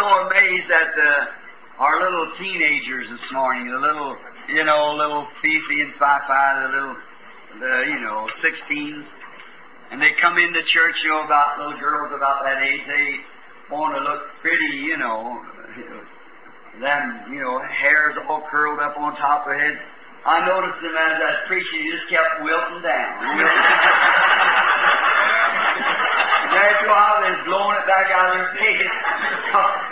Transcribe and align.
so 0.00 0.08
amazed 0.24 0.70
at 0.72 0.96
the, 0.96 1.12
our 1.76 2.00
little 2.00 2.32
teenagers 2.40 3.04
this 3.12 3.26
morning, 3.32 3.68
the 3.68 3.76
little, 3.76 4.16
you 4.48 4.64
know, 4.64 4.96
little 4.96 5.28
Fifi 5.44 5.76
and 5.84 5.92
Fifi, 6.00 6.46
the 6.64 6.68
little, 6.72 6.96
the, 7.60 7.84
you 7.84 8.00
know, 8.00 8.24
16s. 8.40 9.04
And 9.92 10.00
they 10.00 10.12
come 10.22 10.38
into 10.38 10.62
church, 10.72 10.96
you 11.04 11.10
know, 11.10 11.24
about 11.28 11.58
little 11.60 11.78
girls 11.78 12.12
about 12.16 12.44
that 12.48 12.62
age. 12.64 12.80
They 12.88 13.20
want 13.68 13.92
to 13.92 14.00
look 14.00 14.22
pretty, 14.40 14.88
you 14.88 14.96
know, 14.96 15.36
them, 16.80 17.28
you 17.28 17.44
know, 17.44 17.60
hairs 17.68 18.16
all 18.28 18.40
curled 18.50 18.80
up 18.80 18.96
on 18.96 19.16
top 19.16 19.44
of 19.44 19.52
their 19.52 19.60
head. 19.60 19.76
I 20.24 20.40
noticed 20.48 20.80
them 20.80 20.96
as 20.96 21.12
I 21.12 21.28
was 21.28 21.44
preaching, 21.48 21.84
you 21.84 21.92
just 21.92 22.08
kept 22.08 22.40
wilting 22.40 22.80
down. 22.80 23.36
You 23.36 23.44
know? 23.44 23.52
after 26.50 26.86
a 26.86 26.90
while, 26.90 27.20
they're 27.22 27.44
blowing 27.44 27.76
it 27.76 27.86
back 27.86 28.08
out 28.10 28.30
of 28.30 28.36
their 28.36 28.52
face. 28.56 29.89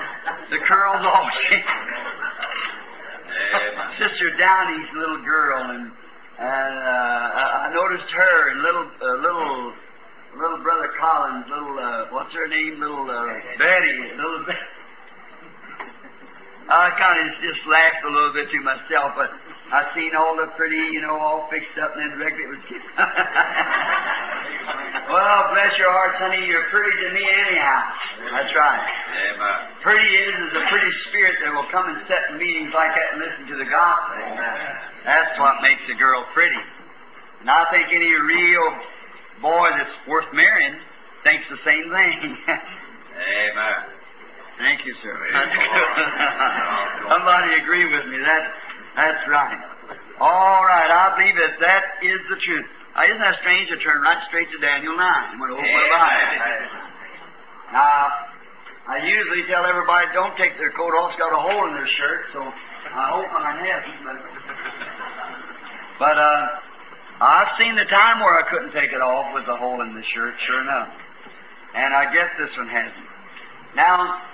The 0.51 0.59
curls 0.65 1.05
all 1.05 1.29
Sister 3.99 4.31
Downey's 4.39 4.89
little 4.95 5.23
girl, 5.25 5.71
and 5.71 5.91
and 6.39 6.79
uh, 6.79 7.67
I 7.67 7.73
noticed 7.75 8.11
her 8.13 8.49
and 8.51 8.63
little 8.63 8.87
uh, 9.03 9.17
little 9.21 9.73
little 10.39 10.59
brother 10.63 10.89
Collins, 11.01 11.47
little 11.51 11.79
uh, 11.79 12.07
what's 12.11 12.33
her 12.35 12.47
name, 12.49 12.81
little 12.81 13.11
uh, 13.11 13.27
Betty, 13.59 13.99
little 14.17 14.45
Betty. 14.47 14.59
I 16.71 16.93
kind 17.01 17.17
of 17.17 17.33
just 17.41 17.65
laughed 17.67 18.05
a 18.05 18.11
little 18.13 18.31
bit 18.33 18.51
to 18.53 18.61
myself, 18.61 19.17
but 19.17 19.33
I 19.73 19.89
seen 19.97 20.13
all 20.15 20.37
the 20.37 20.53
pretty, 20.53 20.77
you 20.77 21.01
know, 21.01 21.19
all 21.19 21.49
fixed 21.51 21.79
up, 21.81 21.97
and 21.97 22.13
then 22.13 22.21
was. 22.21 22.61
well, 25.09 25.41
bless 25.53 25.73
your 25.81 25.91
heart, 25.91 26.17
honey, 26.21 26.45
you're 26.47 26.69
pretty 26.71 26.93
to 27.05 27.09
me 27.17 27.25
anyhow. 27.25 27.81
That's 28.33 28.53
right. 28.55 28.85
Amen. 29.33 29.59
Pretty 29.83 30.05
is 30.05 30.37
is 30.49 30.53
a 30.61 30.65
pretty 30.69 30.93
spirit 31.09 31.37
that 31.45 31.53
will 31.53 31.69
come 31.73 31.89
and 31.89 31.99
sit 32.05 32.23
in 32.31 32.39
meetings 32.39 32.73
like 32.77 32.93
that 32.93 33.09
and 33.13 33.19
listen 33.25 33.45
to 33.53 33.57
the 33.57 33.69
gospel. 33.69 34.15
Amen. 34.21 34.61
That's 35.05 35.33
what 35.41 35.61
makes 35.65 35.83
a 35.89 35.97
girl 35.97 36.25
pretty. 36.35 36.61
And 37.41 37.49
I 37.49 37.65
think 37.71 37.89
any 37.89 38.13
real 38.13 38.69
boy 39.41 39.71
that's 39.73 39.97
worth 40.07 40.29
marrying 40.35 40.77
thinks 41.25 41.45
the 41.51 41.61
same 41.65 41.87
thing. 41.89 42.37
Amen. 42.49 43.81
Thank 44.59 44.85
you, 44.85 44.95
sir. 45.03 45.15
Somebody 47.11 47.55
agree 47.63 47.87
with 47.87 48.07
me. 48.11 48.19
That, 48.19 48.45
that's 48.97 49.25
right. 49.29 49.59
All 50.21 50.67
right, 50.67 50.91
I 50.91 51.15
believe 51.15 51.37
that 51.39 51.63
that 51.63 51.85
is 52.03 52.19
the 52.29 52.37
truth. 52.43 52.67
Now, 52.99 53.07
isn't 53.07 53.23
that 53.23 53.39
strange 53.47 53.71
to 53.71 53.79
turn 53.79 54.03
right 54.03 54.19
straight 54.27 54.51
to 54.51 54.59
Daniel 54.59 54.91
9 54.91 54.99
and 54.99 55.39
went 55.39 55.55
over 55.55 55.63
behind 55.63 56.35
it? 56.35 56.67
Now, 57.71 58.11
I 58.91 59.07
usually 59.07 59.47
tell 59.47 59.63
everybody 59.63 60.11
don't 60.19 60.35
take 60.35 60.59
their 60.59 60.75
coat 60.75 60.91
off. 60.99 61.15
It's 61.15 61.21
got 61.23 61.31
a 61.31 61.39
hole 61.39 61.63
in 61.71 61.79
their 61.79 61.87
shirt, 61.95 62.27
so 62.35 62.43
I 62.43 63.05
hope 63.15 63.31
mine 63.31 63.63
hasn't. 63.63 64.03
But, 64.03 64.19
but 66.03 66.17
uh, 66.19 66.43
I've 67.23 67.55
seen 67.55 67.79
the 67.79 67.87
time 67.87 68.19
where 68.19 68.35
I 68.35 68.43
couldn't 68.51 68.75
take 68.75 68.91
it 68.91 68.99
off 68.99 69.31
with 69.31 69.47
the 69.47 69.55
hole 69.55 69.79
in 69.79 69.95
the 69.95 70.03
shirt, 70.11 70.35
sure 70.51 70.63
enough. 70.67 70.91
And 71.79 71.95
I 71.95 72.11
guess 72.11 72.35
this 72.35 72.51
one 72.59 72.67
hasn't. 72.67 73.07
Now, 73.79 74.27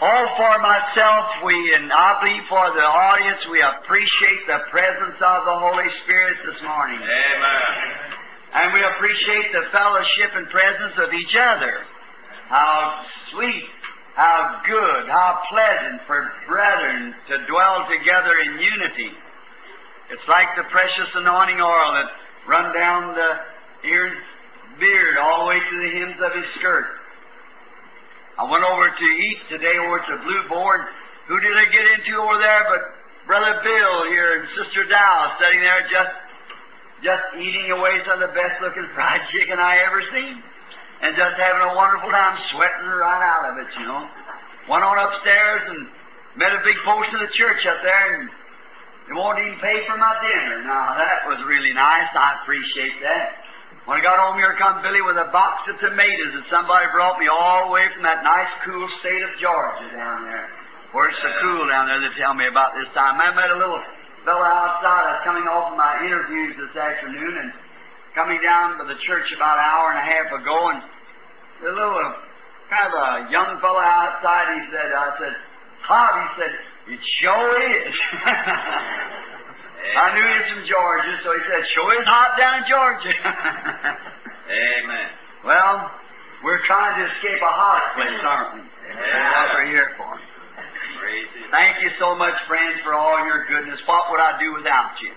all 0.00 0.26
for 0.38 0.54
myself, 0.62 1.42
we, 1.42 1.74
and 1.74 1.90
I 1.90 2.22
believe 2.22 2.46
for 2.46 2.70
the 2.70 2.86
audience, 2.86 3.42
we 3.50 3.58
appreciate 3.58 4.46
the 4.46 4.62
presence 4.70 5.18
of 5.18 5.38
the 5.42 5.56
Holy 5.58 5.90
Spirit 6.04 6.38
this 6.46 6.62
morning. 6.62 7.02
Amen. 7.02 8.18
And 8.54 8.72
we 8.72 8.82
appreciate 8.94 9.50
the 9.50 9.66
fellowship 9.74 10.30
and 10.38 10.46
presence 10.54 10.94
of 11.02 11.10
each 11.12 11.34
other. 11.34 11.82
How 12.46 13.04
sweet, 13.34 13.74
how 14.14 14.62
good, 14.66 15.10
how 15.10 15.42
pleasant 15.50 16.06
for 16.06 16.30
brethren 16.46 17.14
to 17.34 17.46
dwell 17.50 17.82
together 17.90 18.38
in 18.46 18.54
unity. 18.62 19.10
It's 20.14 20.28
like 20.28 20.46
the 20.56 20.64
precious 20.70 21.10
anointing 21.14 21.60
oil 21.60 21.90
that 21.98 22.10
run 22.46 22.72
down 22.72 23.14
the 23.18 23.30
Aaron's 23.90 24.22
beard 24.78 25.18
all 25.18 25.42
the 25.42 25.48
way 25.50 25.58
to 25.58 25.76
the 25.82 25.90
hems 25.98 26.16
of 26.22 26.32
his 26.38 26.46
skirt. 26.58 26.86
I 28.38 28.46
went 28.46 28.62
over 28.62 28.86
to 28.86 29.08
eat 29.26 29.42
today 29.50 29.74
over 29.82 29.98
to 29.98 30.14
Blue 30.22 30.42
Boar. 30.46 30.86
Who 31.26 31.42
did 31.42 31.58
I 31.58 31.66
get 31.74 31.82
into 31.98 32.22
over 32.22 32.38
there 32.38 32.62
but 32.70 32.82
Brother 33.26 33.58
Bill 33.66 34.06
here 34.14 34.38
and 34.38 34.46
Sister 34.54 34.86
Dow 34.86 35.34
sitting 35.42 35.58
there 35.60 35.82
just 35.90 36.14
just 37.02 37.26
eating 37.34 37.74
away 37.74 37.98
some 38.06 38.22
of 38.22 38.30
the 38.30 38.34
best 38.34 38.62
looking 38.62 38.86
fried 38.94 39.26
chicken 39.34 39.58
I 39.58 39.82
ever 39.82 40.02
seen. 40.14 40.38
And 41.02 41.14
just 41.14 41.34
having 41.38 41.62
a 41.62 41.74
wonderful 41.74 42.10
time 42.10 42.38
sweating 42.50 42.90
right 42.90 43.22
out 43.22 43.46
of 43.50 43.54
it, 43.58 43.70
you 43.78 43.86
know. 43.86 44.02
Went 44.66 44.82
on 44.82 44.98
upstairs 44.98 45.62
and 45.70 45.86
met 46.38 46.54
a 46.54 46.62
big 46.62 46.78
post 46.86 47.10
of 47.14 47.22
the 47.22 47.30
church 47.34 47.62
up 47.66 47.82
there 47.82 48.22
and 48.22 48.30
they 49.06 49.14
won't 49.18 49.38
even 49.38 49.58
pay 49.58 49.82
for 49.86 49.98
my 49.98 50.14
dinner. 50.22 50.62
Now 50.62 50.94
that 50.94 51.26
was 51.26 51.42
really 51.46 51.74
nice. 51.74 52.10
I 52.14 52.38
appreciate 52.42 52.98
that. 53.02 53.47
When 53.88 53.96
I 53.96 54.04
got 54.04 54.20
home 54.20 54.36
here, 54.36 54.52
come 54.60 54.84
Billy 54.84 55.00
with 55.00 55.16
a 55.16 55.32
box 55.32 55.64
of 55.64 55.80
tomatoes 55.80 56.36
that 56.36 56.44
somebody 56.52 56.84
brought 56.92 57.16
me 57.16 57.24
all 57.24 57.64
the 57.64 57.72
way 57.72 57.88
from 57.96 58.04
that 58.04 58.20
nice, 58.20 58.52
cool 58.68 58.84
state 59.00 59.24
of 59.24 59.32
Georgia 59.40 59.88
down 59.96 60.28
there. 60.28 60.44
Where 60.92 61.08
it's 61.08 61.16
so 61.24 61.32
cool 61.40 61.64
down 61.72 61.88
there, 61.88 61.96
they 61.96 62.12
tell 62.20 62.36
me 62.36 62.52
about 62.52 62.76
this 62.76 62.84
time. 62.92 63.16
I 63.16 63.32
met 63.32 63.48
a 63.48 63.56
little 63.56 63.80
fellow 64.28 64.44
outside. 64.44 65.08
I 65.08 65.12
was 65.16 65.24
coming 65.24 65.48
off 65.48 65.72
of 65.72 65.80
my 65.80 66.04
interviews 66.04 66.52
this 66.60 66.76
afternoon 66.76 67.32
and 67.32 67.48
coming 68.12 68.36
down 68.44 68.76
to 68.76 68.84
the 68.84 69.00
church 69.08 69.32
about 69.32 69.56
an 69.56 69.64
hour 69.64 69.96
and 69.96 70.00
a 70.04 70.06
half 70.12 70.28
ago, 70.36 70.58
and 70.68 70.78
a 71.64 71.72
little 71.72 72.12
kind 72.68 72.92
of 72.92 72.92
a 72.92 73.12
young 73.32 73.56
fellow 73.64 73.80
outside. 73.80 74.52
He 74.52 74.68
said, 74.68 74.92
"I 74.92 75.08
said, 75.16 75.34
Hot." 75.88 76.12
He 76.12 76.28
said, 76.36 76.52
"It 76.92 77.00
sure 77.24 77.56
is." 77.56 77.94
I 79.78 80.06
knew 80.14 80.26
was 80.26 80.46
from 80.52 80.64
Georgia, 80.66 81.14
so 81.22 81.28
he 81.32 81.42
said, 81.46 81.62
"Sure 81.74 81.92
is 82.00 82.06
hot 82.06 82.34
down 82.36 82.62
in 82.62 82.64
Georgia." 82.66 83.14
Amen. 84.48 85.08
well, 85.44 85.90
we're 86.42 86.64
trying 86.66 86.98
to 86.98 87.04
escape 87.04 87.40
a 87.42 87.52
hot 87.52 87.94
place, 87.94 88.20
aren't 88.24 88.58
we? 88.58 88.62
That's 88.64 89.54
what 89.54 89.62
we're 89.62 89.70
here 89.70 89.92
for. 89.96 90.18
Thank 91.50 91.80
you 91.80 91.90
so 91.98 92.14
much, 92.14 92.34
friends, 92.46 92.80
for 92.84 92.92
all 92.94 93.24
your 93.24 93.46
goodness. 93.46 93.80
What 93.86 94.10
would 94.10 94.20
I 94.20 94.36
do 94.40 94.52
without 94.54 94.98
you? 95.00 95.12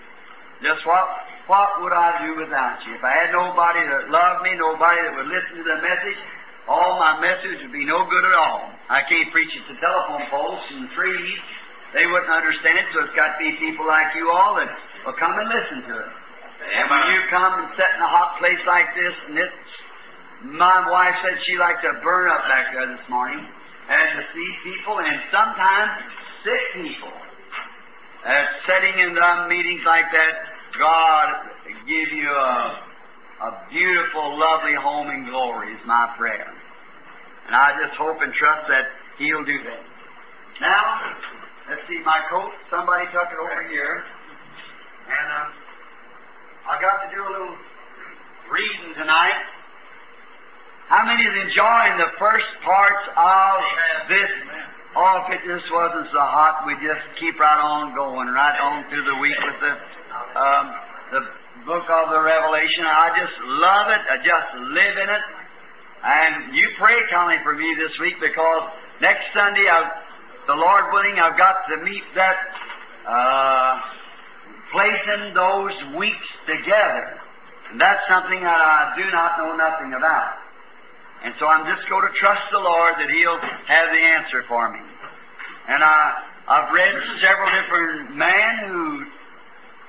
Just 0.62 0.86
what 0.86 1.04
what 1.50 1.82
would 1.82 1.92
I 1.92 2.22
do 2.22 2.38
without 2.38 2.78
you? 2.86 2.94
If 2.94 3.02
I 3.02 3.26
had 3.26 3.30
nobody 3.34 3.82
that 3.82 4.08
loved 4.08 4.46
me, 4.46 4.54
nobody 4.56 5.00
that 5.02 5.14
would 5.18 5.26
listen 5.26 5.58
to 5.58 5.66
the 5.66 5.80
message, 5.82 6.18
all 6.70 7.02
my 7.02 7.18
message 7.18 7.58
would 7.66 7.74
be 7.74 7.84
no 7.84 8.06
good 8.06 8.24
at 8.24 8.36
all. 8.38 8.70
I 8.88 9.02
can't 9.10 9.26
preach 9.34 9.50
it 9.50 9.64
to 9.66 9.74
telephone 9.82 10.22
poles 10.30 10.62
and 10.70 10.86
trees. 10.94 11.38
They 11.92 12.08
wouldn't 12.08 12.32
understand 12.32 12.80
it, 12.80 12.88
so 12.96 13.04
it's 13.04 13.16
got 13.16 13.36
to 13.36 13.38
be 13.38 13.52
people 13.60 13.84
like 13.84 14.16
you 14.16 14.32
all 14.32 14.56
that 14.56 14.68
will 15.04 15.16
come 15.20 15.36
and 15.36 15.48
listen 15.48 15.78
to 15.92 15.94
it. 16.00 16.12
And 16.62 16.88
when 16.88 17.02
you 17.12 17.20
come 17.28 17.52
and 17.60 17.68
sit 17.76 17.90
in 17.96 18.00
a 18.00 18.08
hot 18.08 18.38
place 18.40 18.60
like 18.64 18.88
this, 18.96 19.14
and 19.28 19.36
it's, 19.36 19.68
my 20.56 20.88
wife 20.88 21.14
said 21.20 21.36
she 21.44 21.58
liked 21.58 21.84
to 21.84 21.92
burn 22.00 22.30
up 22.32 22.48
back 22.48 22.72
there 22.72 22.88
this 22.88 23.06
morning, 23.12 23.44
and 23.44 24.06
to 24.16 24.22
see 24.32 24.48
people, 24.64 25.04
and 25.04 25.20
sometimes 25.28 25.90
sick 26.46 26.64
people, 26.80 27.12
uh, 28.24 28.44
sitting 28.64 28.96
in 29.02 29.18
um, 29.18 29.50
meetings 29.50 29.82
like 29.84 30.06
that, 30.14 30.32
God 30.78 31.26
give 31.86 32.08
you 32.14 32.30
a, 32.30 32.78
a 33.42 33.50
beautiful, 33.70 34.38
lovely 34.38 34.74
home 34.78 35.10
in 35.10 35.26
glory 35.26 35.74
is 35.74 35.82
my 35.84 36.14
prayer. 36.16 36.54
And 37.46 37.56
I 37.56 37.74
just 37.84 37.98
hope 37.98 38.22
and 38.22 38.32
trust 38.32 38.68
that 38.68 38.86
He'll 39.18 39.44
do 39.44 39.58
that. 39.66 39.82
Now, 40.60 41.16
let's 41.72 41.88
see 41.88 41.96
my 42.04 42.20
coat. 42.28 42.52
Somebody 42.68 43.08
tuck 43.16 43.32
it 43.32 43.40
over 43.40 43.64
here. 43.72 44.04
And 45.08 45.26
um, 45.40 45.48
I 46.68 46.76
got 46.84 47.00
to 47.00 47.08
do 47.08 47.20
a 47.24 47.30
little 47.32 47.56
reading 48.52 48.92
tonight. 49.00 49.40
How 50.92 51.08
many 51.08 51.24
is 51.24 51.32
enjoying 51.48 51.96
the 51.96 52.12
first 52.20 52.44
parts 52.60 53.04
of 53.16 53.56
this? 54.12 54.28
Oh, 54.92 55.24
if 55.24 55.40
it 55.40 55.40
just 55.48 55.72
wasn't 55.72 56.12
so 56.12 56.20
hot, 56.20 56.68
we 56.68 56.76
just 56.84 57.00
keep 57.16 57.40
right 57.40 57.56
on 57.56 57.96
going, 57.96 58.28
right 58.28 58.60
on 58.60 58.84
through 58.92 59.08
the 59.08 59.16
week 59.16 59.40
with 59.40 59.56
the 59.64 59.72
um, 60.36 60.66
the 61.16 61.22
book 61.64 61.88
of 61.88 62.12
the 62.12 62.20
Revelation. 62.20 62.84
I 62.84 63.16
just 63.16 63.36
love 63.56 63.88
it. 63.88 64.02
I 64.12 64.16
just 64.20 64.48
live 64.76 64.96
in 65.00 65.08
it. 65.08 65.24
And 66.04 66.52
you 66.52 66.68
pray, 66.76 67.00
Connie, 67.08 67.40
for 67.40 67.56
me 67.56 67.72
this 67.80 67.96
week 67.96 68.20
because 68.20 68.68
next 69.00 69.24
Sunday, 69.32 69.64
I've, 69.64 70.01
the 70.46 70.54
Lord 70.54 70.84
willing, 70.92 71.18
I've 71.18 71.38
got 71.38 71.62
to 71.70 71.84
meet 71.84 72.02
that 72.14 72.36
uh, 73.06 73.80
placing 74.72 75.34
those 75.34 75.76
weeks 75.96 76.28
together. 76.46 77.20
And 77.70 77.80
that's 77.80 78.02
something 78.08 78.40
that 78.40 78.60
I 78.60 78.92
do 78.96 79.06
not 79.10 79.38
know 79.38 79.56
nothing 79.56 79.94
about. 79.94 80.42
And 81.24 81.34
so 81.38 81.46
I'm 81.46 81.64
just 81.64 81.88
going 81.88 82.02
to 82.02 82.14
trust 82.18 82.42
the 82.50 82.58
Lord 82.58 82.94
that 82.98 83.08
He'll 83.08 83.38
have 83.38 83.86
the 83.94 84.02
answer 84.18 84.42
for 84.48 84.70
me. 84.72 84.80
And 85.68 85.82
I, 85.82 86.26
I've 86.48 86.74
read 86.74 86.94
several 87.22 87.48
different 87.54 88.16
men 88.16 88.52
who 88.66 89.04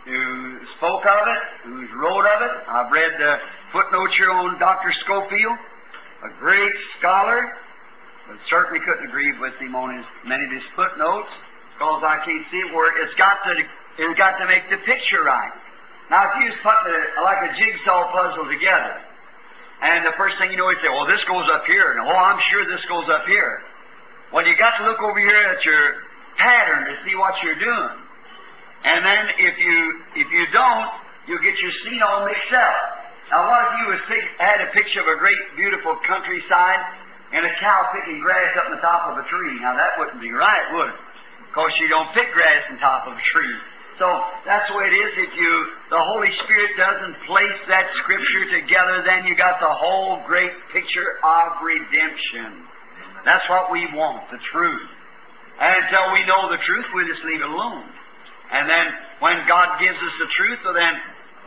who 0.06 0.60
spoke 0.78 1.06
of 1.06 1.24
it, 1.32 1.44
who's 1.64 1.90
wrote 1.96 2.26
of 2.28 2.42
it. 2.42 2.52
I've 2.68 2.92
read 2.92 3.12
the 3.18 3.38
footnotes 3.72 4.14
here 4.18 4.32
on 4.32 4.60
Dr. 4.60 4.92
Scofield, 5.00 5.58
a 6.28 6.40
great 6.40 6.74
scholar, 7.00 7.56
but 8.28 8.38
certainly 8.50 8.80
couldn't 8.86 9.08
agree 9.08 9.32
with 9.40 9.54
him 9.60 9.76
on 9.76 9.96
his 9.96 10.08
many 10.24 10.44
of 10.46 10.52
his 10.52 10.64
footnotes 10.76 11.32
because 11.76 12.02
I 12.06 12.24
can't 12.24 12.46
see 12.48 12.64
where 12.72 12.88
it's 13.04 13.16
got 13.20 13.44
to 13.44 13.52
it's 14.00 14.18
got 14.18 14.40
to 14.40 14.48
make 14.48 14.66
the 14.72 14.80
picture 14.88 15.24
right. 15.28 15.54
Now, 16.10 16.30
if 16.30 16.44
you 16.44 16.52
putting 16.62 16.94
a, 16.94 17.22
like 17.24 17.42
a 17.48 17.52
jigsaw 17.56 18.12
puzzle 18.12 18.48
together, 18.50 19.02
and 19.82 20.06
the 20.06 20.16
first 20.16 20.38
thing 20.40 20.52
you 20.52 20.58
know, 20.58 20.70
you 20.70 20.80
say, 20.82 20.90
"Well, 20.90 21.08
this 21.08 21.24
goes 21.28 21.48
up 21.52 21.66
here," 21.66 21.96
and 21.96 22.00
"Oh, 22.02 22.16
I'm 22.16 22.40
sure 22.52 22.66
this 22.70 22.84
goes 22.88 23.08
up 23.10 23.26
here." 23.28 23.62
Well, 24.32 24.46
you 24.48 24.56
got 24.58 24.78
to 24.80 24.84
look 24.86 25.02
over 25.02 25.20
here 25.20 25.36
at 25.54 25.64
your 25.66 26.08
pattern 26.38 26.86
to 26.90 26.94
see 27.06 27.16
what 27.16 27.36
you're 27.44 27.60
doing, 27.60 27.98
and 28.84 29.06
then 29.06 29.24
if 29.40 29.56
you 29.60 29.78
if 30.16 30.28
you 30.32 30.46
don't, 30.52 30.90
you'll 31.28 31.44
get 31.44 31.58
your 31.60 31.72
scene 31.84 32.02
all 32.02 32.26
mixed 32.26 32.54
up. 32.54 33.04
Now, 33.32 33.50
what 33.50 33.62
if 33.66 33.72
you 33.80 33.86
was 33.94 34.02
had 34.38 34.62
a 34.62 34.70
picture 34.74 35.02
of 35.02 35.08
a 35.08 35.18
great, 35.18 35.40
beautiful 35.56 35.98
countryside 36.06 36.82
and 37.34 37.42
a 37.44 37.54
cow 37.60 37.90
picking 37.92 38.22
grass 38.22 38.54
up 38.62 38.70
on 38.70 38.78
the 38.78 38.84
top 38.86 39.10
of 39.10 39.18
a 39.18 39.26
tree? 39.28 39.58
Now, 39.60 39.74
that 39.74 39.98
wouldn't 39.98 40.22
be 40.22 40.32
right, 40.32 40.66
would 40.78 40.94
it? 40.94 41.00
Because 41.50 41.74
you 41.82 41.90
don't 41.90 42.10
pick 42.14 42.30
grass 42.34 42.62
on 42.70 42.78
top 42.78 43.10
of 43.10 43.14
a 43.14 43.26
tree. 43.34 43.58
So 44.00 44.10
that's 44.46 44.66
the 44.70 44.76
way 44.78 44.90
it 44.90 44.96
is. 44.98 45.12
If 45.30 45.34
you 45.38 45.52
the 45.94 46.02
Holy 46.02 46.30
Spirit 46.44 46.74
doesn't 46.78 47.14
place 47.30 47.60
that 47.70 47.86
Scripture 48.02 48.50
together, 48.50 49.06
then 49.06 49.26
you 49.30 49.38
got 49.38 49.62
the 49.62 49.70
whole 49.70 50.22
great 50.26 50.50
picture 50.74 51.22
of 51.22 51.62
redemption. 51.62 52.66
That's 53.26 53.46
what 53.50 53.72
we 53.72 53.86
want, 53.94 54.26
the 54.34 54.42
truth. 54.52 54.90
And 55.62 55.86
until 55.86 56.12
we 56.12 56.26
know 56.26 56.50
the 56.50 56.58
truth, 56.66 56.86
we 56.96 57.06
just 57.06 57.22
leave 57.24 57.42
it 57.42 57.50
alone. 57.50 57.86
And 58.52 58.70
then 58.70 58.86
when 59.20 59.46
God 59.48 59.78
gives 59.80 59.98
us 59.98 60.16
the 60.18 60.30
truth, 60.34 60.60
well 60.66 60.74
then 60.74 60.94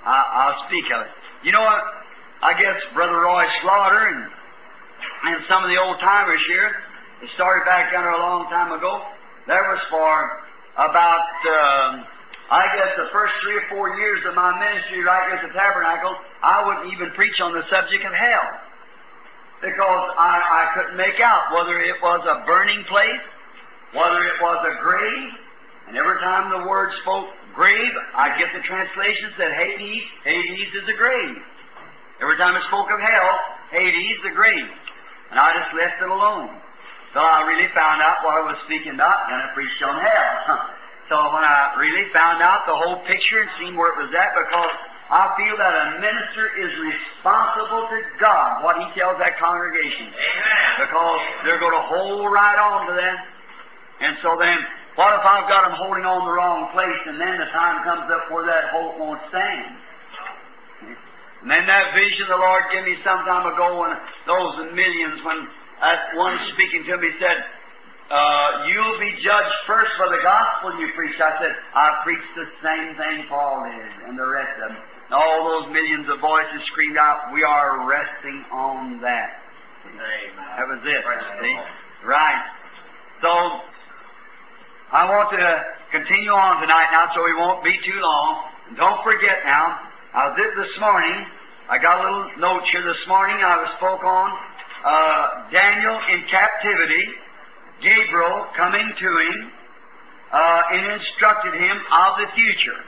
I, 0.06 0.47
I'll 0.47 0.69
speak 0.71 0.87
of 0.94 1.03
it. 1.03 1.12
You 1.43 1.50
know 1.50 1.62
what? 1.62 1.82
I 2.43 2.55
guess 2.55 2.79
Brother 2.94 3.27
Roy 3.27 3.44
Slaughter 3.62 4.06
and 4.06 4.31
and 5.25 5.44
some 5.48 5.64
of 5.64 5.70
the 5.70 5.78
old 5.81 5.98
timers 6.00 6.40
here, 6.48 6.82
it 7.22 7.31
started 7.34 7.64
back 7.64 7.93
yonder 7.93 8.10
a 8.10 8.20
long 8.20 8.48
time 8.48 8.72
ago. 8.72 9.02
There 9.46 9.62
was 9.62 9.81
for 9.90 10.43
about 10.76 11.28
um, 11.48 12.06
I 12.46 12.62
guess 12.78 12.94
the 12.94 13.10
first 13.10 13.34
three 13.43 13.58
or 13.58 13.66
four 13.66 13.98
years 13.98 14.22
of 14.22 14.38
my 14.38 14.54
ministry 14.54 15.02
right 15.02 15.26
here 15.26 15.43
at 15.43 15.44
the 15.50 15.50
tabernacle, 15.50 16.14
I 16.43 16.62
wouldn't 16.62 16.94
even 16.94 17.10
preach 17.19 17.40
on 17.43 17.50
the 17.50 17.66
subject 17.66 18.06
of 18.06 18.14
hell. 18.14 18.48
Because 19.58 20.04
I, 20.14 20.38
I 20.38 20.62
couldn't 20.76 20.96
make 20.96 21.19
out 21.19 21.50
whether 21.50 21.81
it 21.81 21.98
was 21.98 22.22
a 22.22 22.46
burning 22.46 22.84
place, 22.87 23.25
whether 23.98 24.22
it 24.22 24.38
was 24.38 24.62
a 24.62 24.78
grave, 24.78 25.31
and 25.88 25.96
every 25.96 26.19
time 26.22 26.54
the 26.54 26.69
word 26.70 26.94
spoke 27.02 27.26
grave, 27.54 27.90
I'd 28.14 28.38
get 28.38 28.54
the 28.54 28.62
translation 28.62 29.32
that 29.38 29.50
Hades, 29.54 30.06
Hades 30.22 30.70
is 30.70 30.87
a 30.87 30.96
grave. 30.96 31.38
Every 32.22 32.37
time 32.38 32.54
it 32.54 32.62
spoke 32.69 32.90
of 32.94 33.00
hell, 33.00 33.32
Hades, 33.71 34.19
the 34.23 34.31
grave. 34.31 34.71
And 35.31 35.39
I 35.39 35.53
just 35.59 35.75
left 35.75 35.99
it 36.03 36.11
alone. 36.11 36.51
So 37.15 37.25
I 37.25 37.49
really 37.49 37.69
found 37.73 38.03
out 38.05 38.21
what 38.23 38.37
I 38.39 38.43
was 38.45 38.59
speaking 38.69 38.95
about, 38.95 39.33
and 39.33 39.41
I 39.41 39.55
preached 39.55 39.83
on 39.83 39.97
hell. 39.97 40.61
So 41.07 41.15
when 41.15 41.47
I 41.47 41.79
really 41.79 42.11
found 42.11 42.43
out 42.43 42.67
the 42.67 42.75
whole 42.75 42.99
picture 43.07 43.39
and 43.39 43.47
seen 43.63 43.79
where 43.79 43.95
it 43.95 43.99
was 44.03 44.11
at, 44.11 44.35
because 44.35 44.75
I 45.07 45.39
feel 45.39 45.55
that 45.55 45.71
a 45.71 45.87
minister 46.03 46.51
is 46.59 46.75
responsible 46.83 47.87
to 47.87 47.99
God, 48.19 48.67
what 48.67 48.75
he 48.83 48.91
tells 48.99 49.15
that 49.23 49.39
congregation. 49.39 50.11
Amen. 50.11 50.83
Because 50.83 51.23
they're 51.47 51.63
going 51.63 51.79
to 51.79 51.87
hold 51.87 52.27
right 52.35 52.59
on 52.59 52.91
to 52.91 52.93
that. 52.99 53.19
And 54.03 54.19
so 54.19 54.35
then, 54.35 54.59
what 54.99 55.15
if 55.15 55.23
I've 55.23 55.47
got 55.47 55.71
them 55.71 55.79
holding 55.79 56.03
on 56.03 56.27
the 56.27 56.35
wrong 56.35 56.75
place, 56.75 57.01
and 57.07 57.23
then 57.23 57.39
the 57.39 57.55
time 57.55 57.87
comes 57.87 58.11
up 58.11 58.27
where 58.35 58.43
that 58.51 58.75
hope 58.75 58.99
won't 58.99 59.23
stand? 59.31 59.79
And 61.46 61.54
then 61.54 61.62
that 61.70 61.94
vision 61.94 62.26
the 62.26 62.43
Lord 62.43 62.66
gave 62.75 62.90
me 62.90 62.98
some 63.06 63.22
time 63.22 63.46
ago 63.46 63.78
when 63.78 63.94
those 64.26 64.66
millions, 64.75 65.22
when 65.22 65.46
that 65.78 66.10
one 66.19 66.34
speaking 66.50 66.82
to 66.90 66.98
me 66.98 67.06
said, 67.22 67.38
uh, 68.10 68.66
you'll 68.66 68.98
be 68.98 69.14
judged 69.22 69.54
first 69.62 69.94
for 69.94 70.10
the 70.10 70.19
gospel 70.26 70.75
you 70.82 70.90
preached. 70.98 71.22
I 71.22 71.38
said, 71.38 71.54
I 71.70 72.02
preached 72.02 72.34
the 72.34 72.50
same 72.66 72.98
thing 72.98 73.31
Paul 73.31 73.62
did 73.62 74.10
and 74.10 74.19
the 74.19 74.26
rest 74.26 74.58
of 74.58 74.75
them. 74.75 74.82
And 75.06 75.14
all 75.14 75.46
those 75.46 75.70
millions 75.70 76.10
of 76.10 76.19
voices 76.19 76.66
screamed 76.66 76.98
out, 76.98 77.31
we 77.31 77.46
are 77.46 77.87
resting 77.87 78.43
on 78.50 78.98
that. 79.06 79.38
Amen. 79.87 80.34
That 80.34 80.66
was 80.66 80.82
it. 80.82 81.02
Right. 82.02 82.43
So, 83.22 83.31
I 84.90 85.06
want 85.06 85.31
to 85.31 85.46
continue 85.94 86.34
on 86.34 86.58
tonight 86.58 86.90
now 86.90 87.06
so 87.14 87.22
we 87.22 87.38
won't 87.38 87.62
be 87.62 87.78
too 87.87 88.02
long. 88.02 88.50
And 88.66 88.76
don't 88.76 88.98
forget 89.06 89.46
now, 89.46 89.94
I 90.10 90.26
was 90.26 90.38
it 90.43 90.52
this 90.58 90.75
morning. 90.82 91.26
I 91.67 91.83
got 91.83 91.99
a 91.99 92.03
little 92.07 92.31
note 92.39 92.63
here 92.71 92.87
this 92.87 93.03
morning. 93.11 93.43
I 93.43 93.59
spoke 93.75 93.99
on 93.99 94.29
uh, 94.87 95.51
Daniel 95.51 95.99
in 96.15 96.23
captivity, 96.31 97.03
Gabriel 97.83 98.47
coming 98.55 98.87
to 98.87 99.09
him 99.11 99.51
uh, 100.31 100.63
and 100.79 100.95
instructed 100.95 101.59
him 101.59 101.77
of 101.91 102.23
the 102.23 102.31
future. 102.39 102.79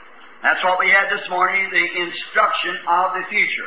That's 0.47 0.63
what 0.63 0.79
we 0.79 0.95
had 0.95 1.11
this 1.11 1.27
morning, 1.27 1.67
the 1.75 1.87
instruction 2.07 2.79
of 2.87 3.19
the 3.19 3.27
future. 3.27 3.67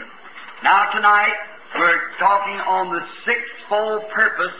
Now 0.64 0.96
tonight, 0.96 1.36
we're 1.76 2.16
talking 2.16 2.64
on 2.64 2.96
the 2.96 3.04
sixfold 3.28 4.08
purpose 4.16 4.56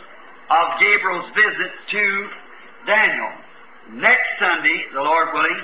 of 0.52 0.64
Gabriel's 0.76 1.32
visit 1.32 1.72
to 1.96 2.04
Daniel. 2.84 3.32
Next 4.04 4.28
Sunday, 4.36 4.84
the 4.92 5.00
Lord 5.00 5.32
willing, 5.32 5.60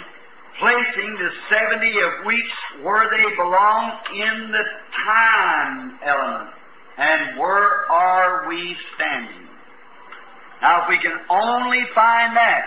placing 0.59 1.15
the 1.19 1.31
70 1.51 1.87
of 1.87 2.27
weeks 2.27 2.57
where 2.83 3.09
they 3.11 3.37
belong 3.37 3.93
in 4.15 4.51
the 4.51 4.65
time 5.07 5.99
element. 6.05 6.51
And 6.99 7.39
where 7.39 7.91
are 7.91 8.49
we 8.49 8.77
standing? 8.97 9.47
Now, 10.61 10.83
if 10.83 10.89
we 10.89 10.99
can 10.99 11.15
only 11.31 11.83
find 11.95 12.37
that 12.37 12.65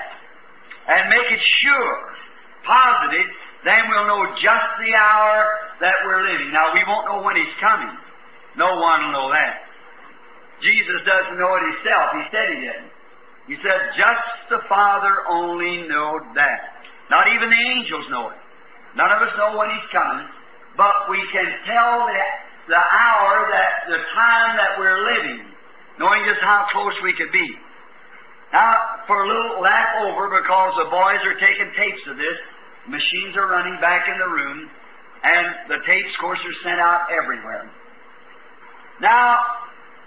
and 0.87 1.09
make 1.09 1.31
it 1.31 1.43
sure, 1.61 1.99
positive, 2.65 3.27
then 3.65 3.89
we'll 3.89 4.07
know 4.07 4.25
just 4.39 4.69
the 4.79 4.95
hour 4.95 5.51
that 5.81 5.95
we're 6.05 6.23
living. 6.31 6.51
Now, 6.53 6.73
we 6.73 6.81
won't 6.87 7.05
know 7.05 7.21
when 7.21 7.35
He's 7.35 7.55
coming. 7.59 7.91
No 8.57 8.79
one 8.79 9.05
will 9.05 9.11
know 9.11 9.29
that. 9.31 9.67
Jesus 10.63 11.01
doesn't 11.05 11.37
know 11.37 11.55
it 11.55 11.63
Himself. 11.75 12.07
He 12.15 12.23
said 12.31 12.47
He 12.55 12.59
didn't. 12.61 12.91
He 13.47 13.55
said, 13.63 13.91
just 13.97 14.23
the 14.49 14.59
Father 14.69 15.27
only 15.29 15.87
knowed 15.87 16.23
that. 16.35 16.80
Not 17.11 17.27
even 17.27 17.51
the 17.51 17.63
angels 17.75 18.07
know 18.07 18.31
it. 18.31 18.39
None 18.95 19.11
of 19.11 19.19
us 19.19 19.35
know 19.35 19.59
when 19.59 19.67
He's 19.67 19.89
coming, 19.91 20.23
but 20.79 21.11
we 21.11 21.19
can 21.35 21.43
tell 21.67 22.07
the, 22.07 22.23
the 22.71 22.79
hour 22.79 23.51
that, 23.51 23.91
the 23.91 23.99
time 24.15 24.55
that 24.55 24.79
we're 24.79 25.03
living, 25.11 25.43
knowing 25.99 26.23
just 26.23 26.39
how 26.39 26.65
close 26.71 26.95
we 27.03 27.11
could 27.11 27.31
be. 27.35 27.51
Now, 28.53 29.03
for 29.07 29.23
a 29.23 29.27
little 29.27 29.59
laugh 29.59 30.07
over, 30.07 30.31
because 30.39 30.71
the 30.79 30.87
boys 30.87 31.19
are 31.27 31.35
taking 31.35 31.67
tapes 31.75 32.03
of 32.07 32.15
this, 32.15 32.39
machines 32.87 33.35
are 33.35 33.47
running 33.47 33.75
back 33.81 34.07
in 34.07 34.17
the 34.17 34.31
room, 34.31 34.71
and 35.23 35.47
the 35.67 35.83
tapes, 35.85 36.15
of 36.15 36.19
course, 36.19 36.39
are 36.39 36.57
sent 36.63 36.79
out 36.79 37.11
everywhere. 37.11 37.69
Now, 39.01 39.39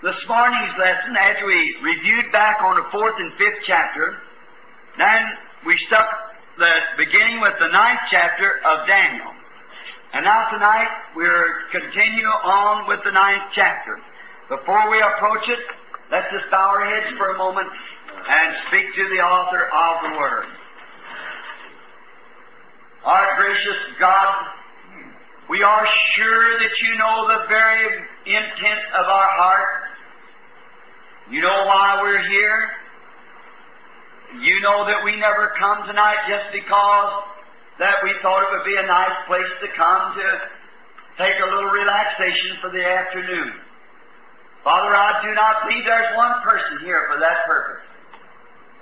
this 0.03 0.17
morning's 0.27 0.73
lesson, 0.81 1.17
as 1.21 1.37
we 1.45 1.77
reviewed 1.85 2.33
back 2.33 2.65
on 2.65 2.77
the 2.77 2.89
fourth 2.93 3.15
and 3.19 3.33
fifth 3.37 3.61
chapter, 3.67 4.17
then 4.97 5.23
we 5.67 5.77
stuck 5.87 6.09
the 6.59 6.75
beginning 6.97 7.41
with 7.41 7.55
the 7.59 7.69
ninth 7.69 8.01
chapter 8.11 8.61
of 8.65 8.87
Daniel. 8.87 9.33
And 10.13 10.25
now 10.25 10.49
tonight 10.53 10.89
we're 11.17 11.67
continue 11.73 12.27
on 12.27 12.87
with 12.87 13.01
the 13.05 13.11
ninth 13.11 13.51
chapter. 13.55 13.99
Before 14.49 14.91
we 14.91 15.03
approach 15.03 15.49
it, 15.49 15.59
let's 16.13 16.31
just 16.31 16.51
bow 16.51 16.71
our 16.71 16.87
heads 16.87 17.17
for 17.19 17.35
a 17.35 17.39
moment 17.39 17.67
and 18.29 18.55
speak 18.69 18.87
to 18.95 19.09
the 19.09 19.21
author 19.23 19.67
of 19.67 20.13
the 20.13 20.19
Word. 20.19 20.47
Our 23.05 23.37
gracious 23.37 23.81
God, 23.99 24.35
we 25.51 25.63
are 25.63 25.87
sure 26.15 26.59
that 26.61 26.71
you 26.83 26.99
know 26.99 27.29
the 27.29 27.49
very 27.49 27.99
intent 28.27 28.81
of 28.97 29.07
our 29.07 29.29
heart. 29.31 29.91
You 31.31 31.41
know 31.41 31.65
why 31.67 31.99
we're 32.01 32.23
here. 32.29 32.71
You 34.43 34.61
know 34.61 34.87
that 34.87 35.05
we 35.05 35.15
never 35.15 35.55
come 35.59 35.87
tonight 35.87 36.27
just 36.27 36.51
because 36.51 37.13
that 37.79 38.03
we 38.03 38.11
thought 38.23 38.43
it 38.43 38.51
would 38.59 38.67
be 38.67 38.75
a 38.75 38.87
nice 38.87 39.15
place 39.27 39.51
to 39.63 39.69
come 39.79 40.15
to 40.19 40.27
take 41.19 41.39
a 41.39 41.47
little 41.47 41.71
relaxation 41.71 42.59
for 42.59 42.71
the 42.71 42.83
afternoon. 42.83 43.55
Father, 44.65 44.91
I 44.91 45.23
do 45.23 45.31
not 45.35 45.63
believe 45.63 45.85
there's 45.85 46.17
one 46.17 46.43
person 46.43 46.83
here 46.83 47.07
for 47.13 47.21
that 47.21 47.47
purpose. 47.47 47.85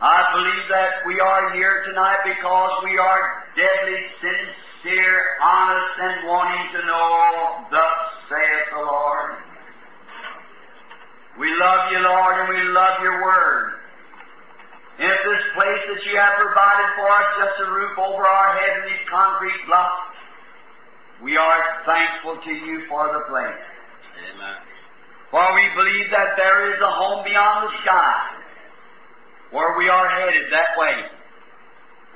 I 0.01 0.25
believe 0.35 0.67
that 0.71 1.05
we 1.07 1.21
are 1.21 1.53
here 1.53 1.85
tonight 1.85 2.25
because 2.25 2.73
we 2.85 2.97
are 2.97 3.45
deadly 3.55 4.01
sincere, 4.25 5.37
honest, 5.43 5.93
and 6.01 6.29
wanting 6.29 6.81
to 6.81 6.87
know, 6.87 7.67
thus 7.71 7.99
saith 8.29 8.67
the 8.73 8.83
Lord. 8.83 9.37
We 11.39 11.49
love 11.61 11.93
you, 11.93 11.99
Lord, 12.01 12.35
and 12.41 12.49
we 12.49 12.73
love 12.73 13.03
your 13.03 13.23
word. 13.23 13.82
If 14.99 15.17
this 15.25 15.45
place 15.57 15.83
that 15.89 16.01
you 16.05 16.17
have 16.21 16.37
provided 16.37 16.89
for 17.01 17.09
us, 17.09 17.27
just 17.41 17.57
a 17.65 17.69
roof 17.73 17.97
over 17.99 18.27
our 18.27 18.51
head 18.59 18.71
and 18.83 18.85
these 18.93 19.05
concrete 19.09 19.61
blocks, 19.67 20.13
we 21.23 21.37
are 21.37 21.61
thankful 21.87 22.37
to 22.43 22.53
you 22.53 22.85
for 22.89 23.09
the 23.13 23.25
place. 23.31 23.63
Amen. 24.35 24.59
For 25.31 25.41
we 25.55 25.65
believe 25.75 26.11
that 26.11 26.37
there 26.37 26.75
is 26.75 26.81
a 26.83 26.93
home 26.93 27.25
beyond 27.25 27.71
the 27.71 27.73
sky. 27.83 28.43
where 29.53 29.77
we 29.79 29.89
are 29.89 30.09
headed 30.09 30.51
that 30.51 30.73
way. 30.77 30.97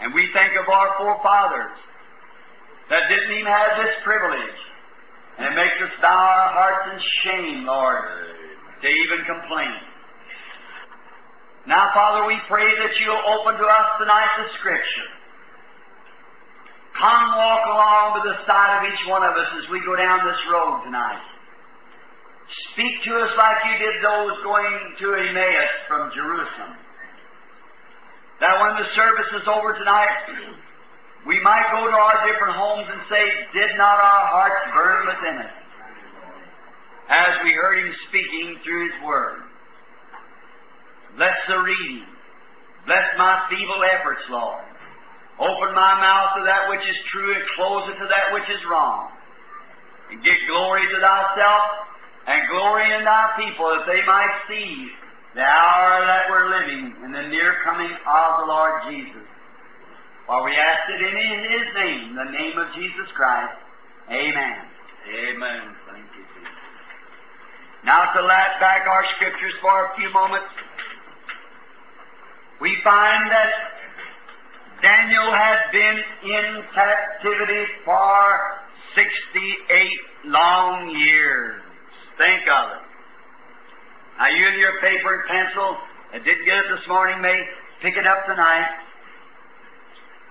And 0.00 0.12
we 0.12 0.28
think 0.33 0.52
of 0.61 0.68
our 0.68 0.88
forefathers 0.99 1.76
that 2.90 3.09
didn't 3.09 3.33
even 3.33 3.47
have 3.47 3.76
this 3.85 3.95
privilege. 4.04 4.61
And 5.38 5.52
it 5.52 5.56
makes 5.56 5.76
us 5.85 5.92
bow 6.00 6.09
our 6.09 6.49
hearts 6.52 6.85
in 6.92 6.99
shame, 7.25 7.66
Lord, 7.66 8.04
to 8.83 8.88
even 8.88 9.25
complain. 9.25 9.76
Now, 11.66 11.90
Father, 11.92 12.26
we 12.26 12.38
pray 12.46 12.62
that 12.62 12.94
you'll 13.02 13.26
open 13.26 13.58
to 13.58 13.66
us 13.66 13.88
tonight 13.99 14.30
the 14.38 14.54
Scripture. 14.58 15.11
Come 16.94 17.35
walk 17.35 17.66
along 17.66 18.06
to 18.16 18.23
the 18.30 18.38
side 18.46 18.78
of 18.78 18.82
each 18.87 19.02
one 19.11 19.26
of 19.26 19.35
us 19.35 19.50
as 19.58 19.68
we 19.68 19.82
go 19.85 19.96
down 19.99 20.23
this 20.23 20.38
road 20.46 20.87
tonight. 20.87 21.20
Speak 22.73 23.02
to 23.11 23.18
us 23.18 23.35
like 23.37 23.58
you 23.66 23.76
did 23.82 23.99
those 23.99 24.38
going 24.46 24.78
to 25.02 25.06
Emmaus 25.26 25.73
from 25.90 26.14
Jerusalem. 26.14 26.78
That 28.38 28.62
when 28.62 28.78
the 28.78 28.87
service 28.94 29.30
is 29.35 29.49
over 29.50 29.75
tonight, 29.75 30.54
we 31.26 31.42
might 31.42 31.66
go 31.75 31.90
to 31.90 31.96
our 31.99 32.30
different 32.30 32.54
homes 32.54 32.87
and 32.87 33.02
say, 33.11 33.25
Did 33.58 33.75
not 33.76 33.99
our 33.99 34.25
hearts 34.30 34.62
burn 34.70 35.06
within 35.11 35.37
us? 35.42 35.54
As 37.11 37.42
we 37.42 37.52
heard 37.52 37.82
him 37.82 37.92
speaking 38.08 38.56
through 38.62 38.87
his 38.87 38.96
word. 39.02 39.45
Bless 41.16 41.37
the 41.49 41.58
reading. 41.58 42.04
Bless 42.87 43.04
my 43.18 43.49
feeble 43.50 43.82
efforts, 43.82 44.23
Lord. 44.30 44.62
Open 45.40 45.75
my 45.75 46.00
mouth 46.00 46.37
to 46.38 46.44
that 46.44 46.68
which 46.68 46.80
is 46.80 46.96
true 47.12 47.35
and 47.35 47.44
close 47.56 47.88
it 47.88 47.99
to 48.00 48.08
that 48.08 48.32
which 48.32 48.49
is 48.49 48.62
wrong. 48.70 49.11
And 50.11 50.23
give 50.23 50.37
glory 50.49 50.87
to 50.87 50.99
thyself 51.00 51.64
and 52.26 52.49
glory 52.49 52.94
in 52.94 53.04
thy 53.04 53.35
people 53.37 53.68
that 53.75 53.85
they 53.85 54.00
might 54.06 54.32
see 54.49 54.88
the 55.35 55.44
hour 55.44 56.00
that 56.06 56.30
we're 56.30 56.49
living 56.49 56.96
in 57.04 57.12
the 57.12 57.28
near 57.28 57.61
coming 57.64 57.92
of 57.92 58.28
the 58.40 58.46
Lord 58.49 58.88
Jesus. 58.88 59.28
For 60.26 60.42
we 60.42 60.52
ask 60.56 60.88
it 60.88 61.00
in 61.04 61.14
His 61.44 61.68
name, 61.76 62.16
the 62.16 62.30
name 62.32 62.56
of 62.58 62.73
Jesus 62.75 63.08
Christ. 63.14 63.61
Amen. 64.11 64.56
Amen. 65.06 65.62
Thank 65.87 66.08
you, 66.16 66.25
Jesus. 66.35 66.56
Now 67.85 68.11
to 68.14 68.23
lap 68.23 68.58
back 68.58 68.88
our 68.88 69.04
scriptures 69.14 69.54
for 69.61 69.87
a 69.87 69.96
few 69.96 70.11
moments, 70.11 70.50
we 72.60 72.76
find 72.82 73.30
that 73.30 73.50
Daniel 74.82 75.30
had 75.32 75.72
been 75.72 75.98
in 76.25 76.62
captivity 76.75 77.64
for 77.84 78.60
68 78.94 79.90
long 80.26 80.90
years. 80.96 81.62
Think 82.18 82.42
of 82.48 82.70
it. 82.72 82.82
Now 84.18 84.28
you 84.28 84.46
and 84.48 84.58
your 84.58 84.80
paper 84.80 85.20
and 85.20 85.25
pencil, 85.28 85.76
I 86.12 86.18
didn't 86.18 86.44
get 86.46 86.58
it 86.58 86.64
this 86.76 86.88
morning, 86.88 87.20
may 87.20 87.40
pick 87.82 87.96
it 87.96 88.06
up 88.06 88.25
tonight. 88.26 88.68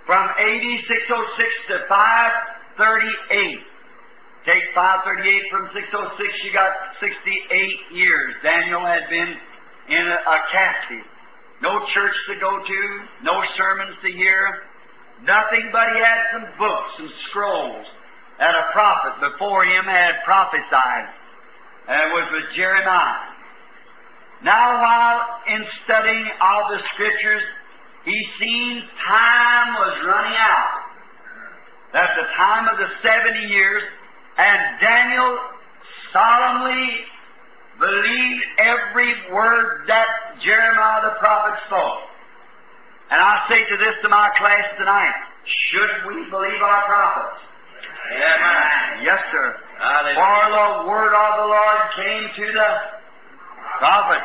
From 0.06 0.30
AD 0.30 0.66
606 0.88 1.50
to 1.70 1.86
538. 1.90 3.60
Take 4.46 4.64
538 4.76 5.42
from 5.50 5.70
606, 5.74 6.46
you 6.46 6.54
got 6.54 6.70
68 7.02 7.98
years. 7.98 8.36
Daniel 8.44 8.86
had 8.86 9.10
been 9.10 9.34
in 9.90 10.06
a, 10.06 10.18
a 10.22 10.38
captive. 10.54 11.06
No 11.62 11.86
church 11.94 12.16
to 12.28 12.40
go 12.40 12.60
to, 12.60 13.00
no 13.24 13.44
sermons 13.58 13.96
to 14.04 14.12
hear, 14.12 14.64
nothing 15.24 15.70
but 15.72 15.88
he 15.94 16.00
had 16.00 16.20
some 16.34 16.46
books 16.58 16.94
and 17.00 17.10
scrolls 17.30 17.86
that 18.40 18.54
a 18.54 18.72
prophet 18.74 19.32
before 19.32 19.64
him 19.64 19.86
had 19.86 20.16
prophesied. 20.26 21.10
And 21.88 22.12
was 22.14 22.28
with 22.34 22.56
Jeremiah. 22.56 23.30
Now, 24.44 24.82
while 24.82 25.56
in 25.56 25.66
studying 25.86 26.28
all 26.42 26.68
the 26.70 26.80
scriptures, 26.94 27.44
he 28.06 28.26
seen 28.40 28.84
time 29.08 29.74
was 29.76 29.98
running 30.06 30.38
out. 30.38 30.82
That's 31.94 32.12
the 32.16 32.28
time 32.36 32.68
of 32.68 32.78
the 32.78 32.88
70 33.02 33.48
years, 33.48 33.84
and 34.38 34.60
Daniel 34.82 35.40
solemnly 36.12 37.06
believed 37.80 38.44
every 38.60 39.14
word 39.32 39.86
that 39.88 40.08
Jeremiah 40.42 41.02
the 41.04 41.16
prophet 41.20 41.60
spoke. 41.68 42.02
And 43.12 43.22
I 43.22 43.46
say 43.50 43.62
to 43.64 43.78
this 43.78 43.96
to 44.02 44.10
my 44.10 44.30
class 44.38 44.66
tonight, 44.78 45.14
should 45.46 46.10
we 46.10 46.26
believe 46.30 46.62
our 46.62 46.84
prophets? 46.90 47.42
Amen. 48.12 49.06
Yes, 49.06 49.22
sir. 49.32 49.58
Hallelujah. 49.78 50.18
For 50.18 50.42
the 50.50 50.90
word 50.90 51.14
of 51.14 51.32
the 51.38 51.48
Lord 51.50 51.82
came 51.96 52.24
to 52.34 52.54
the 52.54 52.70
prophet. 53.80 54.24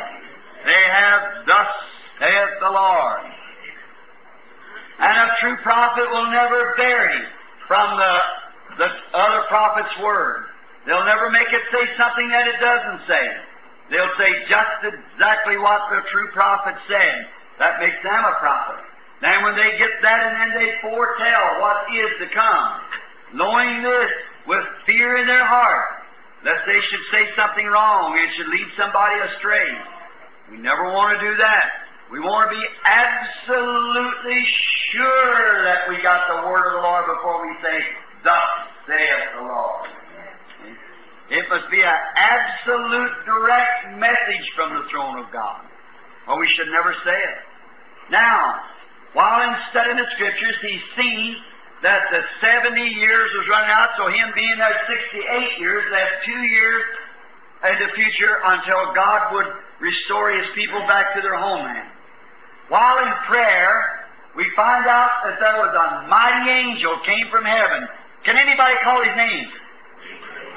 They 0.65 0.85
have 0.93 1.47
thus 1.47 1.71
saith 2.21 2.55
the 2.61 2.71
Lord. 2.71 3.21
And 5.01 5.17
a 5.17 5.35
true 5.41 5.57
prophet 5.63 6.05
will 6.11 6.31
never 6.31 6.75
vary 6.77 7.25
from 7.67 7.97
the, 7.97 8.15
the 8.79 8.89
other 9.17 9.45
prophet's 9.49 9.97
word. 10.03 10.45
They'll 10.87 11.05
never 11.05 11.31
make 11.31 11.49
it 11.49 11.63
say 11.73 11.85
something 11.97 12.29
that 12.29 12.49
it 12.49 12.61
doesn't 12.61 13.07
say. 13.09 13.27
They'll 13.91 14.15
say 14.17 14.31
just 14.47 14.79
exactly 14.87 15.59
what 15.59 15.91
the 15.91 16.01
true 16.11 16.31
prophet 16.33 16.79
said. 16.87 17.27
That 17.59 17.83
makes 17.83 17.99
them 18.03 18.23
a 18.25 18.35
prophet. 18.39 18.87
Then 19.21 19.43
when 19.43 19.55
they 19.57 19.77
get 19.77 19.91
that 20.03 20.21
and 20.25 20.35
then 20.41 20.51
they 20.63 20.71
foretell 20.81 21.61
what 21.61 21.91
is 21.93 22.11
to 22.25 22.29
come, 22.33 22.71
knowing 23.35 23.83
this 23.83 24.11
with 24.47 24.65
fear 24.87 25.19
in 25.19 25.27
their 25.27 25.45
heart, 25.45 26.01
lest 26.45 26.65
they 26.67 26.81
should 26.89 27.05
say 27.13 27.29
something 27.37 27.67
wrong 27.67 28.17
and 28.17 28.33
should 28.37 28.49
lead 28.49 28.69
somebody 28.79 29.21
astray. 29.29 29.69
We 30.51 30.57
never 30.59 30.85
want 30.85 31.19
to 31.19 31.21
do 31.21 31.37
that. 31.37 31.69
We 32.11 32.19
want 32.19 32.51
to 32.51 32.57
be 32.57 32.67
absolutely 32.87 34.43
sure 34.91 35.65
that 35.65 35.89
we 35.89 36.03
got 36.03 36.27
the 36.27 36.49
word 36.49 36.67
of 36.67 36.73
the 36.73 36.83
Lord 36.83 37.05
before 37.07 37.47
we 37.47 37.55
say, 37.63 37.79
Thus 38.25 38.51
saith 38.87 39.29
the 39.37 39.43
Lord. 39.43 40.00
It 41.31 41.47
must 41.49 41.71
be 41.71 41.81
an 41.81 42.01
absolute 42.17 43.15
direct 43.25 43.99
message 43.99 44.47
from 44.57 44.75
the 44.75 44.83
throne 44.91 45.23
of 45.23 45.31
God, 45.33 45.63
or 46.27 46.39
we 46.39 46.49
should 46.59 46.67
never 46.75 46.93
say 47.05 47.15
it. 47.15 47.39
Now, 48.11 48.59
while 49.13 49.47
in 49.47 49.55
studying 49.71 49.97
the 49.97 50.11
scriptures, 50.15 50.59
he 50.63 50.81
sees 50.99 51.37
that 51.83 52.11
the 52.11 52.23
70 52.43 52.83
years 52.83 53.31
was 53.39 53.47
running 53.49 53.71
out, 53.71 53.95
so 53.97 54.11
him 54.11 54.35
being 54.35 54.59
there 54.59 54.75
68 54.91 55.61
years, 55.61 55.85
left 55.91 56.27
two 56.27 56.43
years 56.51 56.83
in 57.71 57.79
the 57.79 57.93
future 57.95 58.39
until 58.45 58.93
God 58.95 59.33
would 59.33 59.47
restore 59.81 60.31
his 60.35 60.47
people 60.55 60.81
back 60.87 61.15
to 61.15 61.23
their 61.23 61.39
homeland. 61.39 61.89
While 62.69 63.07
in 63.07 63.13
prayer, 63.27 64.07
we 64.37 64.51
find 64.55 64.87
out 64.87 65.11
that 65.25 65.39
there 65.39 65.59
was 65.63 65.75
a 65.75 66.09
mighty 66.09 66.51
angel 66.51 66.99
came 67.07 67.31
from 67.31 67.45
heaven. 67.45 67.87
Can 68.25 68.37
anybody 68.37 68.75
call 68.85 69.03
his 69.03 69.17
name? 69.17 69.47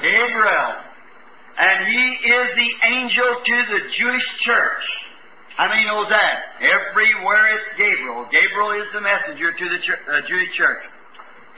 Gabriel. 0.00 0.72
And 1.58 1.86
he 1.86 2.04
is 2.28 2.46
the 2.56 2.70
angel 2.88 3.30
to 3.46 3.56
the 3.70 3.80
Jewish 3.96 4.26
church. 4.42 4.82
How 5.56 5.68
many 5.68 5.86
knows 5.86 6.08
that? 6.10 6.58
Everywhere 6.58 7.46
it's 7.54 7.78
Gabriel. 7.78 8.26
Gabriel 8.32 8.72
is 8.74 8.90
the 8.92 9.00
messenger 9.00 9.52
to 9.52 9.64
the 9.70 9.78
chur- 9.86 10.02
uh, 10.10 10.26
Jewish 10.26 10.50
church. 10.58 10.82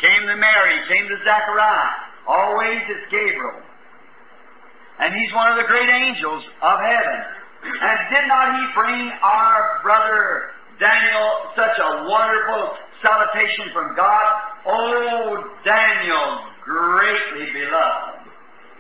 Came 0.00 0.28
to 0.28 0.36
Mary, 0.36 0.76
came 0.88 1.08
to 1.08 1.16
Zechariah. 1.24 1.88
Always 2.28 2.82
it's 2.84 3.08
Gabriel. 3.10 3.62
And 5.00 5.14
he's 5.14 5.32
one 5.32 5.50
of 5.52 5.56
the 5.56 5.64
great 5.64 5.88
angels 5.88 6.44
of 6.60 6.76
heaven. 6.80 7.20
And 7.64 7.98
did 8.12 8.28
not 8.28 8.52
he 8.52 8.64
bring 8.74 9.12
our 9.24 9.80
brother 9.82 10.52
Daniel 10.78 11.30
such 11.56 11.78
a 11.80 12.04
wonderful 12.08 12.76
salutation 13.00 13.72
from 13.72 13.96
God? 13.96 14.24
Oh, 14.66 15.56
Daniel, 15.64 16.44
greatly 16.64 17.52
beloved. 17.52 18.15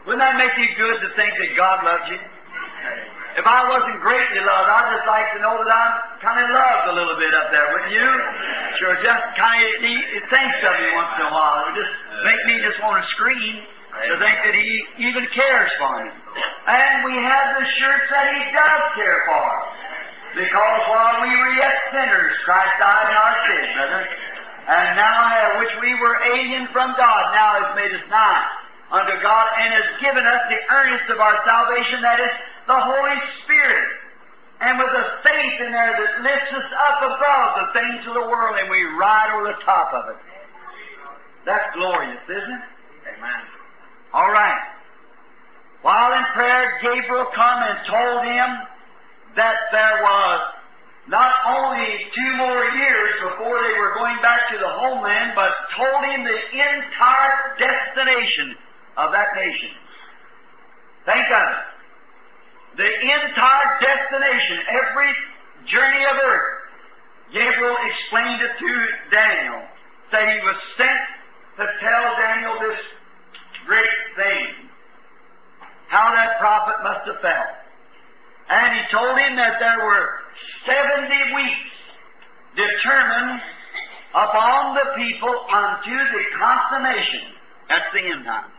Wouldn't 0.06 0.22
that 0.22 0.38
make 0.38 0.54
you 0.54 0.70
good 0.78 1.02
to 1.02 1.08
think 1.18 1.34
that 1.34 1.50
God 1.58 1.82
loves 1.82 2.06
you? 2.14 2.20
If 3.36 3.42
I 3.42 3.66
wasn't 3.66 3.98
greatly 4.06 4.38
loved, 4.38 4.68
I'd 4.70 4.94
just 4.94 5.06
like 5.10 5.26
to 5.34 5.42
know 5.42 5.58
that 5.58 5.66
I'm 5.66 5.94
kind 6.22 6.38
of 6.40 6.48
loved 6.54 6.84
a 6.88 6.94
little 6.94 7.18
bit 7.18 7.34
up 7.34 7.50
there, 7.50 7.66
wouldn't 7.74 7.90
you? 7.90 8.06
Sure, 8.78 8.94
just 9.02 9.24
kind 9.34 9.60
of, 9.66 9.70
he, 9.82 9.98
he 9.98 10.20
thinks 10.30 10.58
of 10.62 10.72
me 10.78 10.88
once 10.94 11.10
in 11.18 11.26
a 11.26 11.32
while. 11.34 11.58
It 11.58 11.74
would 11.74 11.78
just 11.82 11.94
make 12.22 12.38
me 12.46 12.54
just 12.62 12.78
want 12.86 13.02
to 13.02 13.04
scream 13.18 13.66
to 13.66 14.14
think 14.22 14.36
that 14.46 14.54
he 14.54 15.10
even 15.10 15.26
cares 15.34 15.74
for 15.74 15.90
me. 15.98 16.06
And 16.06 16.94
we 17.02 17.18
have 17.26 17.58
the 17.58 17.66
assurance 17.66 18.06
that 18.06 18.30
he 18.30 18.42
does 18.54 18.82
care 18.94 19.20
for 19.26 19.42
us. 19.42 19.66
Because 20.38 20.80
while 20.86 21.18
we 21.18 21.34
were 21.34 21.52
yet 21.58 21.76
sinners, 21.90 22.30
Christ 22.46 22.78
died 22.78 23.10
in 23.10 23.16
our 23.18 23.36
sins, 23.50 23.68
brother. 23.74 24.02
And 24.70 24.86
now, 24.94 25.58
which 25.58 25.74
we 25.82 25.98
were 25.98 26.14
alien 26.30 26.70
from 26.70 26.94
God, 26.94 27.22
now 27.34 27.58
has 27.58 27.74
made 27.74 27.90
us 27.90 28.06
nigh 28.06 28.65
unto 28.90 29.14
God 29.22 29.46
and 29.58 29.74
has 29.74 29.88
given 29.98 30.22
us 30.22 30.42
the 30.46 30.60
earnest 30.70 31.06
of 31.10 31.18
our 31.18 31.36
salvation, 31.42 32.02
that 32.02 32.20
is 32.20 32.34
the 32.66 32.78
Holy 32.78 33.18
Spirit. 33.42 33.90
And 34.60 34.78
with 34.78 34.88
a 34.88 35.06
faith 35.20 35.56
in 35.60 35.70
there 35.72 35.92
that 35.92 36.12
lifts 36.22 36.52
us 36.54 36.68
up 36.88 36.98
above 37.04 37.48
the 37.60 37.68
things 37.76 38.00
of 38.08 38.14
the 38.14 38.26
world 38.30 38.56
and 38.56 38.70
we 38.70 38.82
ride 38.96 39.34
over 39.36 39.52
the 39.52 39.60
top 39.64 39.92
of 39.92 40.16
it. 40.16 40.20
That's 41.44 41.68
glorious, 41.74 42.22
isn't 42.24 42.56
it? 42.56 42.64
Amen. 43.14 43.42
All 44.14 44.32
right. 44.32 44.76
While 45.82 46.12
in 46.16 46.24
prayer, 46.34 46.80
Gabriel 46.82 47.26
come 47.34 47.58
and 47.62 47.78
told 47.86 48.24
him 48.24 48.48
that 49.36 49.56
there 49.70 50.02
was 50.02 50.40
not 51.06 51.30
only 51.46 52.10
two 52.16 52.36
more 52.36 52.64
years 52.64 53.14
before 53.22 53.62
they 53.62 53.78
were 53.78 53.94
going 53.94 54.18
back 54.22 54.50
to 54.50 54.58
the 54.58 54.66
homeland, 54.66 55.32
but 55.36 55.52
told 55.76 56.02
him 56.10 56.24
the 56.24 56.38
entire 56.50 57.54
destination 57.60 58.56
of 58.96 59.12
that 59.12 59.28
nation. 59.36 59.72
Think 61.04 61.26
of 61.30 61.46
it. 61.52 61.64
The 62.76 62.90
entire 62.92 63.70
destination, 63.80 64.58
every 64.68 65.12
journey 65.66 66.04
of 66.04 66.16
earth. 66.22 66.56
Gabriel 67.32 67.76
explained 67.88 68.42
it 68.42 68.52
to 68.58 68.70
Daniel. 69.10 69.62
Said 70.10 70.28
he 70.28 70.40
was 70.44 70.56
sent 70.76 71.02
to 71.58 71.64
tell 71.80 72.04
Daniel 72.20 72.54
this 72.60 72.80
great 73.66 73.96
thing. 74.14 74.68
How 75.88 76.12
that 76.14 76.38
prophet 76.38 76.76
must 76.82 77.06
have 77.06 77.20
felt. 77.22 77.52
And 78.48 78.78
he 78.78 78.82
told 78.92 79.18
him 79.18 79.36
that 79.36 79.58
there 79.58 79.84
were 79.84 80.08
70 80.66 81.34
weeks 81.34 81.70
determined 82.54 83.40
upon 84.14 84.74
the 84.74 84.86
people 84.96 85.34
unto 85.50 85.96
the 85.96 86.24
consummation. 86.38 87.34
That's 87.68 87.90
the 87.92 88.00
end 88.00 88.24
time. 88.24 88.50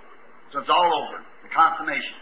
So 0.51 0.59
it's 0.59 0.69
all 0.69 0.91
over, 0.93 1.19
the 1.43 1.51
consummation. 1.51 2.15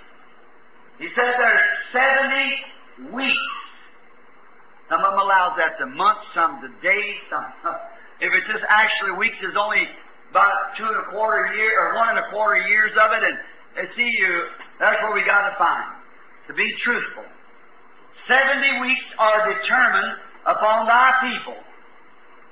He 0.98 1.08
said 1.14 1.36
there's 1.38 1.68
70 1.94 3.14
weeks. 3.14 3.52
Some 4.90 5.02
of 5.02 5.14
them 5.14 5.22
allows 5.22 5.58
that 5.58 5.78
to 5.82 5.86
months, 5.90 6.26
some 6.34 6.62
to 6.62 6.70
days, 6.82 7.18
some. 7.30 7.46
If 8.16 8.32
it's 8.32 8.48
just 8.48 8.64
actually 8.72 9.20
weeks, 9.20 9.36
there's 9.44 9.60
only 9.60 9.84
about 10.32 10.72
two 10.80 10.88
and 10.88 10.96
a 10.96 11.12
quarter 11.12 11.52
year 11.52 11.76
or 11.76 12.00
one 12.00 12.16
and 12.16 12.20
a 12.24 12.32
quarter 12.32 12.64
years 12.64 12.96
of 12.96 13.12
it, 13.12 13.20
and, 13.20 13.38
and 13.76 13.88
see 13.92 14.08
you. 14.08 14.48
That's 14.80 14.96
what 15.04 15.12
we 15.14 15.20
got 15.28 15.52
to 15.52 15.56
find. 15.60 16.00
To 16.48 16.54
be 16.56 16.72
truthful, 16.80 17.28
seventy 18.24 18.80
weeks 18.80 19.04
are 19.20 19.52
determined 19.52 20.16
upon 20.48 20.88
thy 20.88 21.12
people. 21.28 21.60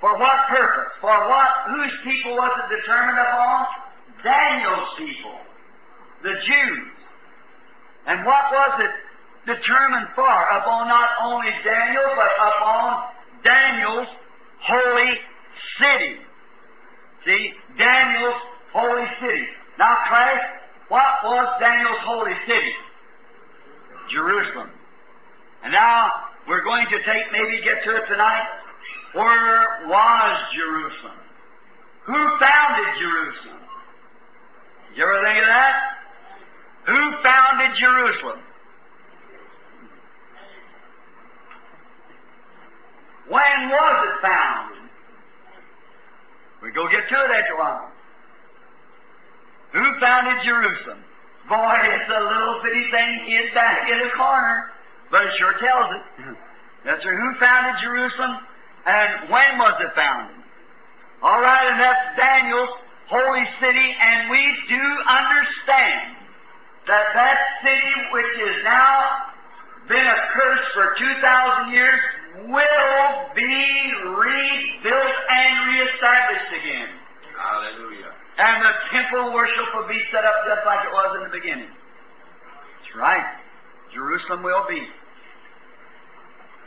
For 0.03 0.19
what 0.19 0.35
purpose? 0.51 0.91
For 0.99 1.15
what? 1.31 1.51
Whose 1.79 1.95
people 2.03 2.35
was 2.35 2.51
it 2.59 2.83
determined 2.83 3.23
upon? 3.23 3.67
Daniel's 4.19 4.89
people, 4.97 5.35
the 6.23 6.33
Jews. 6.47 6.87
And 8.07 8.25
what 8.25 8.43
was 8.51 8.79
it 8.79 9.55
determined 9.55 10.07
for? 10.15 10.27
Upon 10.27 10.87
not 10.87 11.09
only 11.23 11.51
Daniel, 11.63 12.09
but 12.15 12.31
upon 12.47 13.03
Daniel's 13.43 14.07
holy 14.63 15.19
city. 15.79 16.15
See, 17.25 17.53
Daniel's 17.77 18.41
holy 18.73 19.05
city. 19.21 19.47
Now, 19.77 19.97
class, 20.07 20.39
what 20.89 21.23
was 21.23 21.47
Daniel's 21.59 22.03
holy 22.03 22.35
city? 22.47 22.73
Jerusalem. 24.11 24.69
And 25.63 25.71
now 25.71 26.11
we're 26.47 26.63
going 26.63 26.85
to 26.85 26.97
take, 27.03 27.31
maybe 27.31 27.63
get 27.63 27.83
to 27.85 27.95
it 27.95 28.03
tonight. 28.07 28.47
Where 29.13 29.87
was 29.87 30.37
Jerusalem? 30.55 31.19
Who 32.05 32.19
founded 32.39 32.89
Jerusalem? 32.99 33.63
Did 34.89 34.97
you 34.97 35.03
ever 35.03 35.23
think 35.23 35.39
of 35.39 35.47
that? 35.47 36.02
Who 36.85 37.11
founded 37.23 37.77
Jerusalem? 37.77 38.39
When 43.29 43.69
was 43.69 44.07
it 44.07 44.21
founded? 44.21 44.89
We 46.61 46.71
go 46.71 46.89
get 46.89 47.07
to 47.07 47.15
it 47.15 47.31
after 47.31 47.53
a 47.53 47.59
while. 47.59 47.91
Who 49.71 49.99
founded 49.99 50.43
Jerusalem? 50.45 50.99
Boy, 51.47 51.75
it's 51.83 52.09
a 52.09 52.21
little 52.21 52.61
bitty 52.63 52.91
thing 52.91 53.25
hid 53.27 53.53
back 53.53 53.89
in 53.89 53.99
a 53.99 54.11
corner, 54.15 54.71
but 55.09 55.25
it 55.25 55.33
sure 55.37 55.53
tells 55.59 55.89
it. 55.95 56.37
That's. 56.85 57.03
Who 57.03 57.35
founded 57.39 57.81
Jerusalem? 57.81 58.37
And 58.85 59.29
when 59.29 59.57
was 59.57 59.75
it 59.79 59.95
founded? 59.95 60.35
All 61.23 61.39
right, 61.39 61.71
and 61.71 61.79
that's 61.79 62.19
Daniel's 62.19 62.75
holy 63.07 63.45
city, 63.61 63.95
and 63.95 64.29
we 64.29 64.43
do 64.67 64.83
understand 65.07 66.22
that 66.87 67.05
that 67.15 67.37
city, 67.63 67.95
which 68.11 68.31
has 68.43 68.57
now 68.63 69.33
been 69.87 70.05
a 70.05 70.19
curse 70.35 70.65
for 70.73 70.95
2,000 70.97 71.73
years, 71.73 71.99
will 72.47 73.11
be 73.35 73.55
rebuilt 74.03 75.17
and 75.29 75.53
reestablished 75.71 76.51
again. 76.59 76.89
Hallelujah. 77.37 78.11
And 78.37 78.65
the 78.65 78.73
temple 78.91 79.33
worship 79.33 79.67
will 79.75 79.87
be 79.87 80.01
set 80.11 80.25
up 80.25 80.35
just 80.49 80.65
like 80.65 80.85
it 80.87 80.93
was 80.93 81.09
in 81.21 81.23
the 81.29 81.33
beginning. 81.37 81.69
That's 81.69 82.95
right. 82.97 83.37
Jerusalem 83.93 84.41
will 84.41 84.65
be. 84.67 84.81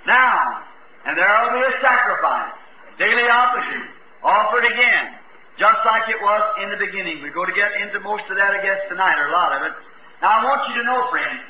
Now, 0.07 0.63
and 1.05 1.19
there 1.19 1.27
will 1.27 1.59
be 1.59 1.67
a 1.67 1.75
sacrifice, 1.83 2.55
a 2.55 2.99
daily 2.99 3.27
offering, 3.27 3.91
offered 4.23 4.65
again, 4.65 5.19
just 5.59 5.83
like 5.83 6.07
it 6.07 6.23
was 6.23 6.43
in 6.63 6.71
the 6.71 6.79
beginning. 6.79 7.23
We 7.23 7.31
go 7.35 7.45
to 7.45 7.53
get 7.53 7.75
into 7.83 7.99
most 8.01 8.23
of 8.31 8.37
that, 8.39 8.55
I 8.55 8.63
guess, 8.63 8.79
tonight, 8.89 9.19
or 9.19 9.29
a 9.29 9.33
lot 9.33 9.51
of 9.59 9.63
it. 9.67 9.75
Now, 10.23 10.41
I 10.41 10.45
want 10.45 10.69
you 10.69 10.75
to 10.81 10.85
know, 10.85 11.09
friends, 11.11 11.41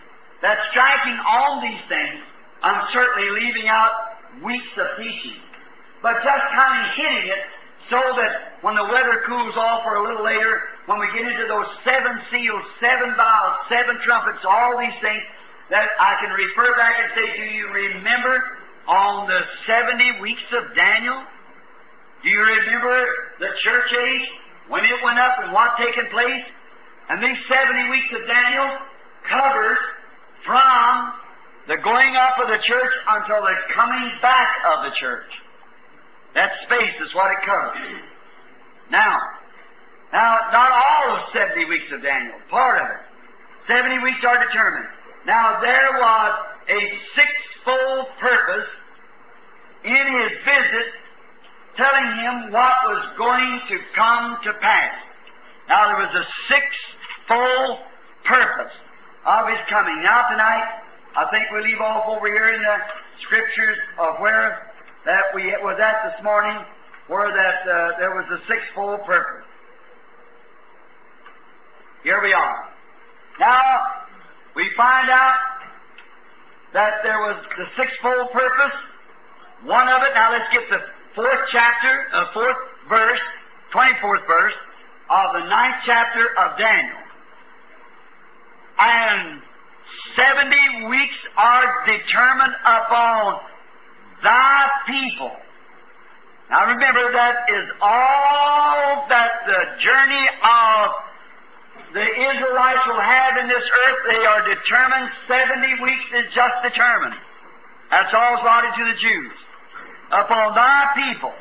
that 0.43 0.59
striking 0.71 1.19
on 1.19 1.63
these 1.63 1.83
things, 1.89 2.19
I'm 2.63 2.87
certainly 2.93 3.31
leaving 3.41 3.69
out 3.69 4.17
weeks 4.43 4.73
of 4.77 4.99
teaching, 4.99 5.39
but 6.03 6.19
just 6.25 6.45
kind 6.53 6.83
of 6.83 6.87
hitting 6.95 7.31
it 7.31 7.43
so 7.89 8.01
that 8.19 8.59
when 8.63 8.75
the 8.75 8.83
weather 8.83 9.23
cools 9.27 9.55
off 9.55 9.87
or 9.87 10.03
a 10.03 10.03
little 10.03 10.25
later, 10.25 10.67
when 10.87 10.99
we 10.99 11.07
get 11.15 11.23
into 11.23 11.47
those 11.47 11.71
seven 11.87 12.19
seals, 12.31 12.63
seven 12.83 13.15
vials, 13.15 13.57
seven 13.71 13.95
trumpets, 14.03 14.43
all 14.43 14.75
these 14.79 14.99
things, 15.01 15.23
that 15.71 15.87
I 15.99 16.19
can 16.23 16.31
refer 16.35 16.77
back 16.77 16.95
and 16.99 17.11
say, 17.15 17.27
do 17.39 17.47
you 17.55 17.67
remember 17.71 18.43
on 18.87 19.27
the 19.27 19.41
70 19.67 20.21
weeks 20.21 20.47
of 20.51 20.75
Daniel? 20.75 21.23
Do 22.23 22.29
you 22.31 22.43
remember 22.43 23.07
the 23.39 23.51
church 23.63 23.91
age 23.95 24.27
when 24.69 24.85
it 24.85 24.99
went 25.03 25.19
up 25.19 25.39
and 25.43 25.53
what 25.53 25.79
taken 25.79 26.11
place? 26.11 26.43
And 27.09 27.23
these 27.23 27.39
70 27.49 27.91
weeks 27.91 28.11
of 28.15 28.27
Daniel 28.27 28.79
covers 29.29 29.79
from 30.45 31.13
the 31.69 31.77
going 31.83 32.15
up 32.17 32.39
of 32.43 32.49
the 32.49 32.63
church 32.63 32.93
until 33.09 33.43
the 33.43 33.55
coming 33.75 34.11
back 34.23 34.49
of 34.75 34.85
the 34.85 34.95
church. 34.99 35.31
That 36.35 36.51
space 36.67 36.95
is 37.05 37.15
what 37.15 37.31
it 37.31 37.39
covers. 37.47 37.79
Now, 38.91 39.19
now, 40.13 40.39
not 40.53 40.71
all 40.71 41.17
of 41.17 41.21
70 41.33 41.65
weeks 41.67 41.91
of 41.93 42.03
Daniel, 42.03 42.39
part 42.51 42.81
of 42.81 42.87
it. 42.87 43.03
70 43.67 43.99
weeks 44.03 44.23
are 44.25 44.39
determined. 44.47 44.87
Now, 45.27 45.59
there 45.61 45.99
was 45.99 46.33
a 46.71 46.81
sixfold 47.19 48.07
purpose 48.21 48.71
in 49.85 50.05
his 50.23 50.33
visit 50.47 50.89
telling 51.77 52.11
him 52.23 52.53
what 52.53 52.75
was 52.87 53.05
going 53.19 53.61
to 53.69 53.79
come 53.95 54.39
to 54.45 54.53
pass. 54.61 54.95
Now, 55.69 55.89
there 55.89 56.07
was 56.07 56.15
a 56.15 56.27
sixfold 57.27 57.79
purpose 58.25 58.73
of 59.27 59.49
his 59.49 59.59
coming. 59.69 60.03
Now, 60.03 60.29
tonight, 60.31 60.83
I 61.17 61.27
think 61.31 61.51
we 61.53 61.71
leave 61.71 61.81
off 61.81 62.05
over 62.09 62.27
here 62.27 62.49
in 62.55 62.63
the 62.63 62.77
scriptures 63.23 63.79
of 63.99 64.21
where 64.21 64.71
that 65.05 65.23
we 65.35 65.45
was 65.63 65.79
at 65.81 66.11
this 66.11 66.25
morning, 66.25 66.65
where 67.09 67.33
that 67.33 67.71
uh, 67.71 67.99
there 67.99 68.15
was 68.15 68.27
a 68.31 68.39
sixfold 68.47 69.05
purpose. 69.07 69.45
Here 72.03 72.21
we 72.23 72.33
are. 72.33 72.69
Now, 73.41 73.61
we 74.55 74.71
find 74.77 75.11
out 75.11 75.39
that 76.73 77.03
there 77.03 77.19
was 77.21 77.43
the 77.57 77.67
sixfold 77.77 78.31
purpose. 78.33 78.77
One 79.65 79.89
of 79.89 80.03
it, 80.03 80.15
now 80.15 80.33
let's 80.33 80.53
get 80.53 80.63
the 80.71 80.79
fourth 81.15 81.41
chapter, 81.51 82.07
uh, 82.13 82.27
fourth 82.33 82.57
verse, 82.89 83.21
24th 83.75 84.27
verse 84.27 84.55
of 85.11 85.41
the 85.41 85.49
ninth 85.49 85.83
chapter 85.87 86.27
of 86.39 86.59
Daniel. 86.59 87.06
And 88.79 89.43
70 90.17 90.87
weeks 90.89 91.17
are 91.37 91.87
determined 91.87 92.55
upon 92.65 93.41
thy 94.23 94.69
people. 94.87 95.33
Now 96.51 96.67
remember, 96.67 97.13
that 97.13 97.37
is 97.49 97.67
all 97.81 99.07
that 99.09 99.31
the 99.47 99.83
journey 99.83 100.27
of 100.43 100.87
the 101.93 102.07
Israelites 102.07 102.85
will 102.87 103.01
have 103.01 103.37
in 103.41 103.49
this 103.49 103.65
earth. 103.65 103.99
They 104.11 104.25
are 104.25 104.43
determined. 104.55 105.11
70 105.27 105.83
weeks 105.83 106.07
is 106.15 106.35
just 106.35 106.55
determined. 106.63 107.15
That's 107.91 108.13
all 108.15 108.43
allotted 108.43 108.75
to 108.79 108.85
the 108.85 108.99
Jews. 109.01 109.33
Upon 110.13 110.55
thy 110.55 110.93
people 110.95 111.33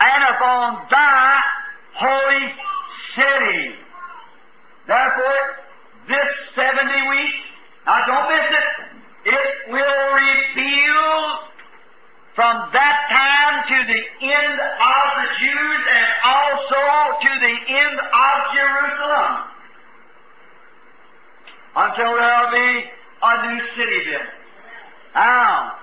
and 0.00 0.24
upon 0.34 0.86
thy 0.90 1.40
holy 1.94 2.46
city. 3.16 3.74
Therefore, 4.86 5.65
this 6.08 6.30
70 6.54 7.08
weeks, 7.08 7.42
now 7.86 8.06
don't 8.06 8.28
miss 8.30 8.48
it, 8.50 8.68
it 9.32 9.70
will 9.72 10.02
reveal 10.14 11.38
from 12.34 12.68
that 12.72 12.96
time 13.10 13.56
to 13.68 13.92
the 13.92 14.02
end 14.26 14.58
of 14.60 15.04
the 15.18 15.28
Jews 15.40 15.80
and 15.90 16.06
also 16.24 16.82
to 17.22 17.32
the 17.40 17.56
end 17.72 17.96
of 17.98 18.34
Jerusalem. 18.54 19.32
Until 21.76 22.16
there'll 22.16 22.52
be 22.52 22.84
a 23.22 23.46
new 23.46 23.60
city 23.76 24.10
built. 24.10 24.22
Now, 25.14 25.76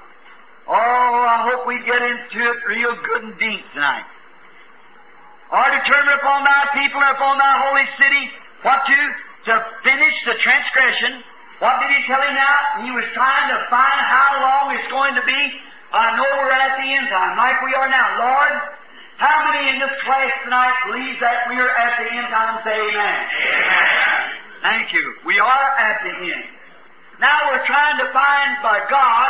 Oh, 0.67 1.27
I 1.27 1.43
hope 1.51 1.67
we 1.67 1.75
get 1.83 1.99
into 1.99 2.39
it 2.39 2.57
real 2.67 2.95
good 2.95 3.23
and 3.23 3.35
deep 3.39 3.63
tonight. 3.73 4.07
Or 5.51 5.65
determine 5.75 6.15
upon 6.23 6.47
thy 6.47 6.63
people 6.71 7.03
and 7.03 7.11
upon 7.15 7.37
thy 7.37 7.53
holy 7.67 7.87
city? 7.99 8.31
What 8.63 8.79
to, 8.87 8.95
to 9.45 9.53
finish 9.83 10.15
the 10.25 10.35
transgression. 10.39 11.23
What 11.59 11.79
did 11.83 11.91
he 11.95 11.99
tell 12.07 12.19
him 12.19 12.35
now? 12.35 12.57
He 12.83 12.91
was 12.91 13.07
trying 13.15 13.47
to 13.51 13.59
find 13.67 13.99
how 14.07 14.29
long 14.39 14.75
it's 14.75 14.89
going 14.91 15.15
to 15.15 15.23
be. 15.23 15.41
I 15.93 16.17
know 16.17 16.27
we're 16.41 16.51
at 16.51 16.75
the 16.79 16.87
end 16.89 17.07
time, 17.11 17.37
like 17.37 17.61
we 17.61 17.71
are 17.75 17.87
now. 17.87 18.07
Lord, 18.17 18.55
how 19.21 19.45
many 19.45 19.75
in 19.75 19.77
this 19.77 19.93
class 20.03 20.31
tonight 20.43 20.73
believe 20.89 21.21
that 21.21 21.45
we 21.47 21.55
are 21.59 21.69
at 21.69 21.93
the 22.01 22.07
end 22.09 22.27
time? 22.33 22.59
Say 22.65 22.73
amen. 22.73 22.97
Amen. 22.97 24.23
Thank 24.63 24.93
you. 24.95 25.05
We 25.27 25.37
are 25.37 25.67
at 25.77 25.97
the 26.01 26.13
end. 26.33 26.49
Now 27.21 27.51
we're 27.51 27.67
trying 27.67 27.99
to 27.99 28.07
find 28.09 28.49
by 28.63 28.79
God 28.89 29.29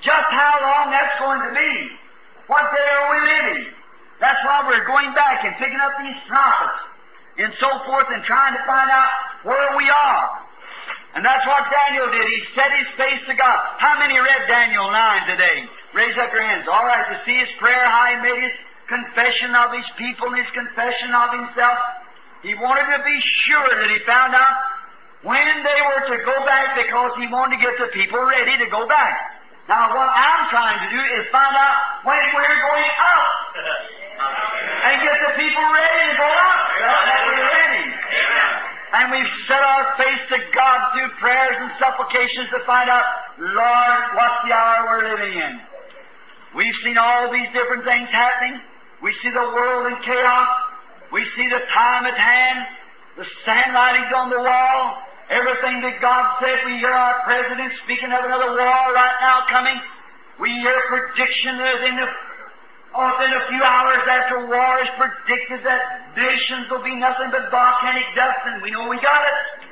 just 0.00 0.28
how 0.30 0.54
long 0.62 0.92
that's 0.92 1.18
going 1.18 1.40
to 1.40 1.52
be. 1.56 1.72
What 2.46 2.62
day 2.62 2.88
are 2.94 3.08
we 3.10 3.20
living? 3.26 3.72
That's 4.20 4.38
why 4.44 4.62
we're 4.68 4.86
going 4.86 5.12
back 5.16 5.42
and 5.42 5.56
picking 5.56 5.80
up 5.80 5.92
these 5.98 6.20
prophets 6.28 6.93
and 7.38 7.52
so 7.58 7.70
forth 7.86 8.06
and 8.10 8.22
trying 8.24 8.54
to 8.54 8.62
find 8.66 8.90
out 8.90 9.10
where 9.42 9.76
we 9.76 9.86
are. 9.90 10.24
And 11.14 11.22
that's 11.22 11.46
what 11.46 11.62
Daniel 11.70 12.10
did. 12.10 12.26
He 12.26 12.40
set 12.58 12.70
his 12.74 12.90
face 12.98 13.22
to 13.30 13.34
God. 13.38 13.58
How 13.78 13.98
many 14.02 14.18
read 14.18 14.42
Daniel 14.50 14.90
9 14.90 15.30
today? 15.30 15.62
Raise 15.94 16.18
up 16.18 16.34
your 16.34 16.42
hands. 16.42 16.66
All 16.66 16.82
right, 16.82 17.06
to 17.14 17.22
see 17.22 17.38
his 17.38 17.50
prayer, 17.62 17.86
how 17.86 18.10
he 18.10 18.18
made 18.18 18.42
his 18.42 18.56
confession 18.90 19.54
of 19.54 19.70
his 19.70 19.86
people 19.94 20.26
and 20.34 20.42
his 20.42 20.50
confession 20.50 21.14
of 21.14 21.28
himself. 21.38 21.78
He 22.42 22.58
wanted 22.58 22.90
to 22.98 23.00
be 23.06 23.16
sure 23.46 23.70
that 23.78 23.88
he 23.88 23.98
found 24.04 24.34
out 24.34 24.54
when 25.22 25.46
they 25.62 25.80
were 25.86 26.02
to 26.12 26.16
go 26.26 26.36
back 26.44 26.76
because 26.76 27.14
he 27.16 27.30
wanted 27.30 27.56
to 27.56 27.60
get 27.62 27.78
the 27.78 27.88
people 27.94 28.20
ready 28.20 28.58
to 28.58 28.66
go 28.68 28.84
back. 28.90 29.38
Now, 29.70 29.88
what 29.96 30.10
I'm 30.10 30.50
trying 30.50 30.76
to 30.82 30.88
do 30.92 31.00
is 31.00 31.24
find 31.32 31.56
out 31.56 32.04
when 32.04 32.20
we're 32.36 32.58
going 32.58 32.94
up 33.00 33.30
and 34.18 34.94
get 35.02 35.16
the 35.18 35.32
people 35.38 35.64
ready 35.64 36.00
to 36.10 36.16
go 36.16 36.28
up. 36.28 36.58
That 36.80 37.20
we're 37.26 37.48
ready. 37.50 37.84
And 38.94 39.04
we've 39.10 39.34
set 39.50 39.58
our 39.58 39.98
face 39.98 40.22
to 40.30 40.38
God 40.54 40.78
through 40.94 41.10
prayers 41.18 41.56
and 41.58 41.70
supplications 41.82 42.46
to 42.54 42.62
find 42.62 42.86
out, 42.86 43.02
Lord, 43.42 43.98
what's 44.14 44.38
the 44.46 44.52
hour 44.54 44.78
we're 44.86 45.06
living 45.10 45.34
in? 45.34 45.52
We've 46.54 46.78
seen 46.86 46.96
all 46.96 47.32
these 47.32 47.50
different 47.50 47.82
things 47.82 48.06
happening. 48.14 48.62
We 49.02 49.10
see 49.22 49.30
the 49.34 49.50
world 49.50 49.90
in 49.90 49.98
chaos. 50.06 50.48
We 51.10 51.26
see 51.34 51.46
the 51.50 51.62
time 51.74 52.06
at 52.06 52.14
hand, 52.14 52.58
the 53.18 53.26
handwritings 53.46 54.10
on 54.14 54.30
the 54.30 54.38
wall, 54.38 54.98
everything 55.30 55.82
that 55.82 55.98
God 56.00 56.38
said. 56.38 56.62
We 56.66 56.78
hear 56.78 56.94
our 56.94 57.22
president 57.26 57.74
speaking 57.84 58.14
of 58.14 58.24
another 58.24 58.54
war 58.54 58.82
right 58.94 59.18
now 59.20 59.42
coming. 59.50 59.78
We 60.38 60.50
hear 60.62 60.74
prediction 60.86 61.58
that 61.58 61.82
in 61.82 61.96
the 61.98 62.08
Oh, 62.94 63.10
in 63.26 63.32
a 63.34 63.42
few 63.50 63.58
hours 63.58 64.06
after 64.06 64.46
war 64.46 64.78
is 64.78 64.90
predicted 64.94 65.66
that 65.66 66.14
nations 66.14 66.70
will 66.70 66.82
be 66.86 66.94
nothing 66.94 67.26
but 67.34 67.50
volcanic 67.50 68.06
dust, 68.14 68.38
and 68.46 68.62
we 68.62 68.70
know 68.70 68.86
we 68.86 69.02
got 69.02 69.18
it. 69.18 69.66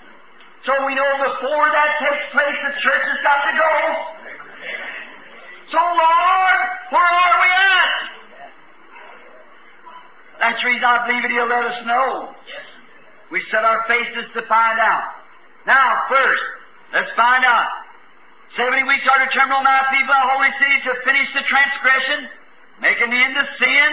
So 0.66 0.74
we 0.86 0.94
know 0.98 1.10
before 1.22 1.66
that 1.70 1.90
takes 2.02 2.26
place, 2.34 2.58
the 2.66 2.74
church 2.82 3.04
has 3.06 3.20
got 3.22 3.40
to 3.46 3.52
go. 3.54 3.72
So, 5.70 5.78
Lord, 5.78 6.58
where 6.90 7.10
are 7.14 7.36
we 7.38 7.50
at? 7.50 7.94
That's 10.42 10.58
the 10.58 10.66
reason 10.66 10.82
I 10.82 11.06
believe 11.06 11.22
it, 11.22 11.30
He'll 11.30 11.46
let 11.46 11.62
us 11.62 11.78
know. 11.86 12.34
We 13.30 13.38
set 13.54 13.62
our 13.62 13.86
faces 13.86 14.34
to 14.34 14.42
find 14.50 14.82
out. 14.82 15.14
Now, 15.66 16.10
first, 16.10 16.42
let's 16.90 17.10
find 17.14 17.46
out. 17.46 17.70
Seventy 18.58 18.82
weeks 18.82 19.06
are 19.06 19.22
determined 19.24 19.62
on 19.62 19.64
my 19.64 19.86
people, 19.94 20.10
the 20.10 20.26
holy 20.26 20.52
city, 20.58 20.78
to 20.90 20.92
finish 21.06 21.28
the 21.32 21.46
transgression, 21.46 22.28
make 22.80 23.00
an 23.00 23.12
end 23.12 23.34
to 23.34 23.44
sin, 23.58 23.90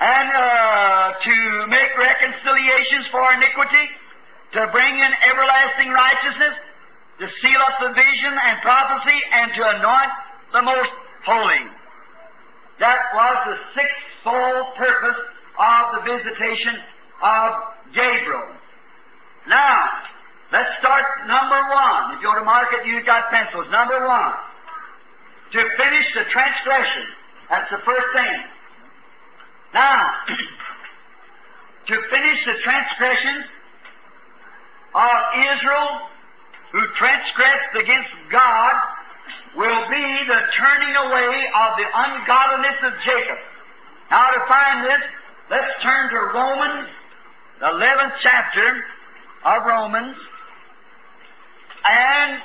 and 0.00 0.28
uh, 0.32 1.12
to 1.22 1.66
make 1.68 1.92
reconciliations 1.96 3.06
for 3.12 3.32
iniquity, 3.34 3.86
to 4.52 4.66
bring 4.72 4.94
in 4.96 5.12
everlasting 5.28 5.90
righteousness, 5.92 6.56
to 7.20 7.28
seal 7.42 7.60
up 7.60 7.76
the 7.80 7.92
vision 7.92 8.32
and 8.32 8.60
prophecy, 8.62 9.18
and 9.32 9.52
to 9.54 9.62
anoint 9.76 10.12
the 10.52 10.62
most 10.62 10.90
holy. 11.24 11.68
That 12.80 12.98
was 13.12 13.36
the 13.44 13.56
sixfold 13.76 14.74
purpose 14.76 15.20
of 15.60 15.82
the 16.00 16.16
visitation 16.16 16.80
of 17.22 17.50
Gabriel. 17.92 18.48
Now, 19.48 19.84
let's 20.50 20.72
start 20.80 21.04
number 21.28 21.60
one. 21.68 22.16
If 22.16 22.22
you 22.22 22.28
want 22.28 22.40
to 22.40 22.48
mark 22.48 22.68
it, 22.72 22.86
you've 22.88 23.04
got 23.04 23.30
pencils. 23.30 23.66
Number 23.70 24.06
one. 24.06 24.32
To 25.52 25.60
finish 25.76 26.06
the 26.14 26.24
transgression. 26.32 27.04
That's 27.50 27.68
the 27.70 27.82
first 27.84 28.06
thing. 28.14 28.36
Now, 29.74 30.10
to 31.88 31.94
finish 32.10 32.38
the 32.46 32.54
transgressions 32.62 33.44
of 34.94 35.18
Israel 35.34 35.88
who 36.72 36.80
transgressed 36.96 37.74
against 37.74 38.10
God 38.30 38.74
will 39.56 39.82
be 39.90 40.06
the 40.30 40.40
turning 40.56 40.94
away 40.94 41.50
of 41.50 41.70
the 41.76 41.86
ungodliness 41.90 42.78
of 42.84 42.92
Jacob. 43.04 43.38
Now, 44.10 44.30
to 44.30 44.40
find 44.46 44.84
this, 44.84 45.02
let's 45.50 45.82
turn 45.82 46.10
to 46.10 46.18
Romans, 46.34 46.88
the 47.58 47.66
11th 47.66 48.14
chapter 48.22 48.84
of 49.44 49.66
Romans, 49.66 50.16
and 51.88 52.40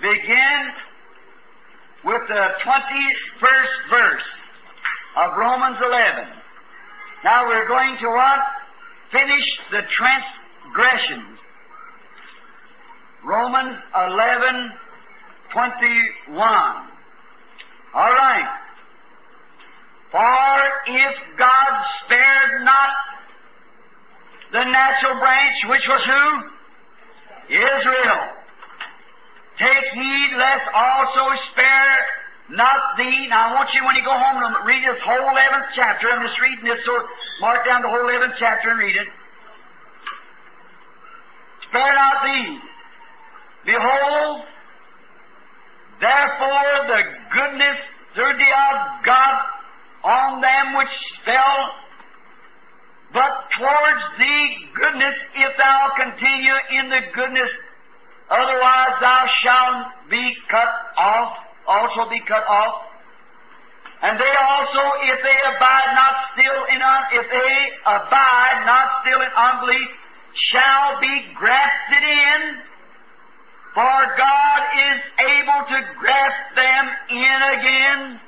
begin 0.00 0.70
with 2.04 2.22
the 2.28 2.48
21st 2.64 3.90
verse 3.90 4.22
of 5.16 5.36
Romans 5.36 5.76
11. 5.84 6.24
Now 7.24 7.46
we're 7.46 7.68
going 7.68 7.96
to 8.00 8.08
what? 8.08 8.38
Finish 9.12 9.44
the 9.70 9.80
transgressions. 9.96 11.38
Romans 13.24 13.76
11, 13.94 14.72
21. 15.52 16.40
All 17.92 18.12
right. 18.12 18.58
For 20.10 20.92
if 20.92 21.14
God 21.38 21.84
spared 22.04 22.64
not 22.64 22.90
the 24.52 24.64
natural 24.64 25.20
branch, 25.20 25.54
which 25.68 25.86
was 25.86 26.02
who? 26.06 27.54
Israel. 27.54 28.39
Take 29.60 29.86
heed 29.92 30.30
lest 30.40 30.66
also 30.72 31.36
spare 31.52 31.96
not 32.48 32.96
thee. 32.96 33.28
Now 33.28 33.52
I 33.52 33.54
want 33.54 33.68
you, 33.74 33.84
when 33.84 33.94
you 33.94 34.04
go 34.04 34.16
home, 34.16 34.40
to 34.40 34.64
read 34.64 34.82
this 34.82 35.00
whole 35.04 35.20
11th 35.36 35.68
chapter. 35.76 36.08
I'm 36.08 36.26
just 36.26 36.40
reading 36.40 36.64
this, 36.64 36.80
so 36.84 36.96
mark 37.40 37.64
down 37.66 37.82
the 37.82 37.88
whole 37.88 38.08
11th 38.08 38.34
chapter 38.38 38.70
and 38.70 38.78
read 38.78 38.96
it. 38.96 39.06
Spare 41.68 41.94
not 41.94 42.24
thee. 42.24 42.58
Behold, 43.66 44.42
therefore 46.00 46.72
the 46.88 47.02
goodness 47.30 47.78
the 48.16 48.24
of 48.24 49.04
God 49.04 49.34
on 50.02 50.40
them 50.40 50.76
which 50.76 50.88
fell, 51.24 51.70
but 53.12 53.30
towards 53.58 54.02
thee 54.18 54.56
goodness 54.74 55.14
if 55.36 55.56
thou 55.56 55.90
continue 55.96 56.54
in 56.80 56.90
the 56.90 57.00
goodness, 57.14 57.50
otherwise 58.30 58.94
thou 59.00 59.26
shalt 59.42 59.86
be 60.08 60.36
cut 60.50 60.72
off, 60.98 61.36
also 61.66 62.08
be 62.08 62.20
cut 62.26 62.46
off. 62.46 62.90
And 64.02 64.18
they 64.18 64.32
also, 64.48 64.82
if 65.12 65.18
they 65.22 65.38
abide 65.44 65.90
not 65.92 66.14
still 66.32 66.60
in 66.72 66.80
un, 66.80 67.02
if 67.12 67.26
they 67.28 67.54
abide 67.84 68.64
not 68.64 69.04
still 69.04 69.20
in 69.20 69.28
unbelief, 69.36 69.88
shall 70.50 71.00
be 71.00 71.26
grafted 71.36 72.02
in. 72.02 72.40
For 73.74 73.98
God 74.16 74.60
is 74.74 74.98
able 75.20 75.62
to 75.68 75.78
graft 76.00 76.56
them 76.56 76.84
in 77.10 77.38
again. 77.60 78.20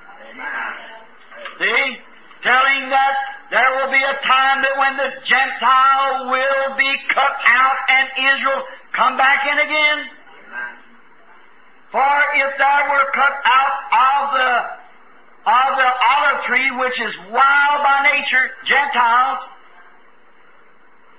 See? 1.59 1.99
Telling 2.43 2.91
that 2.91 3.17
there 3.51 3.71
will 3.77 3.91
be 3.91 4.03
a 4.03 4.17
time 4.27 4.63
that 4.63 4.77
when 4.79 4.97
the 4.97 5.11
Gentile 5.25 6.31
will 6.31 6.77
be 6.77 6.91
cut 7.15 7.37
out 7.47 7.79
and 7.89 8.09
Israel 8.19 8.63
come 8.93 9.17
back 9.17 9.47
in 9.51 9.59
again. 9.59 9.99
For 11.91 12.13
if 12.35 12.59
thou 12.59 12.89
were 12.89 13.11
cut 13.13 13.35
out 13.45 13.77
of 13.93 14.35
the 14.39 14.83
of 15.45 15.77
the 15.77 15.91
olive 15.91 16.45
tree, 16.47 16.71
which 16.79 17.01
is 17.01 17.15
wild 17.33 17.83
by 17.83 18.09
nature, 18.15 18.51
Gentiles, 18.65 19.43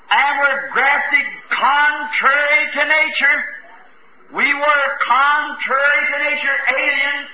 and 0.09 0.39
were 0.39 0.69
grafted 0.71 1.27
contrary 1.49 2.71
to 2.71 2.83
nature, 2.88 3.38
we 4.33 4.53
were 4.53 4.86
contrary 5.05 6.01
to 6.07 6.17
nature, 6.31 6.57
aliens, 6.71 7.27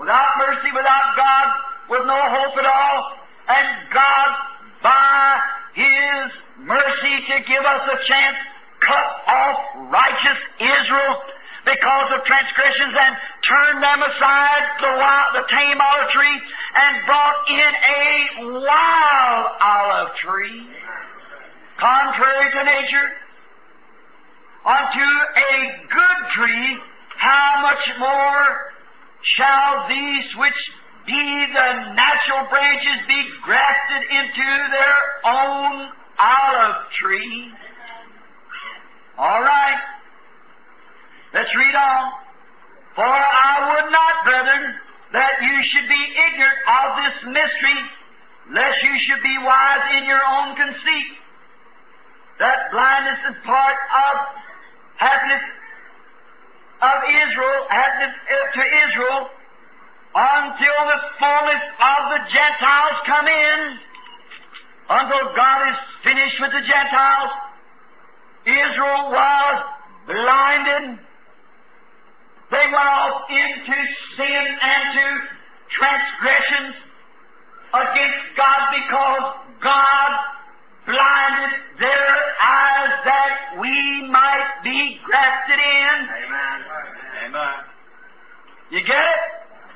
without 0.00 0.38
mercy, 0.38 0.72
without 0.74 1.14
God, 1.16 1.48
with 1.90 2.06
no 2.06 2.16
hope 2.16 2.56
at 2.56 2.66
all, 2.66 3.18
and 3.48 3.92
God, 3.92 4.28
by 4.82 5.40
His 5.74 6.32
mercy 6.64 7.20
to 7.28 7.40
give 7.46 7.64
us 7.64 7.82
a 7.92 8.08
chance, 8.08 8.36
cut 8.86 9.08
off 9.26 9.58
righteous 9.90 10.40
Israel 10.60 11.16
because 11.64 12.08
of 12.12 12.24
transgressions 12.24 12.92
and 12.92 13.16
turned 13.48 13.82
them 13.82 14.00
aside, 14.02 14.64
the, 14.80 14.92
wild, 15.00 15.28
the 15.34 15.44
tame 15.48 15.80
olive 15.80 16.10
tree, 16.12 16.38
and 16.76 17.06
brought 17.06 17.40
in 17.48 17.72
a 17.72 18.08
wild 18.60 19.44
olive 19.60 20.12
tree, 20.20 20.68
contrary 21.80 22.52
to 22.52 22.64
nature, 22.64 23.08
unto 24.64 25.08
a 25.36 25.52
good 25.88 26.20
tree, 26.36 26.78
how 27.16 27.62
much 27.62 27.84
more 27.98 28.72
shall 29.36 29.88
these 29.88 30.24
which 30.36 30.60
be 31.06 31.46
the 31.52 31.94
natural 31.94 32.48
branches 32.50 33.06
be 33.08 33.28
grafted 33.42 34.02
into 34.10 34.48
their 34.70 34.98
own 35.24 35.88
olive 36.18 36.76
tree? 37.00 37.52
All 39.18 39.42
right. 39.42 39.80
Let's 41.32 41.50
read 41.56 41.74
on. 41.74 42.12
For 42.94 43.04
I 43.04 43.74
would 43.74 43.90
not, 43.90 44.14
brethren, 44.24 44.74
that 45.12 45.34
you 45.42 45.56
should 45.70 45.88
be 45.88 46.02
ignorant 46.30 46.60
of 46.66 46.86
this 47.02 47.16
mystery, 47.34 47.80
lest 48.54 48.82
you 48.82 48.94
should 49.06 49.22
be 49.22 49.38
wise 49.42 49.84
in 49.98 50.04
your 50.06 50.22
own 50.22 50.54
conceit. 50.54 51.10
That 52.38 52.70
blindness 52.70 53.18
is 53.30 53.36
part 53.46 53.74
of 53.74 54.14
happiness 54.96 55.42
of 56.82 56.98
Israel, 57.06 57.66
happiness 57.70 58.14
to 58.54 58.62
Israel, 58.62 59.30
until 60.14 60.78
the 60.86 61.00
fullness 61.18 61.64
of 61.78 62.00
the 62.14 62.20
Gentiles 62.30 62.96
come 63.06 63.26
in, 63.26 63.58
until 64.90 65.34
God 65.34 65.70
is 65.70 65.78
finished 66.02 66.38
with 66.38 66.52
the 66.52 66.62
Gentiles. 66.62 67.53
Israel 68.46 69.10
was 69.10 69.64
blinded. 70.06 70.98
They 72.50 72.66
went 72.66 72.88
off 72.88 73.22
into 73.30 73.76
sin 74.16 74.44
and 74.60 74.82
to 74.94 75.06
transgressions 75.72 76.74
against 77.72 78.36
God 78.36 78.60
because 78.76 79.24
God 79.62 80.10
blinded 80.86 81.52
their 81.80 82.14
eyes 82.40 82.92
that 83.04 83.56
we 83.58 84.08
might 84.10 84.60
be 84.62 85.00
grafted 85.04 85.58
in. 85.58 85.96
Amen. 86.04 86.58
Amen. 87.26 87.60
You 88.70 88.80
get 88.84 89.00
it? 89.00 89.20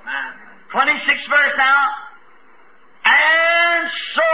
Amen. 0.05 0.33
26th 0.73 1.29
verse 1.31 1.55
now. 1.57 2.08
And 3.09 3.89
so 4.15 4.31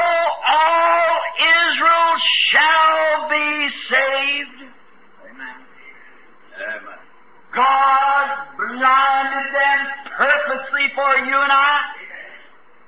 all 0.49 1.15
Israel 1.39 2.15
shall 2.51 3.29
be 3.31 3.71
saved. 3.89 4.59
Amen. 5.31 5.57
Amen. 6.59 6.99
God 7.55 8.27
blinded 8.59 9.49
them 9.55 9.81
purposely 10.19 10.91
for 10.95 11.13
you 11.23 11.39
and 11.39 11.53
I. 11.53 11.81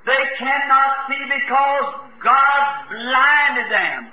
They 0.07 0.25
cannot 0.39 1.07
see 1.09 1.23
because 1.23 1.95
God 2.23 2.63
blinded 2.91 3.71
them. 3.71 4.11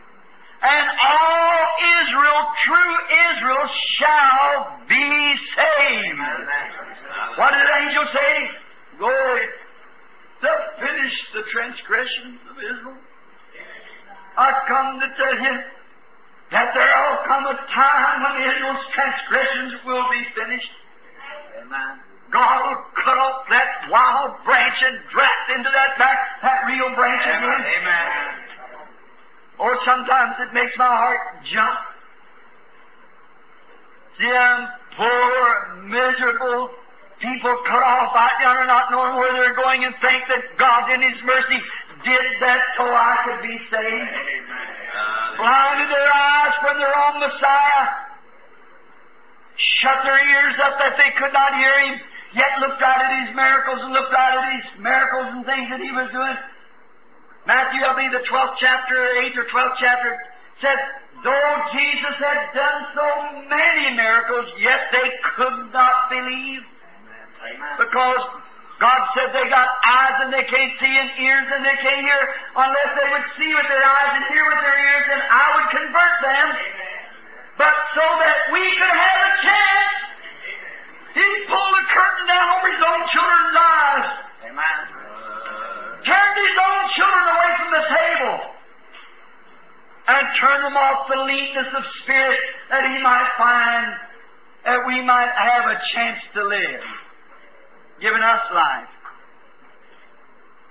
And 0.62 0.88
all 1.02 1.60
Israel, 2.02 2.42
true 2.66 2.96
Israel, 3.34 3.68
shall 3.98 4.80
be 4.88 5.36
saved. 5.58 6.20
What 7.36 7.52
did 7.52 7.66
the 7.66 7.78
angel 7.82 8.06
say? 8.14 8.50
Glory 8.98 9.48
to 10.44 10.54
finish 10.84 11.16
the 11.34 11.44
transgressions 11.52 12.40
of 12.52 12.56
Israel. 12.60 13.00
I 14.36 14.50
come 14.68 15.00
to 15.00 15.08
tell 15.16 15.38
you 15.40 15.56
that 16.52 16.68
there 16.76 16.96
will 17.08 17.22
come 17.26 17.46
a 17.48 17.58
time 17.72 18.18
when 18.28 18.36
Israel's 18.44 18.86
transgressions 18.92 19.74
will 19.86 20.06
be 20.12 20.24
finished. 20.36 20.74
Amen. 21.64 22.04
God 22.34 22.58
will 22.66 22.82
cut 23.06 23.18
off 23.18 23.46
that 23.50 23.88
wild 23.90 24.42
branch 24.44 24.78
and 24.82 24.98
draft 25.14 25.48
into 25.56 25.70
that 25.70 25.98
back, 25.98 26.18
that 26.42 26.66
real 26.68 26.90
branch 26.96 27.24
again. 27.24 27.62
Amen. 27.78 28.08
Or 29.60 29.78
sometimes 29.86 30.34
it 30.42 30.54
makes 30.54 30.74
my 30.78 30.90
heart 30.90 31.22
jump. 31.46 31.80
See 34.20 34.30
them 34.30 34.68
poor, 34.98 35.78
miserable 35.86 36.70
people 37.24 37.56
cut 37.64 37.80
off 37.80 38.12
out 38.12 38.36
yonder 38.44 38.68
not 38.68 38.92
knowing 38.92 39.16
where 39.16 39.32
they're 39.32 39.56
going 39.56 39.88
and 39.88 39.96
think 40.04 40.28
that 40.28 40.44
God 40.60 40.92
in 40.92 41.00
His 41.00 41.16
mercy 41.24 41.60
did 42.04 42.28
that 42.44 42.62
so 42.76 42.84
I 42.84 43.16
could 43.24 43.40
be 43.40 43.56
saved. 43.72 44.12
Blinded 45.40 45.88
their 45.88 46.12
eyes 46.12 46.56
when 46.68 46.76
they're 46.84 47.00
on 47.00 47.24
Messiah. 47.24 47.88
Shut 49.80 50.04
their 50.04 50.20
ears 50.20 50.56
up 50.68 50.76
that 50.84 51.00
they 51.00 51.16
could 51.16 51.32
not 51.32 51.56
hear 51.56 51.76
Him, 51.88 52.04
yet 52.36 52.60
looked 52.60 52.84
out 52.84 53.00
at 53.00 53.12
His 53.24 53.32
miracles 53.32 53.80
and 53.88 53.96
looked 53.96 54.12
out 54.12 54.44
at 54.44 54.46
His 54.60 54.68
miracles 54.84 55.28
and 55.32 55.48
things 55.48 55.72
that 55.72 55.80
He 55.80 55.92
was 55.96 56.12
doing. 56.12 56.38
Matthew, 57.48 57.84
I 57.88 57.96
believe 57.96 58.12
the 58.12 58.28
12th 58.28 58.60
chapter, 58.60 59.00
8th 59.32 59.38
or 59.40 59.48
12th 59.48 59.80
chapter, 59.80 60.12
said, 60.60 60.80
though 61.24 61.56
Jesus 61.72 62.16
had 62.20 62.52
done 62.56 62.80
so 62.96 63.08
many 63.48 63.96
miracles, 63.96 64.48
yet 64.60 64.92
they 64.92 65.08
could 65.36 65.72
not 65.72 66.12
believe. 66.12 66.64
Because 67.78 68.22
God 68.80 69.02
said 69.16 69.36
they 69.36 69.48
got 69.52 69.68
eyes 69.84 70.18
and 70.24 70.30
they 70.32 70.44
can't 70.48 70.74
see 70.80 70.94
and 70.96 71.12
ears 71.20 71.48
and 71.52 71.62
they 71.64 71.78
can't 71.84 72.04
hear 72.04 72.24
unless 72.56 72.90
they 72.96 73.08
would 73.12 73.28
see 73.36 73.52
with 73.52 73.68
their 73.68 73.84
eyes 73.84 74.12
and 74.16 74.24
hear 74.32 74.46
with 74.48 74.62
their 74.64 74.80
ears 74.80 75.06
and 75.12 75.22
I 75.28 75.46
would 75.56 75.68
convert 75.72 76.16
them. 76.24 76.48
But 77.60 77.76
so 77.96 78.06
that 78.24 78.38
we 78.52 78.64
could 78.64 78.98
have 78.98 79.20
a 79.28 79.34
chance, 79.44 79.96
He 81.20 81.28
pulled 81.48 81.74
the 81.78 81.86
curtain 81.92 82.26
down 82.28 82.48
over 82.60 82.68
His 82.72 82.84
own 82.84 83.02
children's 83.12 83.58
eyes 83.60 84.08
Amen. 84.50 84.78
turned 86.04 86.38
his 86.44 86.58
own 86.60 86.82
children 86.96 87.26
away 87.28 87.52
from 87.60 87.72
the 87.72 87.86
table 87.88 88.38
and 90.08 90.24
turned 90.40 90.64
them 90.66 90.76
off 90.76 91.08
the 91.08 91.20
leanness 91.24 91.72
of 91.78 91.84
spirit 92.04 92.40
that 92.70 92.84
he 92.84 93.02
might 93.02 93.30
find 93.38 93.88
that 94.66 94.86
we 94.88 95.02
might 95.04 95.32
have 95.32 95.72
a 95.72 95.80
chance 95.94 96.20
to 96.34 96.44
live, 96.44 96.84
giving 98.04 98.22
us 98.22 98.44
life. 98.54 98.92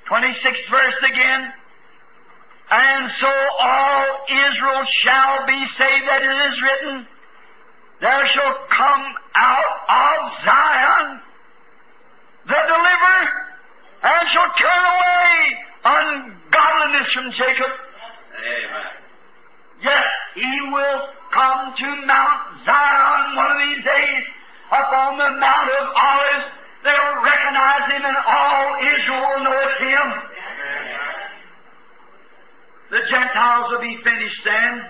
26th 0.04 0.68
verse 0.70 1.00
again. 1.08 1.52
And 2.70 3.10
so 3.20 3.32
all 3.58 4.04
Israel 4.28 4.84
shall 5.00 5.46
be 5.46 5.60
saved, 5.78 6.04
that 6.08 6.20
it 6.20 6.52
is 6.52 6.56
written, 6.60 7.06
There 8.00 8.26
shall 8.36 8.54
come 8.68 9.04
out 9.34 9.72
of 9.88 10.44
Zion 10.44 11.20
the 12.44 12.60
deliverer, 12.68 13.24
and 14.02 14.28
shall 14.28 14.50
turn 14.60 14.84
away 14.92 15.56
ungodliness 15.84 17.12
from 17.14 17.30
Jacob. 17.32 17.72
Amen. 18.44 18.92
Yes, 19.82 20.06
he 20.34 20.60
will 20.72 21.00
come 21.32 21.74
to 21.78 22.06
Mount 22.06 22.40
Zion 22.66 23.36
one 23.36 23.50
of 23.52 23.58
these 23.58 23.84
days, 23.84 24.24
up 24.70 24.92
on 24.92 25.18
the 25.18 25.30
Mount 25.40 25.70
of 25.80 25.88
Olives. 25.96 26.61
They'll 26.82 27.22
recognize 27.22 27.84
him, 27.94 28.02
and 28.04 28.16
all 28.26 28.66
Israel 28.82 29.22
will 29.22 29.44
know 29.44 29.56
it's 29.62 29.80
him. 29.80 30.08
The 32.90 33.02
Gentiles 33.08 33.70
will 33.70 33.80
be 33.80 33.96
finished 34.04 34.42
then. 34.44 34.82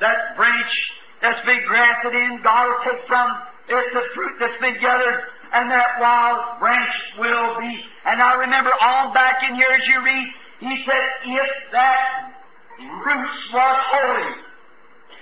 That 0.00 0.36
branch 0.36 0.74
that's 1.22 1.44
been 1.46 1.62
grafted 1.66 2.14
in, 2.14 2.40
God 2.42 2.66
will 2.68 2.82
take 2.84 3.06
from 3.06 3.30
it 3.68 3.94
the 3.94 4.02
fruit 4.14 4.32
that's 4.40 4.60
been 4.60 4.76
gathered, 4.80 5.24
and 5.52 5.70
that 5.70 5.86
wild 6.00 6.58
branch 6.60 6.94
will 7.18 7.58
be. 7.60 7.80
And 8.04 8.20
I 8.20 8.34
remember 8.34 8.70
all 8.82 9.14
back 9.14 9.42
in 9.48 9.54
here 9.54 9.70
as 9.70 9.86
you 9.88 10.02
read, 10.04 10.26
he 10.60 10.84
said, 10.84 11.04
if 11.24 11.72
that 11.72 12.34
roots 12.78 13.52
was 13.52 13.78
holy, 13.88 14.34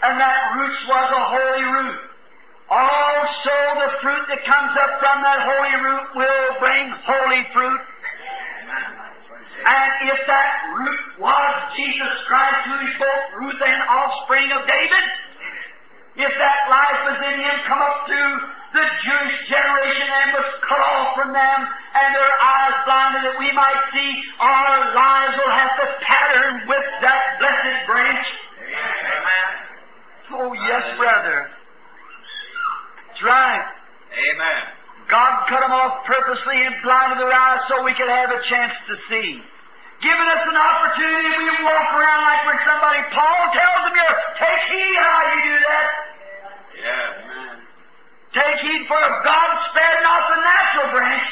and 0.03 0.21
that 0.21 0.57
roots 0.57 0.83
was 0.89 1.09
a 1.13 1.25
holy 1.25 1.63
root, 1.63 2.01
also 2.71 3.57
the 3.81 3.91
fruit 4.01 4.25
that 4.29 4.45
comes 4.45 4.73
up 4.79 4.93
from 5.01 5.17
that 5.23 5.41
holy 5.43 5.77
root 5.83 6.07
will 6.15 6.49
bring 6.61 6.85
holy 7.05 7.43
fruit. 7.53 7.83
And 9.63 10.11
if 10.11 10.21
that 10.27 10.51
root 10.75 11.23
was 11.23 11.55
Jesus 11.77 12.15
Christ, 12.27 12.67
who 12.67 12.77
is 12.83 12.95
both 12.99 13.25
root 13.39 13.59
and 13.63 13.81
offspring 13.87 14.51
of 14.51 14.67
David, 14.67 15.07
if 16.17 16.33
that 16.35 16.61
life 16.69 17.01
was 17.09 17.19
in 17.25 17.37
him, 17.41 17.57
come 17.65 17.81
up 17.81 18.05
through 18.05 18.35
the 18.75 18.87
Jewish 19.05 19.37
generation 19.49 20.09
and 20.09 20.29
was 20.35 20.49
cut 20.67 20.83
off 20.83 21.15
from 21.17 21.33
them, 21.33 21.59
and 21.95 22.09
their 22.13 22.35
eyes 22.43 22.77
blinded 22.85 23.23
that 23.33 23.37
we 23.39 23.53
might 23.53 23.81
see, 23.93 24.11
our 24.41 24.93
lives 24.93 25.35
will 25.37 25.55
have 25.57 25.73
to 25.79 25.87
pattern 26.05 26.69
with 26.69 26.87
that 27.01 27.23
blessed 27.39 27.87
branch. 27.87 28.27
Amen. 28.61 29.49
Oh, 30.33 30.53
yes, 30.53 30.85
brother. 30.97 31.49
That's 33.13 33.29
right. 33.29 33.61
Amen. 34.17 34.63
God 35.13 35.45
cut 35.53 35.61
them 35.61 35.77
off 35.77 36.01
purposely 36.09 36.57
and 36.65 36.73
blinded 36.81 37.21
their 37.21 37.29
eyes 37.29 37.61
so 37.69 37.85
we 37.85 37.93
could 37.93 38.09
have 38.09 38.33
a 38.33 38.41
chance 38.49 38.73
to 38.89 38.97
see. 39.13 39.37
Giving 40.01 40.29
us 40.33 40.43
an 40.49 40.57
opportunity, 40.57 41.29
we 41.29 41.53
walk 41.61 41.89
around 41.93 42.25
like 42.25 42.43
when 42.49 42.59
somebody, 42.65 43.05
Paul 43.13 43.43
tells 43.53 43.81
them, 43.85 43.95
you 44.01 44.09
take 44.41 44.63
heed 44.73 44.97
how 44.97 45.21
you 45.29 45.39
do 45.45 45.57
that. 45.61 45.89
Yeah. 46.81 47.21
Amen. 47.21 47.57
Take 48.33 48.59
heed, 48.65 48.89
for 48.89 48.97
God 48.97 49.49
spare 49.69 50.01
not 50.01 50.23
the 50.33 50.39
natural 50.41 50.89
branch, 50.97 51.29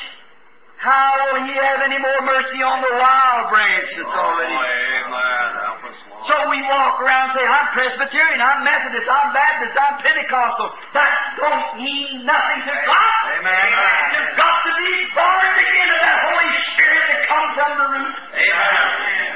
how 0.81 1.13
will 1.29 1.45
He 1.45 1.53
have 1.53 1.85
any 1.85 2.01
more 2.01 2.21
mercy 2.25 2.65
on 2.65 2.81
the 2.81 2.93
wild 2.97 3.53
branch 3.53 3.89
that's 4.01 4.09
oh, 4.09 4.17
already? 4.17 4.57
Help 4.57 5.85
us, 5.85 5.97
So 6.25 6.35
we 6.49 6.57
walk 6.65 7.05
around 7.05 7.37
and 7.37 7.37
say, 7.37 7.45
I'm 7.45 7.69
Presbyterian, 7.77 8.41
I'm 8.41 8.65
Methodist, 8.65 9.05
I'm 9.05 9.29
Baptist, 9.37 9.77
I'm 9.77 9.97
Pentecostal. 10.01 10.73
That 10.97 11.13
don't 11.37 11.85
mean 11.85 12.25
nothing 12.25 12.65
to 12.65 12.75
God. 12.89 13.21
Amen. 13.29 13.69
You've 14.17 14.37
got 14.41 14.57
to 14.65 14.73
be 14.73 14.89
born 15.13 15.53
again 15.53 15.89
of 15.93 16.01
that 16.01 16.19
Holy 16.33 16.49
Spirit 16.73 17.05
to 17.13 17.17
come 17.29 17.47
from 17.61 17.73
the 17.77 17.87
root. 18.01 18.15
Amen. 18.41 19.29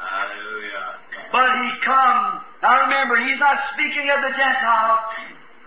Hallelujah. 0.00 0.84
But 1.28 1.48
He 1.60 1.68
come. 1.84 2.40
Now 2.64 2.88
remember, 2.88 3.20
He's 3.20 3.36
not 3.36 3.60
speaking 3.76 4.08
of 4.08 4.24
the 4.24 4.32
Gentiles. 4.32 5.00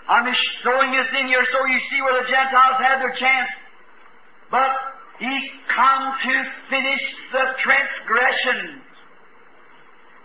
I'm 0.09 0.25
just 0.25 0.41
throwing 0.65 0.89
this 0.89 1.05
in 1.21 1.29
here 1.29 1.45
so 1.53 1.69
you 1.69 1.77
see 1.93 2.01
where 2.01 2.17
the 2.17 2.25
Gentiles 2.25 2.81
had 2.81 2.97
their 2.97 3.13
chance. 3.13 3.66
But 4.51 4.71
He 5.19 5.49
come 5.73 6.13
to 6.23 6.43
finish 6.69 7.01
the 7.31 7.45
transgression. 7.63 8.81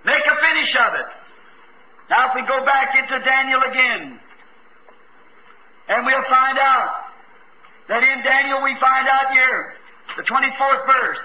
Make 0.05 0.25
a 0.27 0.37
finish 0.41 0.75
of 0.77 0.95
it. 0.95 1.07
Now 2.11 2.29
if 2.29 2.35
we 2.35 2.43
go 2.43 2.65
back 2.65 2.95
into 2.99 3.25
Daniel 3.25 3.61
again, 3.71 4.21
and 5.89 6.07
we'll 6.07 6.29
find 6.29 6.59
out 6.59 6.91
that 7.89 8.03
in 8.03 8.23
Daniel 8.23 8.63
we 8.63 8.75
find 8.81 9.09
out 9.09 9.33
here, 9.33 9.75
the 10.17 10.23
24th 10.23 10.87
verse. 10.87 11.19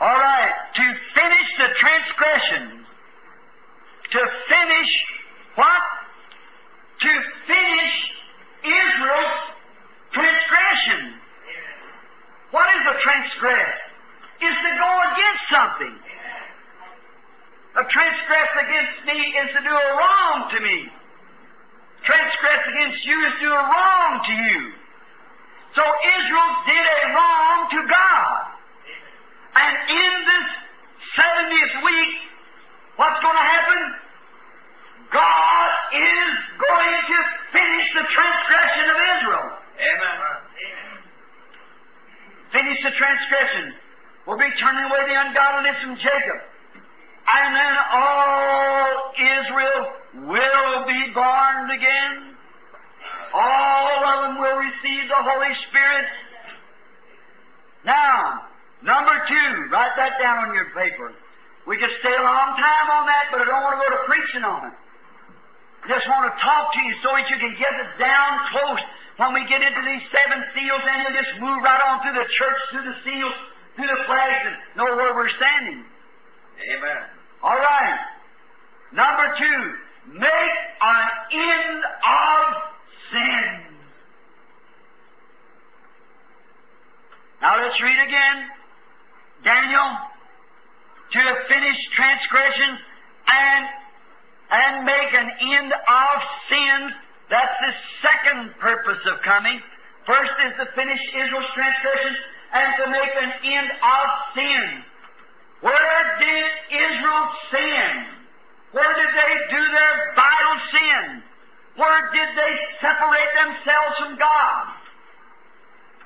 All 0.00 0.18
right, 0.18 0.52
to 0.74 0.82
finish 1.14 1.48
the 1.58 1.68
transgression, 1.78 2.84
to 4.12 4.20
finish 4.48 4.90
what? 5.54 5.82
To 7.00 7.20
finish 7.46 7.94
Israel's 8.64 9.53
transgression. 10.14 11.18
What 12.54 12.70
is 12.70 12.82
a 12.86 12.96
transgress? 13.02 13.76
Is 14.38 14.54
to 14.54 14.72
go 14.78 14.90
against 15.10 15.44
something. 15.50 15.94
A 17.74 17.84
transgress 17.90 18.50
against 18.62 18.98
me 19.06 19.18
is 19.18 19.48
to 19.58 19.60
do 19.66 19.74
a 19.74 19.88
wrong 19.98 20.46
to 20.54 20.58
me. 20.62 20.78
Transgress 22.06 22.62
against 22.70 23.02
you 23.02 23.16
is 23.26 23.32
to 23.34 23.42
do 23.42 23.50
a 23.50 23.64
wrong 23.66 24.22
to 24.22 24.32
you. 24.32 24.60
So 25.74 25.82
Israel 25.82 26.52
did 26.70 26.84
a 26.86 27.02
wrong 27.10 27.58
to 27.74 27.80
God. 27.90 28.38
And 29.54 29.74
in 29.90 30.12
this 30.22 30.48
70th 31.18 31.76
week, 31.82 32.14
what's 32.94 33.18
going 33.18 33.38
to 33.38 33.48
happen? 33.58 33.80
God 35.10 35.70
is 35.94 36.30
going 36.58 36.96
to 37.10 37.18
finish 37.50 37.86
the 37.94 38.06
transgression 38.06 38.86
of 38.90 38.98
Israel. 39.18 39.63
Amen. 39.74 40.18
Finish 42.52 42.78
the 42.82 42.92
transgression. 42.94 43.74
We'll 44.26 44.38
be 44.38 44.50
turning 44.60 44.84
away 44.86 45.02
the 45.10 45.16
ungodliness 45.18 45.76
from 45.82 45.96
Jacob. 45.96 46.38
And 47.24 47.50
then 47.56 47.74
all 47.92 49.12
Israel 49.18 49.82
will 50.30 50.86
be 50.86 51.10
born 51.12 51.70
again. 51.70 52.36
All 53.34 54.04
of 54.06 54.18
them 54.22 54.38
will 54.38 54.56
receive 54.56 55.08
the 55.08 55.18
Holy 55.18 55.52
Spirit. 55.68 56.06
Now, 57.84 58.46
number 58.82 59.16
two, 59.26 59.68
write 59.72 59.96
that 59.96 60.12
down 60.22 60.48
on 60.48 60.54
your 60.54 60.70
paper. 60.70 61.12
We 61.66 61.76
could 61.78 61.90
stay 62.00 62.14
a 62.14 62.22
long 62.22 62.54
time 62.56 62.88
on 62.92 63.06
that, 63.06 63.24
but 63.32 63.40
I 63.40 63.44
don't 63.44 63.62
want 63.62 63.80
to 63.80 63.82
go 63.82 63.96
to 63.96 64.02
preaching 64.06 64.44
on 64.44 64.68
it. 64.68 64.76
I 65.84 65.88
just 65.92 66.08
want 66.08 66.24
to 66.32 66.34
talk 66.40 66.72
to 66.72 66.80
you 66.80 66.94
so 67.04 67.12
that 67.12 67.28
you 67.28 67.36
can 67.36 67.52
get 67.60 67.68
it 67.76 67.90
down 68.00 68.30
close. 68.48 68.80
When 69.20 69.36
we 69.36 69.44
get 69.44 69.60
into 69.60 69.84
these 69.84 70.00
seven 70.08 70.40
seals, 70.56 70.80
then 70.80 71.04
you'll 71.04 71.12
just 71.20 71.36
move 71.38 71.60
right 71.60 71.82
on 71.92 72.00
through 72.00 72.16
the 72.16 72.28
church, 72.40 72.60
through 72.72 72.88
the 72.88 72.98
seals, 73.04 73.36
through 73.76 73.86
the 73.86 74.00
flags, 74.08 74.42
and 74.48 74.56
know 74.80 74.88
where 74.96 75.14
we're 75.14 75.28
standing. 75.36 75.84
Amen. 76.72 77.02
All 77.44 77.60
right. 77.60 78.00
Number 78.96 79.26
two, 79.36 79.60
make 80.16 80.56
an 80.80 81.04
end 81.36 81.80
of 81.84 82.42
sin. 83.12 83.76
Now 87.42 87.60
let's 87.60 87.76
read 87.82 88.00
again. 88.08 88.48
Daniel, 89.44 89.88
to 91.12 91.20
finish 91.46 91.76
transgression 91.94 92.78
and 93.28 93.83
and 94.54 94.86
make 94.86 95.10
an 95.10 95.30
end 95.50 95.72
of 95.74 96.14
sins. 96.46 96.94
That's 97.26 97.56
the 97.58 97.74
second 98.06 98.54
purpose 98.62 99.02
of 99.10 99.18
coming. 99.26 99.58
First 100.06 100.30
is 100.46 100.52
to 100.62 100.66
finish 100.78 101.02
Israel's 101.10 101.50
transgressions 101.58 102.18
and 102.54 102.68
to 102.78 102.84
make 102.92 103.12
an 103.18 103.32
end 103.50 103.68
of 103.74 104.06
sin. 104.38 104.66
Where 105.66 106.02
did 106.20 106.46
Israel 106.70 107.24
sin? 107.50 107.90
Where 108.70 108.94
did 108.94 109.10
they 109.10 109.32
do 109.50 109.62
their 109.74 109.94
vital 110.14 110.56
sin? 110.70 111.22
Where 111.74 112.02
did 112.14 112.30
they 112.38 112.52
separate 112.78 113.32
themselves 113.34 113.94
from 113.98 114.12
God? 114.18 114.64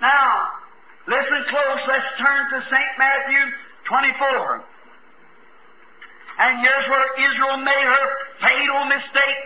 Now, 0.00 0.56
listen 1.04 1.44
close. 1.52 1.80
Let's 1.84 2.10
turn 2.16 2.40
to 2.54 2.58
St. 2.70 2.92
Matthew 2.96 3.42
24. 3.84 4.64
And 6.38 6.60
here's 6.60 6.86
where 6.88 7.08
Israel 7.30 7.58
made 7.58 7.86
her 7.86 8.06
fatal 8.40 8.84
mistake. 8.86 9.42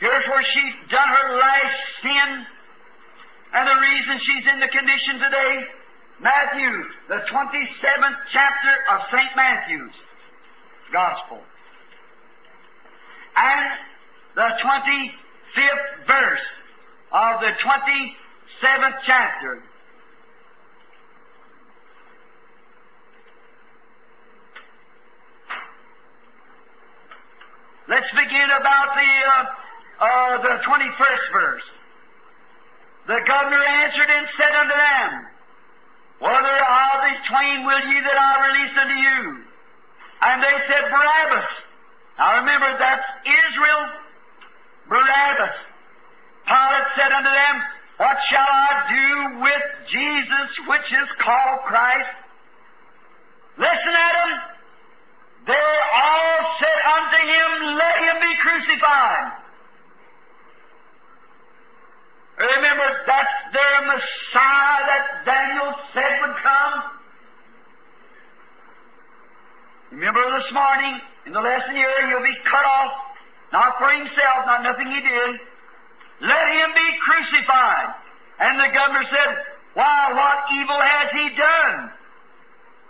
Here's 0.00 0.26
where 0.28 0.44
she's 0.54 0.74
done 0.90 1.08
her 1.08 1.38
last 1.38 1.78
sin. 2.02 2.46
And 3.54 3.68
the 3.68 3.80
reason 3.80 4.20
she's 4.22 4.46
in 4.52 4.60
the 4.60 4.68
condition 4.68 5.18
today 5.18 5.66
Matthew, 6.20 6.70
the 7.08 7.20
27th 7.26 8.18
chapter 8.32 8.74
of 8.94 9.00
St. 9.10 9.36
Matthew's 9.36 9.94
Gospel. 10.92 11.40
And 13.36 13.78
the 14.36 14.48
25th 14.62 16.06
verse 16.06 16.46
of 17.10 17.40
the 17.40 17.50
27th 17.62 18.98
chapter. 19.06 19.62
Let's 27.88 28.08
begin 28.16 28.48
about 28.48 28.88
the, 28.96 29.10
uh, 29.28 29.44
uh, 30.04 30.42
the 30.42 30.54
21st 30.64 31.24
verse. 31.32 31.66
The 33.06 33.20
governor 33.26 33.62
answered 33.62 34.08
and 34.08 34.26
said 34.36 34.54
unto 34.56 34.72
them, 34.72 35.26
whether 36.24 36.56
of 36.56 36.96
these 37.04 37.20
twain 37.28 37.66
will 37.66 37.84
ye 37.92 38.00
that 38.00 38.16
I 38.16 38.32
release 38.48 38.74
unto 38.80 38.94
you? 38.94 39.44
And 40.22 40.42
they 40.42 40.56
said, 40.72 40.88
Barabbas. 40.88 41.50
Now 42.16 42.40
remember, 42.40 42.70
that's 42.78 43.04
Israel, 43.26 43.82
Barabbas. 44.88 45.56
Pilate 46.46 46.88
said 46.96 47.12
unto 47.12 47.28
them, 47.28 47.54
What 47.98 48.16
shall 48.30 48.48
I 48.48 48.72
do 48.88 49.40
with 49.42 49.64
Jesus, 49.90 50.48
which 50.68 50.88
is 50.96 51.08
called 51.20 51.60
Christ? 51.66 52.14
Listen 53.58 53.92
them. 53.92 54.53
They 55.46 55.52
all 55.92 56.36
said 56.58 56.80
unto 56.88 57.18
him, 57.20 57.76
Let 57.76 57.96
him 58.00 58.16
be 58.20 58.34
crucified. 58.40 59.44
Remember, 62.38 62.88
that's 63.06 63.36
their 63.52 63.76
Messiah 63.86 64.80
that 64.88 65.04
Daniel 65.24 65.70
said 65.92 66.12
would 66.22 66.36
come. 66.42 66.74
Remember 69.92 70.24
this 70.42 70.50
morning, 70.52 71.00
in 71.26 71.32
the 71.32 71.40
lesson 71.40 71.76
here, 71.76 72.08
he'll 72.08 72.24
be 72.24 72.34
cut 72.50 72.64
off, 72.64 72.92
not 73.52 73.78
for 73.78 73.88
himself, 73.92 74.46
not 74.46 74.64
nothing 74.64 74.90
he 74.90 75.00
did. 75.00 75.32
Let 76.20 76.46
him 76.56 76.70
be 76.74 76.88
crucified. 77.04 77.94
And 78.40 78.58
the 78.58 78.74
governor 78.74 79.04
said, 79.06 79.30
Why, 79.74 80.10
what 80.10 80.50
evil 80.58 80.80
has 80.80 81.08
he 81.12 81.36
done? 81.36 81.92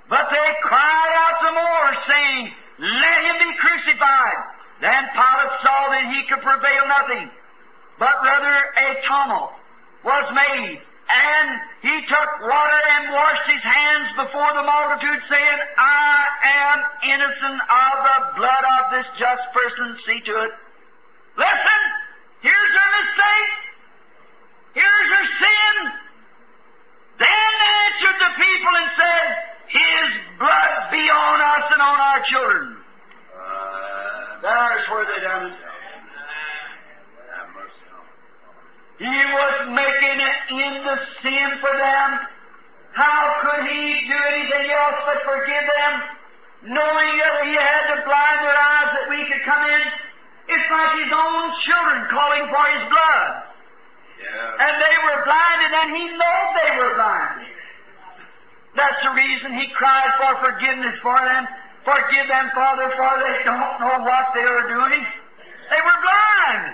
But 0.09 0.29
they 0.31 0.49
cried 0.63 1.15
out 1.17 1.35
some 1.41 1.55
more, 1.55 1.89
saying, 2.09 2.53
Let 2.79 3.19
him 3.25 3.37
be 3.41 3.53
crucified. 3.59 4.41
Then 4.81 5.03
Pilate 5.17 5.55
saw 5.65 5.81
that 5.91 6.05
he 6.13 6.23
could 6.29 6.43
prevail 6.43 6.85
nothing 6.89 7.31
but 7.99 8.15
rather 8.23 8.55
a 8.55 8.89
tumult 9.07 9.53
was 10.05 10.27
made. 10.35 10.81
And 11.05 11.49
he 11.85 11.97
took 12.09 12.31
water 12.49 12.81
and 12.97 13.13
washed 13.13 13.47
his 13.47 13.63
hands 13.63 14.09
before 14.17 14.51
the 14.57 14.65
multitude, 14.65 15.21
saying, 15.29 15.59
I 15.77 16.25
am 16.45 16.79
innocent 17.05 17.61
of 17.61 17.95
the 18.03 18.19
blood 18.41 18.65
of 18.81 18.83
this 18.91 19.09
just 19.21 19.45
person. 19.53 19.97
See 20.09 20.21
to 20.25 20.35
it. 20.49 20.53
Listen, 21.37 21.81
here's 22.41 22.73
her 22.73 22.91
mistake. 23.05 23.53
Here's 24.81 25.09
her 25.13 25.27
sin. 25.39 25.75
Then 27.21 27.53
answered 27.85 28.19
the 28.19 28.33
people 28.41 28.73
and 28.75 28.91
said, 28.97 29.29
his 29.75 30.09
blood 30.39 30.79
be 30.95 31.03
on 31.11 31.39
us 31.43 31.67
and 31.75 31.83
on 31.83 31.99
our 31.99 32.23
children. 32.31 32.79
There's 34.43 34.85
where 34.87 35.07
they 35.11 35.21
done 35.25 35.51
it. 35.51 35.57
He 39.03 39.11
was 39.11 39.57
making 39.75 40.17
an 40.23 40.35
end 40.63 40.87
of 40.87 40.99
sin 41.19 41.49
for 41.59 41.75
them. 41.75 42.09
How 42.95 43.43
could 43.43 43.67
he 43.67 44.07
do 44.07 44.15
anything 44.15 44.71
else 44.71 44.99
but 45.03 45.19
forgive 45.27 45.67
them, 45.67 45.95
knowing 46.71 47.11
that 47.19 47.35
he 47.43 47.59
had 47.59 47.83
to 47.91 48.07
blind 48.07 48.39
their 48.47 48.55
eyes 48.55 48.91
that 48.95 49.07
we 49.11 49.19
could 49.27 49.43
come 49.43 49.67
in? 49.67 49.83
It's 50.55 50.69
like 50.71 50.93
his 51.03 51.11
own 51.11 51.43
children 51.67 52.07
calling 52.15 52.47
for 52.47 52.65
his 52.79 52.85
blood. 52.87 53.33
Yeah. 54.23 54.63
And 54.63 54.75
they 54.79 54.97
were 55.03 55.19
blinded, 55.27 55.73
and 55.75 55.89
he 55.99 56.05
knew 56.15 56.39
they 56.63 56.71
were 56.79 56.95
blinded. 56.95 57.54
That's 58.75 59.01
the 59.07 59.15
reason 59.15 59.55
he 59.55 59.71
cried 59.75 60.11
for 60.19 60.51
forgiveness 60.51 60.99
for 61.03 61.15
them. 61.15 61.47
Forgive 61.85 62.27
them, 62.27 62.51
Father, 62.55 62.91
for 62.97 63.13
they 63.23 63.45
don't 63.45 63.77
know 63.79 63.97
what 64.03 64.27
they 64.35 64.43
are 64.43 64.67
doing. 64.67 65.05
They 65.71 65.81
were 65.81 66.01
blind. 66.03 66.65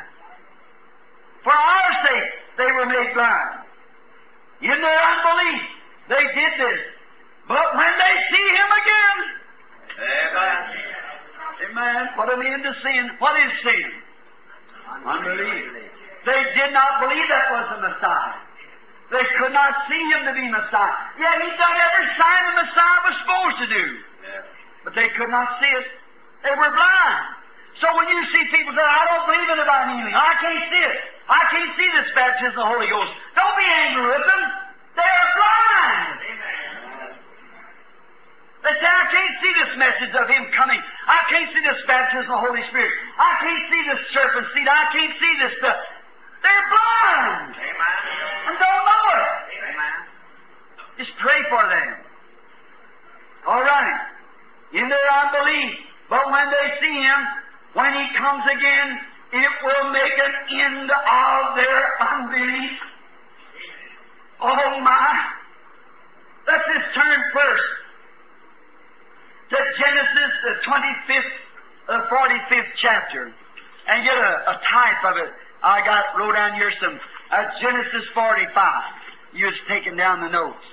For 1.45 1.53
our 1.53 1.91
sake, 2.09 2.31
they 2.57 2.71
were 2.73 2.87
made 2.87 3.13
blind. 3.13 3.65
In 4.63 4.77
their 4.77 5.01
unbelief, 5.13 5.63
they 6.09 6.25
did 6.37 6.53
this. 6.57 6.81
But 7.49 7.67
when 7.75 7.93
they 7.99 8.15
see 8.31 8.47
him 8.55 8.71
again, 8.71 9.19
Amen. 10.01 10.63
Amen. 11.71 12.09
Put 12.17 12.27
them 12.29 12.41
into 12.41 12.73
sin. 12.83 13.11
What 13.19 13.37
is 13.37 13.53
sin? 13.63 13.89
Unbelief. 15.05 15.65
They 16.25 16.43
did 16.57 16.73
not 16.73 17.01
believe 17.05 17.27
that 17.29 17.47
was 17.53 17.67
the 17.77 17.81
Messiah. 17.89 18.50
They 19.11 19.27
could 19.43 19.51
not 19.51 19.75
see 19.91 20.03
him 20.15 20.23
to 20.31 20.35
be 20.39 20.47
Messiah. 20.47 20.99
Yet 21.19 21.35
he 21.43 21.51
done 21.59 21.77
every 21.83 22.07
sign 22.15 22.43
the 22.47 22.55
Messiah 22.63 23.01
was 23.03 23.15
supposed 23.27 23.59
to 23.59 23.69
do. 23.75 23.85
Yeah. 24.23 24.87
But 24.87 24.95
they 24.95 25.11
could 25.19 25.31
not 25.35 25.59
see 25.59 25.67
it. 25.67 25.87
They 26.47 26.55
were 26.55 26.71
blind. 26.71 27.19
So 27.83 27.91
when 27.99 28.07
you 28.07 28.23
see 28.31 28.43
people 28.55 28.71
say, 28.71 28.87
I 28.87 29.03
don't 29.11 29.27
believe 29.27 29.51
in 29.51 29.59
divine 29.59 29.99
healing, 29.99 30.15
I 30.15 30.33
can't 30.39 30.65
see 30.71 30.83
it. 30.95 30.99
I 31.27 31.43
can't 31.51 31.73
see 31.75 31.89
this 31.91 32.09
baptism 32.15 32.55
of 32.55 32.63
the 32.63 32.71
Holy 32.71 32.87
Ghost. 32.87 33.11
Don't 33.35 33.57
be 33.59 33.69
angry 33.83 34.07
with 34.15 34.25
them. 34.25 34.43
They're 34.95 35.29
blind. 35.35 36.19
They 38.61 38.75
say, 38.77 38.91
I 38.93 39.07
can't 39.09 39.35
see 39.41 39.53
this 39.57 39.73
message 39.81 40.13
of 40.13 40.27
Him 40.29 40.45
coming. 40.53 40.79
I 41.09 41.19
can't 41.33 41.49
see 41.51 41.63
this 41.65 41.81
baptism 41.89 42.29
of 42.29 42.39
the 42.39 42.45
Holy 42.47 42.63
Spirit. 42.69 42.93
I 43.17 43.31
can't 43.41 43.65
see 43.73 43.83
this 43.89 44.01
serpent 44.13 44.47
seed. 44.53 44.69
I 44.69 44.85
can't 44.93 45.15
see 45.17 45.33
this 45.41 45.53
stuff. 45.59 45.81
They're 46.43 46.67
blind 46.73 47.53
Amen. 47.55 47.99
and 48.49 48.55
don't 48.59 48.85
know 48.85 49.07
it. 49.13 49.29
Amen. 49.61 49.99
Just 50.99 51.13
pray 51.21 51.41
for 51.49 51.63
them. 51.69 51.97
All 53.47 53.63
right. 53.63 54.01
In 54.73 54.89
their 54.89 55.09
unbelief. 55.25 55.75
But 56.09 56.31
when 56.31 56.47
they 56.51 56.67
see 56.81 56.97
Him, 57.01 57.21
when 57.75 57.93
He 57.95 58.07
comes 58.17 58.45
again, 58.51 58.89
it 59.33 59.53
will 59.63 59.93
make 59.93 60.17
an 60.19 60.35
end 60.61 60.91
of 60.91 61.57
their 61.57 61.83
unbelief. 62.03 62.77
Oh 64.43 64.81
my. 64.83 65.09
Let's 66.49 66.65
just 66.67 66.95
turn 66.95 67.21
first 67.33 67.69
to 69.51 69.57
Genesis, 69.79 70.33
the 70.47 70.55
25th, 70.67 71.35
uh, 71.89 72.07
45th 72.11 72.73
chapter, 72.81 73.33
and 73.89 74.05
get 74.05 74.17
a, 74.17 74.51
a 74.51 74.55
type 74.67 75.03
of 75.11 75.17
it. 75.19 75.31
I 75.63 75.85
got 75.85 76.17
wrote 76.17 76.35
down 76.35 76.55
here 76.55 76.73
some 76.81 76.99
uh, 77.31 77.45
Genesis 77.61 78.09
45. 78.15 78.83
You 79.35 79.47
was 79.47 79.55
taking 79.69 79.97
down 79.97 80.21
the 80.21 80.29
notes. 80.29 80.65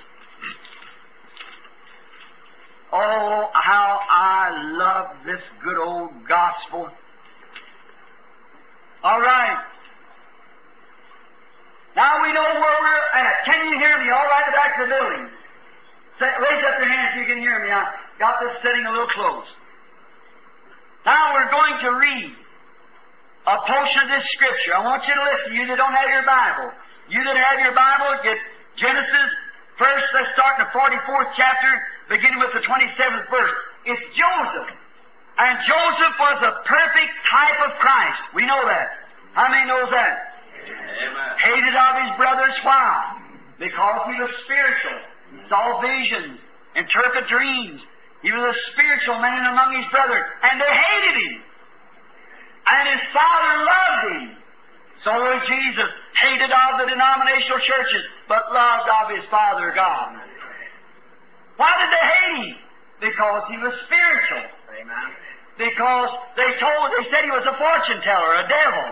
Oh, 2.92 3.50
how 3.52 4.00
I 4.08 4.48
love 4.78 5.06
this 5.26 5.42
good 5.62 5.76
old 5.76 6.10
gospel. 6.26 6.88
All 9.04 9.20
right. 9.20 9.62
Now 11.94 12.22
we 12.22 12.32
know 12.32 12.42
where 12.42 12.78
we're 12.80 13.20
at. 13.20 13.44
Can 13.44 13.68
you 13.68 13.78
hear 13.78 13.98
me? 13.98 14.10
All 14.10 14.24
right, 14.24 14.44
the 14.46 14.56
back 14.56 14.80
of 14.80 14.88
the 14.88 14.94
building. 14.94 15.28
Raise 16.20 16.64
up 16.64 16.80
your 16.80 16.88
hands 16.88 17.14
if 17.14 17.28
you 17.28 17.34
can 17.34 17.42
hear 17.42 17.62
me. 17.62 17.70
I 17.70 17.92
got 18.18 18.40
this 18.40 18.56
sitting 18.62 18.86
a 18.86 18.90
little 18.90 19.06
close. 19.08 19.46
Now 21.04 21.34
we're 21.34 21.50
going 21.50 21.78
to 21.82 21.90
read 21.94 22.32
a 23.48 23.56
portion 23.64 23.98
of 24.04 24.08
this 24.12 24.26
scripture. 24.36 24.76
I 24.76 24.84
want 24.84 25.00
you 25.08 25.14
to 25.16 25.24
listen. 25.24 25.48
You 25.56 25.64
that 25.72 25.80
don't 25.80 25.96
have 25.96 26.10
your 26.12 26.26
Bible. 26.28 26.68
You 27.08 27.24
that 27.24 27.36
have 27.36 27.56
your 27.64 27.72
Bible, 27.72 28.20
get 28.20 28.36
Genesis. 28.76 29.30
First, 29.80 30.04
let's 30.12 30.28
start 30.36 30.60
in 30.60 30.68
the 30.68 30.70
44th 30.76 31.32
chapter, 31.32 31.70
beginning 32.12 32.44
with 32.44 32.52
the 32.52 32.60
27th 32.60 33.26
verse. 33.32 33.54
It's 33.88 34.04
Joseph. 34.12 34.68
And 35.38 35.54
Joseph 35.64 36.14
was 36.18 36.38
a 36.44 36.52
perfect 36.66 37.14
type 37.30 37.58
of 37.64 37.78
Christ. 37.80 38.20
We 38.34 38.44
know 38.44 38.58
that. 38.68 39.06
How 39.32 39.48
many 39.48 39.64
knows 39.64 39.88
that? 39.94 40.44
Amen. 40.68 41.30
hated 41.40 41.72
of 41.72 41.92
his 42.04 42.12
brothers. 42.20 42.52
Why? 42.60 43.16
Because 43.56 44.00
he 44.12 44.20
was 44.20 44.30
spiritual. 44.44 44.98
He 45.32 45.40
saw 45.48 45.80
visions, 45.80 46.36
interpret 46.76 47.28
dreams. 47.28 47.80
He 48.20 48.32
was 48.34 48.44
a 48.52 48.56
spiritual 48.74 49.16
man 49.22 49.46
among 49.46 49.78
his 49.78 49.86
brothers. 49.94 50.26
and 50.42 50.60
they 50.60 50.68
hated 50.68 51.16
him. 51.22 51.47
And 52.68 52.84
his 52.92 53.04
father 53.16 53.54
loved 53.64 54.02
him. 54.12 54.38
So 55.06 55.14
was 55.14 55.40
Jesus, 55.46 55.90
hated 56.20 56.50
of 56.50 56.70
the 56.82 56.86
denominational 56.90 57.62
churches, 57.62 58.02
but 58.26 58.50
loved 58.50 58.88
of 58.90 59.14
his 59.14 59.24
Father 59.30 59.70
God. 59.72 60.18
Why 61.56 61.70
did 61.78 61.90
they 61.94 62.06
hate 62.06 62.34
him? 62.44 62.56
Because 62.98 63.42
he 63.46 63.56
was 63.62 63.74
spiritual. 63.86 64.46
Amen. 64.74 65.08
Because 65.54 66.10
they 66.34 66.50
told, 66.58 66.82
they 66.98 67.06
said 67.10 67.26
he 67.26 67.34
was 67.34 67.46
a 67.46 67.56
fortune 67.56 68.02
teller, 68.02 68.42
a 68.42 68.46
devil. 68.50 68.86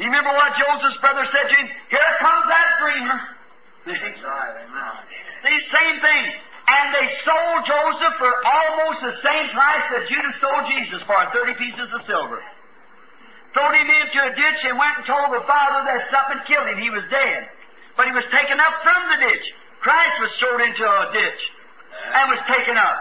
You 0.00 0.08
remember 0.08 0.32
what 0.32 0.56
Joseph's 0.56 1.00
brother 1.00 1.28
said 1.28 1.48
to 1.48 1.56
him? 1.60 1.68
Here 1.92 2.12
comes 2.20 2.44
that 2.48 2.68
dreamer. 2.80 3.18
That's 3.84 4.20
right. 4.24 4.54
Amen. 4.64 4.96
These 5.44 5.64
same 5.70 5.96
things. 6.00 6.32
And 6.64 6.86
they 6.96 7.06
sold 7.28 7.60
Joseph 7.68 8.16
for 8.16 8.32
almost 8.48 9.04
the 9.04 9.16
same 9.20 9.52
price 9.52 9.84
that 9.92 10.08
Judas 10.08 10.36
sold 10.40 10.64
Jesus 10.72 11.04
for, 11.04 11.20
30 11.36 11.52
pieces 11.60 11.88
of 11.92 12.00
silver. 12.08 12.40
Thrown 13.54 13.74
him 13.78 13.86
into 13.86 14.18
a 14.18 14.32
ditch 14.34 14.60
and 14.66 14.74
went 14.74 14.98
and 14.98 15.06
told 15.06 15.30
the 15.30 15.46
father 15.46 15.86
that 15.86 16.10
something 16.10 16.42
killed 16.50 16.66
him. 16.74 16.78
He 16.82 16.90
was 16.90 17.06
dead. 17.06 17.46
But 17.94 18.10
he 18.10 18.14
was 18.14 18.26
taken 18.34 18.58
up 18.58 18.74
from 18.82 19.00
the 19.14 19.18
ditch. 19.30 19.46
Christ 19.78 20.16
was 20.18 20.32
thrown 20.42 20.60
into 20.66 20.82
a 20.82 21.06
ditch 21.14 21.42
and 22.18 22.34
was 22.34 22.42
taken 22.50 22.74
up. 22.74 22.98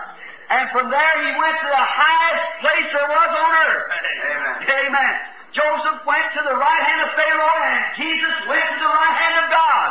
And 0.54 0.70
from 0.70 0.93
there 0.93 1.16
he 1.26 1.32
went 1.34 1.58
to 1.58 1.70
the 1.74 1.86
highest 1.89 2.47
place 2.62 2.88
there 2.93 3.10
was 3.10 3.32
on 3.34 3.51
earth. 3.66 3.86
Amen. 3.89 4.93
Amen. 4.93 5.14
Joseph 5.58 6.06
went 6.06 6.28
to 6.38 6.41
the 6.45 6.58
right 6.58 6.84
hand 6.86 7.01
of 7.01 7.12
Pharaoh 7.18 7.58
and 7.66 7.82
Jesus 7.97 8.36
went 8.45 8.62
to 8.62 8.78
the 8.78 8.93
right 8.93 9.16
hand 9.18 9.36
of 9.41 9.45
God. 9.49 9.89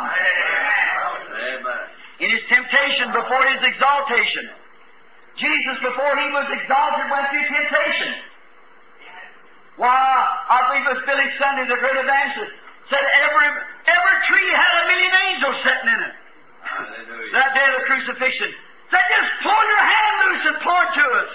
Amen. 1.59 1.83
In 2.23 2.29
his 2.31 2.43
temptation 2.47 3.11
before 3.11 3.43
his 3.51 3.59
exaltation. 3.67 4.47
Jesus, 5.35 5.75
before 5.81 6.13
he 6.15 6.29
was 6.29 6.47
exalted, 6.61 7.09
went 7.09 7.25
through 7.33 7.47
temptation. 7.51 8.11
Why, 9.77 9.89
I 9.89 10.57
believe 10.69 10.85
it 10.85 10.93
was 11.01 11.03
Billy 11.09 11.29
Sunday, 11.41 11.65
the 11.65 11.79
great 11.81 11.97
evangelist, 11.97 12.53
said 12.93 13.01
every, 13.25 13.47
every 13.89 14.17
tree 14.29 14.49
had 14.53 14.73
a 14.79 14.83
million 14.85 15.13
angels 15.33 15.57
sitting 15.65 15.89
in 15.89 15.99
it. 16.13 16.15
Hallelujah. 16.61 17.33
That 17.33 17.49
day 17.57 17.65
of 17.65 17.73
the 17.81 17.85
crucifixion. 17.89 18.53
Said, 18.93 19.03
just 19.09 19.31
pull 19.41 19.57
your 19.57 19.85
hand 19.85 20.13
loose 20.21 20.43
and 20.53 20.57
pour 20.61 20.81
it 20.85 20.93
to 20.93 21.05
us. 21.25 21.31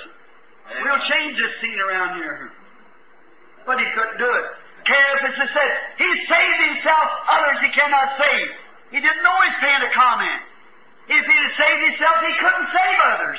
We'll 0.87 1.05
change 1.11 1.35
this 1.35 1.55
scene 1.59 1.81
around 1.91 2.23
here. 2.23 2.53
But 3.67 3.83
he 3.83 3.87
couldn't 3.97 4.19
do 4.23 4.31
it. 4.31 4.47
Caiaphas 4.87 5.37
has 5.37 5.51
said, 5.53 5.71
he 5.99 6.09
saved 6.31 6.61
himself, 6.73 7.09
others 7.29 7.59
he 7.61 7.71
cannot 7.75 8.15
save. 8.17 8.49
He 8.95 9.01
didn't 9.03 9.23
know 9.27 9.37
he's 9.45 9.59
paying 9.61 9.83
a 9.83 9.93
comment. 9.93 10.41
If 11.09 11.25
he'd 11.27 11.45
have 11.45 11.57
saved 11.59 11.83
himself, 11.93 12.17
he 12.23 12.33
couldn't 12.39 12.69
save 12.73 12.99
others. 13.05 13.39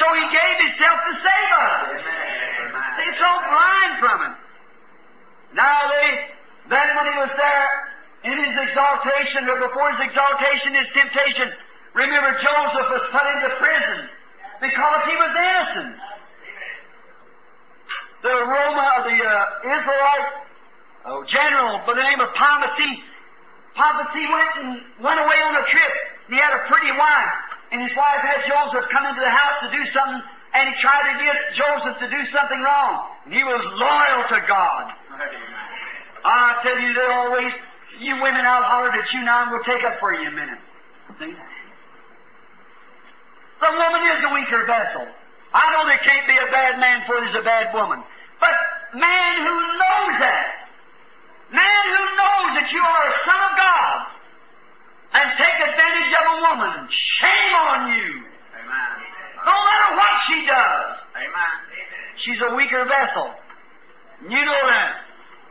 So 0.00 0.06
he 0.14 0.24
gave 0.32 0.56
himself 0.64 0.96
to 1.04 1.12
save 1.20 1.50
us. 1.52 1.76
They're 2.96 3.18
so 3.20 3.32
blind 3.44 3.92
from 4.00 4.18
it. 4.30 4.34
Now 5.52 5.78
they, 5.88 6.08
then 6.72 6.86
when 6.96 7.06
he 7.12 7.16
was 7.20 7.32
there 7.36 7.72
in 8.24 8.36
his 8.38 8.54
exaltation, 8.68 9.48
or 9.50 9.68
before 9.68 9.92
his 9.92 10.08
exaltation, 10.08 10.72
his 10.78 10.88
temptation, 10.96 11.48
remember 11.92 12.32
Joseph 12.40 12.88
was 12.88 13.04
put 13.12 13.24
into 13.36 13.50
prison 13.60 13.98
because 14.62 15.00
he 15.10 15.16
was 15.18 15.32
innocent. 15.34 15.94
The 18.22 18.36
Roma, 18.46 18.88
the 19.02 19.18
uh, 19.18 19.74
Israelite 19.76 20.28
oh, 21.10 21.24
general 21.26 21.82
by 21.84 21.94
the 21.98 22.06
name 22.06 22.20
of 22.22 22.30
Pompey, 22.38 23.02
Pompey 23.74 24.24
went 24.30 24.52
and 24.62 24.70
went 25.02 25.18
away 25.18 25.38
on 25.42 25.56
a 25.58 25.64
trip. 25.66 25.92
He 26.30 26.36
had 26.38 26.54
a 26.54 26.62
pretty 26.70 26.92
wife, 26.94 27.34
and 27.72 27.80
his 27.80 27.96
wife 27.96 28.20
had 28.20 28.44
Joseph 28.44 28.84
come 28.92 29.08
into 29.08 29.24
the 29.24 29.32
house 29.32 29.64
to 29.64 29.72
do 29.72 29.80
something, 29.96 30.20
and 30.52 30.68
he 30.68 30.76
tried 30.84 31.08
to 31.08 31.16
get 31.24 31.56
Joseph 31.56 31.96
to 32.04 32.08
do 32.12 32.20
something 32.28 32.60
wrong. 32.60 33.08
And 33.24 33.32
he 33.32 33.40
was 33.40 33.64
loyal 33.80 34.28
to 34.28 34.38
God. 34.44 34.92
I 36.20 36.60
tell 36.60 36.76
you, 36.76 36.92
they 36.92 37.08
always, 37.16 37.48
you 38.04 38.20
women 38.20 38.44
out 38.44 38.68
hollered 38.68 38.92
at 38.92 39.08
you 39.16 39.24
now, 39.24 39.48
and 39.48 39.56
we'll 39.56 39.64
take 39.64 39.80
up 39.88 39.96
for 40.04 40.12
you 40.12 40.28
a 40.28 40.36
minute. 40.36 40.60
See? 41.16 41.32
The 41.32 43.72
woman 43.72 44.04
is 44.12 44.20
the 44.20 44.36
weaker 44.36 44.68
vessel. 44.68 45.08
I 45.56 45.64
know 45.72 45.88
there 45.88 46.04
can't 46.04 46.28
be 46.28 46.36
a 46.36 46.52
bad 46.52 46.76
man 46.76 47.08
for 47.08 47.24
there's 47.24 47.40
a 47.40 47.44
bad 47.44 47.72
woman. 47.72 48.04
But 48.36 48.52
man 48.92 49.32
who 49.40 49.56
knows 49.80 50.20
that, 50.20 50.68
man 51.56 51.82
who 51.88 52.04
knows 52.20 52.60
that 52.60 52.68
you 52.68 52.84
are 52.84 53.04
a 53.08 53.16
son 53.24 53.40
of 53.48 53.56
God, 53.56 54.11
and 55.12 55.26
take 55.36 55.56
advantage 55.60 56.12
of 56.16 56.24
a 56.24 56.36
woman. 56.40 56.88
Shame 57.20 57.52
on 57.52 57.80
you. 57.92 58.08
Amen. 58.56 58.92
No 59.44 59.56
matter 59.56 59.90
what 59.96 60.14
she 60.28 60.38
does. 60.48 60.88
Amen. 61.12 61.54
She's 62.24 62.40
a 62.40 62.50
weaker 62.56 62.84
vessel. 62.88 63.28
You 64.28 64.42
know 64.44 64.62
that. 64.70 65.04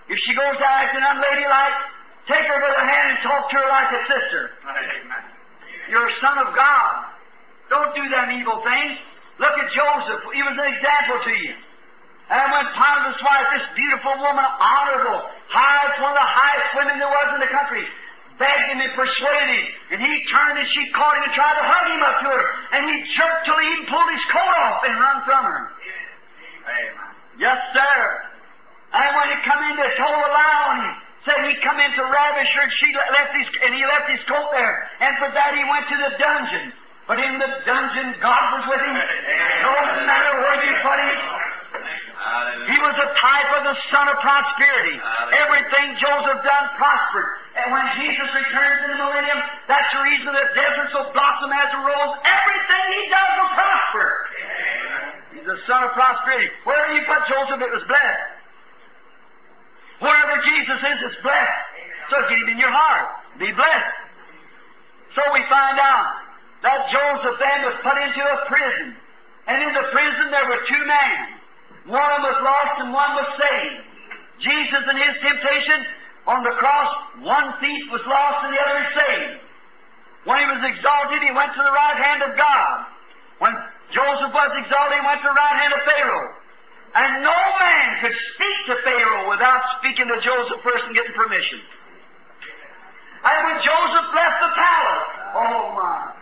If 0.10 0.18
she 0.26 0.34
goes 0.34 0.56
to 0.58 0.66
acting 0.66 1.04
unladylike, 1.04 1.78
take 2.28 2.44
her 2.44 2.58
by 2.60 2.72
the 2.74 2.86
hand 2.88 3.06
and 3.16 3.20
talk 3.24 3.50
to 3.52 3.56
her 3.56 3.70
like 3.70 3.92
a 3.94 4.02
sister. 4.10 4.42
Amen. 4.66 5.24
You're 5.90 6.08
a 6.08 6.18
son 6.24 6.38
of 6.42 6.56
God. 6.56 6.94
Don't 7.70 7.94
do 7.96 8.04
them 8.08 8.32
evil 8.36 8.60
things. 8.64 8.96
Look 9.40 9.56
at 9.56 9.68
Joseph. 9.72 10.22
He 10.36 10.42
was 10.44 10.56
an 10.56 10.68
example 10.74 11.18
to 11.26 11.34
you. 11.38 11.54
And 12.32 12.48
when 12.48 12.64
Potiphar's 12.72 13.20
wife, 13.20 13.48
this 13.60 13.68
beautiful 13.76 14.16
woman, 14.24 14.48
honorable, 14.60 15.28
highest, 15.52 16.00
one 16.00 16.16
of 16.16 16.20
the 16.20 16.32
highest 16.32 16.70
women 16.80 16.96
there 16.96 17.12
was 17.12 17.28
in 17.36 17.44
the 17.44 17.52
country, 17.52 17.84
begged 18.42 18.68
him 18.74 18.82
and 18.82 18.92
persuaded 18.98 19.50
him, 19.54 19.68
and 19.94 20.00
he 20.02 20.14
turned 20.34 20.58
and 20.58 20.66
she 20.74 20.90
caught 20.98 21.14
him 21.22 21.30
and 21.30 21.34
tried 21.38 21.62
to 21.62 21.66
hug 21.70 21.86
him 21.94 22.02
up 22.02 22.18
to 22.26 22.30
her, 22.34 22.44
and 22.74 22.82
he 22.90 22.96
jerked 23.14 23.46
till 23.46 23.60
he 23.62 23.70
even 23.78 23.86
pulled 23.86 24.10
his 24.10 24.26
coat 24.34 24.56
off 24.66 24.82
and 24.82 24.98
run 24.98 25.18
from 25.30 25.44
her. 25.46 25.62
Amen. 25.70 27.14
Yes, 27.38 27.62
sir. 27.78 27.98
And 28.98 29.10
when 29.14 29.28
he 29.30 29.38
come 29.46 29.62
in 29.70 29.78
to 29.78 29.88
told 29.96 30.18
a 30.18 30.30
lie 30.34 30.58
on 30.74 30.76
him, 30.82 30.96
said 31.24 31.38
he 31.46 31.54
come 31.62 31.78
in 31.78 31.94
to 31.94 32.04
ravish 32.10 32.50
her, 32.58 32.66
and 32.66 32.74
she 32.82 32.90
left 33.14 33.34
his, 33.38 33.48
and 33.62 33.72
he 33.78 33.86
left 33.86 34.10
his 34.10 34.26
coat 34.26 34.50
there, 34.52 34.90
and 35.06 35.14
for 35.22 35.30
that 35.30 35.54
he 35.54 35.62
went 35.70 35.86
to 35.86 35.98
the 36.02 36.12
dungeon. 36.18 36.74
But 37.06 37.22
in 37.22 37.38
the 37.38 37.50
dungeon, 37.66 38.18
God 38.22 38.42
was 38.58 38.64
with 38.74 38.82
him. 38.82 38.96
No 38.98 39.72
matter 40.06 40.34
where 40.42 40.58
you 40.66 40.74
put 40.82 40.98
him, 40.98 41.20
he 41.72 42.78
was 42.78 42.96
a 43.00 43.10
type 43.16 43.50
of 43.58 43.64
the 43.64 43.78
son 43.90 44.06
of 44.12 44.20
prosperity. 44.20 45.00
Everything 45.34 45.96
Joseph 45.98 46.44
done 46.44 46.66
prospered. 46.76 47.30
And 47.56 47.68
when 47.72 47.86
Jesus 47.96 48.28
returns 48.28 48.80
in 48.86 48.90
the 48.96 49.00
millennium, 49.00 49.40
that's 49.72 49.90
the 49.96 50.02
reason 50.04 50.30
the 50.30 50.48
deserts 50.52 50.92
will 50.94 51.10
blossom 51.16 51.52
as 51.52 51.70
a 51.72 51.82
rose. 51.82 52.14
Everything 52.28 52.86
he 52.92 53.04
does 53.08 53.32
will 53.40 53.54
prosper. 53.56 54.08
He's 55.34 55.48
the 55.48 55.60
son 55.66 55.88
of 55.88 55.92
prosperity. 55.96 56.52
Wherever 56.68 56.92
you 56.94 57.04
put 57.08 57.24
Joseph, 57.32 57.60
it 57.64 57.72
was 57.72 57.84
blessed. 57.88 58.28
Wherever 60.04 60.36
Jesus 60.44 60.80
is, 60.82 60.98
it's 61.08 61.20
blessed. 61.24 61.64
So 62.12 62.16
get 62.28 62.36
him 62.36 62.50
in 62.52 62.60
your 62.60 62.74
heart. 62.74 63.08
Be 63.40 63.50
blessed. 63.56 63.98
So 65.16 65.22
we 65.32 65.42
find 65.48 65.80
out 65.80 66.08
that 66.68 66.80
Joseph 66.92 67.38
then 67.40 67.60
was 67.64 67.76
put 67.80 67.96
into 67.96 68.22
a 68.22 68.38
prison. 68.48 68.96
And 69.48 69.58
in 69.66 69.72
the 69.74 69.86
prison 69.92 70.32
there 70.32 70.48
were 70.52 70.62
two 70.68 70.84
men. 70.86 71.41
One 71.90 72.02
of 72.02 72.12
them 72.22 72.26
was 72.30 72.40
lost 72.46 72.74
and 72.86 72.90
one 72.94 73.12
was 73.18 73.30
saved. 73.38 73.80
Jesus 74.42 74.84
in 74.86 74.98
his 74.98 75.16
temptation 75.22 75.80
on 76.30 76.46
the 76.46 76.54
cross, 76.58 76.92
one 77.26 77.58
thief 77.58 77.84
was 77.90 78.02
lost 78.06 78.46
and 78.46 78.54
the 78.54 78.62
other 78.62 78.76
was 78.86 78.92
saved. 78.94 79.34
When 80.30 80.38
he 80.38 80.48
was 80.54 80.62
exalted, 80.62 81.26
he 81.26 81.34
went 81.34 81.54
to 81.58 81.64
the 81.66 81.74
right 81.74 81.98
hand 81.98 82.22
of 82.22 82.38
God. 82.38 82.74
When 83.42 83.54
Joseph 83.90 84.30
was 84.30 84.52
exalted, 84.62 85.02
he 85.02 85.06
went 85.06 85.22
to 85.26 85.30
the 85.34 85.38
right 85.38 85.58
hand 85.58 85.74
of 85.74 85.82
Pharaoh. 85.82 86.30
And 86.94 87.24
no 87.24 87.40
man 87.58 87.88
could 88.06 88.14
speak 88.36 88.58
to 88.70 88.76
Pharaoh 88.86 89.34
without 89.34 89.64
speaking 89.80 90.06
to 90.06 90.18
Joseph 90.22 90.62
first 90.62 90.86
and 90.86 90.94
getting 90.94 91.16
permission. 91.18 91.58
And 93.24 93.38
when 93.48 93.58
Joseph 93.64 94.08
left 94.14 94.38
the 94.46 94.52
palace, 94.54 95.10
oh 95.40 95.62
my. 95.74 96.22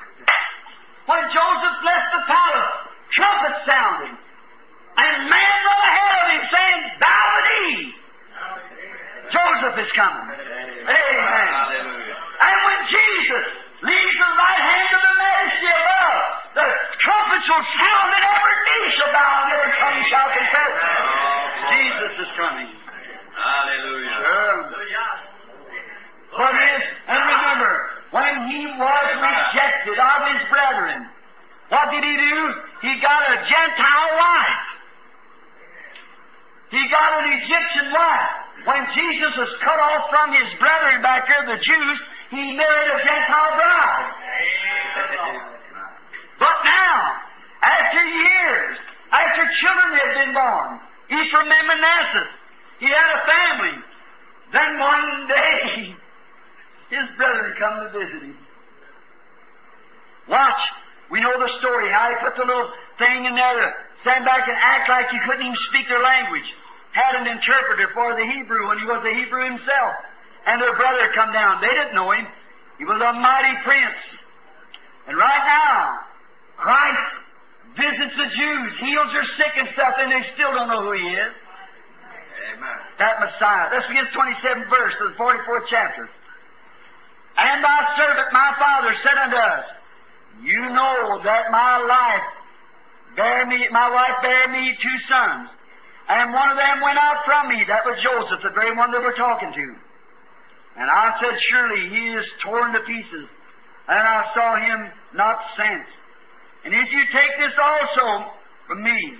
When 1.09 1.23
Joseph 1.33 1.77
left 1.83 2.07
the 2.13 2.23
palace, 2.29 2.71
trumpet 3.11 3.55
sounded. 3.65 4.13
And 4.13 5.13
man 5.25 5.55
run 5.65 5.81
ahead 5.89 6.11
of 6.21 6.25
him 6.37 6.43
saying, 6.53 6.81
Bow 7.01 7.23
the 7.33 7.43
knee. 7.49 7.81
Joseph 9.31 9.75
is 9.85 9.88
coming. 9.99 10.31
Amen. 10.31 11.49
Hallelujah. 11.51 12.15
And 12.15 12.57
when 12.63 12.79
Jesus 12.87 13.45
leaves 13.83 14.15
the 14.15 14.31
right 14.39 14.63
hand 14.63 14.89
of 14.95 15.01
the 15.03 15.15
majesty 15.19 15.71
above, 15.75 16.23
the 16.55 16.67
trumpets 17.03 17.47
will 17.51 17.67
sound 17.75 18.07
and 18.15 18.23
every 18.23 18.55
knee 18.63 18.87
shall 18.95 19.11
bow 19.11 19.33
and 19.43 19.49
every 19.59 19.71
tongue 19.75 20.01
shall 20.07 20.29
confess. 20.31 20.73
Oh, 20.79 21.67
Jesus 21.75 22.13
is 22.23 22.31
coming. 22.39 22.71
Hallelujah. 23.35 24.15
What 26.39 26.55
is, 26.55 26.81
and 27.11 27.19
remember, 27.19 27.71
when 28.15 28.33
he 28.47 28.63
was 28.79 29.05
rejected 29.19 29.99
of 29.99 30.19
his 30.31 30.41
brethren, 30.47 31.11
what 31.67 31.91
did 31.91 32.03
he 32.07 32.15
do? 32.15 32.37
He 32.87 32.91
got 33.03 33.27
a 33.27 33.35
Gentile 33.43 34.11
wife. 34.15 34.63
He 36.71 36.87
got 36.87 37.19
an 37.19 37.35
Egyptian 37.43 37.91
wife. 37.91 38.38
When 38.69 38.85
Jesus 38.93 39.33
was 39.33 39.49
cut 39.65 39.81
off 39.81 40.13
from 40.13 40.29
his 40.29 40.45
brethren 40.61 41.01
back 41.01 41.25
there, 41.25 41.41
the 41.41 41.57
Jews, 41.57 41.97
he 42.29 42.53
married 42.53 42.89
a 42.93 42.97
Gentile 43.01 43.53
bride. 43.57 44.09
But 46.37 46.57
now, 46.61 46.97
after 47.65 48.01
years, 48.05 48.77
after 49.09 49.41
children 49.57 49.89
had 49.97 50.13
been 50.21 50.33
born, 50.37 50.69
he's 51.09 51.31
from 51.33 51.49
Manasseh. 51.49 52.29
He 52.77 52.85
had 52.93 53.09
a 53.09 53.21
family. 53.25 53.75
Then 54.53 54.69
one 54.77 55.09
day, 55.25 55.95
his 56.93 57.05
brethren 57.17 57.49
come 57.57 57.75
to 57.81 57.89
visit 57.89 58.21
him. 58.21 58.37
Watch. 60.29 60.61
We 61.09 61.21
know 61.21 61.33
the 61.41 61.49
story, 61.57 61.89
how 61.89 62.13
he 62.13 62.21
put 62.21 62.37
the 62.37 62.45
little 62.45 62.69
thing 63.01 63.25
in 63.25 63.33
there 63.33 63.61
to 63.65 63.73
stand 64.05 64.25
back 64.25 64.45
and 64.45 64.57
act 64.61 64.87
like 64.89 65.09
he 65.09 65.17
couldn't 65.25 65.41
even 65.41 65.57
speak 65.73 65.89
their 65.89 66.03
language. 66.05 66.45
Had 66.91 67.21
an 67.21 67.27
interpreter 67.27 67.89
for 67.93 68.15
the 68.15 68.25
Hebrew 68.25 68.67
when 68.67 68.79
he 68.79 68.85
was 68.85 69.03
a 69.05 69.13
Hebrew 69.13 69.45
himself. 69.45 69.93
And 70.45 70.61
their 70.61 70.75
brother 70.75 71.11
come 71.13 71.31
down. 71.31 71.61
They 71.61 71.69
didn't 71.69 71.93
know 71.93 72.11
him. 72.11 72.25
He 72.77 72.85
was 72.85 72.97
a 72.97 73.13
mighty 73.13 73.55
prince. 73.63 74.01
And 75.07 75.17
right 75.17 75.43
now, 75.45 75.99
Christ 76.57 77.09
visits 77.77 78.15
the 78.17 78.29
Jews, 78.33 78.69
heals 78.79 79.09
their 79.13 79.27
sick 79.37 79.53
and 79.57 79.67
stuff, 79.73 79.93
and 79.99 80.11
they 80.11 80.23
still 80.33 80.51
don't 80.51 80.67
know 80.67 80.83
who 80.83 80.93
he 80.93 81.07
is. 81.13 81.33
Amen. 82.53 82.77
That 82.97 83.19
Messiah. 83.19 83.69
Let's 83.71 83.87
begin 83.87 84.05
27th 84.09 84.69
verse 84.69 84.95
of 85.01 85.13
the 85.13 85.17
44th 85.19 85.67
chapter. 85.69 86.09
And 87.37 87.63
thy 87.63 87.79
servant, 87.95 88.33
my 88.33 88.51
father, 88.59 88.95
said 89.03 89.17
unto 89.17 89.37
us, 89.37 89.65
You 90.41 90.61
know 90.73 91.21
that 91.23 91.51
my 91.51 91.77
life 91.77 92.27
bare 93.15 93.45
me, 93.45 93.67
my 93.71 93.89
wife 93.89 94.21
bare 94.21 94.47
me 94.49 94.77
two 94.81 94.97
sons, 95.07 95.49
and 96.09 96.33
one 96.33 96.49
of 96.49 96.57
them 96.57 96.81
went 96.81 96.97
out 96.97 97.21
from 97.23 97.49
me. 97.49 97.63
That 97.67 97.85
was 97.85 98.01
Joseph, 98.01 98.41
the 98.41 98.49
very 98.49 98.75
one 98.75 98.91
that 98.91 99.01
we're 99.01 99.15
talking 99.15 99.53
to. 99.53 99.67
And 100.81 100.89
I 100.89 101.13
said, 101.21 101.37
Surely 101.49 101.89
he 101.89 102.03
is 102.17 102.25
torn 102.43 102.73
to 102.73 102.79
pieces, 102.81 103.29
and 103.87 104.01
I 104.01 104.25
saw 104.33 104.57
him 104.57 104.91
not 105.13 105.37
since. 105.55 105.87
And 106.65 106.73
if 106.73 106.91
you 106.91 107.03
take 107.13 107.33
this 107.37 107.53
also 107.61 108.31
from 108.67 108.83
me, 108.83 109.13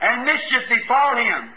and 0.00 0.24
mischief 0.24 0.68
befall 0.68 1.16
him, 1.16 1.50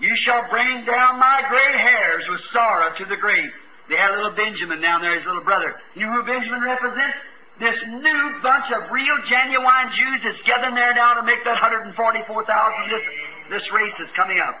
you 0.00 0.14
shall 0.24 0.48
bring 0.50 0.84
down 0.84 1.18
my 1.18 1.42
gray 1.48 1.78
hairs 1.78 2.24
with 2.28 2.40
sorrow 2.52 2.92
to 2.96 3.04
the 3.06 3.16
grave. 3.16 3.50
They 3.88 3.96
had 3.96 4.10
little 4.16 4.36
Benjamin 4.36 4.80
down 4.80 5.02
there, 5.02 5.16
his 5.16 5.26
little 5.26 5.44
brother. 5.44 5.76
You 5.94 6.06
know 6.06 6.20
who 6.20 6.26
Benjamin 6.26 6.60
represents? 6.62 7.16
This 7.62 7.78
new 7.86 8.42
bunch 8.42 8.66
of 8.74 8.90
real, 8.90 9.14
genuine 9.30 9.86
Jews 9.94 10.18
that's 10.26 10.42
gathering 10.42 10.74
there 10.74 10.98
now 10.98 11.14
to 11.14 11.22
make 11.22 11.46
that 11.46 11.62
144,000 11.62 11.94
this, 11.94 13.06
this 13.54 13.66
race 13.70 13.94
that's 14.02 14.10
coming 14.18 14.42
up. 14.42 14.58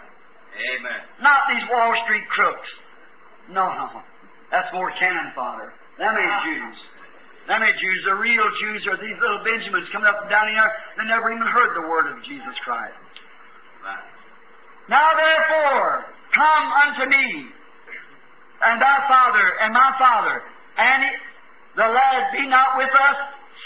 Amen. 0.54 1.02
Not 1.18 1.50
these 1.50 1.66
Wall 1.66 1.98
Street 2.06 2.22
crooks. 2.30 2.70
No, 3.50 3.66
no. 3.66 4.06
That's 4.54 4.70
more 4.70 4.94
cannon 5.02 5.34
fodder. 5.34 5.74
Them 5.98 6.14
ain't 6.14 6.38
Jews. 6.46 6.78
Them 7.50 7.66
ain't 7.66 7.74
Jews. 7.82 8.06
The 8.06 8.14
real 8.14 8.46
Jews 8.62 8.86
are 8.86 8.94
these 8.94 9.18
little 9.18 9.42
Benjamins 9.42 9.90
coming 9.90 10.06
up 10.06 10.22
and 10.22 10.30
down 10.30 10.46
here 10.54 10.70
that 10.94 11.06
never 11.10 11.34
even 11.34 11.42
heard 11.42 11.74
the 11.74 11.88
word 11.90 12.06
of 12.06 12.22
Jesus 12.22 12.54
Christ. 12.62 12.94
Right. 13.82 14.06
Now 14.86 15.10
therefore, 15.18 16.06
come 16.30 16.66
unto 16.86 17.10
me, 17.10 17.50
and 18.62 18.78
thy 18.78 18.98
father, 19.10 19.58
and 19.58 19.74
my 19.74 19.90
father, 19.98 20.38
and 20.78 21.02
the 21.76 21.88
lad 21.88 22.32
be 22.32 22.46
not 22.46 22.76
with 22.76 22.92
us, 22.92 23.16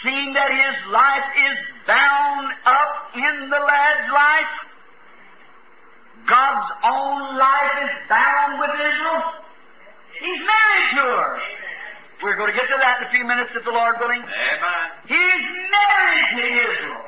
seeing 0.03 0.33
that 0.35 0.51
his 0.51 0.77
life 0.93 1.29
is 1.51 1.57
bound 1.87 2.47
up 2.67 2.93
in 3.15 3.51
the 3.51 3.59
lad's 3.59 4.09
life. 4.13 4.55
God's 6.27 6.71
own 6.85 7.39
life 7.39 7.75
is 7.87 7.93
bound 8.09 8.59
with 8.59 8.75
Israel. 8.75 9.23
He's 10.19 10.43
married 10.43 10.89
to 10.99 11.05
her. 11.07 11.33
We're 12.23 12.37
going 12.37 12.51
to 12.51 12.57
get 12.57 12.67
to 12.67 12.79
that 12.81 13.03
in 13.03 13.09
a 13.09 13.11
few 13.13 13.25
minutes 13.29 13.53
if 13.55 13.63
the 13.65 13.75
Lord 13.75 14.01
willing. 14.01 14.23
Amen. 14.25 14.87
He's 15.05 15.45
married 15.69 16.29
to 16.41 16.43
Israel. 16.43 17.05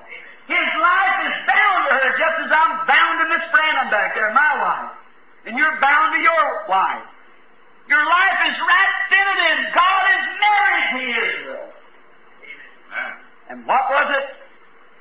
His 0.46 0.68
life 0.80 1.18
is 1.28 1.36
bound 1.48 1.80
to 1.88 1.92
her 1.96 2.10
just 2.16 2.36
as 2.44 2.50
I'm 2.52 2.72
bound 2.84 3.14
to 3.20 3.26
Miss 3.32 3.44
Branham 3.52 3.88
back 3.90 4.14
there, 4.14 4.32
my 4.32 4.52
wife. 4.60 4.92
And 5.46 5.56
you're 5.56 5.76
bound 5.80 6.16
to 6.16 6.20
your 6.20 6.46
wife. 6.68 7.08
Your 7.88 8.04
life 8.04 8.40
is 8.52 8.56
wrapped 8.60 9.12
in 9.16 9.26
it, 9.32 9.40
and 9.48 9.60
God 9.72 10.02
is 10.12 10.24
married 10.36 10.88
to 10.92 11.00
Israel. 11.08 11.68
Amen. 12.44 13.14
And 13.48 13.58
what 13.66 13.88
was 13.88 14.08
it? 14.12 14.26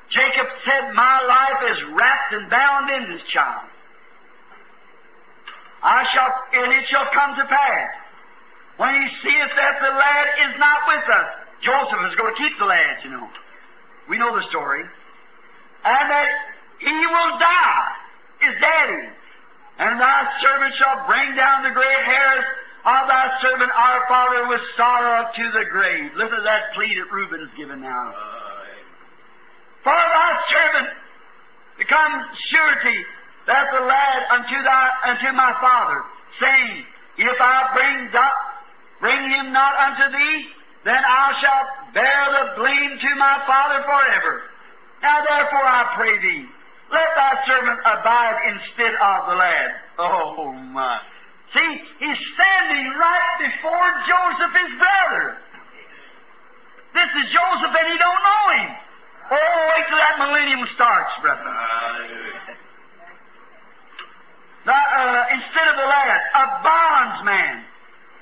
Jacob 0.10 0.48
said, 0.64 0.96
My 0.96 1.20
life 1.28 1.76
is 1.76 1.80
wrapped 1.92 2.32
and 2.32 2.50
bound 2.50 2.90
in 2.90 3.12
this 3.12 3.24
child. 3.28 3.68
I 5.84 6.08
shall, 6.16 6.32
and 6.64 6.72
it 6.74 6.88
shall 6.88 7.06
come 7.14 7.36
to 7.36 7.46
pass 7.46 7.92
when 8.78 8.94
he 8.96 9.08
seeth 9.22 9.52
that 9.56 9.76
the 9.84 9.92
lad 9.92 10.28
is 10.48 10.54
not 10.58 10.80
with 10.88 11.06
us. 11.12 11.30
Joseph 11.62 12.02
is 12.08 12.16
going 12.16 12.34
to 12.34 12.40
keep 12.40 12.58
the 12.58 12.66
lad, 12.66 13.04
you 13.04 13.12
know. 13.12 13.28
We 14.10 14.18
know 14.18 14.34
the 14.34 14.48
story. 14.50 14.82
And 15.84 16.06
that 16.10 16.30
he 16.80 16.94
will 16.94 17.32
die, 17.38 17.90
his 18.40 18.56
daddy. 18.62 19.06
And 19.80 20.00
thy 20.00 20.24
servant 20.42 20.74
shall 20.80 21.06
bring 21.06 21.36
down 21.36 21.64
the 21.64 21.72
great 21.76 22.02
hairs 22.06 22.46
of 22.88 23.04
thy 23.12 23.28
servant 23.44 23.72
our 23.76 24.08
father 24.08 24.48
with 24.48 24.62
sorrow 24.80 25.28
to 25.36 25.46
the 25.52 25.66
grave. 25.68 26.12
Listen 26.16 26.40
to 26.40 26.44
that 26.48 26.72
plea 26.74 26.96
that 26.96 27.12
Reuben's 27.12 27.52
given 27.60 27.82
now. 27.84 28.16
For 29.84 29.92
thy 29.92 30.32
servant 30.48 30.88
become 31.78 32.14
surety 32.48 33.00
that 33.46 33.68
the 33.76 33.84
lad 33.84 34.20
unto 34.32 34.64
thy 34.64 34.84
unto 35.04 35.36
my 35.36 35.52
father, 35.60 36.00
saying, 36.40 36.86
If 37.18 37.38
I 37.40 37.76
bring 37.76 38.12
do- 38.12 38.40
bring 39.04 39.32
him 39.36 39.52
not 39.52 39.76
unto 39.76 40.18
thee, 40.18 40.48
then 40.86 41.04
I 41.04 41.36
shall 41.44 41.92
bear 41.94 42.24
the 42.40 42.46
blame 42.56 43.00
to 43.04 43.16
my 43.16 43.44
father 43.46 43.84
forever. 43.84 44.44
Now 45.04 45.24
therefore 45.28 45.68
I 45.68 45.92
pray 45.96 46.16
thee, 46.20 46.46
let 46.92 47.08
thy 47.16 47.34
servant 47.46 47.80
abide 47.84 48.38
instead 48.48 48.96
of 48.96 49.28
the 49.28 49.36
lad. 49.36 49.72
Oh 50.00 50.54
my. 50.54 51.00
See, 51.54 51.72
he's 52.00 52.20
standing 52.36 52.86
right 53.00 53.36
before 53.40 53.88
Joseph, 54.04 54.52
his 54.52 54.74
brother. 54.76 55.38
This 56.94 57.12
is 57.24 57.32
Joseph 57.32 57.72
and 57.72 57.88
he 57.94 57.98
don't 57.98 58.24
know 58.26 58.46
him. 58.58 58.70
Oh, 59.32 59.60
wait 59.76 59.86
till 59.88 59.98
that 59.98 60.16
millennium 60.20 60.68
starts, 60.76 61.12
brother. 61.22 61.44
The, 64.66 64.74
uh, 64.74 65.24
instead 65.32 65.68
of 65.68 65.76
the 65.76 65.88
lad, 65.88 66.20
a 66.36 66.46
bondsman 66.64 67.64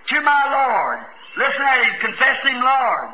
to 0.10 0.22
my 0.22 0.42
Lord. 0.50 1.00
Listen 1.38 1.62
at 1.62 1.84
him, 1.86 1.94
confessing 2.02 2.62
Lord. 2.62 3.10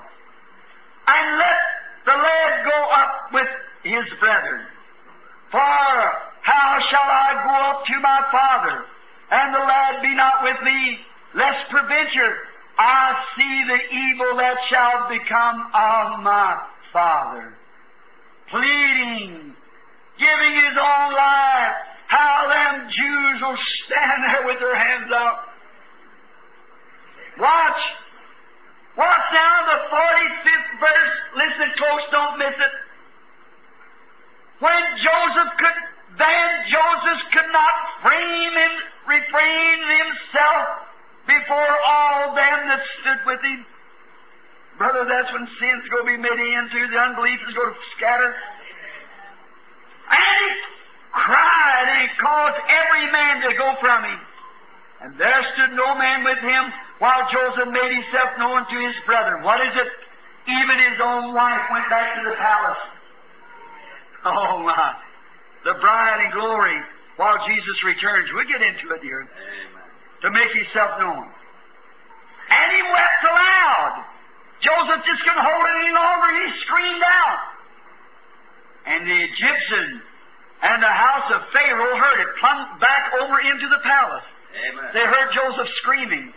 And 1.08 1.38
let 1.38 1.60
the 2.06 2.16
lad 2.16 2.66
go 2.66 2.80
up 2.92 3.14
with 3.34 3.48
his 3.84 4.06
brethren. 4.20 4.66
For 5.52 5.60
how 6.42 6.80
shall 6.90 7.08
I 7.08 7.44
go 7.44 7.56
up 7.72 7.86
to 7.86 8.00
my 8.00 8.20
father, 8.32 8.86
and 9.32 9.56
the 9.56 9.60
lad 9.60 10.02
be 10.02 10.14
not 10.14 10.44
with 10.44 10.62
me, 10.64 11.00
lest 11.36 11.70
peradventure 11.70 12.36
I 12.78 13.16
see 13.36 13.64
the 13.68 13.82
evil 13.96 14.38
that 14.38 14.58
shall 14.70 15.08
become 15.08 15.72
of 15.74 16.20
my 16.24 16.58
father? 16.92 17.54
Pleading, 18.50 19.56
giving 20.20 20.54
his 20.56 20.76
own 20.76 21.14
life, 21.16 21.76
how 22.08 22.52
them 22.52 22.90
Jews 22.92 23.42
will 23.42 23.58
stand 23.86 24.20
there 24.28 24.46
with 24.46 24.60
their 24.60 24.76
hands 24.76 25.12
out. 25.16 25.48
Watch. 27.40 27.82
Watch 28.98 29.26
now 29.32 29.56
the 29.72 29.80
45th 29.88 30.72
verse. 30.84 31.16
Listen 31.38 31.72
close, 31.78 32.02
don't 32.12 32.38
miss 32.38 32.52
it. 32.52 32.74
When 34.60 34.84
Joseph 35.00 35.52
could, 35.58 35.80
then 36.20 36.48
Joseph 36.68 37.22
could 37.32 37.52
not 37.54 37.74
frame 38.04 38.52
him, 38.52 38.74
refrain 39.08 39.78
himself 39.82 40.68
before 41.28 41.74
all 41.88 42.36
them 42.36 42.58
that 42.70 42.82
stood 43.02 43.22
with 43.26 43.42
him. 43.42 43.66
Brother, 44.78 45.06
that's 45.06 45.32
when 45.34 45.46
sin's 45.62 45.86
going 45.94 46.06
to 46.06 46.12
be 46.16 46.22
made 46.22 46.42
into, 46.42 46.80
the 46.90 46.98
unbelief 46.98 47.40
is 47.48 47.54
going 47.54 47.70
to 47.70 47.80
scatter. 47.98 48.34
And 50.10 50.38
he 50.42 50.50
cried 51.14 51.86
and 51.88 52.00
he 52.02 52.10
caused 52.18 52.60
every 52.66 53.06
man 53.12 53.36
to 53.46 53.52
go 53.58 53.76
from 53.80 54.04
him. 54.06 54.20
And 55.02 55.18
there 55.18 55.42
stood 55.54 55.74
no 55.74 55.98
man 55.98 56.24
with 56.24 56.40
him 56.40 56.64
while 57.00 57.26
Joseph 57.30 57.70
made 57.74 57.94
himself 57.94 58.38
known 58.38 58.66
to 58.70 58.78
his 58.86 58.96
brethren. 59.06 59.44
What 59.44 59.62
is 59.62 59.74
it? 59.74 59.90
Even 60.50 60.78
his 60.78 60.98
own 61.02 61.34
wife 61.34 61.62
went 61.72 61.90
back 61.90 62.16
to 62.18 62.30
the 62.30 62.36
palace. 62.38 62.84
Oh 64.24 64.62
my. 64.62 64.94
The 65.66 65.74
bride 65.82 66.26
in 66.26 66.32
glory 66.32 66.78
while 67.18 67.38
Jesus 67.48 67.78
returns. 67.84 68.30
We'll 68.34 68.48
get 68.48 68.62
into 68.62 68.94
it 68.96 69.02
here. 69.02 69.26
Amen. 69.26 69.88
To 70.22 70.30
make 70.32 70.52
himself 70.54 71.00
known. 71.00 71.28
And 72.52 72.68
he 72.76 72.82
wept 72.84 73.24
aloud. 73.26 74.06
Joseph 74.62 75.02
just 75.06 75.22
couldn't 75.24 75.42
hold 75.42 75.64
it 75.66 75.76
any 75.82 75.94
longer. 75.94 76.30
He 76.46 76.48
screamed 76.62 77.04
out. 77.04 77.42
And 78.86 79.08
the 79.08 79.20
Egyptian 79.34 80.02
and 80.62 80.78
the 80.84 80.94
house 80.94 81.28
of 81.34 81.42
Pharaoh 81.50 81.98
heard 81.98 82.20
it, 82.22 82.30
plunged 82.40 82.80
back 82.80 83.14
over 83.22 83.42
into 83.42 83.68
the 83.70 83.82
palace. 83.82 84.28
Amen. 84.52 84.90
They 84.94 85.06
heard 85.06 85.34
Joseph 85.34 85.70
screaming. 85.82 86.34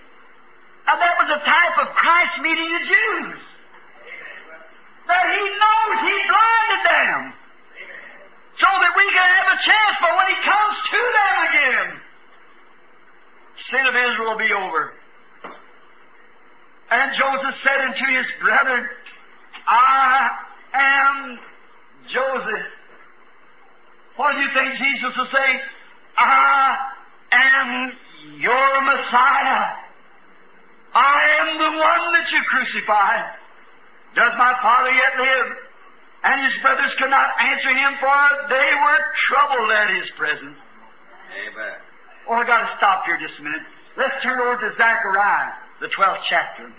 Now 0.87 0.97
that 0.97 1.15
was 1.21 1.29
a 1.29 1.41
type 1.45 1.77
of 1.85 1.95
Christ 1.97 2.41
meeting 2.41 2.69
the 2.73 2.85
Jews. 2.89 3.41
That 5.09 5.27
he 5.29 5.45
knows 5.61 5.97
he 6.01 6.17
blinded 6.25 6.83
them. 6.89 7.21
So 8.61 8.71
that 8.71 8.93
we 8.97 9.07
can 9.11 9.29
have 9.35 9.49
a 9.51 9.59
chance 9.67 9.95
for 9.99 10.11
when 10.15 10.29
he 10.31 10.39
comes 10.47 10.77
to 10.91 11.01
them 11.01 11.37
again. 11.49 11.89
Sin 13.71 13.85
of 13.87 13.95
Israel 13.95 14.31
will 14.31 14.39
be 14.39 14.53
over. 14.53 14.95
And 16.91 17.13
Joseph 17.19 17.57
said 17.65 17.81
unto 17.81 18.05
his 18.15 18.27
brethren, 18.41 18.87
I 19.67 20.31
am 20.75 21.39
Joseph. 22.13 22.67
What 24.17 24.35
do 24.35 24.41
you 24.41 24.51
think 24.55 24.79
Jesus 24.79 25.17
will 25.17 25.31
say? 25.33 25.51
I 26.17 26.77
am 27.33 27.93
your 28.39 28.83
Messiah. 28.85 29.83
I 30.95 31.19
am 31.41 31.59
the 31.59 31.79
one 31.79 32.13
that 32.15 32.31
you 32.31 32.41
crucified. 32.49 33.35
Does 34.15 34.33
my 34.39 34.55
Father 34.63 34.91
yet 34.91 35.19
live? 35.19 35.57
And 36.25 36.41
his 36.49 36.57
brothers 36.63 36.93
could 36.99 37.11
not 37.11 37.29
answer 37.39 37.69
him, 37.69 37.93
for 38.01 38.17
they 38.49 38.71
were 38.81 39.01
troubled 39.29 39.71
at 39.71 39.93
his 39.93 40.09
presence. 40.17 40.57
Amen. 41.37 41.77
Oh, 42.29 42.41
I 42.41 42.47
got 42.47 42.65
to 42.65 42.71
stop 42.79 43.05
here 43.05 43.21
just 43.21 43.39
a 43.39 43.43
minute. 43.43 43.61
Let's 43.97 44.17
turn 44.23 44.41
over 44.41 44.57
to 44.57 44.71
Zechariah, 44.77 45.53
the 45.81 45.89
12th 45.89 46.25
chapter. 46.29 46.73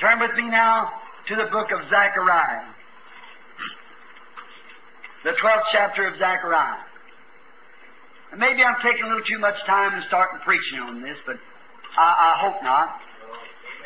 Turn 0.00 0.18
with 0.18 0.34
me 0.34 0.50
now 0.50 0.90
to 1.28 1.36
the 1.36 1.46
book 1.52 1.70
of 1.70 1.80
Zechariah, 1.88 2.66
the 5.22 5.30
12th 5.30 5.68
chapter 5.72 6.08
of 6.08 6.18
Zechariah. 6.18 6.82
And 8.32 8.40
maybe 8.40 8.62
I'm 8.62 8.76
taking 8.82 9.04
a 9.04 9.08
little 9.08 9.24
too 9.24 9.38
much 9.38 9.56
time 9.66 9.94
and 9.94 10.04
starting 10.08 10.40
preaching 10.44 10.78
on 10.80 11.02
this, 11.02 11.16
but 11.26 11.36
I, 11.98 12.34
I 12.34 12.40
hope 12.42 12.62
not. 12.62 12.98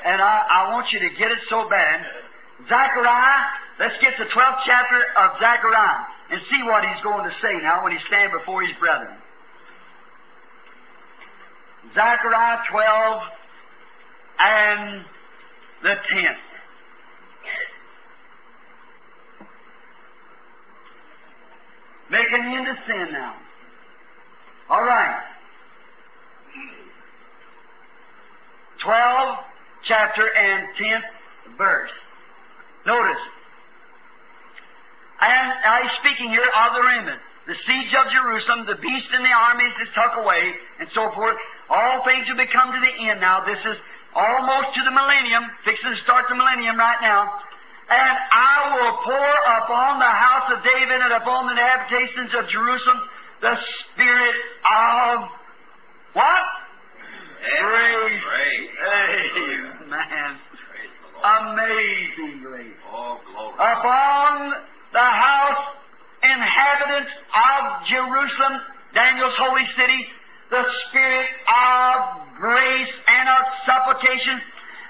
And 0.06 0.22
I, 0.22 0.44
I 0.48 0.72
want 0.72 0.92
you 0.92 1.00
to 1.00 1.10
get 1.16 1.30
it 1.30 1.38
so 1.48 1.68
bad. 1.68 2.04
Zechariah, 2.68 3.44
let's 3.78 3.96
get 4.00 4.14
the 4.18 4.24
12th 4.24 4.60
chapter 4.66 5.00
of 5.16 5.38
Zechariah 5.40 6.04
and 6.30 6.40
see 6.50 6.62
what 6.64 6.84
he's 6.84 7.02
going 7.02 7.28
to 7.28 7.34
say 7.42 7.52
now 7.62 7.82
when 7.82 7.92
he 7.92 7.98
stands 8.06 8.32
before 8.32 8.62
his 8.62 8.76
brethren. 8.78 9.16
Zechariah 11.94 12.58
12 12.70 13.22
and 14.40 15.04
the 15.82 15.94
10th. 16.12 16.44
Making 22.10 22.52
into 22.52 22.74
sin 22.86 23.12
now. 23.12 23.34
All 24.70 24.82
right. 24.82 25.22
12 28.82 29.38
chapter 29.84 30.28
and 30.36 30.68
10th 30.78 31.56
verse. 31.58 31.90
Notice. 32.86 33.20
And 35.20 35.46
I 35.62 35.86
speaking 36.00 36.30
here 36.30 36.46
of 36.46 36.74
the 36.74 36.82
remnant. 36.82 37.20
The 37.46 37.56
siege 37.68 37.92
of 37.92 38.08
Jerusalem, 38.08 38.64
the 38.64 38.80
beast 38.80 39.10
and 39.12 39.20
the 39.20 39.34
armies 39.36 39.72
that 39.76 39.92
tuck 39.92 40.16
away, 40.16 40.56
and 40.80 40.88
so 40.96 41.12
forth. 41.12 41.36
All 41.68 42.00
things 42.08 42.24
will 42.24 42.40
become 42.40 42.72
to 42.72 42.80
the 42.80 42.92
end 43.04 43.20
now. 43.20 43.44
This 43.44 43.60
is 43.60 43.76
almost 44.16 44.72
to 44.74 44.82
the 44.82 44.90
millennium, 44.90 45.44
fixing 45.64 45.92
to 45.92 46.00
start 46.08 46.24
the 46.32 46.36
millennium 46.36 46.80
right 46.80 47.00
now. 47.04 47.28
And 47.84 48.16
I 48.32 48.80
will 48.80 48.96
pour 49.04 49.32
upon 49.60 50.00
the 50.00 50.08
house 50.08 50.48
of 50.56 50.64
David 50.64 51.04
and 51.04 51.12
upon 51.20 51.52
the 51.52 51.60
habitations 51.60 52.32
of 52.32 52.48
Jerusalem 52.48 52.96
the 53.44 53.56
spirit 53.92 54.36
of 54.64 55.28
what? 56.14 56.44
Grace. 57.44 58.22
Grace. 58.24 59.30
Amen. 59.84 60.40
Praise 60.64 60.94
the 61.04 61.08
Lord. 61.12 61.52
Amazing 61.52 62.40
grace. 62.40 62.72
Oh, 62.88 63.20
glory. 63.28 63.52
Upon 63.52 64.54
the 64.92 65.04
house 65.04 65.76
inhabitants 66.22 67.12
of 67.36 67.73
Jerusalem, 67.86 68.60
Daniel's 68.94 69.34
holy 69.38 69.66
city, 69.76 70.06
the 70.50 70.64
spirit 70.88 71.30
of 71.48 71.94
grace 72.36 72.94
and 73.08 73.28
of 73.28 73.44
supplication, 73.66 74.40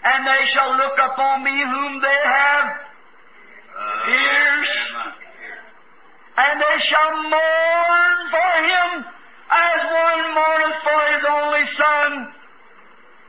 and 0.05 0.27
they 0.27 0.43
shall 0.53 0.77
look 0.77 0.97
upon 0.99 1.45
me 1.45 1.57
whom 1.57 2.01
they 2.01 2.21
have, 2.25 2.67
Ears. 4.09 4.69
And 6.37 6.61
they 6.61 6.79
shall 6.91 7.13
mourn 7.23 8.17
for 8.31 8.53
him 8.67 9.05
as 9.51 9.79
one 9.87 10.35
mourneth 10.35 10.79
for 10.83 11.01
his 11.15 11.25
only 11.31 11.65
son. 11.79 12.33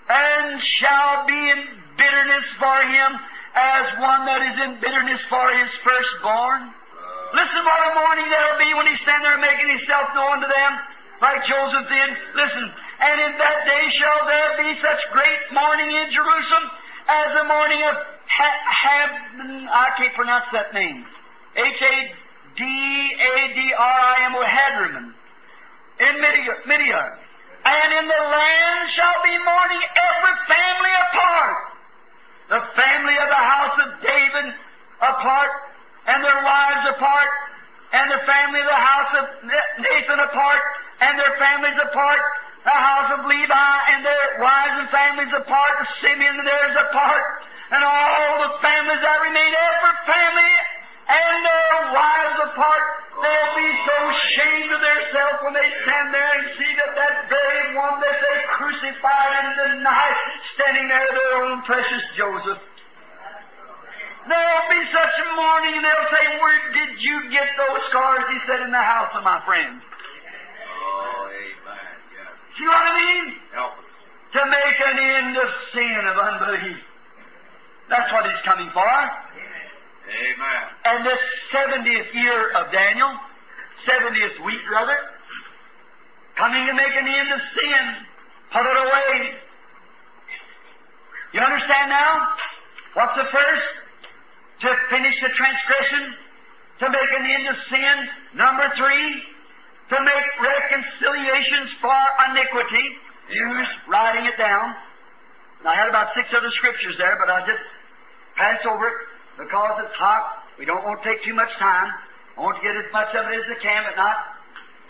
and 0.08 0.62
shall 0.80 1.26
be 1.26 1.34
in 1.34 1.66
bitterness 1.98 2.46
for 2.60 2.78
him 2.84 3.12
as 3.56 3.86
one 4.00 4.26
that 4.26 4.42
is 4.54 4.58
in 4.66 4.80
bitterness 4.82 5.20
for 5.30 5.50
his 5.50 5.70
firstborn. 5.84 6.70
Listen 7.36 7.62
what 7.68 7.80
a 7.84 7.92
mourning 8.00 8.32
there'll 8.32 8.62
be 8.64 8.72
when 8.80 8.88
he 8.88 8.96
stand 9.04 9.20
there 9.28 9.36
making 9.38 9.68
himself 9.68 10.08
known 10.16 10.40
to 10.40 10.48
them, 10.48 10.72
like 11.20 11.44
Joseph 11.44 11.84
did. 11.92 12.10
Listen, 12.32 12.66
and 13.04 13.16
in 13.28 13.34
that 13.36 13.60
day 13.68 13.84
shall 14.00 14.22
there 14.24 14.52
be 14.64 14.70
such 14.80 15.02
great 15.12 15.42
mourning 15.52 15.92
in 15.92 16.08
Jerusalem 16.16 16.66
as 17.12 17.28
the 17.36 17.44
mourning 17.44 17.84
of 17.92 17.96
ha- 18.32 18.64
Hab, 18.72 19.10
I 19.68 19.88
can't 20.00 20.16
pronounce 20.16 20.48
that 20.56 20.72
name. 20.74 21.04
H 21.60 21.82
A 21.82 21.96
D 22.56 22.64
A 22.64 23.36
D 23.52 23.60
R 23.76 23.98
I 24.00 24.16
M 24.32 24.34
O 24.36 24.44
Hadriman 24.44 25.14
in. 26.00 26.16
Midian. 26.68 27.12
And 27.66 27.90
in 27.98 28.06
the 28.06 28.22
land 28.30 28.82
shall 28.94 29.20
be 29.26 29.36
mourning 29.42 29.82
every 29.82 30.36
family 30.46 30.94
apart. 31.10 31.58
The 32.50 32.62
family 32.78 33.18
of 33.18 33.28
the 33.30 33.44
house 33.44 33.76
of 33.82 33.90
David 34.06 34.54
apart, 35.02 35.52
and 36.06 36.24
their 36.24 36.42
wives 36.44 36.84
apart, 36.96 37.32
and 37.94 38.12
the 38.12 38.22
family 38.26 38.60
of 38.62 38.70
the 38.70 38.82
house 38.82 39.12
of 39.20 39.26
Nathan 39.80 40.20
apart, 40.20 40.64
and 41.02 41.20
their 41.20 41.36
families 41.38 41.78
apart, 41.82 42.22
the 42.66 42.74
house 42.74 43.10
of 43.20 43.30
Levi 43.30 43.78
and 43.94 44.02
their 44.02 44.42
wives 44.42 44.76
and 44.82 44.90
families 44.90 45.34
apart, 45.38 45.74
the 45.86 45.90
Simeon 46.02 46.40
and 46.42 46.48
theirs 46.48 46.76
apart, 46.90 47.46
and 47.72 47.82
all 47.86 48.34
the 48.42 48.54
families 48.62 49.02
that 49.02 49.18
remain, 49.22 49.54
every 49.54 49.96
family 50.10 50.54
and 51.06 51.38
their 51.46 51.78
wives 51.94 52.38
apart. 52.50 52.86
They'll 53.16 53.56
be 53.56 53.70
so 53.86 53.96
ashamed 54.12 54.70
of 54.76 54.82
themselves 54.82 55.38
when 55.46 55.54
they 55.54 55.70
stand 55.86 56.08
there 56.12 56.32
and 56.36 56.46
see 56.58 56.72
that 56.74 56.92
that 57.00 57.16
very 57.30 57.64
one 57.78 58.02
that 58.02 58.18
they 58.18 58.38
crucified 58.60 59.32
and 59.40 59.50
denied, 59.56 60.20
standing 60.58 60.88
there, 60.90 61.06
their 61.06 61.34
own 61.46 61.62
precious 61.64 62.04
Joseph. 62.18 62.60
There'll 64.26 64.70
be 64.74 64.82
such 64.90 65.16
mourning, 65.38 65.78
and 65.78 65.86
they'll 65.86 66.10
say, 66.10 66.26
Where 66.42 66.62
did 66.74 66.92
you 66.98 67.30
get 67.30 67.46
those 67.62 67.82
scars? 67.94 68.26
He 68.34 68.40
said, 68.50 68.66
In 68.66 68.72
the 68.74 68.82
house 68.82 69.14
of 69.14 69.22
my 69.22 69.38
friend. 69.46 69.78
Oh, 69.78 71.30
amen. 71.30 71.94
Yeah. 72.10 72.58
See 72.58 72.66
what 72.66 72.82
I 72.82 72.94
mean? 72.98 73.26
Help 73.54 73.78
us. 73.78 73.86
To 74.34 74.42
make 74.50 74.78
an 74.82 74.98
end 74.98 75.38
of 75.38 75.50
sin 75.72 76.02
of 76.10 76.18
unbelief. 76.18 76.82
That's 77.90 78.12
what 78.12 78.26
he's 78.26 78.42
coming 78.44 78.70
for. 78.74 78.90
Amen. 80.10 80.64
And 80.86 81.06
this 81.06 81.22
70th 81.54 82.14
year 82.14 82.52
of 82.58 82.72
Daniel, 82.72 83.14
70th 83.86 84.46
week, 84.46 84.62
rather, 84.72 84.98
coming 86.38 86.66
to 86.66 86.74
make 86.74 86.94
an 86.98 87.08
end 87.08 87.30
of 87.32 87.42
sin, 87.54 87.84
put 88.52 88.66
it 88.66 88.78
away. 88.90 89.38
You 91.34 91.42
understand 91.42 91.90
now? 91.90 92.28
What's 92.94 93.16
the 93.18 93.30
first? 93.32 93.85
To 94.66 94.72
finish 94.90 95.14
the 95.22 95.30
transgression, 95.38 96.18
to 96.82 96.86
make 96.90 97.12
an 97.22 97.26
end 97.30 97.46
of 97.54 97.58
sin. 97.70 97.96
Number 98.34 98.66
three, 98.74 99.06
to 99.94 99.98
make 100.02 100.28
reconciliations 100.42 101.70
for 101.78 101.94
iniquity. 102.34 102.86
Use 103.30 103.70
writing 103.86 104.26
it 104.26 104.38
down. 104.42 104.74
And 105.62 105.70
I 105.70 105.76
had 105.78 105.86
about 105.88 106.18
six 106.18 106.34
other 106.34 106.50
scriptures 106.58 106.98
there, 106.98 107.14
but 107.22 107.30
I 107.30 107.46
just 107.46 107.62
pass 108.38 108.58
over 108.66 108.90
it 108.90 108.98
because 109.38 109.86
it's 109.86 109.98
hot. 110.02 110.50
We 110.58 110.66
don't 110.66 110.82
want 110.82 110.98
to 111.04 111.06
take 111.06 111.22
too 111.22 111.38
much 111.38 111.54
time. 111.62 111.94
I 112.34 112.42
want 112.42 112.58
to 112.58 112.64
get 112.66 112.74
as 112.74 112.90
much 112.90 113.14
of 113.14 113.22
it 113.30 113.38
as 113.38 113.46
I 113.46 113.62
can, 113.62 113.86
but 113.86 113.96
not 114.02 114.18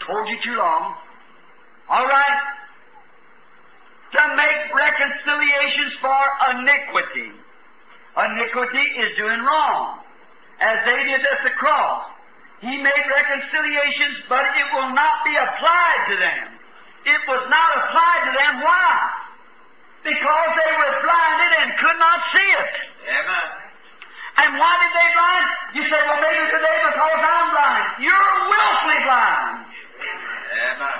hold 0.07 0.29
you 0.31 0.39
too 0.39 0.55
long. 0.55 0.95
All 1.91 2.07
right. 2.07 2.39
To 4.15 4.21
make 4.39 4.71
reconciliations 4.71 5.99
for 5.99 6.21
iniquity. 6.55 7.43
Iniquity 8.15 8.85
is 9.03 9.17
doing 9.19 9.41
wrong, 9.43 9.99
as 10.63 10.77
they 10.87 11.03
did 11.03 11.19
at 11.19 11.41
the 11.43 11.51
cross. 11.59 12.07
He 12.63 12.71
made 12.79 13.05
reconciliations, 13.11 14.23
but 14.31 14.47
it 14.55 14.67
will 14.71 14.95
not 14.95 15.15
be 15.27 15.35
applied 15.35 16.01
to 16.09 16.15
them. 16.15 16.47
It 17.05 17.21
was 17.27 17.43
not 17.51 17.69
applied 17.75 18.21
to 18.25 18.31
them. 18.39 18.53
Why? 18.63 18.91
Because 20.01 20.49
they 20.55 20.71
were 20.79 20.93
blinded 21.03 21.51
and 21.59 21.69
could 21.77 21.99
not 21.99 22.19
see 22.31 22.49
it. 22.55 22.73
Amen. 23.05 23.47
And 24.35 24.49
why 24.59 24.73
did 24.79 24.91
they 24.95 25.09
blind? 25.15 25.47
You 25.75 25.83
say, 25.91 25.99
well, 26.07 26.19
maybe 26.23 26.43
today 26.49 26.77
because 26.87 27.19
I'm 27.19 27.47
blind. 27.51 27.85
You're 27.99 28.31
willfully 28.47 28.99
blind. 29.03 29.55
Amen. 30.55 30.99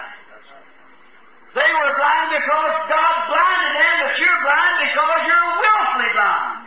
They 1.56 1.72
were 1.72 1.94
blind 1.96 2.28
because 2.36 2.74
God 2.92 3.16
blinded 3.32 3.74
them, 3.80 3.96
but 4.04 4.14
you're 4.20 4.42
blind 4.44 4.76
because 4.84 5.20
you're 5.24 5.50
willfully 5.64 6.12
blind. 6.12 6.65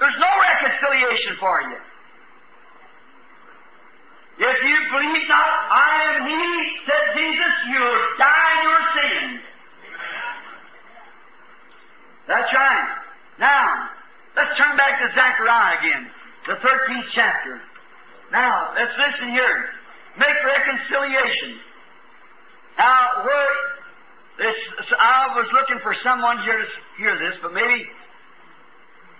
There's 0.00 0.20
no 0.20 0.32
reconciliation 0.40 1.36
for 1.40 1.60
you. 1.62 1.78
If 4.38 4.58
you 4.64 4.76
believe 4.90 5.28
not, 5.28 5.52
I 5.70 6.16
am 6.16 6.26
He, 6.26 6.42
said 6.86 7.04
Jesus, 7.16 7.54
you'll 7.68 8.02
die 8.18 8.50
in 8.56 8.62
your 8.62 8.82
sins. 8.96 9.40
That's 12.28 12.52
right. 12.54 12.88
Now, 13.38 13.90
let's 14.36 14.56
turn 14.56 14.76
back 14.76 15.00
to 15.00 15.08
Zechariah 15.14 15.78
again, 15.78 16.10
the 16.46 16.54
13th 16.54 17.08
chapter. 17.14 17.60
Now, 18.32 18.72
let's 18.74 18.92
listen 18.96 19.30
here. 19.30 19.68
Make 20.18 20.36
reconciliation. 20.44 21.60
Now, 22.78 23.24
where 23.24 23.54
this, 24.38 24.56
I 24.98 25.36
was 25.36 25.46
looking 25.52 25.78
for 25.82 25.94
someone 26.02 26.38
here 26.42 26.58
to 26.58 26.66
hear 26.96 27.18
this, 27.18 27.38
but 27.42 27.52
maybe 27.52 27.86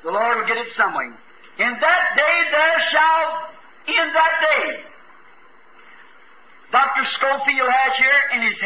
the 0.05 0.11
Lord 0.11 0.39
will 0.39 0.47
get 0.47 0.59
it 0.59 0.67
some 0.77 0.95
way. 0.95 1.09
In 1.59 1.73
that 1.79 2.05
day 2.17 2.37
there 2.51 2.79
shall, 2.91 3.25
in 3.87 4.07
that 4.13 4.35
day, 4.41 4.67
Dr. 6.73 7.05
Scofield 7.19 7.69
has 7.69 7.93
here 7.99 8.21
in 8.35 8.41
his 8.49 8.57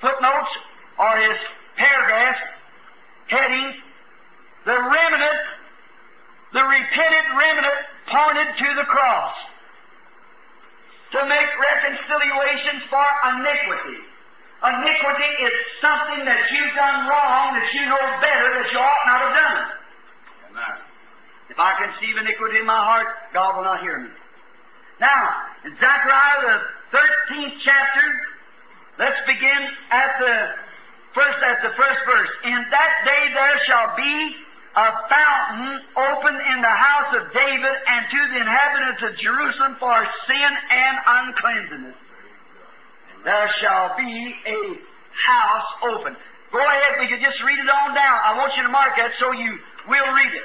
footnotes 0.00 0.52
or 0.98 1.12
his 1.18 1.38
paragraph 1.76 2.38
heading, 3.26 3.74
the 4.64 4.78
remnant, 4.78 5.42
the 6.54 6.62
repented 6.62 7.26
remnant 7.34 7.78
pointed 8.06 8.48
to 8.56 8.68
the 8.78 8.86
cross 8.86 9.34
to 11.12 11.20
make 11.26 11.50
reconciliations 11.58 12.86
for 12.88 13.06
iniquity. 13.34 13.98
Iniquity 14.62 15.32
is 15.44 15.54
something 15.82 16.24
that 16.24 16.40
you've 16.50 16.74
done 16.74 17.06
wrong 17.06 17.58
that 17.58 17.68
you 17.74 17.84
know 17.86 18.04
better 18.22 18.48
that 18.62 18.68
you 18.72 18.78
ought 18.78 19.04
not 19.06 19.20
have 19.26 19.34
done. 19.36 19.75
If 21.56 21.64
I 21.64 21.72
conceive 21.88 22.20
iniquity 22.20 22.60
in 22.60 22.68
my 22.68 22.76
heart, 22.76 23.32
God 23.32 23.56
will 23.56 23.64
not 23.64 23.80
hear 23.80 23.96
me. 23.96 24.12
Now, 25.00 25.24
in 25.64 25.72
Zechariah 25.72 26.40
the 26.44 26.56
13th 26.92 27.56
chapter, 27.64 28.06
let's 29.00 29.16
begin 29.24 29.60
at 29.88 30.20
the 30.20 30.36
first 31.16 31.40
at 31.40 31.64
the 31.64 31.72
first 31.80 32.00
verse. 32.04 32.28
In 32.44 32.60
that 32.60 32.92
day 33.08 33.24
there 33.32 33.56
shall 33.64 33.88
be 33.96 34.12
a 34.76 34.88
fountain 35.08 35.80
opened 35.96 36.40
in 36.44 36.60
the 36.60 36.76
house 36.76 37.24
of 37.24 37.32
David 37.32 37.74
and 37.88 38.04
to 38.04 38.20
the 38.36 38.38
inhabitants 38.44 39.00
of 39.08 39.12
Jerusalem 39.16 39.80
for 39.80 39.96
sin 40.28 40.50
and 40.52 40.96
uncleanness. 41.08 41.96
There 43.24 43.48
shall 43.64 43.96
be 43.96 44.12
a 44.44 44.60
house 45.24 45.68
open. 45.88 46.20
Go 46.52 46.60
ahead, 46.60 47.00
we 47.00 47.08
can 47.08 47.24
just 47.24 47.40
read 47.40 47.56
it 47.56 47.70
on 47.72 47.96
down. 47.96 48.16
I 48.28 48.36
want 48.36 48.52
you 48.60 48.62
to 48.62 48.68
mark 48.68 48.92
that 49.00 49.16
so 49.16 49.32
you 49.32 49.56
will 49.88 50.12
read 50.12 50.36
it. 50.36 50.44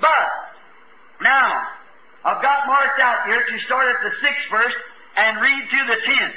But, 0.00 0.28
now, 1.20 1.62
I've 2.24 2.42
got 2.42 2.66
marked 2.66 3.00
out 3.00 3.26
here 3.26 3.42
to 3.42 3.64
start 3.66 3.86
at 3.88 4.00
the 4.02 4.12
sixth 4.22 4.50
verse 4.50 4.74
and 5.16 5.40
read 5.40 5.62
to 5.70 5.80
the 5.86 5.98
tenth. 6.06 6.34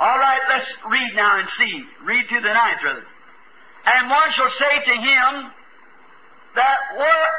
All 0.00 0.18
right, 0.18 0.40
let's 0.48 0.66
read 0.90 1.14
now 1.14 1.38
and 1.38 1.48
see. 1.58 1.84
Read 2.04 2.28
to 2.28 2.40
the 2.40 2.52
ninth, 2.52 2.80
rather. 2.84 3.06
And 3.86 4.10
one 4.10 4.28
shall 4.34 4.50
say 4.58 4.84
to 4.84 4.94
him 5.00 5.50
that, 6.54 6.78
what, 6.96 7.30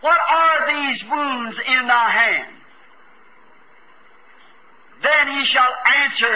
what 0.00 0.18
are 0.30 0.58
these 0.68 1.02
wounds 1.10 1.56
in 1.66 1.86
thy 1.86 2.10
hand? 2.10 2.54
Then 5.02 5.28
he 5.38 5.46
shall 5.46 5.72
answer 6.06 6.34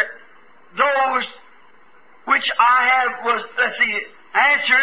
those 0.76 1.24
which 2.24 2.48
I 2.58 2.88
have 2.88 3.24
was 3.24 3.42
let's 3.58 3.78
see 3.78 4.00
answer 4.34 4.82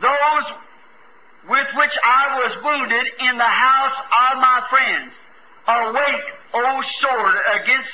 those 0.00 0.46
with 1.48 1.68
which 1.76 1.96
I 2.04 2.40
was 2.40 2.52
wounded 2.64 3.06
in 3.20 3.38
the 3.38 3.52
house 3.52 3.98
of 4.30 4.40
my 4.40 4.62
friends. 4.70 5.12
Awake, 5.66 6.28
O 6.54 6.82
sword, 7.00 7.36
against 7.60 7.92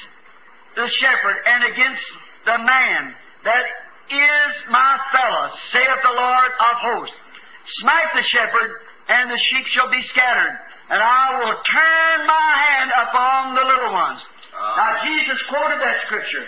the 0.77 0.89
shepherd 0.99 1.37
and 1.47 1.65
against 1.73 2.03
the 2.47 2.59
man 2.59 3.15
that 3.45 3.65
is 4.11 4.53
my 4.71 4.99
fellow, 5.15 5.55
saith 5.73 6.01
the 6.03 6.15
Lord 6.15 6.51
of 6.51 6.75
hosts. 6.83 7.17
Smite 7.79 8.11
the 8.15 8.27
shepherd, 8.27 8.71
and 9.09 9.31
the 9.31 9.39
sheep 9.39 9.67
shall 9.71 9.91
be 9.91 10.03
scattered, 10.11 10.59
and 10.91 10.99
I 10.99 11.39
will 11.39 11.55
turn 11.63 12.27
my 12.27 12.51
hand 12.59 12.91
upon 13.07 13.55
the 13.55 13.63
little 13.63 13.93
ones. 13.95 14.21
Ah. 14.55 14.75
Now, 14.77 14.91
Jesus 15.07 15.39
quoted 15.49 15.79
that 15.79 16.03
scripture. 16.07 16.47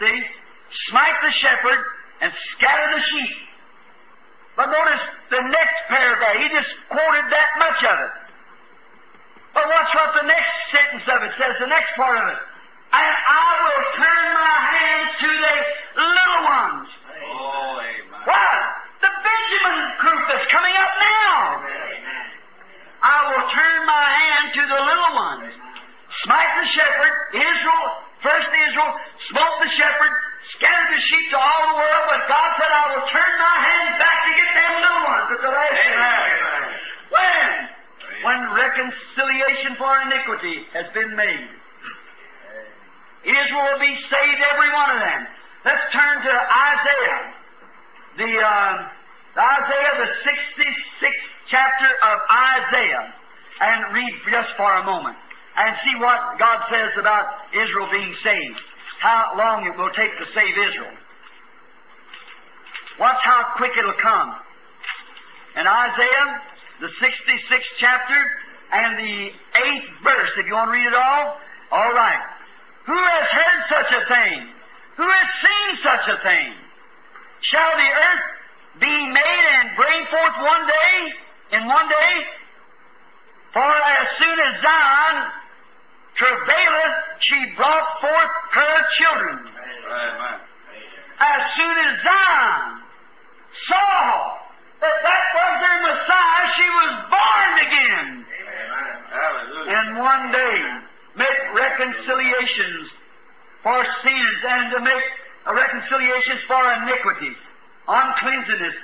See? 0.00 0.18
Smite 0.90 1.18
the 1.22 1.32
shepherd 1.40 1.80
and 2.20 2.32
scatter 2.58 2.88
the 2.98 3.02
sheep. 3.10 3.36
But 4.56 4.72
notice 4.72 5.04
the 5.30 5.42
next 5.52 5.78
paragraph. 5.88 6.36
He 6.40 6.48
just 6.48 6.72
quoted 6.88 7.28
that 7.28 7.50
much 7.60 7.80
of 7.84 7.96
it. 8.00 8.12
But 9.52 9.68
watch 9.68 9.92
what 9.92 10.16
the 10.16 10.26
next 10.28 10.52
sentence 10.72 11.06
of 11.08 11.20
it 11.24 11.32
says, 11.36 11.56
the 11.60 11.68
next 11.68 11.92
part 11.96 12.16
of 12.16 12.26
it. 12.28 12.40
And 12.92 13.12
I 13.12 13.48
will 13.68 13.84
turn 14.00 14.26
my 14.32 14.58
hands 14.72 15.10
to 15.20 15.28
the 15.28 15.56
little 16.00 16.42
ones. 16.44 16.88
Oh, 17.24 17.80
amen. 17.84 18.20
Why? 18.24 18.48
The 19.00 19.12
Benjamin 19.12 19.80
group 20.00 20.22
that's 20.28 20.48
coming 20.52 20.76
up 20.76 20.92
now. 20.96 21.36
I 23.00 23.18
will 23.28 23.46
turn 23.52 23.78
my 23.84 24.06
hand 24.08 24.44
to 24.56 24.62
the 24.64 24.80
little 24.80 25.12
ones. 25.20 25.52
Smite 26.24 26.52
the 26.64 26.68
shepherd, 26.72 27.14
Israel, 27.36 27.86
first 28.24 28.48
Israel, 28.48 28.92
smote 29.28 29.56
the 29.60 29.70
shepherd, 29.76 30.12
scattered 30.54 30.90
the 30.94 31.02
sheep 31.10 31.26
to 31.34 31.38
all 31.38 31.62
the 31.72 31.76
world, 31.76 32.04
but 32.06 32.20
God 32.30 32.48
said, 32.60 32.70
I 32.70 32.84
will 32.94 33.06
turn 33.10 33.32
my 33.42 33.56
hand 33.58 33.90
back 33.98 34.18
to 34.22 34.32
get 34.38 34.50
them 34.54 34.72
little 34.78 35.04
ones 35.10 35.28
at 35.34 35.40
the 35.42 35.52
last 35.52 35.80
Amen. 35.82 35.98
time. 35.98 36.70
When? 37.10 37.50
When 38.22 38.38
reconciliation 38.54 39.72
for 39.76 39.90
iniquity 40.06 40.56
has 40.72 40.86
been 40.94 41.14
made. 41.14 41.50
Israel 43.26 43.64
will 43.74 43.82
be 43.82 43.94
saved, 44.06 44.40
every 44.54 44.70
one 44.70 44.90
of 44.94 45.00
them. 45.02 45.20
Let's 45.66 45.82
turn 45.90 46.22
to 46.22 46.30
Isaiah. 46.30 47.22
The, 48.22 48.32
uh, 48.38 48.74
Isaiah, 49.34 49.94
the 49.98 50.10
66th 50.24 51.26
chapter 51.50 51.90
of 51.90 52.16
Isaiah, 52.30 53.04
and 53.60 53.94
read 53.94 54.14
just 54.30 54.54
for 54.56 54.70
a 54.78 54.84
moment 54.84 55.16
and 55.56 55.76
see 55.84 55.96
what 55.98 56.38
God 56.38 56.60
says 56.70 56.92
about 57.00 57.50
Israel 57.52 57.88
being 57.90 58.14
saved. 58.22 58.60
How 59.00 59.32
long 59.36 59.66
it 59.66 59.76
will 59.76 59.90
take 59.90 60.10
to 60.18 60.26
save 60.34 60.54
Israel. 60.56 60.96
Watch 62.98 63.20
how 63.22 63.52
quick 63.56 63.72
it'll 63.78 64.00
come. 64.00 64.34
In 65.56 65.66
Isaiah, 65.66 66.28
the 66.80 66.88
66th 67.00 67.72
chapter, 67.78 68.20
and 68.72 68.98
the 68.98 69.30
8th 69.54 69.90
verse, 70.02 70.30
if 70.38 70.46
you 70.46 70.54
want 70.54 70.68
to 70.68 70.72
read 70.72 70.86
it 70.86 70.94
all, 70.94 71.36
all 71.72 71.92
right. 71.92 72.24
Who 72.86 72.96
has 72.96 73.26
heard 73.30 73.60
such 73.68 73.90
a 73.92 74.02
thing? 74.08 74.48
Who 74.96 75.08
has 75.08 75.28
seen 75.42 75.68
such 75.82 76.04
a 76.08 76.22
thing? 76.22 76.52
Shall 77.42 77.72
the 77.76 77.90
earth 77.90 78.26
be 78.80 78.96
made 79.12 79.44
and 79.60 79.76
bring 79.76 80.00
forth 80.08 80.36
one 80.40 80.64
day, 80.66 81.58
in 81.58 81.66
one 81.66 81.88
day? 81.88 82.14
For 83.52 83.64
as 83.64 84.06
soon 84.18 84.38
as 84.40 84.62
Zion 84.62 85.16
travaileth, 86.16 86.96
she 87.20 87.38
brought 87.56 87.88
forth 88.00 88.32
her 88.52 88.76
children. 88.98 89.36
Amen. 89.46 90.40
As 91.18 91.42
soon 91.56 91.76
as 91.80 91.92
Zion 92.04 92.82
saw 93.68 94.36
that 94.80 94.96
that 95.02 95.24
was 95.32 95.52
their 95.64 95.80
Messiah, 95.88 96.44
she 96.56 96.68
was 96.68 96.92
born 97.08 97.52
again. 97.64 98.26
And 99.66 99.98
one 99.98 100.32
day 100.32 100.58
make 101.16 101.40
reconciliations 101.54 102.90
for 103.62 103.84
sins 104.04 104.38
and 104.48 104.72
to 104.72 104.80
make 104.80 105.04
reconciliations 105.46 106.40
for 106.46 106.60
iniquities, 106.84 107.36
uncleanness. 107.88 108.74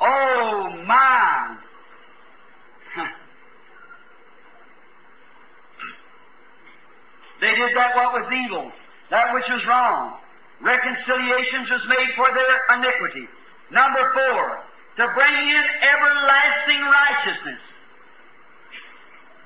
Oh 0.00 0.82
my! 0.86 1.56
They 7.40 7.54
did 7.54 7.76
that 7.76 7.94
what 7.94 8.12
was 8.12 8.26
evil, 8.32 8.72
that 9.10 9.34
which 9.34 9.44
was 9.48 9.64
wrong. 9.66 10.18
Reconciliations 10.60 11.68
was 11.68 11.84
made 11.88 12.10
for 12.16 12.28
their 12.32 12.78
iniquity. 12.78 13.28
Number 13.70 14.00
four, 14.14 14.62
to 14.96 15.04
bring 15.14 15.34
in 15.34 15.64
everlasting 15.84 16.80
righteousness. 16.80 17.60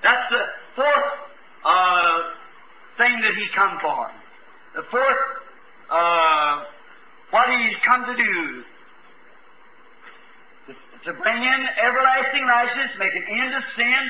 That's 0.02 0.30
the 0.30 0.42
fourth 0.76 1.10
uh, 1.64 2.18
thing 2.96 3.20
that 3.20 3.34
he 3.34 3.46
come 3.54 3.78
for. 3.82 4.10
The 4.76 4.82
fourth, 4.90 5.22
uh, 5.90 6.64
what 7.30 7.48
he's 7.58 7.76
come 7.84 8.06
to 8.06 8.16
do. 8.16 8.62
To, 10.68 10.72
to 11.10 11.12
bring 11.20 11.42
in 11.42 11.60
everlasting 11.82 12.44
righteousness, 12.46 12.90
make 12.98 13.12
an 13.12 13.26
end 13.40 13.54
of 13.54 13.62
sin, 13.76 14.02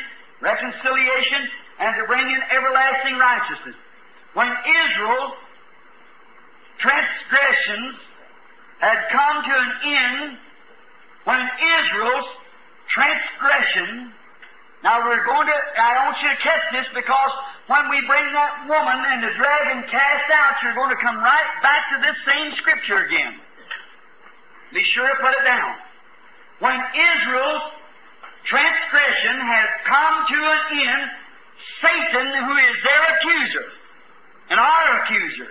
reconciliation, 0.43 1.49
and 1.81 1.97
to 1.97 2.05
bring 2.07 2.29
in 2.29 2.41
everlasting 2.53 3.17
righteousness. 3.17 3.77
When 4.35 4.49
Israel 4.49 5.35
transgressions 6.79 7.97
had 8.79 8.99
come 9.11 9.37
to 9.45 9.55
an 9.57 9.73
end, 9.85 10.39
when 11.25 11.41
Israel's 11.41 12.29
transgression 12.89 14.13
now 14.81 15.05
we're 15.05 15.25
going 15.29 15.45
to, 15.45 15.59
I 15.77 16.09
want 16.09 16.17
you 16.25 16.31
to 16.33 16.41
catch 16.41 16.65
this 16.73 16.89
because 16.97 17.33
when 17.69 17.85
we 17.93 18.01
bring 18.09 18.25
that 18.33 18.65
woman 18.65 18.97
and 19.13 19.21
the 19.21 19.33
dragon 19.37 19.85
cast 19.93 20.29
out, 20.33 20.57
you're 20.65 20.77
going 20.77 20.89
to 20.89 21.01
come 21.05 21.21
right 21.21 21.51
back 21.61 21.85
to 21.93 21.97
this 22.01 22.17
same 22.25 22.57
scripture 22.57 23.05
again. 23.05 23.37
Be 24.73 24.81
sure 24.97 25.05
to 25.05 25.17
put 25.21 25.37
it 25.37 25.45
down. 25.45 25.73
When 26.65 26.81
Israel's 26.97 27.65
transgression 28.49 29.37
has 29.45 29.69
come 29.85 30.15
to 30.33 30.39
an 30.41 30.63
end, 30.81 31.05
Satan, 31.81 32.27
who 32.27 32.57
is 32.57 32.77
their 32.85 33.03
accuser, 33.17 33.67
and 34.51 34.59
our 34.61 35.03
accuser, 35.03 35.49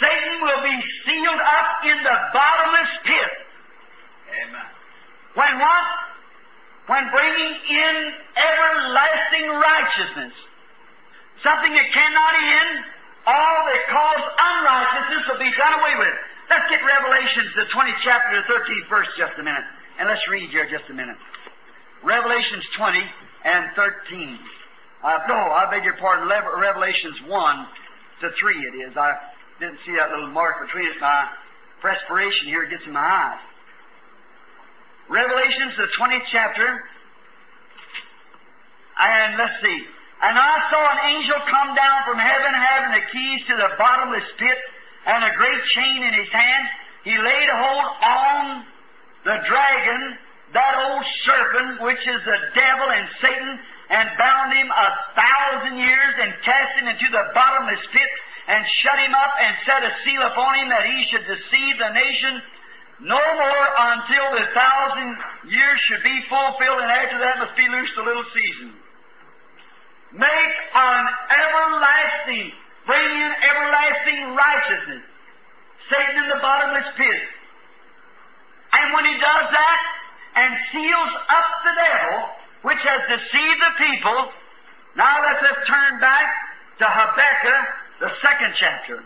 Satan 0.00 0.42
will 0.42 0.62
be 0.62 0.76
sealed 1.06 1.42
up 1.42 1.68
in 1.84 1.96
the 2.02 2.16
bottomless 2.32 2.92
pit. 3.04 3.32
Amen. 4.44 4.68
When 5.34 5.58
what? 5.58 5.86
When 6.86 7.04
bringing 7.10 7.54
in 7.70 7.94
everlasting 8.36 9.46
righteousness. 9.48 10.34
Something 11.42 11.72
that 11.74 11.88
cannot 11.92 12.32
end, 12.36 12.84
all 13.26 13.58
that 13.68 13.82
cause 13.88 14.24
unrighteousness 14.24 15.24
will 15.28 15.40
be 15.40 15.52
done 15.56 15.74
away 15.80 15.94
with. 15.98 16.16
Let's 16.50 16.68
get 16.68 16.80
Revelations, 16.84 17.50
the 17.56 17.66
20th 17.72 18.00
chapter, 18.04 18.36
the 18.36 18.46
13th 18.52 18.88
verse, 18.88 19.08
just 19.16 19.32
a 19.38 19.42
minute. 19.42 19.64
And 19.98 20.08
let's 20.08 20.22
read 20.28 20.50
here 20.50 20.68
just 20.68 20.84
a 20.90 20.94
minute. 20.94 21.16
Revelations 22.04 22.64
20 22.76 23.00
and 23.44 23.64
13. 23.76 24.38
Uh, 25.04 25.20
no, 25.28 25.36
I 25.36 25.68
beg 25.70 25.84
your 25.84 26.00
pardon, 26.00 26.28
Lev- 26.32 26.48
Revelations 26.56 27.20
1 27.28 27.66
to 28.22 28.30
3 28.40 28.56
it 28.56 28.88
is. 28.88 28.96
I 28.96 29.12
didn't 29.60 29.76
see 29.84 29.92
that 30.00 30.08
little 30.08 30.32
mark 30.32 30.64
between 30.64 30.88
it. 30.88 30.96
My 30.98 31.28
perspiration 31.82 32.48
here 32.48 32.64
gets 32.64 32.82
in 32.86 32.92
my 32.96 33.04
eyes. 33.04 33.44
Revelations, 35.10 35.76
the 35.76 35.92
20th 36.00 36.24
chapter, 36.32 36.88
and 38.96 39.36
let's 39.36 39.60
see. 39.60 39.80
And 40.24 40.38
I 40.40 40.56
saw 40.72 40.80
an 40.80 41.00
angel 41.12 41.36
come 41.52 41.76
down 41.76 41.98
from 42.08 42.16
heaven 42.16 42.52
having 42.56 42.96
the 42.96 43.04
keys 43.12 43.44
to 43.52 43.54
the 43.60 43.76
bottomless 43.76 44.24
pit 44.38 44.58
and 45.04 45.20
a 45.20 45.36
great 45.36 45.60
chain 45.76 46.00
in 46.00 46.14
his 46.16 46.32
hand. 46.32 46.64
He 47.04 47.12
laid 47.12 47.48
hold 47.52 47.86
on 48.00 48.64
the 49.28 49.36
dragon, 49.44 50.16
that 50.56 50.74
old 50.88 51.04
serpent, 51.28 51.82
which 51.82 52.00
is 52.00 52.20
the 52.24 52.40
devil 52.56 52.88
and 52.88 53.08
Satan, 53.20 53.60
and 53.90 54.08
bound 54.16 54.52
him 54.52 54.68
a 54.70 54.88
thousand 55.12 55.76
years 55.78 56.14
and 56.20 56.32
cast 56.44 56.72
him 56.80 56.88
into 56.88 57.08
the 57.10 57.24
bottomless 57.34 57.84
pit 57.92 58.10
and 58.48 58.64
shut 58.80 58.98
him 59.00 59.14
up 59.14 59.32
and 59.40 59.52
set 59.64 59.80
a 59.84 59.92
seal 60.04 60.22
upon 60.22 60.56
him 60.56 60.68
that 60.68 60.84
he 60.84 61.04
should 61.10 61.24
deceive 61.28 61.74
the 61.78 61.92
nation 61.92 62.42
no 63.00 63.18
more 63.18 63.66
until 63.92 64.26
the 64.38 64.46
thousand 64.54 65.10
years 65.50 65.78
should 65.88 66.02
be 66.04 66.22
fulfilled, 66.30 66.80
and 66.80 66.90
after 66.90 67.18
that 67.18 67.38
must 67.42 67.56
be 67.56 67.66
loosed 67.68 67.96
a 67.98 68.04
little 68.04 68.24
season. 68.32 68.70
Make 70.14 70.54
an 70.74 71.04
everlasting, 71.26 72.54
bring 72.86 73.10
in 73.10 73.32
everlasting 73.42 74.38
righteousness. 74.38 75.02
Satan 75.90 76.22
in 76.22 76.28
the 76.30 76.40
bottomless 76.40 76.86
pit. 76.96 77.22
And 78.72 78.94
when 78.94 79.04
he 79.04 79.14
does 79.18 79.46
that 79.50 79.80
and 80.36 80.50
seals 80.72 81.12
up 81.28 81.48
the 81.66 81.74
devil, 81.74 82.18
which 82.64 82.80
has 82.80 83.00
deceived 83.20 83.60
the 83.60 83.72
people, 83.76 84.32
now 84.96 85.20
let 85.20 85.36
us 85.44 85.58
turn 85.68 86.00
back 86.00 86.26
to 86.80 86.84
Habakkuk, 86.88 87.64
the 88.00 88.10
second 88.24 88.54
chapter. 88.58 89.04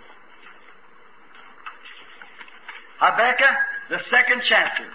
Habakkuk, 3.01 3.57
the 3.91 3.99
second 4.11 4.43
chapter. 4.49 4.87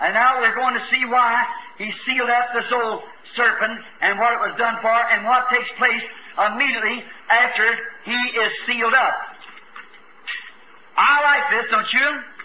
And 0.00 0.14
now 0.14 0.40
we're 0.40 0.54
going 0.54 0.74
to 0.74 0.84
see 0.90 1.06
why 1.06 1.44
he 1.78 1.90
sealed 2.04 2.28
up 2.28 2.52
this 2.54 2.70
old 2.72 3.02
serpent 3.36 3.80
and 4.02 4.18
what 4.18 4.32
it 4.34 4.40
was 4.40 4.54
done 4.58 4.76
for 4.82 4.92
and 4.92 5.24
what 5.24 5.46
takes 5.48 5.70
place 5.78 6.02
immediately 6.50 7.04
after 7.30 7.78
he 8.04 8.18
is 8.34 8.52
sealed 8.66 8.94
up. 8.94 9.14
I 10.98 11.22
like 11.22 11.62
this, 11.62 11.70
don't 11.70 11.92
you? 11.92 12.35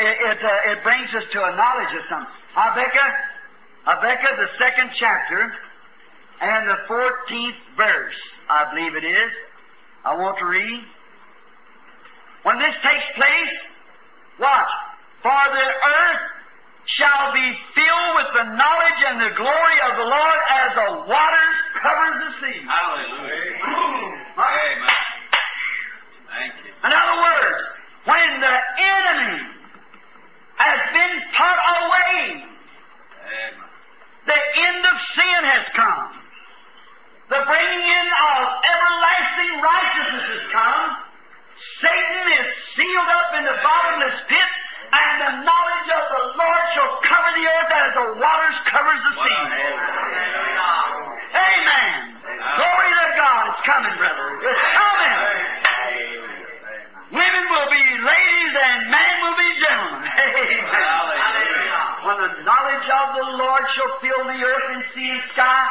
It, 0.00 0.16
it, 0.16 0.38
uh, 0.42 0.72
it 0.72 0.82
brings 0.82 1.08
us 1.14 1.24
to 1.32 1.38
a 1.44 1.52
knowledge 1.56 1.92
of 1.92 2.04
something. 2.08 2.32
Habakkuk, 2.54 3.14
Habakkuk, 3.84 4.34
the 4.36 4.50
second 4.58 4.90
chapter 4.98 5.52
and 6.40 6.68
the 6.68 6.78
14th 6.88 7.60
verse, 7.76 8.16
I 8.48 8.72
believe 8.74 8.94
it 8.96 9.04
is. 9.04 9.30
I 10.04 10.16
want 10.16 10.38
to 10.38 10.46
read. 10.46 10.80
when 12.44 12.58
this 12.58 12.72
takes 12.82 13.04
place, 13.16 13.54
watch, 14.40 14.72
for 15.22 15.42
the 15.52 15.68
earth 15.68 16.22
shall 16.96 17.32
be 17.36 17.46
filled 17.76 18.12
with 18.16 18.30
the 18.32 18.44
knowledge 18.56 19.00
and 19.12 19.20
the 19.20 19.34
glory 19.36 19.78
of 19.84 19.92
the 20.00 20.08
Lord 20.08 20.38
as 20.48 20.68
the 20.74 20.88
waters 21.04 21.56
covers 21.84 22.16
the 22.24 22.30
sea. 22.40 22.58
Hallelujah. 22.64 23.60
Amen. 24.40 24.96
Thank 26.32 26.52
you. 26.64 26.72
In 26.72 26.92
other 26.96 27.18
words, 27.20 27.60
when 28.04 28.40
the 28.40 28.56
enemy 28.80 29.36
has 30.56 30.80
been 30.92 31.16
put 31.36 31.58
away, 31.80 32.44
the 34.26 34.40
end 34.60 34.82
of 34.84 34.96
sin 35.16 35.40
has 35.44 35.64
come. 35.76 36.08
The 37.30 37.40
bringing 37.46 37.84
in 37.86 38.06
of 38.10 38.40
everlasting 38.58 39.52
righteousness 39.62 40.26
has 40.34 40.44
come. 40.50 40.84
Satan 41.80 42.24
is 42.40 42.46
sealed 42.74 43.10
up 43.14 43.30
in 43.38 43.44
the 43.44 43.56
bottomless 43.62 44.18
pit, 44.28 44.50
and 44.90 45.14
the 45.20 45.32
knowledge 45.46 45.88
of 45.94 46.04
the 46.10 46.22
Lord 46.40 46.64
shall 46.74 46.92
cover 47.06 47.30
the 47.36 47.46
earth 47.46 47.70
as 47.70 47.90
the 47.94 48.06
waters 48.18 48.58
covers 48.66 49.00
the 49.06 49.14
sea. 49.22 49.44
Amen. 51.30 52.18
Glory 52.58 52.90
to 52.90 53.08
God. 53.14 53.42
It's 53.54 53.62
coming, 53.62 53.94
brother. 53.94 54.26
It's 54.42 54.64
coming. 54.74 55.69
Women 57.10 57.44
will 57.50 57.70
be 57.70 57.84
ladies 58.06 58.52
and 58.54 58.78
men 58.86 59.14
will 59.26 59.34
be 59.34 59.50
gentlemen. 59.58 60.02
Amen. 60.30 60.70
When 62.06 62.16
the 62.22 62.32
knowledge 62.46 62.86
of 62.86 63.06
the 63.18 63.26
Lord 63.34 63.64
shall 63.74 63.92
fill 63.98 64.22
the 64.30 64.38
earth 64.38 64.66
and 64.78 64.84
sea 64.94 65.10
and 65.10 65.22
sky, 65.34 65.66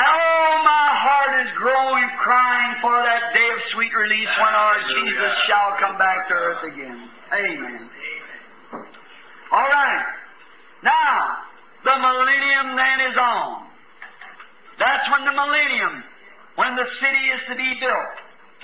oh, 0.00 0.48
my 0.64 0.86
heart 0.96 1.44
is 1.44 1.50
growing, 1.60 2.08
crying 2.24 2.72
for 2.80 2.96
that 3.04 3.36
day 3.36 3.48
of 3.52 3.60
sweet 3.76 3.92
release 3.92 4.32
when 4.40 4.54
our 4.56 4.80
Jesus 4.88 5.32
shall 5.44 5.76
come 5.76 5.98
back 5.98 6.28
to 6.28 6.34
earth 6.34 6.64
again. 6.72 6.98
Amen. 7.36 7.90
All 9.52 9.68
right. 9.68 10.06
Now, 10.82 11.36
the 11.84 11.96
millennium 12.00 12.76
then 12.80 13.12
is 13.12 13.16
on. 13.20 13.68
That's 14.78 15.04
when 15.12 15.24
the 15.28 15.36
millennium, 15.36 16.02
when 16.56 16.76
the 16.76 16.88
city 16.96 17.24
is 17.28 17.40
to 17.52 17.54
be 17.56 17.76
built. 17.78 18.14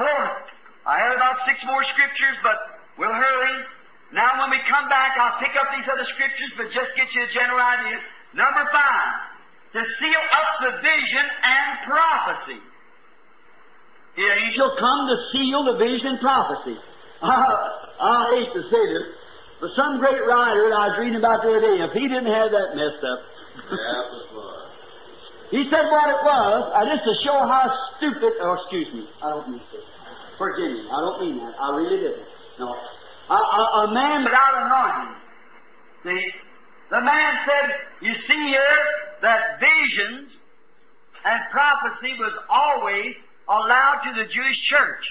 Fourth, 0.01 0.56
I 0.87 1.03
have 1.03 1.19
about 1.19 1.43
six 1.51 1.59
more 1.67 1.83
scriptures, 1.91 2.39
but 2.47 2.79
we'll 2.95 3.11
hurry. 3.11 3.57
Now, 4.15 4.39
when 4.39 4.55
we 4.55 4.63
come 4.71 4.87
back, 4.87 5.19
I'll 5.19 5.43
pick 5.43 5.51
up 5.59 5.67
these 5.75 5.87
other 5.91 6.07
scriptures, 6.15 6.51
but 6.55 6.71
just 6.71 6.95
get 6.95 7.11
you 7.11 7.27
a 7.27 7.31
general 7.35 7.59
idea. 7.59 7.99
Number 8.39 8.63
five, 8.71 9.11
to 9.75 9.83
seal 9.83 10.25
up 10.31 10.51
the 10.63 10.73
vision 10.87 11.27
and 11.27 11.71
prophecy. 11.91 12.63
The 14.15 14.27
angel 14.47 14.79
come 14.79 15.11
to 15.11 15.17
seal 15.35 15.67
the 15.67 15.77
vision 15.77 16.17
and 16.17 16.21
prophecy. 16.23 16.79
I, 17.19 17.35
I 18.01 18.17
hate 18.39 18.55
to 18.55 18.63
say 18.71 18.83
this, 18.87 19.07
but 19.59 19.75
some 19.75 19.99
great 19.99 20.23
writer 20.23 20.71
that 20.71 20.77
I 20.79 20.95
was 20.95 20.97
reading 21.03 21.19
about 21.19 21.43
the 21.43 21.51
other 21.51 21.67
day, 21.67 21.83
if 21.83 21.93
he 21.99 22.07
didn't 22.07 22.31
have 22.31 22.55
that 22.55 22.79
messed 22.79 23.03
up, 23.03 23.21
he 25.51 25.67
said 25.67 25.91
what 25.91 26.15
it 26.15 26.23
was, 26.23 26.59
uh, 26.71 26.87
just 26.87 27.03
to 27.11 27.15
show 27.27 27.43
how 27.43 27.75
stupid, 27.99 28.39
or 28.39 28.63
excuse 28.63 28.87
me, 28.95 29.11
I 29.19 29.35
don't 29.35 29.51
mean 29.51 29.59
to. 29.75 29.96
Forgive 30.39 30.71
me, 30.73 30.89
I 30.91 31.01
don't 31.01 31.21
mean 31.21 31.39
that. 31.39 31.55
I 31.61 31.77
really 31.77 31.97
didn't. 31.97 32.27
No. 32.59 32.77
A, 33.29 33.35
a, 33.35 33.89
a 33.89 33.95
man 33.95 34.25
without 34.25 34.55
anointing. 34.65 35.17
See? 36.05 36.31
The 36.91 37.01
man 37.01 37.35
said, 37.47 37.71
you 38.03 38.15
see 38.29 38.49
here, 38.49 38.79
that 39.23 39.59
visions 39.59 40.31
and 41.25 41.41
prophecy 41.51 42.15
was 42.19 42.33
always 42.49 43.17
allowed 43.49 44.03
to 44.07 44.23
the 44.23 44.29
Jewish 44.31 44.59
church. 44.71 45.05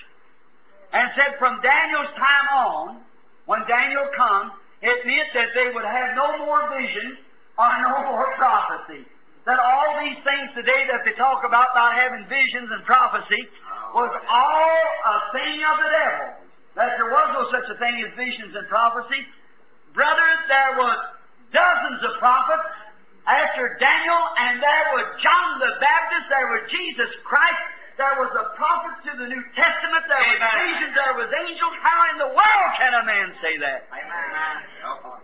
And 0.94 1.10
said 1.16 1.36
from 1.40 1.60
Daniel's 1.62 2.14
time 2.16 2.48
on, 2.56 3.02
when 3.46 3.60
Daniel 3.68 4.08
come, 4.16 4.52
it 4.82 5.06
meant 5.06 5.30
that 5.34 5.50
they 5.56 5.74
would 5.74 5.84
have 5.84 6.16
no 6.16 6.46
more 6.46 6.70
vision 6.80 7.18
or 7.58 7.70
no 7.82 8.12
more 8.12 8.28
prophecy. 8.38 9.04
That 9.46 9.62
all 9.62 10.02
these 10.02 10.18
things 10.26 10.50
today 10.58 10.90
that 10.90 11.06
they 11.06 11.14
talk 11.22 11.46
about, 11.46 11.70
about 11.78 11.94
having 11.94 12.26
visions 12.26 12.66
and 12.74 12.82
prophecy, 12.82 13.46
was 13.94 14.10
all 14.10 14.82
a 15.06 15.18
thing 15.38 15.62
of 15.62 15.76
the 15.78 15.90
devil. 15.94 16.26
That 16.74 16.98
there 16.98 17.14
was 17.14 17.28
no 17.38 17.44
such 17.54 17.70
a 17.70 17.78
thing 17.78 18.02
as 18.02 18.12
visions 18.18 18.58
and 18.58 18.66
prophecy. 18.68 19.22
Brother, 19.94 20.28
there 20.50 20.74
was 20.82 20.98
dozens 21.54 22.02
of 22.10 22.18
prophets 22.18 22.68
after 23.30 23.78
Daniel, 23.78 24.24
and 24.38 24.58
there 24.60 24.86
was 24.98 25.08
John 25.22 25.62
the 25.62 25.78
Baptist, 25.78 26.26
there 26.30 26.50
was 26.50 26.62
Jesus 26.68 27.10
Christ, 27.24 27.64
there 28.02 28.18
was 28.20 28.30
the 28.36 28.50
prophets 28.60 29.08
to 29.08 29.14
the 29.16 29.30
New 29.30 29.44
Testament, 29.56 30.04
there 30.10 30.26
was 30.26 30.42
visions, 30.42 30.94
there 30.94 31.16
was 31.16 31.30
angels. 31.48 31.74
How 31.80 31.98
in 32.12 32.18
the 32.20 32.32
world 32.34 32.70
can 32.82 32.92
a 32.98 33.04
man 33.08 33.30
say 33.40 33.56
that? 33.62 33.88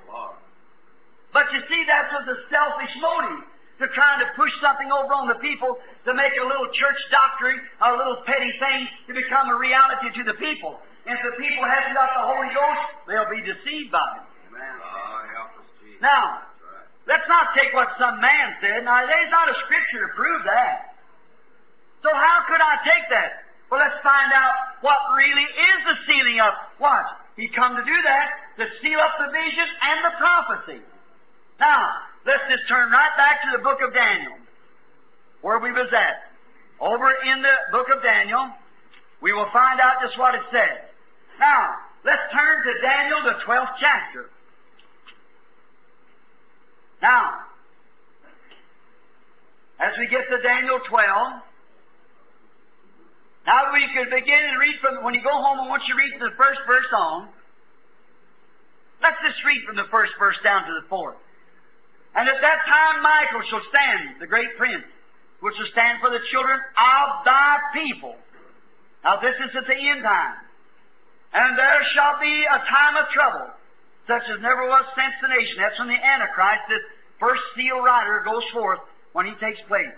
Lord. 0.07 0.39
But 1.35 1.51
you 1.51 1.61
see, 1.67 1.81
that 1.89 2.15
was 2.15 2.25
a 2.31 2.37
selfish 2.47 2.93
motive 3.01 3.50
to 3.81 3.89
trying 3.97 4.21
to 4.21 4.29
push 4.37 4.53
something 4.61 4.93
over 4.93 5.09
on 5.11 5.25
the 5.27 5.41
people 5.41 5.75
to 6.05 6.13
make 6.13 6.31
a 6.37 6.45
little 6.45 6.69
church 6.77 7.01
doctrine, 7.09 7.57
a 7.81 7.91
little 7.97 8.21
petty 8.29 8.53
thing 8.61 8.85
to 9.09 9.13
become 9.17 9.49
a 9.49 9.57
reality 9.57 10.13
to 10.21 10.23
the 10.23 10.37
people. 10.37 10.77
And 11.09 11.17
if 11.17 11.21
the 11.25 11.35
people 11.41 11.65
haven't 11.65 11.97
got 11.97 12.13
the 12.13 12.25
Holy 12.29 12.51
Ghost, 12.53 12.83
they'll 13.09 13.33
be 13.33 13.41
deceived 13.41 13.89
by 13.89 14.05
it. 14.21 14.25
Oh, 14.53 15.17
help 15.33 15.57
us, 15.57 15.69
Jesus. 15.81 15.97
Now, 15.97 16.45
let's 17.09 17.25
not 17.25 17.57
take 17.57 17.73
what 17.73 17.89
some 17.97 18.21
man 18.21 18.53
said. 18.61 18.85
Now, 18.85 19.01
there's 19.09 19.33
not 19.33 19.49
a 19.49 19.57
scripture 19.65 20.05
to 20.05 20.09
prove 20.13 20.45
that. 20.45 20.93
So 22.05 22.13
how 22.13 22.45
could 22.45 22.61
I 22.61 22.85
take 22.85 23.09
that? 23.09 23.49
Well, 23.73 23.81
let's 23.81 23.97
find 24.05 24.29
out 24.29 24.53
what 24.85 24.99
really 25.17 25.47
is 25.47 25.79
the 25.89 25.95
sealing 26.05 26.37
up. 26.37 26.53
What? 26.77 27.05
He 27.37 27.47
come 27.47 27.73
to 27.73 27.85
do 27.85 27.97
that, 28.03 28.27
to 28.61 28.67
seal 28.81 28.99
up 28.99 29.17
the 29.17 29.31
vision 29.31 29.65
and 29.65 29.97
the 30.05 30.13
prophecy. 30.21 30.81
Now, 31.57 32.10
let's 32.25 32.43
just 32.49 32.67
turn 32.67 32.91
right 32.91 33.15
back 33.17 33.41
to 33.43 33.57
the 33.57 33.63
book 33.63 33.79
of 33.85 33.93
Daniel, 33.93 34.33
where 35.41 35.59
we 35.59 35.71
was 35.71 35.89
at. 35.93 36.31
Over 36.79 37.11
in 37.25 37.41
the 37.41 37.55
book 37.71 37.87
of 37.95 38.01
Daniel, 38.01 38.49
we 39.21 39.33
will 39.33 39.49
find 39.53 39.79
out 39.79 40.01
just 40.05 40.17
what 40.17 40.33
it 40.33 40.41
says. 40.51 40.81
Now, 41.39 41.75
let's 42.03 42.21
turn 42.33 42.63
to 42.63 42.81
Daniel, 42.81 43.19
the 43.23 43.37
12th 43.45 43.75
chapter. 43.79 44.29
Now, 47.01 47.45
as 49.79 49.97
we 49.97 50.07
get 50.07 50.29
to 50.29 50.41
Daniel 50.41 50.79
12, 50.87 51.41
now 53.45 53.73
we 53.73 53.87
could 53.93 54.09
begin 54.13 54.37
and 54.37 54.59
read 54.59 54.75
from, 54.81 55.03
when 55.03 55.13
you 55.13 55.21
go 55.21 55.33
home, 55.33 55.59
I 55.59 55.67
want 55.67 55.81
you 55.87 55.93
to 55.95 55.97
read 55.97 56.13
from 56.17 56.29
the 56.29 56.35
first 56.37 56.59
verse 56.67 56.85
on. 56.95 57.29
Let's 59.01 59.17
just 59.25 59.43
read 59.45 59.65
from 59.65 59.75
the 59.75 59.89
first 59.89 60.13
verse 60.19 60.37
down 60.43 60.65
to 60.65 60.73
the 60.81 60.87
fourth. 60.87 61.17
And 62.15 62.27
at 62.27 62.41
that 62.41 62.59
time 62.67 63.01
Michael 63.01 63.43
shall 63.49 63.63
stand, 63.71 64.19
the 64.19 64.27
great 64.27 64.57
prince, 64.57 64.83
which 65.39 65.55
shall 65.55 65.71
stand 65.71 65.99
for 65.99 66.09
the 66.09 66.21
children 66.31 66.59
of 66.59 67.05
thy 67.25 67.57
people. 67.73 68.15
Now 69.03 69.19
this 69.19 69.35
is 69.39 69.51
at 69.55 69.67
the 69.67 69.79
end 69.79 70.03
time. 70.03 70.37
And 71.33 71.57
there 71.57 71.81
shall 71.95 72.19
be 72.19 72.43
a 72.43 72.59
time 72.67 72.99
of 72.99 73.07
trouble, 73.15 73.47
such 74.07 74.27
as 74.27 74.43
never 74.43 74.67
was 74.67 74.83
since 74.99 75.15
the 75.23 75.31
nation. 75.31 75.55
That's 75.63 75.79
when 75.79 75.87
the 75.87 75.95
Antichrist, 75.95 76.67
this 76.67 76.83
first 77.19 77.41
seal 77.55 77.79
rider, 77.79 78.19
goes 78.27 78.43
forth 78.51 78.83
when 79.15 79.25
he 79.25 79.35
takes 79.39 79.63
place. 79.71 79.95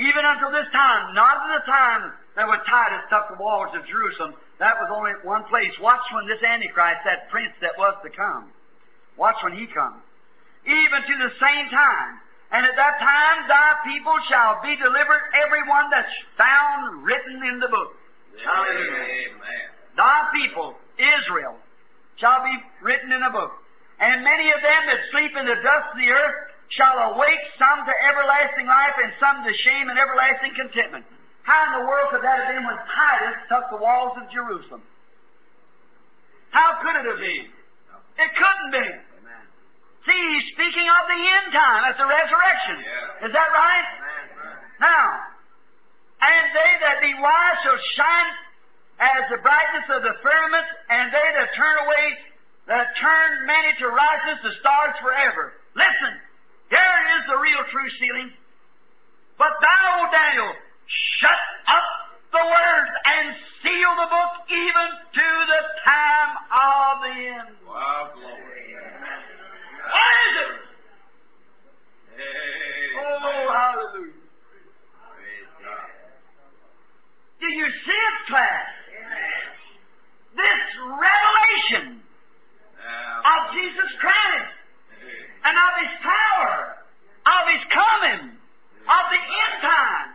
Even 0.00 0.24
until 0.24 0.50
this 0.50 0.66
time, 0.72 1.14
not 1.14 1.44
in 1.44 1.50
the 1.60 1.64
time 1.68 2.02
that 2.34 2.48
when 2.48 2.58
Titus 2.64 3.04
took 3.12 3.36
the 3.36 3.38
walls 3.38 3.70
of 3.76 3.86
Jerusalem, 3.86 4.34
that 4.58 4.74
was 4.80 4.88
only 4.90 5.12
one 5.22 5.44
place. 5.52 5.70
Watch 5.78 6.02
when 6.16 6.26
this 6.26 6.42
Antichrist, 6.42 7.04
that 7.04 7.30
prince 7.30 7.52
that 7.60 7.76
was 7.78 7.94
to 8.02 8.10
come, 8.10 8.50
watch 9.16 9.36
when 9.44 9.52
he 9.52 9.68
comes. 9.68 10.00
Even 10.64 11.00
to 11.04 11.14
the 11.20 11.32
same 11.40 11.68
time. 11.70 12.20
And 12.52 12.64
at 12.64 12.76
that 12.76 12.96
time 13.00 13.48
thy 13.48 13.70
people 13.84 14.14
shall 14.30 14.62
be 14.62 14.76
delivered, 14.76 15.22
every 15.44 15.66
one 15.68 15.90
that's 15.90 16.12
found 16.38 17.04
written 17.04 17.42
in 17.42 17.58
the 17.60 17.68
book. 17.68 17.92
Amen. 18.38 19.66
Thy 19.96 20.30
people, 20.34 20.74
Israel, 20.98 21.56
shall 22.16 22.42
be 22.42 22.54
written 22.82 23.12
in 23.12 23.22
a 23.22 23.30
book. 23.30 23.52
And 24.00 24.24
many 24.24 24.50
of 24.50 24.60
them 24.62 24.82
that 24.90 25.00
sleep 25.10 25.32
in 25.38 25.46
the 25.46 25.58
dust 25.62 25.94
of 25.94 25.98
the 25.98 26.10
earth 26.10 26.38
shall 26.70 27.14
awake, 27.14 27.42
some 27.58 27.86
to 27.86 27.94
everlasting 28.06 28.66
life, 28.66 28.96
and 29.02 29.12
some 29.20 29.44
to 29.46 29.52
shame 29.62 29.88
and 29.90 29.98
everlasting 29.98 30.54
contentment. 30.54 31.04
How 31.42 31.58
in 31.68 31.82
the 31.82 31.86
world 31.86 32.10
could 32.10 32.22
that 32.22 32.40
have 32.40 32.48
been 32.48 32.64
when 32.64 32.78
Titus 32.88 33.38
took 33.52 33.68
the 33.70 33.82
walls 33.82 34.16
of 34.16 34.30
Jerusalem? 34.32 34.82
How 36.50 36.80
could 36.82 36.96
it 37.02 37.06
have 37.06 37.20
been? 37.20 37.50
It 38.18 38.30
couldn't 38.34 38.70
be. 38.72 38.88
See, 40.04 40.20
he's 40.36 40.46
speaking 40.52 40.84
of 40.84 41.02
the 41.08 41.20
end 41.20 41.48
time. 41.52 41.80
That's 41.88 41.96
the 41.96 42.08
resurrection. 42.08 42.76
Yeah. 42.84 43.26
Is 43.28 43.32
that 43.32 43.50
right? 43.56 43.88
Now, 44.80 45.04
and 46.20 46.44
they 46.52 46.70
that 46.84 47.00
be 47.00 47.12
wise 47.16 47.58
shall 47.64 47.80
shine 47.96 48.30
as 49.00 49.22
the 49.32 49.40
brightness 49.40 49.88
of 49.96 50.00
the 50.04 50.14
firmament, 50.20 50.68
and 50.92 51.08
they 51.08 51.28
that 51.40 51.56
turn 51.56 51.76
away, 51.88 52.06
that 52.68 52.92
turn 53.00 53.48
many 53.48 53.72
to 53.80 53.88
righteousness, 53.88 54.44
the 54.44 54.52
stars 54.60 54.94
forever. 55.00 55.56
Listen, 55.72 56.12
here 56.68 57.00
is 57.16 57.22
the 57.32 57.38
real 57.40 57.64
true 57.72 57.90
sealing. 57.96 58.28
But 59.40 59.56
thou, 59.58 60.04
O 60.04 60.12
Daniel, 60.12 60.52
shut 61.18 61.40
up 61.66 61.88
the 62.30 62.44
the 62.44 62.50
words 62.50 62.92
and 63.06 63.26
seal 63.62 63.92
the 63.94 64.08
book 64.10 64.32
even 64.50 64.88
to 65.14 65.28
the 65.46 65.62
time 65.86 66.32
of 66.50 66.92
the 67.06 67.14
end. 67.30 67.54
Wow, 67.62 68.10
glory. 68.10 68.74
What 69.86 70.14
is 70.26 70.34
it? 70.42 70.50
Amen. 72.14 72.98
Oh, 72.98 73.43
hallelujah. 73.54 74.24
Do 77.40 77.48
you 77.52 77.66
see 77.68 78.00
it, 78.10 78.16
class? 78.26 78.66
This 80.34 80.62
revelation 80.82 82.02
of 83.22 83.40
Jesus 83.54 83.90
Christ 84.00 84.54
and 85.44 85.54
of 85.54 85.72
His 85.78 85.94
power, 86.02 86.82
of 87.28 87.42
His 87.54 87.64
coming, 87.70 88.22
of 88.34 89.04
the 89.12 89.22
end 89.22 89.56
time, 89.62 90.08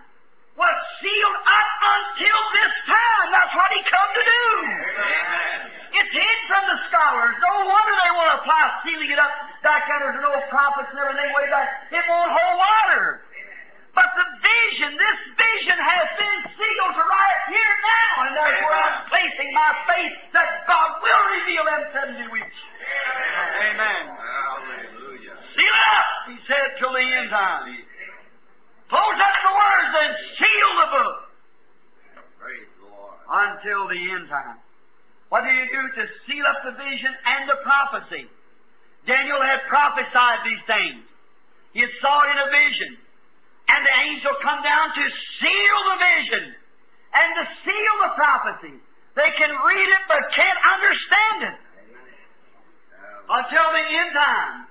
was 0.59 0.75
sealed 0.99 1.39
up 1.47 1.69
until 1.87 2.39
this 2.51 2.73
time. 2.91 3.25
That's 3.31 3.53
what 3.55 3.69
He 3.71 3.81
come 3.87 4.09
to 4.11 4.23
do. 4.27 4.43
It's 6.01 6.13
hid 6.13 6.39
from 6.51 6.63
the 6.67 6.77
scholars. 6.91 7.33
No 7.39 7.65
wonder 7.65 7.93
they 7.93 8.13
want 8.13 8.29
to 8.33 8.37
apply 8.43 8.61
sealing 8.85 9.09
it 9.09 9.19
up 9.21 9.31
back 9.63 9.87
under 9.89 10.17
the 10.17 10.27
old 10.27 10.45
prophets 10.49 10.91
and 10.91 10.99
everything 10.99 11.31
way 11.33 11.47
back. 11.49 11.89
It 11.93 12.03
won't 12.09 12.29
hold 12.29 12.55
water. 12.57 13.23
But 13.99 14.15
the 14.15 14.27
vision, 14.39 14.95
this 14.95 15.19
vision 15.35 15.75
has 15.75 16.07
been 16.15 16.39
sealed 16.55 16.93
to 16.95 17.03
right 17.03 17.41
here 17.51 17.75
now, 17.83 18.11
and 18.23 18.31
that's 18.31 18.59
where 18.63 18.79
I'm 18.79 18.99
placing 19.11 19.51
my 19.51 19.71
faith 19.91 20.15
that 20.39 20.63
God 20.71 21.03
will 21.03 21.23
reveal 21.35 21.67
them 21.67 21.83
70 22.23 22.31
weeks. 22.31 22.57
Amen. 23.59 24.03
Hallelujah. 24.07 25.35
Seal 25.51 25.75
it 25.75 25.87
up, 25.99 26.09
he 26.31 26.37
said, 26.47 26.67
till 26.79 26.95
the 26.95 27.03
end 27.03 27.27
time. 27.27 27.75
Close 28.87 29.19
up 29.19 29.35
the 29.43 29.53
words 29.53 29.91
and 29.99 30.11
seal 30.39 30.71
the 30.79 30.89
book 30.95 31.17
Praise 32.39 32.71
the 32.79 32.87
Lord. 32.95 33.19
until 33.27 33.83
the 33.91 33.99
end 34.15 34.31
time. 34.31 34.63
What 35.27 35.43
do 35.43 35.51
you 35.51 35.67
do 35.75 35.83
to 35.99 36.03
seal 36.23 36.45
up 36.47 36.63
the 36.63 36.71
vision 36.79 37.11
and 37.11 37.51
the 37.51 37.59
prophecy? 37.67 38.31
Daniel 39.05 39.43
had 39.43 39.59
prophesied 39.67 40.39
these 40.47 40.63
things. 40.71 41.03
He 41.75 41.81
had 41.83 41.91
saw 41.99 42.23
it 42.23 42.31
in 42.31 42.37
a 42.47 42.49
vision. 42.49 42.97
And 43.69 43.85
the 43.85 43.95
angel 44.09 44.33
come 44.41 44.63
down 44.65 44.89
to 44.97 45.03
seal 45.37 45.77
the 45.93 45.97
vision 46.01 46.43
and 47.13 47.29
to 47.37 47.43
seal 47.61 47.95
the 48.01 48.11
prophecy. 48.17 48.75
They 49.15 49.29
can 49.37 49.51
read 49.53 49.87
it 49.89 50.03
but 50.07 50.21
can't 50.33 50.59
understand 50.65 51.37
it 51.53 51.57
until 53.29 53.67
the 53.77 53.85
end 53.93 54.11
time. 54.13 54.65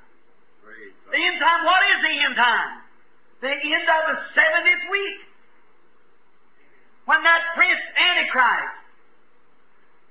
The 1.11 1.17
end 1.17 1.39
time, 1.41 1.65
what 1.65 1.83
is 1.95 1.99
the 2.05 2.15
end 2.27 2.37
time? 2.37 2.73
The 3.41 3.55
end 3.55 3.87
of 3.87 4.03
the 4.13 4.17
70th 4.35 4.85
week. 4.91 5.19
When 7.07 7.23
that 7.23 7.41
prince 7.57 7.81
Antichrist 7.97 8.77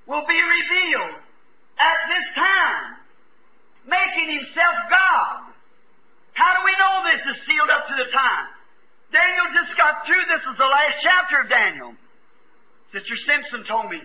will 0.08 0.26
be 0.26 0.40
revealed 0.42 1.22
at 1.78 1.98
this 2.10 2.26
time, 2.34 2.98
making 3.86 4.34
himself 4.34 4.76
God. 4.90 5.54
How 6.34 6.58
do 6.58 6.66
we 6.66 6.74
know 6.78 7.06
this 7.06 7.22
is 7.36 7.38
sealed 7.46 7.70
up 7.70 7.88
to 7.88 7.96
the 7.98 8.10
time? 8.10 8.57
Daniel 9.12 9.48
just 9.56 9.72
got 9.80 10.04
through. 10.04 10.24
This 10.28 10.44
is 10.44 10.56
the 10.60 10.68
last 10.68 10.96
chapter 11.04 11.36
of 11.44 11.48
Daniel. 11.48 11.96
Sister 12.92 13.16
Simpson 13.28 13.64
told 13.68 13.92
me 13.92 14.00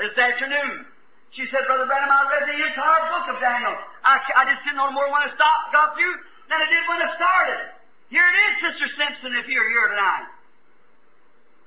this 0.00 0.16
afternoon. 0.16 0.88
She 1.36 1.44
said, 1.52 1.68
Brother 1.68 1.84
Branham, 1.84 2.08
I 2.08 2.22
read 2.32 2.44
the 2.48 2.60
entire 2.64 3.04
book 3.12 3.26
of 3.28 3.36
Daniel. 3.40 3.76
I, 4.00 4.16
I 4.40 4.42
just 4.48 4.64
didn't 4.64 4.80
know 4.80 4.88
more 4.92 5.08
when 5.12 5.20
I 5.20 5.28
stopped, 5.36 5.68
got 5.72 5.92
through 5.92 6.16
than 6.48 6.56
I 6.56 6.68
did 6.70 6.82
when 6.88 7.00
I 7.02 7.08
started. 7.12 7.60
Here 8.08 8.24
it 8.24 8.36
is, 8.40 8.52
Sister 8.72 8.88
Simpson, 8.96 9.36
if 9.36 9.44
you're 9.50 9.68
here 9.68 9.88
tonight. 9.92 10.32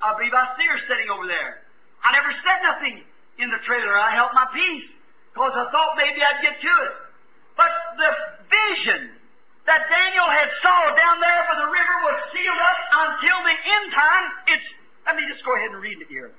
I 0.01 0.15
believe 0.15 0.33
I 0.33 0.55
see 0.55 0.65
her 0.71 0.79
sitting 0.87 1.11
over 1.11 1.27
there. 1.27 1.61
I 2.01 2.15
never 2.15 2.31
said 2.31 2.59
nothing 2.63 3.03
in 3.37 3.51
the 3.51 3.59
trailer. 3.67 3.93
I 3.93 4.15
held 4.15 4.31
my 4.31 4.47
peace 4.55 4.87
because 5.35 5.51
I 5.51 5.67
thought 5.69 5.99
maybe 5.99 6.23
I'd 6.23 6.39
get 6.41 6.55
to 6.63 6.73
it. 6.87 6.95
But 7.59 7.71
the 7.99 8.09
vision 8.47 9.18
that 9.69 9.85
Daniel 9.85 10.25
had 10.25 10.49
saw 10.65 10.79
down 10.97 11.21
there 11.21 11.41
by 11.45 11.55
the 11.61 11.69
river 11.69 11.95
was 12.09 12.17
sealed 12.33 12.57
up 12.57 12.79
until 12.89 13.37
the 13.45 13.53
end 13.53 13.87
time. 13.93 14.25
It's 14.57 14.69
let 15.05 15.13
me 15.13 15.25
just 15.29 15.45
go 15.45 15.53
ahead 15.53 15.69
and 15.73 15.81
read 15.81 16.01
it 16.01 16.09
here. 16.09 16.33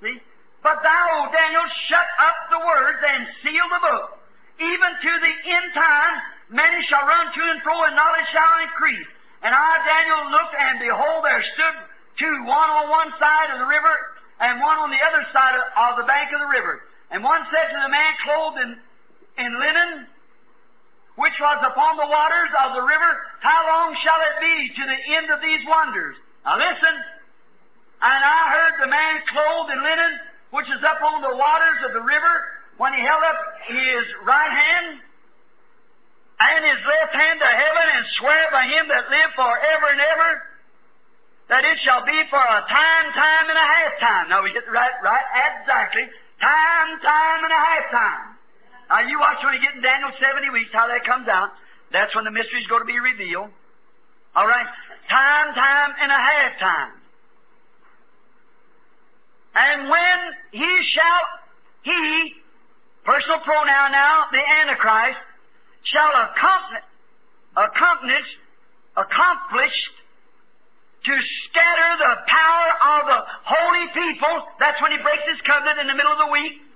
See? 0.00 0.16
But 0.60 0.84
thou, 0.84 1.04
O 1.16 1.32
Daniel, 1.32 1.64
shut 1.88 2.08
up 2.20 2.36
the 2.52 2.60
words 2.60 3.00
and 3.00 3.24
seal 3.40 3.64
the 3.72 3.80
book. 3.80 4.20
Even 4.60 4.90
to 5.00 5.12
the 5.24 5.34
end 5.48 5.68
time, 5.72 6.14
many 6.52 6.84
shall 6.88 7.04
run 7.08 7.32
to 7.32 7.42
and 7.48 7.60
fro, 7.64 7.72
and 7.88 7.96
knowledge 7.96 8.28
shall 8.28 8.60
increase. 8.60 9.08
And 9.40 9.56
I, 9.56 9.80
Daniel, 9.88 10.28
looked, 10.28 10.52
and 10.52 10.76
behold, 10.84 11.24
there 11.24 11.40
stood 11.56 11.76
two, 12.20 12.36
one 12.44 12.68
on 12.68 12.92
one 12.92 13.08
side 13.16 13.56
of 13.56 13.64
the 13.64 13.68
river, 13.68 13.94
and 14.44 14.60
one 14.60 14.76
on 14.76 14.92
the 14.92 15.00
other 15.00 15.24
side 15.32 15.56
of, 15.56 15.64
of 15.72 15.92
the 15.96 16.04
bank 16.04 16.28
of 16.36 16.44
the 16.44 16.52
river. 16.52 16.84
And 17.08 17.24
one 17.24 17.40
said 17.48 17.72
to 17.72 17.80
the 17.80 17.88
man 17.88 18.12
clothed 18.20 18.60
in, 18.60 18.70
in 19.40 19.50
linen, 19.56 20.04
which 21.20 21.36
was 21.36 21.60
upon 21.60 22.00
the 22.00 22.08
waters 22.08 22.52
of 22.64 22.72
the 22.72 22.80
river, 22.80 23.12
How 23.44 23.60
long 23.68 23.92
shall 24.00 24.20
it 24.32 24.36
be 24.40 24.56
to 24.72 24.84
the 24.88 25.00
end 25.20 25.28
of 25.28 25.44
these 25.44 25.60
wonders? 25.68 26.16
Now 26.48 26.56
listen. 26.56 26.96
And 28.00 28.20
I 28.24 28.40
heard 28.56 28.74
the 28.80 28.88
man 28.88 29.20
clothed 29.28 29.68
in 29.68 29.84
linen, 29.84 30.12
which 30.56 30.64
is 30.72 30.80
up 30.80 31.04
on 31.04 31.20
the 31.20 31.36
waters 31.36 31.80
of 31.84 31.92
the 31.92 32.00
river, 32.00 32.34
when 32.80 32.96
he 32.96 33.04
held 33.04 33.20
up 33.20 33.36
his 33.68 34.04
right 34.24 34.48
hand 34.48 35.04
and 36.40 36.60
his 36.64 36.80
left 36.88 37.12
hand 37.12 37.36
to 37.36 37.50
heaven, 37.52 37.86
and 38.00 38.04
swear 38.16 38.48
by 38.48 38.64
him 38.64 38.88
that 38.88 39.12
live 39.12 39.30
forever 39.36 39.86
and 39.92 40.00
ever, 40.00 40.30
that 41.52 41.68
it 41.68 41.76
shall 41.84 42.00
be 42.08 42.16
for 42.32 42.40
a 42.40 42.60
time, 42.64 43.06
time 43.12 43.46
and 43.52 43.60
a 43.60 43.68
half 43.68 43.92
time. 44.00 44.26
Now 44.32 44.40
we 44.40 44.56
get 44.56 44.64
right, 44.72 44.96
right, 45.04 45.26
exactly. 45.36 46.08
Time, 46.40 46.88
time 47.04 47.44
and 47.44 47.52
a 47.52 47.60
half 47.60 47.84
time. 47.92 48.29
Now 48.90 49.06
you 49.06 49.18
watch 49.18 49.38
when 49.44 49.54
you 49.54 49.62
get 49.62 49.74
in 49.78 49.82
Daniel 49.82 50.10
70 50.18 50.50
weeks 50.50 50.70
how 50.72 50.88
that 50.88 51.06
comes 51.06 51.28
out. 51.28 51.54
That's 51.92 52.14
when 52.14 52.24
the 52.24 52.34
mystery's 52.34 52.66
going 52.66 52.82
to 52.82 52.90
be 52.90 52.98
revealed. 52.98 53.50
All 54.34 54.46
right? 54.46 54.66
Time, 55.08 55.54
time 55.54 55.90
and 56.02 56.10
a 56.10 56.20
half 56.20 56.58
time. 56.58 56.92
And 59.54 59.90
when 59.90 60.18
he 60.52 60.70
shall, 60.94 61.22
he, 61.82 62.34
personal 63.04 63.38
pronoun 63.40 63.90
now, 63.90 64.26
the 64.30 64.42
Antichrist, 64.62 65.18
shall 65.82 66.10
accomplish, 66.30 66.86
accomplish, 67.56 68.28
accomplished 68.96 69.94
to 71.04 71.12
scatter 71.46 71.90
the 71.98 72.12
power 72.26 72.68
of 72.98 73.02
the 73.06 73.20
holy 73.42 73.86
people. 73.94 74.46
That's 74.60 74.80
when 74.82 74.92
he 74.92 74.98
breaks 74.98 75.24
his 75.30 75.40
covenant 75.42 75.80
in 75.80 75.86
the 75.86 75.94
middle 75.94 76.12
of 76.12 76.18
the 76.18 76.30
week. 76.30 76.69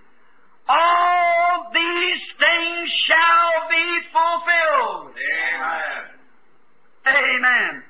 All 0.69 1.71
these 1.73 2.23
things 2.41 2.91
shall 3.07 3.69
be 3.69 4.01
fulfilled. 4.13 5.13
Amen. 5.13 6.15
Amen. 7.07 7.83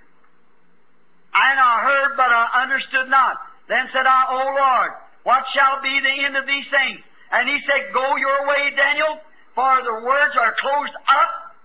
And 1.34 1.60
I 1.60 1.82
heard, 1.82 2.16
but 2.16 2.30
I 2.30 2.62
understood 2.62 3.08
not. 3.08 3.36
Then 3.68 3.86
said 3.92 4.06
I, 4.06 4.22
O 4.30 4.42
Lord, 4.54 4.90
what 5.22 5.44
shall 5.54 5.82
be 5.82 6.00
the 6.00 6.24
end 6.24 6.36
of 6.36 6.46
these 6.46 6.66
things? 6.70 7.00
And 7.32 7.48
he 7.48 7.58
said, 7.66 7.92
Go 7.92 8.16
your 8.16 8.46
way, 8.46 8.70
Daniel, 8.76 9.18
for 9.54 9.82
the 9.82 9.94
words 10.04 10.34
are 10.38 10.54
closed 10.58 10.94
up 11.08 11.56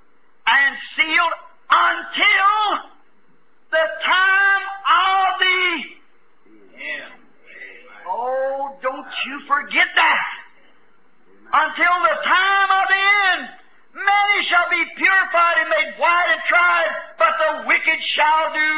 and 0.48 0.76
sealed 0.96 1.36
until 1.70 2.90
the 3.72 3.86
time 4.06 4.66
of 4.90 5.40
the. 5.40 6.00
Amen. 6.78 7.12
Oh, 8.08 8.78
don't 8.82 9.14
you 9.26 9.42
forget 9.48 9.88
that. 9.96 10.39
Until 11.50 11.96
the 12.06 12.18
time 12.22 12.70
of 12.70 12.86
the 12.86 13.02
end, 13.34 13.42
many 13.98 14.38
shall 14.46 14.70
be 14.70 14.86
purified 14.96 15.58
and 15.66 15.70
made 15.70 15.98
white 15.98 16.30
and 16.30 16.42
tried, 16.46 16.92
but 17.18 17.34
the 17.42 17.52
wicked 17.66 18.00
shall 18.14 18.54
do 18.54 18.70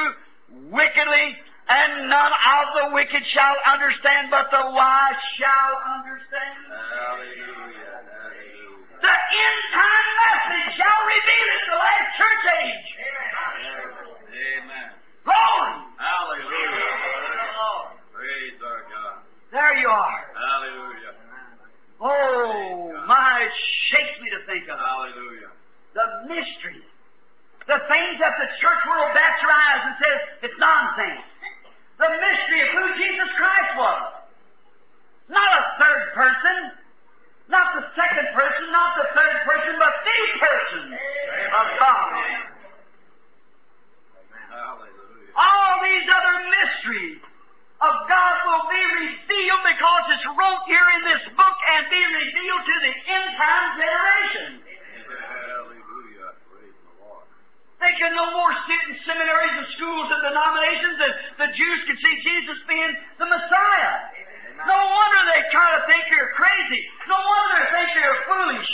wickedly, 0.71 1.35
and 1.67 2.07
none 2.07 2.31
of 2.31 2.65
the 2.79 2.87
wicked 2.95 3.23
shall 3.35 3.55
understand, 3.67 4.31
but 4.31 4.47
the 4.55 4.71
wise 4.71 5.19
shall 5.35 5.73
understand. 5.99 6.63
Hallelujah. 6.71 8.07
Hallelujah. 8.07 9.03
The 9.03 9.15
end 9.19 9.61
time 9.75 10.07
message 10.23 10.79
shall 10.79 11.01
reveal 11.11 11.47
it 11.51 11.63
the 11.67 11.75
last 11.75 12.07
church 12.15 12.43
age. 12.55 12.87
Amen. 14.31 14.89
Glory! 15.27 15.75
Hallelujah. 15.99 16.87
Praise 18.15 18.57
our 18.63 18.81
God. 18.87 19.27
There 19.51 19.75
you 19.75 19.89
are. 19.91 20.23
Hallelujah. 20.39 21.20
Oh, 22.01 22.97
my, 23.05 23.45
it 23.45 23.53
shakes 23.93 24.17
me 24.17 24.33
to 24.33 24.41
think 24.49 24.65
of 24.65 24.73
it. 24.73 24.81
Hallelujah. 24.81 25.53
the 25.93 26.33
mystery, 26.33 26.81
the 27.69 27.77
things 27.85 28.17
that 28.17 28.33
the 28.41 28.49
church 28.57 28.81
world 28.89 29.13
bats 29.13 29.37
eyes 29.45 29.81
and 29.85 29.95
says 30.01 30.19
it's 30.49 30.57
nonsense. 30.57 31.21
The 32.01 32.09
mystery 32.09 32.65
of 32.65 32.69
who 32.73 32.85
Jesus 32.97 33.29
Christ 33.37 33.71
was. 33.77 34.01
Not 35.29 35.45
a 35.45 35.63
third 35.77 36.03
person, 36.17 36.57
not 37.45 37.77
the 37.77 37.85
second 37.93 38.33
person, 38.33 38.65
not 38.73 38.97
the 38.97 39.07
third 39.13 39.37
person, 39.45 39.73
but 39.77 39.93
the 40.01 40.21
person 40.41 40.85
of 40.97 41.65
God. 41.77 42.09
Hallelujah. 44.49 45.37
All 45.37 45.73
these 45.85 46.07
other 46.09 46.35
mysteries 46.49 47.21
of 47.81 47.93
God 48.05 48.33
will 48.45 48.65
be 48.69 48.83
revealed 49.09 49.63
because 49.65 50.03
it's 50.13 50.27
wrote 50.37 50.63
here 50.69 50.85
in 50.97 51.01
this 51.09 51.23
book 51.33 51.57
and 51.73 51.81
be 51.89 51.97
revealed 51.97 52.63
to 52.69 52.75
the 52.85 52.93
end 53.09 53.29
time 53.41 53.67
generation. 53.73 54.49
Hallelujah. 54.61 56.29
Praise 56.45 56.77
the 56.77 56.93
Lord. 57.01 57.25
They 57.81 57.93
can 57.97 58.13
no 58.13 58.29
more 58.37 58.53
sit 58.69 58.81
in 58.85 59.01
seminaries 59.01 59.55
and 59.65 59.67
schools 59.81 60.07
and 60.13 60.21
denominations 60.29 60.95
that 61.01 61.13
the 61.41 61.49
Jews 61.57 61.79
can 61.89 61.97
see 61.97 62.15
Jesus 62.21 62.57
being 62.69 62.91
the 63.17 63.25
Messiah. 63.25 63.93
No 64.61 64.77
wonder 64.77 65.19
they 65.33 65.41
kind 65.49 65.73
of 65.81 65.89
think 65.89 66.05
you're 66.13 66.37
crazy. 66.37 66.85
No 67.09 67.17
wonder 67.17 67.65
they 67.65 67.69
think 67.81 67.89
you're 67.97 68.21
foolish. 68.29 68.71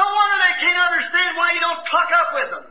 No 0.00 0.08
wonder 0.08 0.36
they 0.48 0.56
can't 0.64 0.80
understand 0.80 1.30
why 1.36 1.52
you 1.52 1.60
don't 1.60 1.84
talk 1.92 2.08
up 2.08 2.28
with 2.32 2.48
them. 2.56 2.66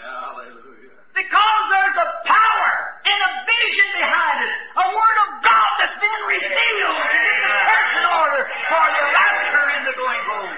Hallelujah. 0.00 0.69
Because 1.10 1.62
there's 1.70 1.98
a 1.98 2.08
power 2.26 2.72
and 3.04 3.18
a 3.18 3.30
vision 3.44 3.88
behind 3.98 4.38
it. 4.46 4.52
A 4.78 4.86
word 4.94 5.18
of 5.26 5.30
God 5.42 5.70
that's 5.82 5.98
been 5.98 6.22
revealed 6.30 7.02
to 7.02 7.18
get 7.18 7.36
the 7.42 7.54
church 7.66 7.92
in 7.98 8.06
order 8.06 8.40
for 8.70 8.84
the 8.94 9.02
rapture 9.10 9.66
and 9.74 9.82
the 9.86 9.94
going 9.98 10.22
home. 10.30 10.54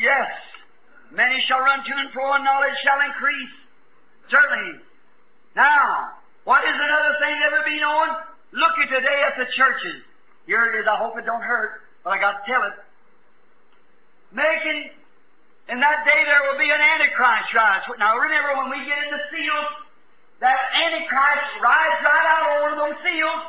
Yes. 0.00 0.30
Many 1.12 1.42
shall 1.46 1.60
run 1.60 1.84
to 1.84 1.92
and 1.92 2.10
fro, 2.12 2.32
and 2.32 2.44
knowledge 2.44 2.78
shall 2.82 3.00
increase. 3.04 3.54
Certainly. 4.30 4.80
Now, 5.56 6.14
what 6.44 6.62
is 6.64 6.74
another 6.74 7.14
thing 7.20 7.34
ever 7.46 7.62
be 7.66 7.80
known? 7.80 8.08
Look 8.52 8.78
at 8.78 8.88
today 8.88 9.18
at 9.26 9.36
the 9.36 9.46
churches. 9.56 10.02
Here 10.46 10.66
it 10.72 10.78
is. 10.80 10.86
I 10.86 10.96
hope 10.96 11.18
it 11.18 11.26
don't 11.26 11.42
hurt, 11.42 11.82
but 12.02 12.10
I 12.10 12.18
got 12.18 12.38
to 12.38 12.42
tell 12.46 12.62
it. 12.62 12.74
Making, 14.32 14.90
in 15.68 15.78
that 15.80 16.06
day 16.08 16.20
there 16.24 16.42
will 16.48 16.58
be 16.58 16.70
an 16.70 16.80
Antichrist 16.80 17.52
rise. 17.52 17.84
Now 17.98 18.16
remember, 18.16 18.56
when 18.56 18.70
we 18.70 18.80
get 18.86 18.96
in 18.96 19.10
the 19.10 19.24
seals, 19.28 19.70
that 20.40 20.56
Antichrist 20.72 21.52
rides 21.60 21.98
right 22.00 22.26
out 22.32 22.44
over 22.56 22.70
those 22.80 22.98
seals. 23.04 23.42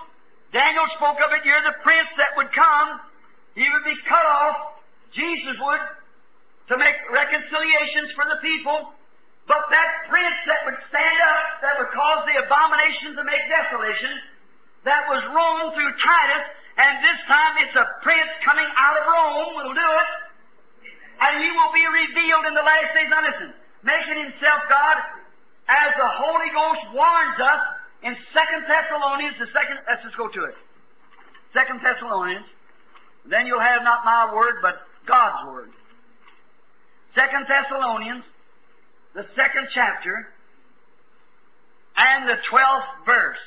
Daniel 0.51 0.83
spoke 0.99 1.23
of 1.23 1.31
it. 1.31 1.47
You're 1.47 1.63
the 1.63 1.79
prince 1.79 2.11
that 2.19 2.35
would 2.35 2.51
come. 2.51 2.99
He 3.55 3.63
would 3.63 3.87
be 3.87 3.95
cut 4.03 4.27
off. 4.27 4.83
Jesus 5.15 5.55
would 5.59 5.83
to 6.71 6.75
make 6.79 6.95
reconciliations 7.11 8.11
for 8.15 8.27
the 8.27 8.39
people. 8.43 8.91
But 9.47 9.63
that 9.71 9.89
prince 10.07 10.39
that 10.47 10.63
would 10.67 10.79
stand 10.87 11.19
up, 11.27 11.43
that 11.63 11.75
would 11.79 11.91
cause 11.91 12.23
the 12.27 12.39
abomination 12.39 13.15
to 13.19 13.23
make 13.27 13.43
desolation, 13.51 14.13
that 14.87 15.03
was 15.11 15.19
Rome 15.35 15.75
through 15.75 15.91
Titus, 15.99 16.45
and 16.79 17.03
this 17.03 17.19
time 17.27 17.53
it's 17.59 17.75
a 17.75 17.87
prince 18.01 18.31
coming 18.47 18.67
out 18.79 18.95
of 18.95 19.03
Rome 19.11 19.51
will 19.59 19.75
do 19.75 19.89
it. 19.99 20.09
And 21.21 21.43
he 21.43 21.49
will 21.53 21.73
be 21.73 21.85
revealed 21.85 22.45
in 22.49 22.53
the 22.57 22.65
last 22.65 22.89
days. 22.97 23.09
Now 23.09 23.21
listen, 23.21 23.53
making 23.85 24.17
himself 24.17 24.65
God, 24.69 24.97
as 25.69 25.93
the 25.93 26.11
Holy 26.17 26.49
Ghost 26.49 26.81
warns 26.97 27.37
us 27.37 27.61
in 28.01 28.17
Second 28.33 28.65
Thessalonians, 28.65 29.37
the 29.37 29.45
second, 29.53 29.77
let's 29.85 30.01
just 30.01 30.17
go 30.17 30.27
to 30.27 30.43
it. 30.49 30.57
Second 31.53 31.79
Thessalonians, 31.85 32.45
then 33.29 33.45
you'll 33.45 33.61
have 33.61 33.83
not 33.83 34.03
my 34.03 34.33
word, 34.33 34.55
but 34.61 34.81
God's 35.05 35.45
word. 35.47 35.69
Second 37.13 37.45
Thessalonians, 37.45 38.23
the 39.13 39.25
second 39.35 39.67
chapter, 39.75 40.27
and 41.97 42.27
the 42.27 42.37
twelfth 42.49 43.05
verse. 43.05 43.37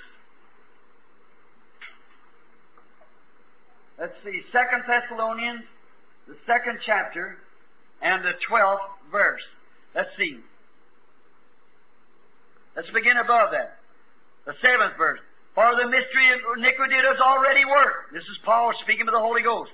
Let's 3.98 4.14
see, 4.22 4.42
Second 4.52 4.84
Thessalonians, 4.86 5.64
the 6.28 6.36
second 6.46 6.78
chapter, 6.84 7.38
and 8.02 8.24
the 8.24 8.32
twelfth 8.48 8.82
verse. 9.10 9.42
Let's 9.94 10.10
see. 10.18 10.38
Let's 12.76 12.90
begin 12.90 13.16
above 13.16 13.50
that. 13.52 13.78
The 14.46 14.54
seventh 14.60 14.96
verse. 14.98 15.20
For 15.54 15.70
the 15.76 15.86
mystery 15.86 16.32
of 16.34 16.40
iniquity 16.58 16.96
does 17.00 17.20
already 17.20 17.64
work. 17.64 18.10
This 18.12 18.24
is 18.24 18.38
Paul 18.44 18.72
speaking 18.82 19.06
to 19.06 19.12
the 19.12 19.20
Holy 19.20 19.42
Ghost. 19.42 19.70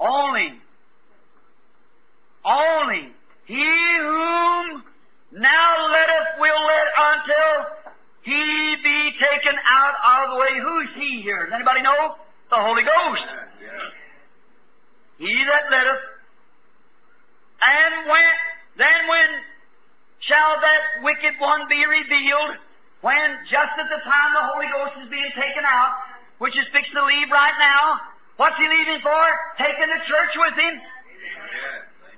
Only, 0.00 0.58
only 2.44 3.12
he 3.44 3.96
whom 4.00 4.82
now 5.32 5.92
letteth 5.92 6.40
will 6.40 6.60
let 6.66 6.86
until 6.98 7.94
he 8.22 8.76
be 8.82 9.12
taken 9.20 9.54
out 9.68 9.94
of 10.26 10.34
the 10.34 10.40
way. 10.40 10.58
Who's 10.60 10.88
he 10.96 11.22
here? 11.22 11.44
Does 11.44 11.54
anybody 11.54 11.82
know? 11.82 12.16
The 12.50 12.56
Holy 12.56 12.82
Ghost. 12.82 13.22
He 15.18 15.44
that 15.44 15.70
letteth. 15.70 16.00
And 17.60 18.08
when 18.08 18.30
then 18.76 19.00
when 19.08 19.28
shall 20.24 20.56
that 20.60 21.04
wicked 21.04 21.36
one 21.38 21.68
be 21.68 21.84
revealed? 21.84 22.56
When 23.00 23.28
just 23.48 23.72
at 23.76 23.88
the 23.88 24.00
time 24.04 24.30
the 24.36 24.44
Holy 24.52 24.68
Ghost 24.72 25.04
is 25.04 25.08
being 25.08 25.32
taken 25.36 25.64
out, 25.64 25.96
which 26.40 26.56
is 26.56 26.64
fixing 26.72 26.96
to 26.96 27.04
leave 27.04 27.28
right 27.28 27.56
now. 27.60 28.00
What's 28.40 28.56
he 28.56 28.64
leaving 28.64 29.00
for? 29.04 29.20
Taking 29.60 29.88
the 29.92 30.00
church 30.08 30.32
with 30.40 30.56
him. 30.56 30.74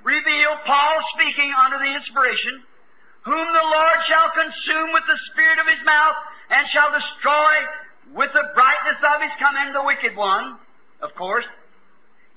Revealed, 0.07 0.63
Paul 0.67 0.95
speaking 1.19 1.51
under 1.59 1.79
the 1.79 1.91
inspiration, 1.91 2.63
whom 3.23 3.47
the 3.47 3.67
Lord 3.67 3.99
shall 4.07 4.31
consume 4.31 4.95
with 4.95 5.03
the 5.07 5.19
spirit 5.31 5.59
of 5.59 5.67
his 5.67 5.83
mouth, 5.87 6.15
and 6.51 6.67
shall 6.71 6.91
destroy 6.95 7.55
with 8.15 8.31
the 8.35 8.47
brightness 8.55 8.99
of 9.03 9.23
his 9.23 9.35
coming 9.39 9.75
the 9.75 9.83
wicked 9.83 10.15
one, 10.15 10.59
of 11.03 11.15
course. 11.15 11.47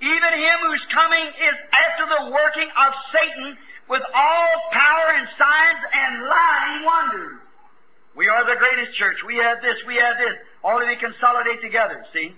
Even 0.01 0.31
him 0.35 0.57
whose 0.67 0.85
coming 0.91 1.27
is 1.27 1.55
after 1.71 2.05
the 2.09 2.31
working 2.31 2.67
of 2.67 2.91
Satan 3.15 3.57
with 3.87 4.03
all 4.13 4.51
power 4.71 5.07
and 5.15 5.27
signs 5.37 5.81
and 5.93 6.11
lying 6.27 6.85
wonders. 6.85 7.39
We 8.15 8.27
are 8.27 8.43
the 8.45 8.59
greatest 8.59 8.97
church. 8.97 9.17
We 9.25 9.35
have 9.37 9.61
this, 9.61 9.75
we 9.87 9.95
have 9.95 10.17
this. 10.17 10.35
All 10.63 10.81
of 10.81 10.87
it 10.87 10.99
consolidate 10.99 11.61
together, 11.61 12.05
see? 12.13 12.31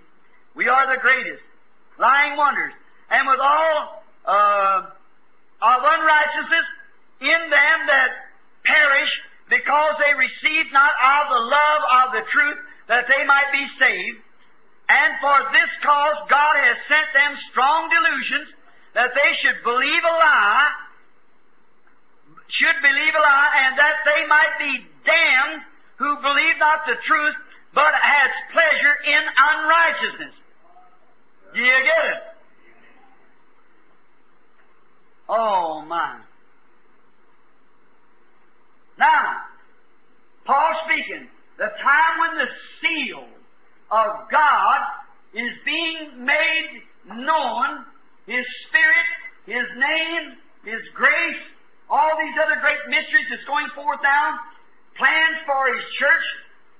We 0.56 0.68
are 0.68 0.90
the 0.90 1.00
greatest. 1.02 1.42
Lying 2.00 2.38
wonders. 2.38 2.74
And 3.10 3.28
with 3.28 3.40
all 3.40 4.04
uh, 4.26 4.90
of 5.62 5.80
unrighteousness 5.82 6.68
in 7.22 7.42
them 7.50 7.78
that 7.88 8.10
perish 8.66 9.10
because 9.50 9.96
they 10.02 10.14
received 10.14 10.74
not 10.74 10.92
of 10.92 11.24
the 11.32 11.44
love 11.46 11.82
of 12.04 12.08
the 12.14 12.24
truth 12.30 12.58
that 12.88 13.06
they 13.08 13.24
might 13.26 13.50
be 13.52 13.66
saved. 13.80 14.18
And 14.90 15.20
for 15.20 15.38
this 15.52 15.72
cause 15.84 16.16
God 16.30 16.56
has 16.56 16.78
sent 16.88 17.10
them 17.14 17.38
strong 17.52 17.90
delusions 17.92 18.48
that 18.96 19.12
they 19.14 19.32
should 19.44 19.60
believe 19.64 20.04
a 20.04 20.16
lie, 20.16 20.72
should 22.48 22.80
believe 22.82 23.14
a 23.14 23.20
lie, 23.20 23.52
and 23.68 23.78
that 23.78 23.98
they 24.08 24.26
might 24.28 24.56
be 24.60 24.74
damned 25.04 25.62
who 25.98 26.16
believe 26.22 26.58
not 26.60 26.88
the 26.88 26.96
truth, 27.06 27.36
but 27.74 27.92
has 28.02 28.32
pleasure 28.54 28.96
in 29.06 29.24
unrighteousness. 29.38 30.36
Do 31.54 31.60
you 31.60 31.84
get 31.84 32.06
it? 32.16 32.24
Oh 35.28 35.82
my. 35.82 36.20
Now, 38.98 39.36
Paul 40.46 40.72
speaking, 40.86 41.28
the 41.58 41.68
time 41.84 42.20
when 42.20 42.38
the 42.38 42.48
seal 42.82 43.28
of 43.92 44.30
God 44.32 44.80
is 45.34 45.52
being 45.66 46.26
made 46.26 46.82
known, 47.08 47.86
His 48.26 48.46
Spirit, 48.68 49.10
His 49.46 49.68
name, 49.78 50.36
His 50.64 50.82
grace, 50.94 51.44
all 51.90 52.12
these 52.20 52.36
other 52.44 52.60
great 52.60 52.84
mysteries 52.90 53.26
that's 53.30 53.46
going 53.46 53.68
forth 53.76 54.00
now, 54.04 54.40
plans 54.98 55.38
for 55.46 55.74
His 55.76 55.84
church 56.00 56.28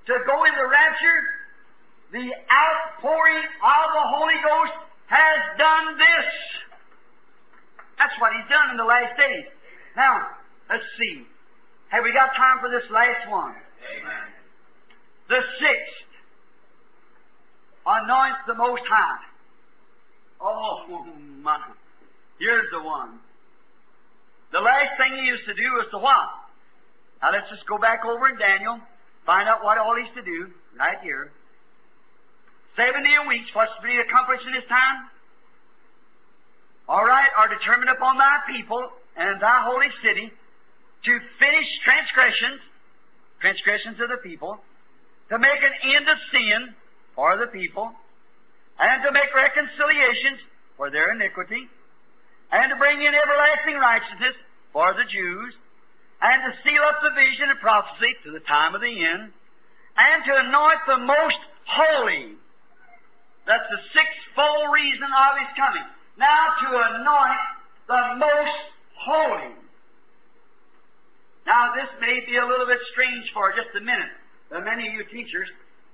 to 0.06 0.14
go 0.26 0.44
in 0.44 0.52
the 0.56 0.68
rapture, 0.68 1.20
the 2.12 2.28
outpouring 2.48 3.44
of 3.44 3.84
the 3.92 4.06
Holy 4.16 4.40
Ghost 4.40 4.76
has 5.06 5.38
done 5.58 5.98
this. 5.98 6.28
That's 7.98 8.14
what 8.20 8.32
He's 8.32 8.48
done 8.48 8.70
in 8.72 8.76
the 8.76 8.88
last 8.88 9.16
days. 9.16 9.44
Now, 9.96 10.28
let's 10.70 10.84
see. 10.98 11.26
Have 11.88 12.04
we 12.04 12.12
got 12.12 12.36
time 12.36 12.60
for 12.60 12.68
this 12.68 12.88
last 12.90 13.28
one? 13.28 13.56
Amen. 13.56 14.28
The 15.28 15.40
sixth, 15.60 16.07
anoint 17.88 18.36
the 18.46 18.54
Most 18.54 18.82
High. 18.88 19.24
Oh, 20.40 20.84
my. 21.42 21.58
Here's 22.38 22.66
the 22.70 22.82
one. 22.82 23.18
The 24.52 24.60
last 24.60 24.96
thing 24.96 25.16
he 25.16 25.26
used 25.26 25.44
to 25.46 25.54
do 25.54 25.72
was 25.74 25.86
to 25.90 25.98
what? 25.98 26.28
Now 27.20 27.32
let's 27.32 27.50
just 27.50 27.66
go 27.66 27.78
back 27.78 28.04
over 28.04 28.28
in 28.28 28.38
Daniel, 28.38 28.78
find 29.26 29.48
out 29.48 29.64
what 29.64 29.76
all 29.76 29.96
he's 29.96 30.12
to 30.14 30.22
do, 30.22 30.48
right 30.78 30.98
here. 31.02 31.32
Seventy 32.76 33.10
a 33.14 33.26
week, 33.26 33.42
what's 33.54 33.74
to 33.74 33.82
be 33.82 33.98
accomplished 33.98 34.46
in 34.46 34.52
this 34.52 34.68
time? 34.68 35.10
All 36.88 37.04
right, 37.04 37.28
are 37.36 37.48
determined 37.48 37.90
upon 37.90 38.16
thy 38.16 38.38
people 38.46 38.80
and 39.16 39.42
thy 39.42 39.66
holy 39.66 39.90
city 40.00 40.30
to 40.30 41.12
finish 41.38 41.66
transgressions, 41.84 42.60
transgressions 43.40 44.00
of 44.00 44.08
the 44.08 44.22
people, 44.22 44.58
to 45.28 45.38
make 45.38 45.60
an 45.60 45.74
end 45.96 46.08
of 46.08 46.16
sin 46.32 46.74
for 47.18 47.34
the 47.34 47.50
people, 47.50 47.90
and 48.78 49.02
to 49.02 49.10
make 49.10 49.34
reconciliations 49.34 50.38
for 50.78 50.86
their 50.86 51.10
iniquity, 51.10 51.66
and 52.54 52.70
to 52.70 52.78
bring 52.78 53.02
in 53.02 53.10
everlasting 53.10 53.74
righteousness 53.74 54.38
for 54.70 54.94
the 54.94 55.02
Jews, 55.10 55.50
and 56.22 56.38
to 56.46 56.50
seal 56.62 56.78
up 56.86 57.02
the 57.02 57.10
vision 57.18 57.50
and 57.50 57.58
prophecy 57.58 58.14
to 58.22 58.30
the 58.30 58.38
time 58.46 58.78
of 58.78 58.86
the 58.86 58.94
end, 59.02 59.34
and 59.98 60.18
to 60.30 60.32
anoint 60.46 60.78
the 60.86 61.02
most 61.02 61.42
holy. 61.66 62.38
That's 63.50 63.66
the 63.66 63.82
sixfold 63.90 64.70
reason 64.70 65.10
of 65.10 65.42
his 65.42 65.50
coming. 65.58 65.90
Now 66.22 66.54
to 66.62 66.68
anoint 66.70 67.42
the 67.90 68.02
most 68.14 68.62
holy. 68.94 69.58
Now, 71.50 71.74
this 71.74 71.90
may 71.98 72.22
be 72.30 72.36
a 72.36 72.46
little 72.46 72.66
bit 72.66 72.78
strange 72.92 73.26
for 73.34 73.50
just 73.58 73.74
a 73.74 73.82
minute, 73.82 74.14
to 74.54 74.60
many 74.62 74.86
of 74.86 74.94
you 74.94 75.02
teachers, 75.10 75.50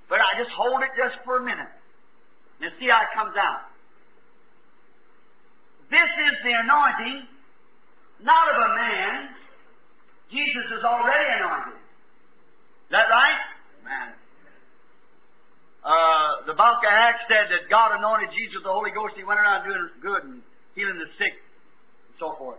but 0.09 0.21
I 0.21 0.37
just 0.37 0.51
hold 0.51 0.81
it 0.81 0.91
just 0.97 1.17
for 1.25 1.37
a 1.37 1.43
minute 1.43 1.71
and 2.61 2.71
see 2.79 2.87
how 2.87 3.01
it 3.01 3.11
comes 3.13 3.35
out. 3.37 3.69
This 5.89 6.09
is 6.29 6.33
the 6.43 6.53
anointing, 6.53 7.27
not 8.21 8.45
of 8.49 8.57
a 8.57 8.69
man. 8.75 9.29
Jesus 10.31 10.65
is 10.77 10.83
already 10.83 11.29
anointed. 11.41 11.77
Is 11.77 12.91
that 12.91 13.09
right? 13.09 13.41
Uh, 15.85 16.41
the 16.49 16.57
Book 16.57 16.81
of 16.81 16.89
Acts 16.89 17.29
said 17.29 17.45
that 17.53 17.69
God 17.69 17.93
anointed 17.93 18.33
Jesus 18.33 18.57
with 18.57 18.65
the 18.65 18.73
Holy 18.73 18.89
Ghost. 18.89 19.13
He 19.13 19.23
went 19.23 19.37
around 19.37 19.69
doing 19.69 19.85
good 20.01 20.23
and 20.25 20.41
healing 20.73 20.97
the 20.97 21.05
sick 21.21 21.37
and 21.37 22.15
so 22.17 22.33
forth. 22.41 22.57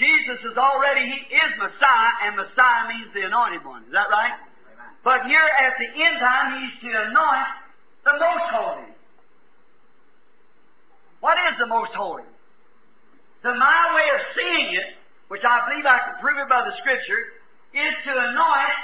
Jesus 0.00 0.40
is 0.40 0.56
already, 0.56 1.04
He 1.04 1.20
is 1.36 1.52
Messiah, 1.60 2.12
and 2.24 2.40
Messiah 2.40 2.88
means 2.88 3.12
the 3.12 3.28
anointed 3.28 3.60
one. 3.68 3.84
Is 3.84 3.92
that 3.92 4.08
right? 4.08 4.32
But 5.04 5.26
here 5.26 5.42
at 5.42 5.74
the 5.78 5.88
end 6.02 6.18
time, 6.20 6.62
He's 6.62 6.74
to 6.82 7.02
anoint 7.02 7.50
the 8.04 8.12
most 8.18 8.46
holy. 8.54 8.90
What 11.20 11.38
is 11.50 11.58
the 11.58 11.66
most 11.66 11.92
holy? 11.92 12.26
To 13.42 13.54
my 13.54 13.82
way 13.94 14.06
of 14.14 14.20
seeing 14.34 14.74
it, 14.74 14.94
which 15.28 15.42
I 15.42 15.66
believe 15.66 15.86
I 15.86 15.98
can 15.98 16.14
prove 16.20 16.38
it 16.38 16.48
by 16.48 16.62
the 16.62 16.74
Scripture, 16.78 17.22
is 17.74 17.94
to 18.06 18.12
anoint 18.14 18.78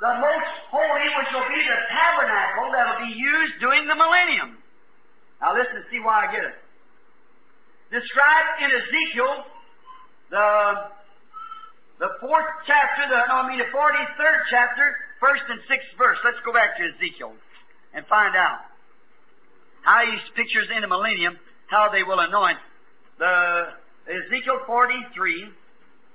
the 0.00 0.14
most 0.22 0.50
holy, 0.70 1.08
which 1.18 1.30
will 1.34 1.48
be 1.50 1.60
the 1.60 1.78
tabernacle 1.90 2.72
that 2.72 2.84
will 2.90 3.06
be 3.06 3.14
used 3.14 3.60
during 3.60 3.86
the 3.86 3.94
millennium. 3.94 4.58
Now 5.40 5.54
listen 5.54 5.76
and 5.76 5.88
see 5.90 6.00
why 6.00 6.26
I 6.26 6.32
get 6.32 6.44
it. 6.44 6.56
Described 7.90 8.62
in 8.62 8.70
Ezekiel, 8.70 9.44
the 10.30 10.46
the 11.98 12.10
fourth 12.20 12.48
chapter, 12.66 13.08
the 13.10 13.26
no, 13.28 13.44
I 13.44 13.48
mean 13.48 13.58
the 13.58 13.68
forty-third 13.72 14.38
chapter, 14.48 14.96
first 15.20 15.44
and 15.48 15.60
sixth 15.68 15.92
verse. 15.96 16.18
Let's 16.24 16.40
go 16.44 16.52
back 16.52 16.76
to 16.78 16.82
Ezekiel 16.96 17.32
and 17.94 18.04
find 18.06 18.34
out 18.34 18.64
how 19.82 20.02
he 20.04 20.16
pictures 20.34 20.68
in 20.74 20.82
the 20.82 20.88
millennium 20.88 21.38
how 21.68 21.88
they 21.92 22.02
will 22.02 22.18
anoint 22.18 22.58
the 23.18 23.68
Ezekiel 24.08 24.60
forty-three. 24.66 25.44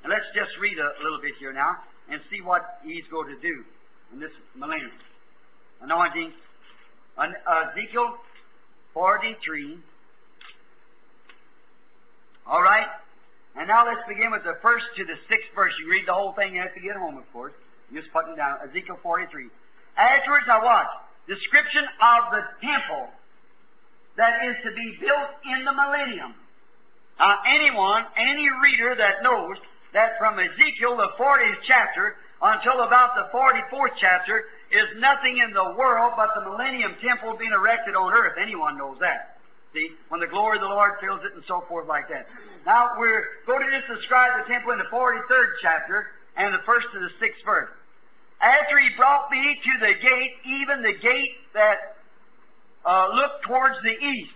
And 0.03 0.11
let's 0.11 0.27
just 0.35 0.51
read 0.61 0.77
a 0.77 0.89
little 1.01 1.21
bit 1.21 1.33
here 1.39 1.53
now 1.53 1.77
and 2.11 2.21
see 2.29 2.41
what 2.41 2.61
he's 2.83 3.05
going 3.09 3.33
to 3.33 3.39
do 3.41 3.63
in 4.13 4.19
this 4.19 4.29
millennium. 4.53 4.91
Anointing. 5.81 6.31
An- 7.17 7.33
Ezekiel 7.73 8.17
43. 8.93 9.79
All 12.45 12.61
right? 12.61 12.87
And 13.57 13.67
now 13.67 13.85
let's 13.87 14.05
begin 14.07 14.31
with 14.31 14.43
the 14.43 14.59
first 14.61 14.85
to 14.97 15.05
the 15.05 15.15
sixth 15.29 15.49
verse. 15.55 15.73
You 15.81 15.89
read 15.89 16.05
the 16.07 16.13
whole 16.13 16.33
thing, 16.33 16.53
you 16.53 16.61
have 16.61 16.73
to 16.75 16.81
get 16.81 16.95
home, 16.95 17.17
of 17.17 17.25
course. 17.33 17.53
You 17.91 18.01
just 18.01 18.11
put 18.11 18.25
it 18.29 18.35
down. 18.35 18.57
Ezekiel 18.69 18.99
43. 19.01 19.47
Afterwards, 19.97 20.45
now 20.47 20.63
watch. 20.63 20.87
Description 21.27 21.83
of 21.83 22.21
the 22.31 22.43
temple 22.61 23.09
that 24.17 24.45
is 24.47 24.55
to 24.63 24.71
be 24.71 24.97
built 24.99 25.31
in 25.43 25.65
the 25.65 25.73
millennium. 25.73 26.35
Now, 27.19 27.39
anyone, 27.47 28.05
any 28.17 28.47
reader 28.63 28.95
that 28.95 29.23
knows 29.23 29.57
that 29.93 30.19
from 30.19 30.39
Ezekiel, 30.39 30.97
the 30.97 31.15
40th 31.15 31.63
chapter, 31.63 32.15
until 32.41 32.83
about 32.83 33.15
the 33.15 33.31
44th 33.31 33.95
chapter, 33.99 34.43
is 34.71 34.87
nothing 34.99 35.39
in 35.39 35.53
the 35.55 35.75
world 35.79 36.13
but 36.17 36.35
the 36.35 36.43
millennium 36.43 36.95
temple 36.99 37.35
being 37.39 37.55
erected 37.55 37.95
on 37.95 38.11
earth. 38.11 38.35
Anyone 38.41 38.77
knows 38.77 38.97
that. 38.99 39.39
See, 39.73 39.91
when 40.09 40.19
the 40.19 40.27
glory 40.27 40.57
of 40.57 40.63
the 40.63 40.71
Lord 40.71 40.99
fills 40.99 41.19
it 41.23 41.35
and 41.35 41.43
so 41.47 41.63
forth 41.67 41.87
like 41.87 42.07
that. 42.07 42.27
Now, 42.65 42.95
we're 42.99 43.23
going 43.47 43.63
to 43.63 43.71
just 43.71 43.87
describe 43.91 44.31
the 44.39 44.47
temple 44.51 44.71
in 44.71 44.79
the 44.79 44.91
43rd 44.91 45.49
chapter 45.61 46.07
and 46.37 46.53
the 46.53 46.63
first 46.65 46.87
to 46.93 46.99
the 46.99 47.09
sixth 47.19 47.43
verse. 47.45 47.71
After 48.41 48.77
he 48.79 48.89
brought 48.97 49.31
me 49.31 49.59
to 49.63 49.73
the 49.79 49.93
gate, 49.93 50.35
even 50.45 50.83
the 50.83 50.93
gate 50.99 51.39
that 51.53 51.97
uh, 52.85 53.07
looked 53.15 53.43
towards 53.47 53.75
the 53.83 53.95
east, 53.95 54.35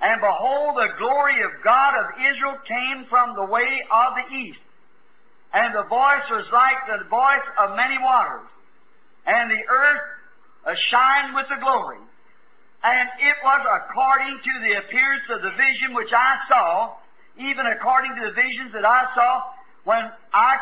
and 0.00 0.20
behold, 0.20 0.76
the 0.76 0.96
glory 0.96 1.42
of 1.42 1.50
God 1.62 1.92
of 1.98 2.06
Israel 2.16 2.56
came 2.64 3.04
from 3.10 3.36
the 3.36 3.44
way 3.44 3.82
of 3.90 4.14
the 4.16 4.34
east. 4.34 4.62
And 5.52 5.74
the 5.74 5.82
voice 5.82 6.24
was 6.30 6.46
like 6.52 6.78
the 6.86 7.04
voice 7.10 7.46
of 7.58 7.76
many 7.76 7.98
waters, 7.98 8.46
and 9.26 9.50
the 9.50 9.60
earth 9.68 10.04
uh, 10.64 10.74
shined 10.88 11.34
with 11.34 11.46
the 11.50 11.60
glory. 11.60 11.98
And 12.82 13.08
it 13.20 13.36
was 13.44 13.60
according 13.66 14.40
to 14.40 14.52
the 14.64 14.78
appearance 14.78 15.26
of 15.28 15.42
the 15.42 15.50
vision 15.58 15.92
which 15.92 16.12
I 16.14 16.38
saw, 16.48 16.96
even 17.36 17.66
according 17.66 18.14
to 18.16 18.30
the 18.30 18.32
visions 18.32 18.72
that 18.72 18.86
I 18.86 19.04
saw 19.14 19.42
when 19.84 20.08
I 20.32 20.56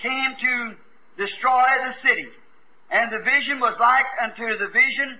came 0.00 0.36
to 0.40 0.74
destroy 1.16 1.64
the 1.86 2.08
city. 2.08 2.28
And 2.90 3.12
the 3.12 3.24
vision 3.24 3.60
was 3.60 3.74
like 3.80 4.06
unto 4.22 4.58
the 4.58 4.68
vision 4.68 5.18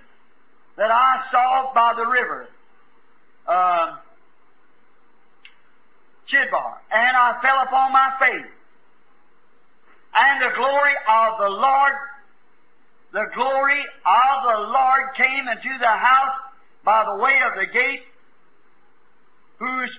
that 0.77 0.91
I 0.91 1.23
saw 1.31 1.73
by 1.73 1.93
the 1.95 2.05
river, 2.05 2.47
uh, 3.47 3.97
Chebar. 6.27 6.77
And 6.91 7.17
I 7.17 7.39
fell 7.41 7.61
upon 7.63 7.91
my 7.91 8.11
face. 8.19 8.51
And 10.15 10.41
the 10.41 10.55
glory 10.55 10.95
of 11.09 11.37
the 11.39 11.49
Lord, 11.49 11.93
the 13.11 13.25
glory 13.35 13.79
of 14.05 14.43
the 14.43 14.59
Lord 14.71 15.03
came 15.17 15.47
into 15.47 15.77
the 15.79 15.87
house 15.87 16.39
by 16.83 17.03
the 17.03 17.21
way 17.21 17.39
of 17.45 17.59
the 17.59 17.65
gate, 17.65 18.03
whose 19.59 19.91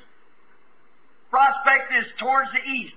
prospect 1.31 1.93
is 1.93 2.07
towards 2.19 2.49
the 2.53 2.71
east. 2.71 2.95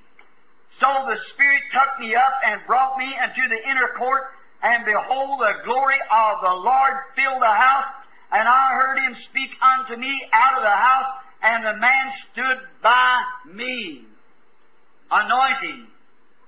So 0.80 0.88
the 1.08 1.18
Spirit 1.34 1.62
took 1.74 2.00
me 2.00 2.16
up 2.16 2.34
and 2.46 2.62
brought 2.66 2.98
me 2.98 3.06
into 3.08 3.44
the 3.48 3.70
inner 3.70 3.92
court, 3.98 4.24
and 4.64 4.86
behold, 4.86 5.40
the 5.40 5.64
glory 5.66 6.00
of 6.12 6.42
the 6.42 6.56
Lord 6.56 6.94
filled 7.16 7.42
the 7.42 7.56
house, 7.56 7.92
and 8.32 8.48
I 8.48 8.76
heard 8.76 9.00
him 9.00 9.16
speak 9.30 9.50
unto 9.62 10.00
me 10.00 10.14
out 10.32 10.58
of 10.58 10.64
the 10.64 10.70
house, 10.70 11.12
and 11.42 11.66
the 11.66 11.78
man 11.80 12.06
stood 12.32 12.58
by 12.82 13.22
me, 13.52 14.04
anointing, 15.12 15.88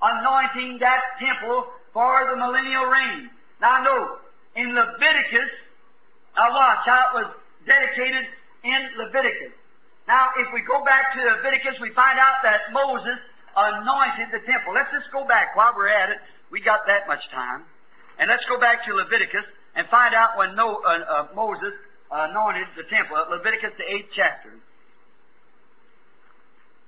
anointing 0.02 0.80
that 0.80 1.02
temple 1.20 1.68
for 1.94 2.28
the 2.30 2.38
millennial 2.38 2.86
reign. 2.86 3.30
Now 3.60 3.84
note, 3.84 4.20
in 4.56 4.76
Leviticus, 4.76 5.52
now 6.36 6.52
watch 6.52 6.86
how 6.86 7.04
it 7.12 7.24
was 7.24 7.34
dedicated 7.66 8.26
in 8.64 8.82
Leviticus. 8.98 9.56
Now, 10.08 10.28
if 10.38 10.48
we 10.54 10.62
go 10.62 10.84
back 10.84 11.14
to 11.14 11.22
Leviticus, 11.22 11.80
we 11.80 11.92
find 11.94 12.20
out 12.20 12.42
that 12.44 12.74
Moses 12.74 13.20
anointed 13.56 14.32
the 14.32 14.44
temple. 14.46 14.74
Let's 14.74 14.92
just 14.92 15.12
go 15.12 15.28
back 15.28 15.56
while 15.56 15.74
we're 15.76 15.92
at 15.92 16.10
it. 16.10 16.18
We 16.52 16.62
got 16.62 16.88
that 16.88 17.08
much 17.08 17.24
time. 17.32 17.64
And 18.20 18.30
let's 18.30 18.44
go 18.46 18.60
back 18.60 18.86
to 18.86 18.94
Leviticus 18.94 19.46
and 19.76 19.88
find 19.88 20.14
out 20.14 20.38
when 20.38 20.56
no, 20.56 20.82
uh, 20.84 21.00
uh, 21.00 21.28
Moses 21.36 21.74
anointed 22.12 22.68
the 22.76 22.84
temple. 22.92 23.18
Leviticus, 23.30 23.72
the 23.78 23.88
eighth 23.88 24.12
chapter. 24.16 24.52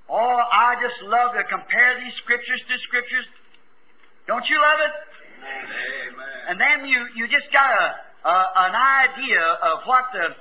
Oh, 0.10 0.40
I 0.52 0.76
just 0.84 1.02
love 1.07 1.34
to 1.34 1.44
compare 1.48 1.99
these 2.03 2.14
scriptures 2.22 2.61
to 2.69 2.76
scriptures. 2.84 3.26
Don't 4.27 4.45
you 4.49 4.60
love 4.60 4.80
it? 4.84 4.94
Amen. 5.44 6.27
And 6.49 6.60
then 6.60 6.88
you, 6.88 7.07
you 7.15 7.27
just 7.27 7.52
got 7.52 7.72
a, 7.72 8.27
a, 8.27 8.35
an 8.68 8.76
idea 8.76 9.41
of 9.41 9.80
what 9.85 10.06
the, 10.14 10.35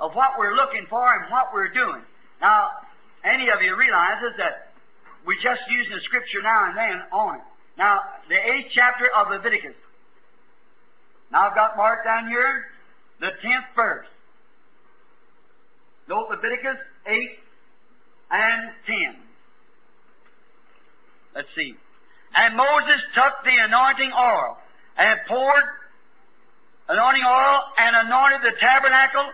of 0.00 0.14
what 0.14 0.38
we're 0.38 0.54
looking 0.54 0.86
for 0.88 1.00
and 1.00 1.30
what 1.32 1.48
we're 1.52 1.72
doing. 1.72 2.02
Now, 2.40 2.70
any 3.24 3.48
of 3.48 3.62
you 3.62 3.74
realizes 3.76 4.36
that 4.38 4.65
we're 5.26 5.42
just 5.42 5.62
using 5.68 5.92
the 5.92 6.00
scripture 6.02 6.40
now 6.42 6.68
and 6.68 6.76
then 6.76 7.02
on 7.12 7.36
it. 7.36 7.44
Now, 7.76 8.00
the 8.28 8.36
eighth 8.36 8.70
chapter 8.72 9.06
of 9.18 9.28
Leviticus. 9.28 9.74
Now 11.32 11.48
I've 11.48 11.54
got 11.54 11.76
marked 11.76 12.06
down 12.06 12.28
here 12.28 12.66
the 13.20 13.30
tenth 13.42 13.66
verse. 13.74 14.06
Note 16.08 16.28
Leviticus 16.30 16.78
8 17.06 17.16
and 18.30 18.70
10. 18.86 18.96
Let's 21.34 21.48
see. 21.56 21.74
And 22.36 22.56
Moses 22.56 23.02
took 23.14 23.44
the 23.44 23.56
anointing 23.64 24.12
oil 24.12 24.58
and 24.96 25.18
poured 25.26 25.64
anointing 26.88 27.24
oil 27.26 27.60
and 27.78 27.96
anointed 28.06 28.40
the 28.42 28.56
tabernacle 28.60 29.30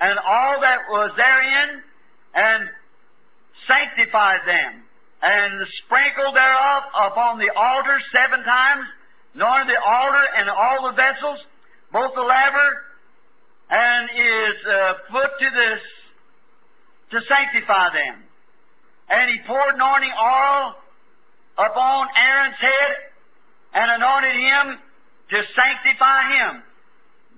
and 0.00 0.18
all 0.18 0.60
that 0.60 0.80
was 0.90 1.10
therein 1.16 1.82
and 2.34 2.68
sanctified 3.66 4.40
them 4.46 4.82
and 5.22 5.66
sprinkled 5.84 6.34
thereof 6.34 6.82
upon 7.12 7.38
the 7.38 7.50
altar 7.54 8.00
seven 8.12 8.44
times, 8.44 8.86
anointed 9.34 9.68
the 9.68 9.80
altar 9.80 10.24
and 10.36 10.48
all 10.48 10.90
the 10.90 10.96
vessels, 10.96 11.38
both 11.92 12.14
the 12.14 12.22
laver 12.22 12.70
and 13.70 14.10
is 14.10 14.56
uh, 14.66 14.94
put 15.10 15.30
to 15.38 15.50
this 15.50 15.80
to 17.12 17.20
sanctify 17.26 17.92
them. 17.92 18.16
And 19.08 19.30
he 19.30 19.38
poured 19.46 19.74
anointing 19.74 20.12
oil 20.12 20.74
upon 21.58 22.08
Aaron's 22.16 22.56
head 22.56 22.92
and 23.74 23.90
anointed 23.90 24.34
him 24.34 24.78
to 25.30 25.42
sanctify 25.54 26.20
him. 26.32 26.62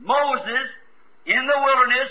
Moses 0.00 0.66
in 1.26 1.46
the 1.46 1.58
wilderness 1.64 2.10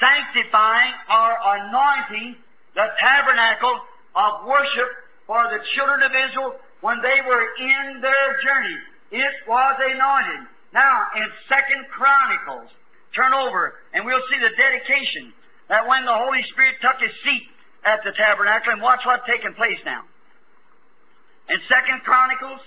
sanctifying 0.00 0.94
or 1.10 1.30
anointing 1.58 2.36
the 2.74 2.86
tabernacle 3.00 3.80
of 4.14 4.46
worship 4.46 4.88
for 5.26 5.42
the 5.50 5.60
children 5.74 6.02
of 6.02 6.12
Israel 6.12 6.54
when 6.80 7.00
they 7.02 7.20
were 7.26 7.46
in 7.58 8.00
their 8.00 8.28
journey. 8.44 8.78
It 9.12 9.34
was 9.46 9.74
anointed. 9.78 10.48
Now, 10.72 11.06
in 11.16 11.28
Second 11.48 11.86
Chronicles, 11.92 12.70
turn 13.14 13.32
over 13.32 13.74
and 13.92 14.04
we'll 14.04 14.24
see 14.30 14.40
the 14.40 14.56
dedication 14.56 15.32
that 15.68 15.86
when 15.86 16.04
the 16.04 16.14
Holy 16.14 16.42
Spirit 16.52 16.76
took 16.80 17.00
his 17.00 17.12
seat 17.24 17.46
at 17.84 18.00
the 18.04 18.12
tabernacle 18.12 18.72
and 18.72 18.82
watch 18.82 19.00
what's 19.04 19.26
taking 19.26 19.54
place 19.54 19.78
now. 19.84 20.02
In 21.48 21.58
Second 21.68 22.02
Chronicles, 22.04 22.60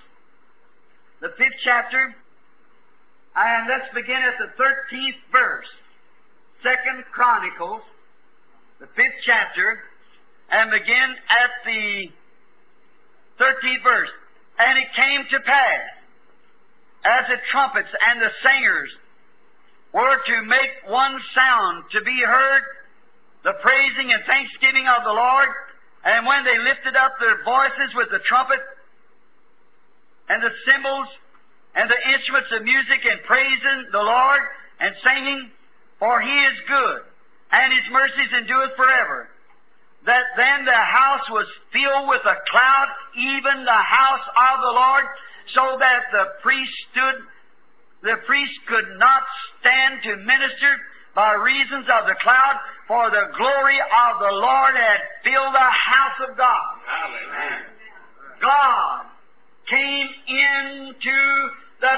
the 1.22 1.30
fifth 1.38 1.59
chapter, 1.63 2.13
and 3.35 3.67
let's 3.67 3.93
begin 3.93 4.22
at 4.22 4.35
the 4.39 4.51
thirteenth 4.57 5.17
verse. 5.31 5.67
Second 6.61 7.05
Chronicles, 7.11 7.81
the 8.80 8.88
fifth 8.95 9.19
chapter, 9.26 9.80
and 10.56 10.72
begin 10.72 11.10
at 11.27 11.52
the 11.68 12.07
thirteenth 13.38 13.84
verse. 13.84 14.10
And 14.57 14.80
it 14.80 14.88
came 14.95 15.27
to 15.32 15.40
pass, 15.44 15.84
as 17.03 17.27
the 17.27 17.40
trumpets 17.52 17.91
and 17.91 18.22
the 18.22 18.32
singers 18.40 18.90
were 19.91 20.15
to 20.15 20.48
make 20.48 20.88
one 20.88 21.19
sound 21.36 21.84
to 21.91 21.99
be 22.02 22.23
heard, 22.23 22.64
the 23.44 23.52
praising 23.61 24.14
and 24.15 24.23
thanksgiving 24.23 24.88
of 24.88 25.03
the 25.03 25.11
Lord, 25.11 25.49
and 26.06 26.26
when 26.26 26.45
they 26.45 26.57
lifted 26.57 26.95
up 26.95 27.19
their 27.19 27.44
voices 27.44 27.91
with 27.95 28.07
the 28.11 28.23
trumpet 28.23 28.60
and 30.30 30.41
the 30.41 30.56
cymbals 30.65 31.07
and 31.76 31.90
the 31.90 32.02
instruments 32.15 32.49
of 32.56 32.64
music 32.64 33.03
and 33.03 33.19
praising 33.27 33.91
the 33.91 33.99
Lord 33.99 34.40
and 34.80 34.95
singing, 35.03 35.52
for 35.99 36.22
he 36.22 36.32
is 36.32 36.57
good, 36.68 37.02
and 37.52 37.73
his 37.73 37.91
mercies 37.91 38.32
endureth 38.40 38.72
forever. 38.77 39.30
That 40.06 40.23
then 40.38 40.65
the 40.65 40.72
house 40.72 41.27
was 41.32 41.48
filled 41.73 42.07
with 42.07 42.22
a 42.22 42.38
cloud, 42.49 42.88
even 43.18 43.65
the 43.65 43.72
house 43.72 44.27
of 44.53 44.61
the 44.61 44.72
Lord, 44.72 45.06
so 45.53 45.77
that 45.80 46.02
the 46.11 46.26
priest 46.41 46.72
stood, 46.91 47.15
the 48.03 48.18
priest 48.26 48.53
could 48.68 48.86
not 48.98 49.23
stand 49.60 50.03
to 50.03 50.15
minister 50.18 50.77
by 51.15 51.34
reasons 51.34 51.88
of 51.90 52.06
the 52.06 52.15
cloud, 52.22 52.56
for 52.88 53.10
the 53.10 53.32
glory 53.36 53.80
of 53.80 54.19
the 54.19 54.36
Lord 54.36 54.76
had 54.76 54.99
filled 55.23 55.53
the 55.53 55.72
house 55.73 56.30
of 56.30 56.38
God. 56.38 56.72
Hallelujah. 56.86 57.65
God 58.41 59.06
came 59.69 60.10
into 60.27 61.49
the 61.82 61.95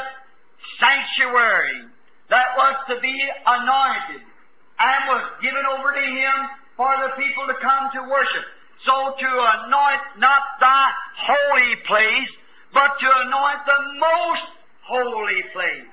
sanctuary 0.80 1.84
that 2.30 2.46
was 2.56 2.76
to 2.90 3.00
be 3.02 3.30
anointed 3.46 4.22
and 4.80 5.00
was 5.08 5.24
given 5.42 5.64
over 5.66 5.92
to 5.92 6.00
him 6.00 6.36
for 6.78 6.94
the 7.02 7.12
people 7.18 7.50
to 7.50 7.58
come 7.60 7.90
to 7.98 8.02
worship. 8.08 8.46
So 8.86 8.94
to 8.94 9.30
anoint 9.66 10.22
not 10.22 10.42
the 10.62 10.80
holy 11.18 11.76
place, 11.90 12.30
but 12.74 12.94
to 13.02 13.08
anoint 13.26 13.66
the 13.66 13.82
most 14.00 14.48
holy 14.86 15.42
place. 15.52 15.90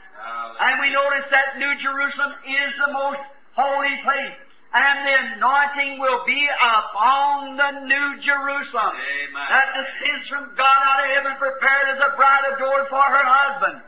And 0.61 0.81
we 0.81 0.93
notice 0.93 1.27
that 1.33 1.59
New 1.59 1.73
Jerusalem 1.81 2.33
is 2.47 2.71
the 2.87 2.93
most 2.93 3.21
holy 3.57 3.97
place. 4.05 4.37
And 4.75 5.07
the 5.07 5.15
anointing 5.39 6.01
will 6.01 6.25
be 6.27 6.49
upon 6.51 7.57
the 7.57 7.71
New 7.87 8.09
Jerusalem. 8.21 8.93
Amen. 8.93 9.47
That 9.49 9.71
descends 9.71 10.29
from 10.29 10.51
God 10.57 10.79
out 10.83 11.05
of 11.05 11.11
heaven, 11.15 11.33
prepared 11.39 11.95
as 11.95 12.01
a 12.03 12.17
bride 12.17 12.43
adored 12.57 12.89
for 12.91 13.01
her 13.01 13.23
husband. 13.25 13.83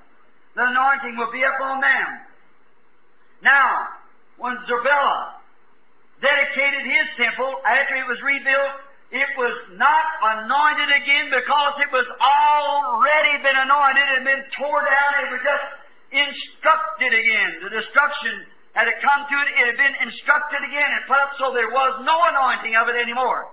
The 0.54 0.62
anointing 0.62 1.16
will 1.18 1.32
be 1.32 1.42
upon 1.42 1.80
them. 1.80 2.08
Now, 3.42 3.88
when 4.38 4.56
Zerubbabel 4.66 5.35
dedicated 6.20 6.82
his 6.86 7.06
temple 7.16 7.60
after 7.64 7.96
it 7.96 8.06
was 8.08 8.20
rebuilt, 8.24 8.74
it 9.12 9.30
was 9.38 9.54
not 9.78 10.04
anointed 10.22 10.90
again 10.90 11.30
because 11.30 11.74
it 11.78 11.90
was 11.94 12.06
already 12.18 13.38
been 13.42 13.54
anointed 13.54 14.06
and 14.18 14.22
been 14.26 14.44
torn 14.58 14.82
down. 14.82 15.10
It 15.22 15.30
was 15.30 15.42
just 15.46 15.66
instructed 16.10 17.12
again. 17.14 17.62
The 17.62 17.70
destruction 17.70 18.46
had 18.74 18.90
come 19.00 19.22
to 19.30 19.36
it. 19.46 19.48
It 19.62 19.64
had 19.72 19.78
been 19.78 19.96
instructed 20.10 20.60
again 20.66 20.90
and 20.90 21.02
put 21.06 21.22
up 21.22 21.38
so 21.38 21.54
there 21.54 21.70
was 21.70 22.02
no 22.02 22.18
anointing 22.34 22.74
of 22.74 22.90
it 22.90 22.98
anymore. 22.98 23.46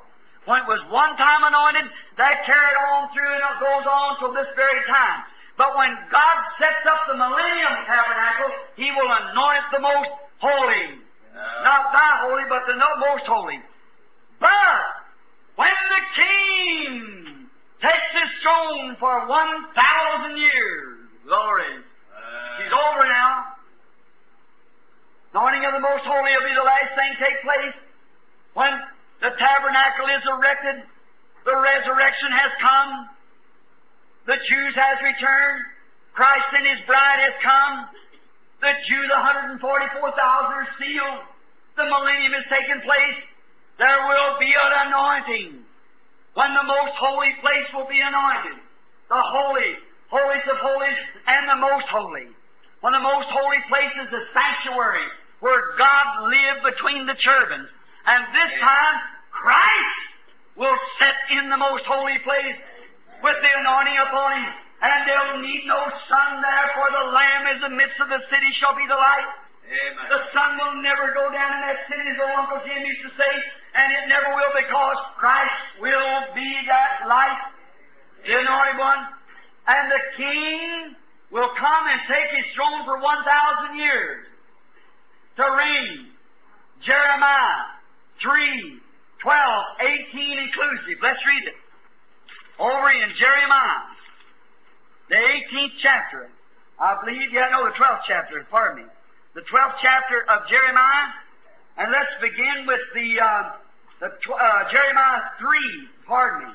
When 0.50 0.60
it 0.60 0.68
was 0.68 0.84
one 0.92 1.16
time 1.16 1.48
anointed, 1.48 1.88
that 2.20 2.44
carried 2.44 2.78
on 2.92 3.14
through 3.16 3.32
and 3.32 3.44
it 3.46 3.58
goes 3.64 3.86
on 3.88 4.20
till 4.20 4.34
this 4.36 4.50
very 4.60 4.82
time. 4.90 5.24
But 5.56 5.78
when 5.78 5.94
God 6.10 6.38
sets 6.58 6.84
up 6.90 7.08
the 7.08 7.16
millennium 7.16 7.78
tabernacle, 7.86 8.52
He 8.76 8.90
will 8.92 9.08
anoint 9.08 9.66
the 9.72 9.80
most 9.80 10.12
holy. 10.42 11.03
Not 11.34 11.92
thy 11.94 12.12
holy, 12.22 12.44
but 12.50 12.62
the 12.68 12.78
most 12.78 13.26
holy. 13.26 13.60
But 14.40 14.82
when 15.56 15.78
the 15.90 16.04
king 16.16 17.50
takes 17.82 18.12
his 18.14 18.32
throne 18.42 18.96
for 19.00 19.28
one 19.28 19.66
thousand 19.74 20.38
years, 20.38 21.10
glory, 21.26 21.74
uh. 21.74 22.64
he's 22.64 22.74
over 22.74 23.06
now. 23.08 23.54
Anointing 25.34 25.66
of 25.66 25.74
the 25.74 25.80
most 25.82 26.06
holy 26.06 26.30
will 26.38 26.48
be 26.48 26.54
the 26.54 26.62
last 26.62 26.94
thing 26.94 27.10
take 27.18 27.42
place. 27.42 27.74
When 28.54 28.70
the 29.22 29.34
tabernacle 29.34 30.06
is 30.14 30.22
erected, 30.30 30.86
the 31.46 31.58
resurrection 31.58 32.32
has 32.32 32.52
come. 32.62 33.10
The 34.28 34.38
Jews 34.48 34.74
has 34.76 35.02
returned. 35.02 35.66
Christ 36.14 36.46
and 36.54 36.68
His 36.68 36.86
bride 36.86 37.20
has 37.26 37.34
come. 37.42 37.90
The 38.64 38.72
Jew, 38.88 39.04
the 39.12 39.20
144,000 39.60 39.60
are 39.60 40.72
sealed. 40.80 41.20
The 41.76 41.84
millennium 41.84 42.32
has 42.32 42.48
taken 42.48 42.80
place. 42.88 43.20
There 43.76 44.08
will 44.08 44.40
be 44.40 44.56
an 44.56 44.88
anointing 44.88 45.68
when 46.32 46.52
the 46.56 46.64
most 46.64 46.96
holy 46.96 47.36
place 47.44 47.68
will 47.76 47.92
be 47.92 48.00
anointed. 48.00 48.56
The 49.12 49.20
holy, 49.20 49.76
holiest 50.08 50.48
of 50.48 50.64
holies, 50.64 50.96
and 51.28 51.44
the 51.52 51.60
most 51.60 51.92
holy. 51.92 52.32
When 52.80 52.96
the 52.96 53.04
most 53.04 53.28
holy 53.36 53.60
place 53.68 53.92
is 54.00 54.08
the 54.16 54.24
sanctuary 54.32 55.12
where 55.44 55.76
God 55.76 56.32
lived 56.32 56.64
between 56.64 57.04
the 57.04 57.20
cherubims. 57.20 57.68
And 58.08 58.22
this 58.32 58.52
time, 58.64 58.96
Christ 59.36 60.00
will 60.56 60.80
set 61.04 61.20
in 61.36 61.52
the 61.52 61.60
most 61.60 61.84
holy 61.84 62.16
place 62.24 62.56
with 63.20 63.36
the 63.44 63.52
anointing 63.60 64.00
upon 64.08 64.40
him. 64.40 64.63
And 64.84 65.08
there'll 65.08 65.40
need 65.40 65.64
no 65.64 65.80
sun 66.12 66.44
there, 66.44 66.68
for 66.76 66.92
the 66.92 67.06
Lamb 67.16 67.44
is 67.56 67.60
the 67.64 67.72
midst 67.72 67.96
of 68.04 68.12
the 68.12 68.20
city 68.28 68.52
shall 68.60 68.76
be 68.76 68.84
the 68.84 69.00
light. 69.00 69.32
Amen. 69.64 70.12
The 70.12 70.22
sun 70.36 70.60
will 70.60 70.84
never 70.84 71.16
go 71.16 71.32
down 71.32 71.56
in 71.56 71.62
that 71.64 71.88
city, 71.88 72.04
as 72.04 72.20
old 72.20 72.36
Uncle 72.36 72.60
Jim 72.68 72.84
used 72.84 73.00
to 73.08 73.12
say, 73.16 73.34
and 73.80 73.88
it 73.96 74.12
never 74.12 74.36
will 74.36 74.52
because 74.60 75.00
Christ 75.16 75.80
will 75.80 76.36
be 76.36 76.52
that 76.68 77.08
light, 77.08 77.42
the 78.28 78.44
anointed 78.44 78.76
one. 78.76 79.02
And 79.72 79.88
the 79.88 80.04
King 80.20 81.00
will 81.32 81.50
come 81.56 81.84
and 81.88 82.04
take 82.12 82.44
his 82.44 82.48
throne 82.52 82.84
for 82.84 83.00
1,000 83.00 83.80
years 83.80 84.28
to 85.40 85.44
reign. 85.48 86.12
Jeremiah 86.84 87.72
3, 88.20 88.84
12, 89.24 89.64
18 90.12 90.38
inclusive. 90.44 91.00
Let's 91.02 91.24
read 91.24 91.48
it. 91.48 91.56
Over 92.60 92.92
in 92.92 93.10
Jeremiah, 93.16 93.93
the 95.14 95.22
18th 95.22 95.78
chapter. 95.78 96.26
I 96.82 96.98
believe, 97.06 97.30
yeah, 97.30 97.54
no, 97.54 97.70
the 97.70 97.78
12th 97.78 98.02
chapter, 98.10 98.42
pardon 98.50 98.82
me. 98.82 98.90
The 99.38 99.46
12th 99.46 99.78
chapter 99.78 100.26
of 100.26 100.50
Jeremiah. 100.50 101.14
And 101.78 101.94
let's 101.94 102.18
begin 102.18 102.66
with 102.66 102.82
the, 102.98 103.22
uh, 103.22 103.44
the 104.02 104.10
tw- 104.26 104.34
uh, 104.34 104.62
Jeremiah 104.74 105.22
3, 105.38 106.10
pardon 106.10 106.50
me. 106.50 106.54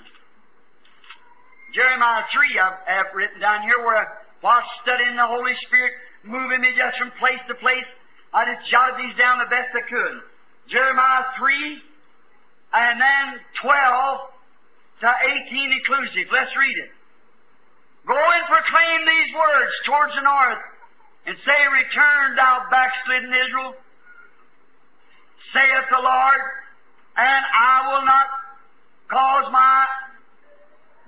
Jeremiah 1.70 2.26
3, 2.34 2.58
I've, 2.58 2.78
I've 2.82 3.14
written 3.14 3.38
down 3.38 3.62
here 3.62 3.78
where 3.78 4.02
I, 4.02 4.06
while 4.42 4.62
studying 4.82 5.14
the 5.14 5.26
Holy 5.26 5.54
Spirit, 5.70 5.94
moving 6.26 6.60
me 6.60 6.74
just 6.74 6.98
from 6.98 7.14
place 7.22 7.38
to 7.46 7.54
place, 7.62 7.86
I 8.34 8.42
just 8.42 8.70
jotted 8.70 8.98
these 8.98 9.14
down 9.14 9.38
the 9.38 9.50
best 9.50 9.70
I 9.70 9.86
could. 9.86 10.18
Jeremiah 10.66 11.30
3, 11.38 11.78
and 12.74 13.00
then 13.00 13.26
12 13.62 14.18
to 15.06 15.10
18 15.46 15.72
inclusive. 15.78 16.26
Let's 16.34 16.50
read 16.58 16.74
it. 16.74 16.97
Go 18.08 18.16
and 18.16 18.44
proclaim 18.48 19.04
these 19.04 19.30
words 19.36 19.72
towards 19.84 20.14
the 20.16 20.24
north, 20.24 20.64
and 21.28 21.36
say, 21.44 21.60
Return, 21.68 22.36
thou 22.40 22.64
backslidden 22.72 23.28
Israel, 23.36 23.76
saith 25.52 25.86
the 25.92 26.00
Lord, 26.00 26.40
and 27.20 27.44
I 27.44 27.92
will 27.92 28.04
not 28.08 28.26
cause 29.12 29.52
my 29.52 29.84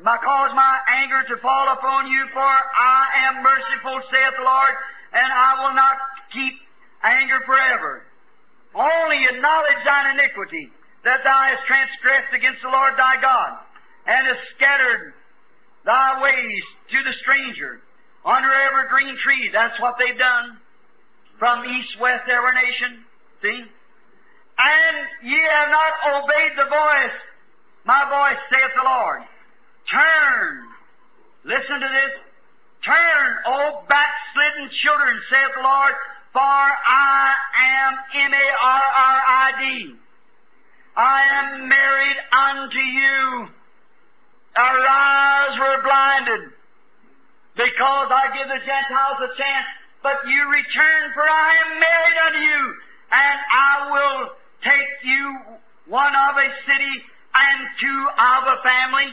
my 0.01 0.17
cause 0.17 0.53
my 0.55 0.77
anger 0.89 1.25
to 1.29 1.37
fall 1.41 1.73
upon 1.73 2.09
you, 2.09 2.25
for 2.33 2.41
I 2.41 3.29
am 3.29 3.43
merciful, 3.43 4.01
saith 4.13 4.35
the 4.37 4.45
Lord, 4.45 4.75
and 5.13 5.33
I 5.33 5.65
will 5.65 5.75
not 5.75 5.97
keep 6.33 6.53
anger 7.03 7.41
forever. 7.45 8.03
Only 8.75 9.25
acknowledge 9.25 9.81
thine 9.85 10.19
iniquity, 10.21 10.69
that 11.05 11.21
thou 11.25 11.41
hast 11.49 11.65
transgressed 11.67 12.33
against 12.33 12.61
the 12.63 12.69
Lord 12.69 12.93
thy 12.97 13.21
God, 13.21 13.59
and 14.07 14.27
hast 14.27 14.41
scattered 14.57 15.15
thy 15.91 16.23
ways 16.23 16.63
to 16.95 17.03
the 17.03 17.15
stranger 17.19 17.83
under 18.23 18.47
every 18.47 18.87
green 18.89 19.19
tree. 19.19 19.51
That's 19.53 19.75
what 19.81 19.99
they've 19.99 20.17
done 20.17 20.59
from 21.43 21.67
east, 21.67 21.99
west, 21.99 22.31
every 22.31 22.55
nation. 22.55 23.03
See? 23.43 23.59
And 23.59 24.97
ye 25.25 25.41
have 25.51 25.71
not 25.75 25.93
obeyed 26.15 26.55
the 26.55 26.71
voice, 26.71 27.19
my 27.83 28.07
voice, 28.07 28.39
saith 28.53 28.71
the 28.77 28.87
Lord. 28.87 29.23
Turn. 29.91 30.63
Listen 31.43 31.81
to 31.81 31.91
this. 31.91 32.15
Turn, 32.85 33.29
O 33.47 33.83
backslidden 33.89 34.71
children, 34.83 35.19
saith 35.29 35.53
the 35.57 35.63
Lord, 35.63 35.95
for 36.33 36.41
I 36.41 37.35
am 37.59 37.93
M-A-R-R-I-D. 38.31 39.95
I 40.97 41.23
am 41.35 41.69
married 41.69 42.17
unto 42.31 42.79
you. 42.79 43.49
Our 44.57 44.81
eyes 44.87 45.55
were 45.59 45.83
blinded 45.83 46.51
because 47.57 48.09
I 48.11 48.35
give 48.35 48.49
the 48.49 48.63
Gentiles 48.65 49.19
a 49.23 49.31
chance, 49.37 49.69
but 50.03 50.27
you 50.27 50.41
return, 50.51 51.03
for 51.15 51.23
I 51.23 51.51
am 51.67 51.71
married 51.79 52.19
unto 52.27 52.41
you, 52.41 52.63
and 53.13 53.39
I 53.53 53.75
will 53.93 54.21
take 54.65 54.93
you 55.05 55.25
one 55.87 56.15
of 56.15 56.37
a 56.37 56.49
city 56.67 56.95
and 57.35 57.59
two 57.79 58.01
of 58.17 58.43
a 58.49 58.63
family. 58.63 59.11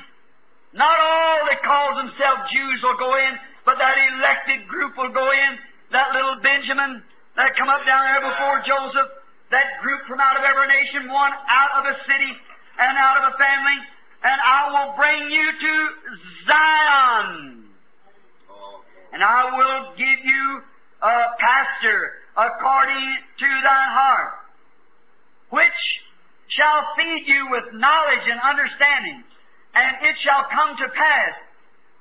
Not 0.74 0.98
all 1.00 1.38
that 1.50 1.62
calls 1.64 1.96
themselves 2.02 2.52
Jews 2.52 2.82
will 2.84 2.98
go 2.98 3.16
in, 3.18 3.38
but 3.66 3.78
that 3.78 3.98
elected 4.14 4.68
group 4.68 4.98
will 4.98 5.14
go 5.14 5.32
in. 5.32 5.58
That 5.92 6.14
little 6.14 6.38
Benjamin 6.44 7.04
that 7.36 7.56
come 7.56 7.70
up 7.70 7.86
down 7.86 8.04
there 8.04 8.24
before 8.30 8.64
Joseph, 8.66 9.10
that 9.52 9.80
group 9.82 10.02
from 10.08 10.20
out 10.20 10.36
of 10.36 10.44
every 10.44 10.68
nation, 10.68 11.08
one 11.12 11.32
out 11.48 11.72
of 11.80 11.84
a 11.94 11.96
city 12.04 12.32
and 12.80 12.98
out 12.98 13.24
of 13.24 13.34
a 13.34 13.38
family, 13.38 13.80
and 14.24 14.42
I 14.42 14.62
will 14.74 14.96
bring 14.96 15.30
you 15.30 15.52
to 15.52 15.74
Zion. 16.48 17.64
And 19.14 19.24
I 19.24 19.58
will 19.58 19.96
give 19.98 20.20
you 20.26 20.62
a 21.02 21.18
pastor 21.40 22.12
according 22.36 23.18
to 23.40 23.48
thine 23.48 23.92
heart, 23.94 24.34
which 25.50 25.80
shall 26.50 26.84
feed 26.98 27.24
you 27.28 27.50
with 27.50 27.74
knowledge 27.74 28.26
and 28.30 28.40
understanding. 28.42 29.24
And 29.74 30.10
it 30.10 30.16
shall 30.24 30.46
come 30.52 30.78
to 30.78 30.88
pass 30.90 31.34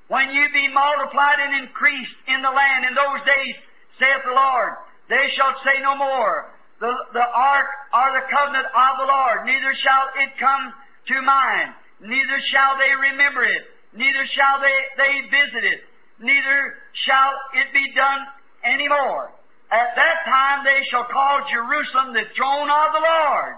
when 0.09 0.31
you 0.31 0.47
be 0.53 0.69
multiplied 0.69 1.39
and 1.41 1.67
increased 1.67 2.15
in 2.29 2.43
the 2.43 2.51
land 2.51 2.87
in 2.87 2.95
those 2.95 3.23
days, 3.27 3.55
saith 3.99 4.23
the 4.25 4.35
Lord, 4.35 4.79
they 5.09 5.31
shall 5.35 5.55
say 5.67 5.83
no 5.83 5.97
more, 5.97 6.51
the, 6.79 6.93
the 7.13 7.27
ark 7.27 7.67
or 7.93 8.07
the 8.15 8.27
covenant 8.31 8.67
of 8.71 8.93
the 9.03 9.09
Lord, 9.09 9.47
neither 9.47 9.75
shall 9.83 10.07
it 10.23 10.31
come 10.39 10.73
to 11.09 11.23
mind, 11.23 11.75
neither 12.01 12.39
shall 12.53 12.77
they 12.79 12.93
remember 12.95 13.43
it, 13.45 13.63
neither 13.93 14.25
shall 14.35 14.61
they, 14.61 14.79
they 14.97 15.15
visit 15.31 15.65
it, 15.65 15.81
neither 16.21 16.75
shall 17.07 17.33
it 17.55 17.73
be 17.73 17.93
done 17.95 18.21
any 18.65 18.89
more. 18.89 19.31
At 19.71 19.97
that 19.97 20.17
time 20.25 20.65
they 20.65 20.83
shall 20.91 21.05
call 21.05 21.43
Jerusalem 21.51 22.13
the 22.15 22.29
throne 22.37 22.71
of 22.71 22.89
the 22.93 23.03
Lord, 23.03 23.55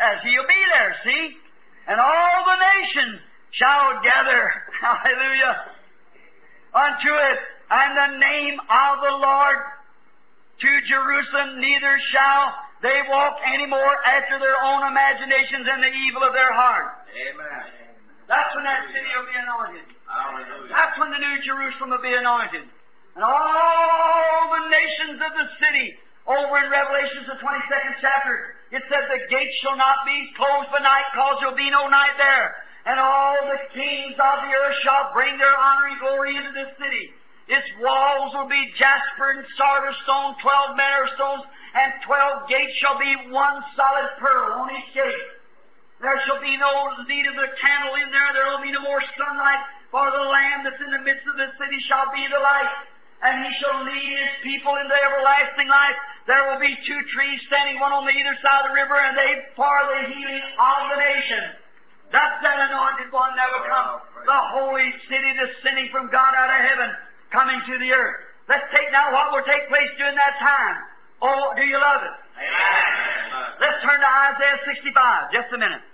as 0.00 0.22
he'll 0.24 0.48
be 0.48 0.62
there, 0.72 0.96
see? 1.04 1.36
And 1.88 2.00
all 2.00 2.38
the 2.44 2.58
nations 2.58 3.20
shall 3.52 4.02
gather, 4.02 4.52
hallelujah, 4.80 5.56
unto 6.74 7.12
it, 7.14 7.38
and 7.70 7.90
the 7.96 8.18
name 8.18 8.60
of 8.60 8.92
the 9.02 9.16
Lord 9.16 9.58
to 10.60 10.80
Jerusalem, 10.88 11.60
neither 11.60 11.98
shall 12.12 12.54
they 12.82 13.00
walk 13.08 13.40
any 13.48 13.64
more 13.64 13.94
after 14.04 14.38
their 14.38 14.58
own 14.60 14.84
imaginations 14.84 15.64
and 15.64 15.80
the 15.82 15.92
evil 15.92 16.22
of 16.22 16.32
their 16.36 16.52
heart. 16.52 17.08
Amen. 17.08 17.86
That's 18.28 18.52
when 18.52 18.64
that 18.66 18.90
city 18.92 19.10
will 19.16 19.28
be 19.30 19.38
anointed. 19.38 19.86
Hallelujah. 20.04 20.70
That's 20.70 20.94
when 20.98 21.10
the 21.14 21.22
New 21.22 21.36
Jerusalem 21.46 21.94
will 21.94 22.04
be 22.04 22.12
anointed. 22.12 22.66
And 23.16 23.22
all 23.24 24.42
the 24.52 24.64
nations 24.68 25.18
of 25.24 25.32
the 25.32 25.46
city, 25.56 25.96
over 26.28 26.58
in 26.60 26.68
Revelations, 26.68 27.24
the 27.30 27.38
22nd 27.38 27.94
chapter, 28.02 28.58
it 28.74 28.82
said 28.90 29.02
the 29.08 29.24
gates 29.30 29.56
shall 29.62 29.78
not 29.78 30.04
be 30.04 30.18
closed 30.36 30.68
by 30.74 30.82
night, 30.82 31.06
cause 31.14 31.38
there 31.40 31.48
will 31.48 31.56
be 31.56 31.70
no 31.70 31.86
night 31.86 32.18
there. 32.18 32.60
And 32.84 32.98
all 33.00 33.38
the 33.46 33.62
kings 33.72 34.14
of 34.18 34.36
the 34.42 34.52
earth 34.52 34.78
shall 34.82 35.14
bring 35.14 35.38
their 35.38 35.54
honor 35.54 35.86
and 35.90 35.98
glory 36.02 36.36
into 36.36 36.52
this 36.52 36.70
city. 36.76 37.14
Its 37.46 37.66
walls 37.78 38.34
will 38.34 38.50
be 38.50 38.74
jasper 38.74 39.38
and 39.38 39.46
sardis 39.54 39.94
stone, 40.02 40.34
twelve 40.42 40.74
manner 40.74 41.06
stones, 41.14 41.46
and 41.76 41.92
twelve 42.08 42.48
gates 42.48 42.72
shall 42.80 42.96
be 42.96 43.12
one 43.28 43.60
solid 43.76 44.08
pearl 44.16 44.64
on 44.64 44.72
each 44.72 44.96
gate. 44.96 45.26
There 46.00 46.16
shall 46.24 46.40
be 46.40 46.56
no 46.56 46.72
need 47.04 47.28
of 47.28 47.36
the 47.36 47.52
candle 47.60 47.96
in 48.00 48.08
there. 48.12 48.32
There 48.32 48.48
will 48.48 48.64
be 48.64 48.72
no 48.72 48.80
more 48.80 49.00
sunlight, 49.16 49.62
for 49.92 50.08
the 50.08 50.24
Lamb 50.24 50.64
that's 50.64 50.80
in 50.80 50.92
the 50.92 51.04
midst 51.04 51.24
of 51.28 51.36
the 51.36 51.52
city 51.56 51.80
shall 51.88 52.08
be 52.12 52.24
the 52.28 52.40
light. 52.40 52.72
And 53.16 53.44
he 53.44 53.50
shall 53.60 53.80
lead 53.80 54.12
his 54.12 54.34
people 54.44 54.76
into 54.76 54.92
everlasting 54.92 55.72
life. 55.72 55.96
There 56.28 56.52
will 56.52 56.60
be 56.60 56.76
two 56.84 57.00
trees 57.16 57.40
standing, 57.48 57.80
one 57.80 57.92
on 57.92 58.04
the 58.04 58.12
either 58.12 58.36
side 58.44 58.68
of 58.68 58.72
the 58.72 58.76
river, 58.76 58.92
and 58.92 59.16
they 59.16 59.40
for 59.56 59.72
the 59.88 60.12
healing 60.12 60.44
of 60.60 60.80
the 60.92 60.98
nation. 61.00 61.44
That's 62.12 62.38
that 62.44 62.68
anointed 62.68 63.08
one 63.10 63.32
that 63.40 63.48
will 63.56 63.64
come. 63.64 64.04
The 64.20 64.42
holy 64.60 64.92
city 65.08 65.32
descending 65.32 65.88
from 65.88 66.12
God 66.12 66.36
out 66.36 66.52
of 66.52 66.60
heaven, 66.60 66.90
coming 67.32 67.56
to 67.56 67.74
the 67.80 67.90
earth. 67.96 68.20
Let's 68.52 68.68
take 68.70 68.92
now 68.92 69.10
what 69.10 69.32
will 69.32 69.48
take 69.48 69.64
place 69.72 69.90
during 69.96 70.14
that 70.14 70.36
time. 70.36 70.85
Oh, 71.22 71.52
do 71.56 71.62
you 71.64 71.78
love 71.80 72.02
it? 72.02 72.16
Amen. 72.36 73.16
Let's 73.60 73.80
turn 73.82 74.00
to 74.00 74.10
Isaiah 74.34 74.60
65. 74.74 75.32
Just 75.32 75.52
a 75.54 75.58
minute. 75.58 75.84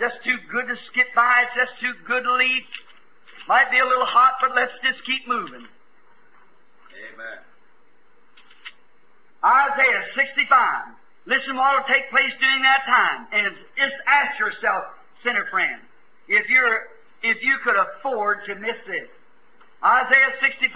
Just 0.00 0.16
too 0.24 0.38
good 0.50 0.66
to 0.68 0.76
skip 0.88 1.12
by. 1.14 1.44
It's 1.44 1.68
just 1.68 1.80
too 1.80 1.92
good 2.06 2.24
to 2.24 2.34
leave. 2.34 2.64
Might 3.48 3.70
be 3.70 3.78
a 3.78 3.84
little 3.84 4.06
hot, 4.06 4.40
but 4.40 4.54
let's 4.56 4.72
just 4.82 5.04
keep 5.04 5.28
moving. 5.28 5.66
Amen. 5.66 7.38
Isaiah 9.44 10.04
65. 10.16 10.96
Listen 11.26 11.56
what 11.56 11.76
will 11.76 11.88
take 11.92 12.08
place 12.10 12.32
during 12.40 12.62
that 12.62 12.82
time. 12.86 13.26
And 13.32 13.54
just 13.76 13.94
ask 14.06 14.38
yourself, 14.38 14.84
sinner 15.22 15.46
friend, 15.50 15.82
if 16.28 16.48
you're 16.48 16.88
if 17.22 17.38
you 17.42 17.58
could 17.62 17.76
afford 17.76 18.44
to 18.46 18.54
miss 18.56 18.78
this. 18.86 19.08
Isaiah 19.82 20.34
65, 20.42 20.74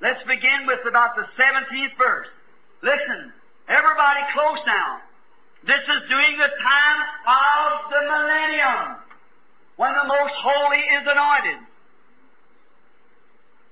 let's 0.00 0.20
begin 0.24 0.66
with 0.66 0.80
about 0.88 1.16
the 1.16 1.24
17th 1.40 1.96
verse. 1.96 2.28
Listen, 2.84 3.32
everybody 3.66 4.20
close 4.36 4.60
now. 4.66 5.00
This 5.64 5.80
is 5.80 6.00
during 6.12 6.36
the 6.36 6.52
time 6.52 7.00
of 7.24 7.88
the 7.88 8.02
millennium, 8.12 9.00
when 9.76 9.94
the 9.96 10.04
most 10.04 10.36
holy 10.36 10.84
is 11.00 11.04
anointed. 11.08 11.64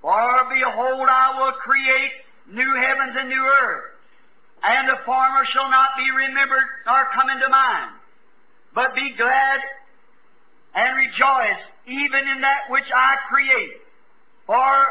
For 0.01 0.49
behold, 0.49 1.07
I 1.13 1.37
will 1.37 1.53
create 1.61 2.13
new 2.49 2.73
heavens 2.73 3.13
and 3.21 3.29
new 3.29 3.45
earth, 3.45 3.85
and 4.65 4.89
the 4.89 5.05
former 5.05 5.45
shall 5.53 5.69
not 5.69 5.91
be 5.99 6.09
remembered 6.11 6.65
nor 6.87 7.05
come 7.13 7.29
into 7.29 7.51
mind. 7.51 7.93
But 8.75 8.95
be 8.95 9.13
glad 9.13 9.61
and 10.75 10.97
rejoice 10.97 11.61
even 11.87 12.29
in 12.29 12.41
that 12.41 12.71
which 12.71 12.89
I 12.89 13.17
create. 13.29 13.77
For 14.47 14.87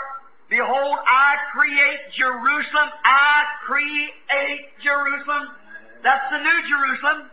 behold, 0.51 0.99
I 1.07 1.39
create 1.55 2.11
Jerusalem. 2.13 2.91
I 3.07 3.47
create 3.65 4.67
Jerusalem. 4.83 5.55
That's 6.03 6.27
the 6.29 6.43
new 6.43 6.59
Jerusalem. 6.67 7.31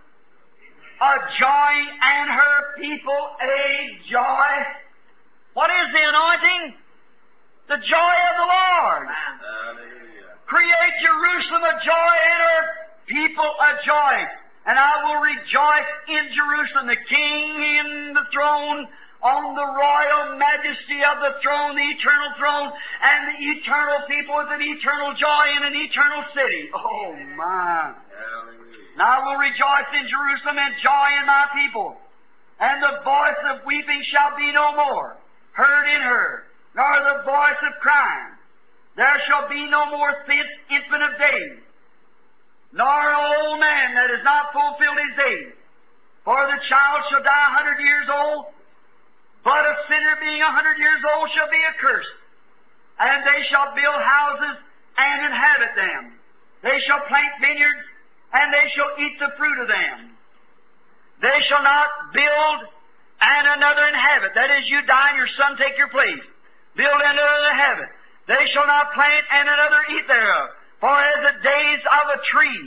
A 1.03 1.15
joy 1.39 1.74
and 2.03 2.31
her 2.31 2.57
people 2.78 3.23
a 3.43 3.99
joy. 4.09 4.49
What 5.55 5.70
is 5.70 5.86
the 5.93 6.03
anointing? 6.07 6.74
The 7.69 7.78
joy 7.82 8.15
of 8.31 8.35
the 8.39 8.49
Lord. 8.49 9.07
Hallelujah. 9.11 10.39
Create 10.47 10.95
Jerusalem 11.03 11.62
a 11.66 11.77
joy 11.82 12.15
and 12.23 12.39
her 12.47 12.62
people 13.07 13.51
a 13.51 13.73
joy. 13.85 14.16
And 14.66 14.78
I 14.78 14.93
will 15.03 15.20
rejoice 15.20 15.90
in 16.09 16.28
Jerusalem, 16.35 16.86
the 16.86 17.01
King 17.09 17.62
in 17.62 18.12
the 18.15 18.27
throne, 18.32 18.86
on 19.23 19.55
the 19.55 19.66
royal 19.66 20.39
majesty 20.39 21.03
of 21.03 21.19
the 21.19 21.35
throne, 21.43 21.74
the 21.74 21.89
eternal 21.90 22.31
throne, 22.39 22.70
and 22.70 23.20
the 23.35 23.39
eternal 23.59 24.07
people 24.07 24.39
with 24.39 24.55
an 24.55 24.62
eternal 24.62 25.15
joy 25.19 25.45
in 25.59 25.62
an 25.66 25.74
eternal 25.74 26.23
city. 26.35 26.70
Oh 26.74 27.15
my. 27.35 27.95
And 28.95 29.03
I 29.03 29.19
will 29.27 29.39
rejoice 29.39 29.90
in 29.95 30.07
Jerusalem 30.07 30.59
and 30.59 30.74
joy 30.82 31.09
in 31.19 31.27
my 31.27 31.47
people. 31.55 31.97
And 32.61 32.82
the 32.82 33.03
voice 33.03 33.43
of 33.55 33.66
weeping 33.66 34.03
shall 34.11 34.36
be 34.36 34.51
no 34.53 34.74
more 34.74 35.16
heard 35.59 35.90
in 35.90 36.01
her, 36.01 36.47
nor 36.78 36.93
the 37.03 37.23
voice 37.27 37.61
of 37.66 37.82
crying. 37.82 38.39
There 38.95 39.19
shall 39.27 39.49
be 39.49 39.66
no 39.66 39.90
more 39.90 40.15
this 40.27 40.47
infant 40.70 41.03
of 41.03 41.19
days, 41.19 41.59
nor 42.73 42.86
an 42.86 43.19
old 43.43 43.59
man 43.59 43.95
that 43.95 44.11
has 44.11 44.23
not 44.23 44.55
fulfilled 44.55 44.99
his 45.03 45.15
days. 45.19 45.53
For 46.24 46.39
the 46.47 46.62
child 46.70 47.03
shall 47.11 47.23
die 47.23 47.47
a 47.51 47.57
hundred 47.59 47.82
years 47.82 48.07
old, 48.07 48.47
but 49.44 49.62
a 49.65 49.74
sinner 49.89 50.16
being 50.20 50.43
a 50.43 50.52
hundred 50.52 50.78
years 50.78 51.02
old 51.15 51.31
shall 51.35 51.51
be 51.51 51.62
accursed. 51.69 52.16
And 52.98 53.23
they 53.23 53.47
shall 53.48 53.74
build 53.74 54.01
houses 54.02 54.59
and 54.98 55.16
inhabit 55.31 55.73
them. 55.78 56.02
They 56.62 56.78
shall 56.86 57.06
plant 57.06 57.39
vineyards 57.40 57.86
and 58.35 58.52
they 58.52 58.66
shall 58.74 58.90
eat 58.98 59.16
the 59.23 59.31
fruit 59.39 59.59
of 59.62 59.69
them. 59.69 60.19
They 61.23 61.39
shall 61.47 61.62
not 61.62 62.12
build 62.12 62.59
and 63.20 63.44
another 63.59 63.86
inhabit. 63.86 64.35
That 64.35 64.51
is, 64.59 64.70
you 64.70 64.82
die 64.86 65.10
and 65.15 65.19
your 65.19 65.32
son 65.35 65.59
take 65.59 65.78
your 65.78 65.90
place. 65.90 66.23
Build 66.77 66.98
and 67.02 67.15
another 67.19 67.51
inhabit. 67.51 67.90
They 68.31 68.44
shall 68.55 68.66
not 68.66 68.94
plant 68.94 69.24
and 69.32 69.47
another 69.48 69.82
eat 69.94 70.06
thereof. 70.06 70.47
For 70.78 70.94
as 70.94 71.19
the 71.27 71.36
days 71.43 71.82
of 71.82 72.05
a 72.15 72.19
tree 72.31 72.62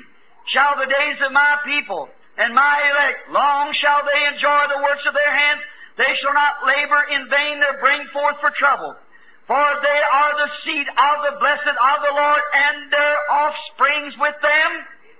shall 0.51 0.75
the 0.75 0.89
days 0.91 1.17
of 1.23 1.31
my 1.31 1.63
people 1.63 2.09
and 2.35 2.55
my 2.55 2.75
elect, 2.91 3.31
long 3.31 3.71
shall 3.79 4.03
they 4.03 4.35
enjoy 4.35 4.61
the 4.67 4.83
works 4.83 5.05
of 5.07 5.13
their 5.13 5.31
hands. 5.31 5.61
They 6.01 6.17
shall 6.17 6.33
not 6.33 6.65
labor 6.65 7.01
in 7.13 7.29
vain 7.29 7.61
that 7.61 7.77
bring 7.77 8.01
forth 8.09 8.41
for 8.41 8.49
trouble. 8.57 8.97
For 9.45 9.61
they 9.85 9.99
are 10.01 10.33
the 10.41 10.49
seed 10.65 10.87
of 10.89 11.15
the 11.29 11.37
blessed 11.37 11.77
of 11.77 11.97
the 12.01 12.13
Lord, 12.17 12.41
and 12.41 12.89
their 12.89 13.17
offsprings 13.29 14.17
with 14.17 14.33
them. 14.41 14.69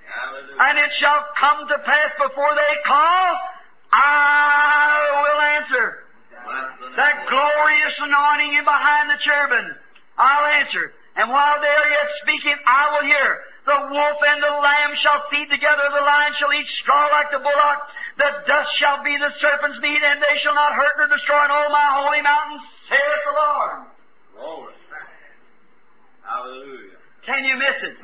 Hallelujah. 0.09 0.57
And 0.57 0.73
it 0.81 0.91
shall 0.97 1.21
come 1.37 1.69
to 1.69 1.77
pass 1.85 2.11
before 2.17 2.49
they 2.57 2.73
call, 2.89 3.25
I 3.93 5.21
will 5.21 5.41
answer. 5.61 5.85
Bless 6.49 6.65
the 6.81 6.87
name 6.89 6.97
That 6.97 7.13
of 7.13 7.29
the 7.29 7.35
Lord. 7.35 7.53
glorious 7.53 7.95
anointing 8.01 8.51
in 8.57 8.65
behind 8.65 9.05
the 9.13 9.19
cherubim, 9.21 9.67
I'll 10.17 10.47
answer. 10.65 10.97
And 11.15 11.29
while 11.29 11.59
they 11.61 11.69
are 11.69 11.89
yet 11.91 12.09
speaking, 12.23 12.55
I 12.65 12.89
will 12.95 13.05
hear. 13.05 13.29
The 13.69 13.79
wolf 13.93 14.17
and 14.33 14.41
the 14.41 14.55
lamb 14.63 14.97
shall 15.03 15.21
feed 15.29 15.45
together, 15.51 15.85
the 15.93 16.01
lion 16.01 16.33
shall 16.39 16.49
eat 16.55 16.65
straw 16.81 17.05
like 17.13 17.29
the 17.29 17.43
bullock, 17.43 17.79
the 18.21 18.45
dust 18.45 18.69
shall 18.77 19.01
be 19.01 19.17
the 19.17 19.33
serpent's 19.41 19.81
meat, 19.81 19.97
and 19.97 20.21
they 20.21 20.37
shall 20.45 20.53
not 20.53 20.77
hurt 20.77 20.93
nor 21.01 21.09
destroy 21.09 21.41
in 21.41 21.49
all 21.49 21.73
my 21.73 21.89
holy 21.97 22.21
mountain, 22.21 22.61
saith 22.85 23.21
the 23.25 23.33
Lord. 23.33 23.77
Glory. 24.37 24.73
Hallelujah. 26.21 27.01
Can 27.25 27.43
you 27.43 27.57
miss 27.57 27.77
it? 27.81 27.97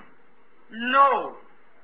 No. 0.91 1.37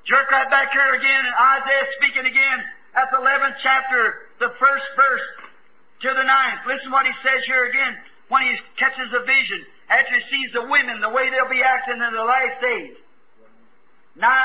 Jerk 0.03 0.27
right 0.33 0.49
back 0.49 0.73
here 0.73 0.97
again, 0.97 1.23
and 1.23 1.35
Isaiah 1.61 1.87
speaking 2.01 2.25
again 2.25 2.59
at 2.97 3.07
the 3.13 3.21
11th 3.21 3.55
chapter, 3.63 4.27
the 4.41 4.51
first 4.59 4.87
verse 4.97 5.25
to 6.03 6.09
the 6.11 6.25
ninth. 6.25 6.67
Listen 6.67 6.91
what 6.91 7.05
he 7.05 7.13
says 7.23 7.45
here 7.45 7.69
again 7.69 7.95
when 8.27 8.43
he 8.43 8.51
catches 8.75 9.07
a 9.13 9.23
vision 9.23 9.63
after 9.87 10.19
he 10.19 10.21
sees 10.27 10.49
the 10.51 10.65
women, 10.67 10.99
the 10.99 11.13
way 11.13 11.29
they'll 11.29 11.53
be 11.53 11.63
acting 11.63 12.01
in 12.01 12.11
the 12.11 12.27
last 12.27 12.57
days. 12.59 12.97
Now, 14.19 14.43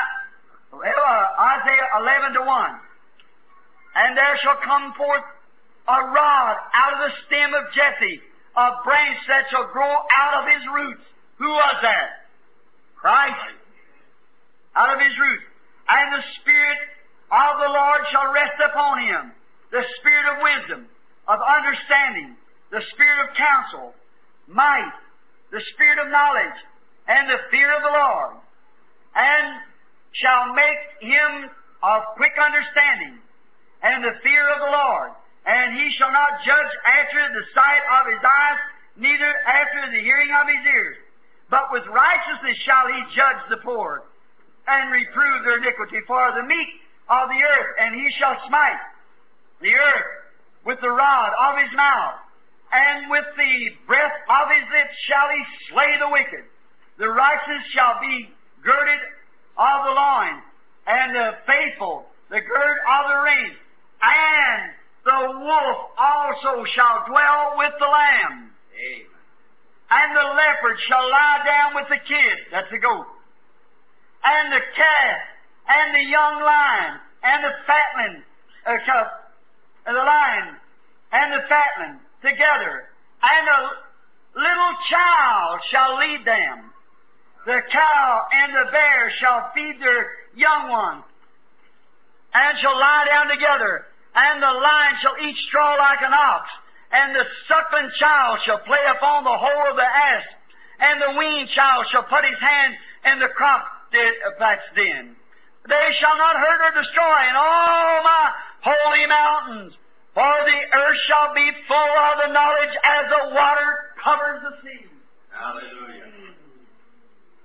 uh, 0.71 0.77
Isaiah 0.77 1.89
11 1.99 2.33
to 2.39 2.41
1. 2.47 2.88
And 3.95 4.17
there 4.17 4.37
shall 4.43 4.57
come 4.63 4.93
forth 4.93 5.23
a 5.87 5.99
rod 6.13 6.55
out 6.73 6.93
of 6.93 6.99
the 7.09 7.13
stem 7.25 7.53
of 7.53 7.73
Jesse, 7.73 8.21
a 8.55 8.69
branch 8.83 9.19
that 9.27 9.49
shall 9.49 9.67
grow 9.71 9.89
out 9.89 10.43
of 10.43 10.53
his 10.53 10.63
roots. 10.73 11.01
Who 11.37 11.49
was 11.49 11.75
that? 11.81 12.29
Christ. 12.95 13.55
Out 14.75 14.93
of 14.93 14.99
his 15.01 15.17
roots. 15.17 15.43
And 15.89 16.13
the 16.13 16.25
Spirit 16.41 16.77
of 17.31 17.51
the 17.61 17.71
Lord 17.73 18.01
shall 18.11 18.31
rest 18.31 18.59
upon 18.61 19.01
him. 19.01 19.31
The 19.71 19.83
Spirit 19.99 20.25
of 20.33 20.43
wisdom, 20.43 20.87
of 21.27 21.39
understanding, 21.41 22.35
the 22.71 22.81
Spirit 22.93 23.29
of 23.29 23.35
counsel, 23.35 23.93
might, 24.47 24.93
the 25.51 25.61
Spirit 25.73 25.97
of 25.99 26.11
knowledge, 26.11 26.57
and 27.07 27.29
the 27.29 27.37
fear 27.49 27.75
of 27.75 27.81
the 27.81 27.89
Lord. 27.89 28.33
And 29.15 29.61
shall 30.13 30.53
make 30.53 30.81
him 31.01 31.49
of 31.81 32.03
quick 32.17 32.33
understanding, 32.37 33.19
and 33.81 34.03
the 34.03 34.19
fear 34.23 34.47
of 34.49 34.59
the 34.59 34.71
Lord. 34.71 35.11
And 35.45 35.75
he 35.75 35.89
shall 35.97 36.11
not 36.11 36.43
judge 36.45 36.73
after 36.85 37.21
the 37.33 37.45
sight 37.55 37.83
of 37.99 38.11
his 38.11 38.23
eyes, 38.23 38.59
neither 38.97 39.33
after 39.47 39.91
the 39.91 40.01
hearing 40.01 40.29
of 40.31 40.47
his 40.47 40.65
ears. 40.67 40.97
But 41.49 41.71
with 41.71 41.87
righteousness 41.87 42.57
shall 42.65 42.87
he 42.87 43.15
judge 43.15 43.41
the 43.49 43.57
poor, 43.57 44.03
and 44.67 44.91
reprove 44.91 45.43
their 45.43 45.57
iniquity 45.57 45.97
for 46.05 46.31
the 46.35 46.45
meek 46.45 46.67
of 47.09 47.29
the 47.29 47.41
earth, 47.41 47.75
and 47.79 47.95
he 47.95 48.11
shall 48.19 48.37
smite 48.47 48.83
the 49.61 49.73
earth 49.73 50.11
with 50.65 50.79
the 50.81 50.91
rod 50.91 51.31
of 51.33 51.57
his 51.63 51.73
mouth, 51.75 52.19
and 52.71 53.09
with 53.09 53.25
the 53.35 53.69
breath 53.87 54.17
of 54.29 54.51
his 54.53 54.69
lips 54.69 54.93
shall 55.07 55.29
he 55.33 55.43
slay 55.71 55.97
the 55.99 56.09
wicked. 56.09 56.45
The 56.97 57.09
righteous 57.09 57.65
shall 57.73 57.99
be 57.99 58.29
girded 58.61 59.01
of 59.57 59.77
the 59.85 59.95
loins, 59.95 60.43
and 60.85 61.15
the 61.15 61.31
faithful 61.47 62.05
the 62.29 62.41
gird 62.41 62.77
of 62.85 63.09
the 63.09 63.19
reins, 63.25 63.57
and 64.01 64.71
the 65.05 65.39
wolf 65.39 65.77
also 65.97 66.65
shall 66.75 67.05
dwell 67.07 67.55
with 67.57 67.73
the 67.79 67.87
lamb. 67.87 68.51
Amen. 68.75 69.05
And 69.91 70.15
the 70.15 70.27
leopard 70.37 70.77
shall 70.87 71.09
lie 71.09 71.41
down 71.45 71.75
with 71.75 71.89
the 71.89 71.97
kid, 72.07 72.37
that's 72.51 72.69
the 72.69 72.77
goat, 72.77 73.07
and 74.23 74.53
the 74.53 74.61
calf, 74.75 75.21
and 75.67 75.95
the 75.95 76.09
young 76.09 76.43
lion, 76.43 76.99
and 77.23 77.43
the 77.43 77.53
fatling, 77.65 78.23
uh, 78.65 78.77
shall, 78.85 79.05
uh, 79.87 79.93
the 79.93 80.03
lion, 80.05 80.55
and 81.11 81.33
the 81.33 81.43
fatling 81.49 81.99
together, 82.21 82.89
and 83.23 83.47
a 83.47 83.61
little 84.39 84.73
child 84.89 85.59
shall 85.71 85.97
lead 85.97 86.23
them. 86.23 86.71
The 87.45 87.61
cow 87.71 88.27
and 88.31 88.53
the 88.53 88.71
bear 88.71 89.11
shall 89.19 89.51
feed 89.55 89.81
their 89.81 90.11
young 90.35 90.69
ones, 90.69 91.03
and 92.33 92.59
shall 92.59 92.77
lie 92.77 93.05
down 93.09 93.27
together, 93.27 93.87
and 94.15 94.41
the 94.41 94.53
lion 94.53 94.95
shall 95.01 95.17
eat 95.21 95.37
straw 95.47 95.75
like 95.75 96.01
an 96.01 96.13
ox, 96.13 96.49
and 96.91 97.15
the 97.15 97.25
suckling 97.47 97.91
child 97.99 98.39
shall 98.45 98.59
play 98.59 98.83
upon 98.95 99.23
the 99.23 99.37
hole 99.37 99.65
of 99.69 99.75
the 99.75 99.85
ass, 99.85 100.25
and 100.79 101.01
the 101.01 101.19
weaned 101.19 101.49
child 101.49 101.85
shall 101.91 102.03
put 102.03 102.25
his 102.25 102.39
hand 102.39 102.73
in 103.05 103.19
the 103.19 103.29
crop 103.35 103.65
that's 103.91 104.61
den. 104.75 105.15
They 105.67 105.87
shall 105.99 106.17
not 106.17 106.35
hurt 106.37 106.61
or 106.65 106.81
destroy 106.81 107.19
in 107.29 107.35
all 107.35 108.03
my 108.03 108.25
holy 108.61 109.05
mountains, 109.07 109.73
for 110.13 110.33
the 110.45 110.59
earth 110.77 110.99
shall 111.07 111.33
be 111.33 111.51
full 111.67 111.93
of 112.09 112.13
the 112.25 112.33
knowledge 112.33 112.75
as 112.83 113.03
the 113.09 113.35
water 113.35 113.93
covers 114.03 114.41
the 114.41 114.53
sea. 114.63 114.85
Hallelujah. 115.29 116.05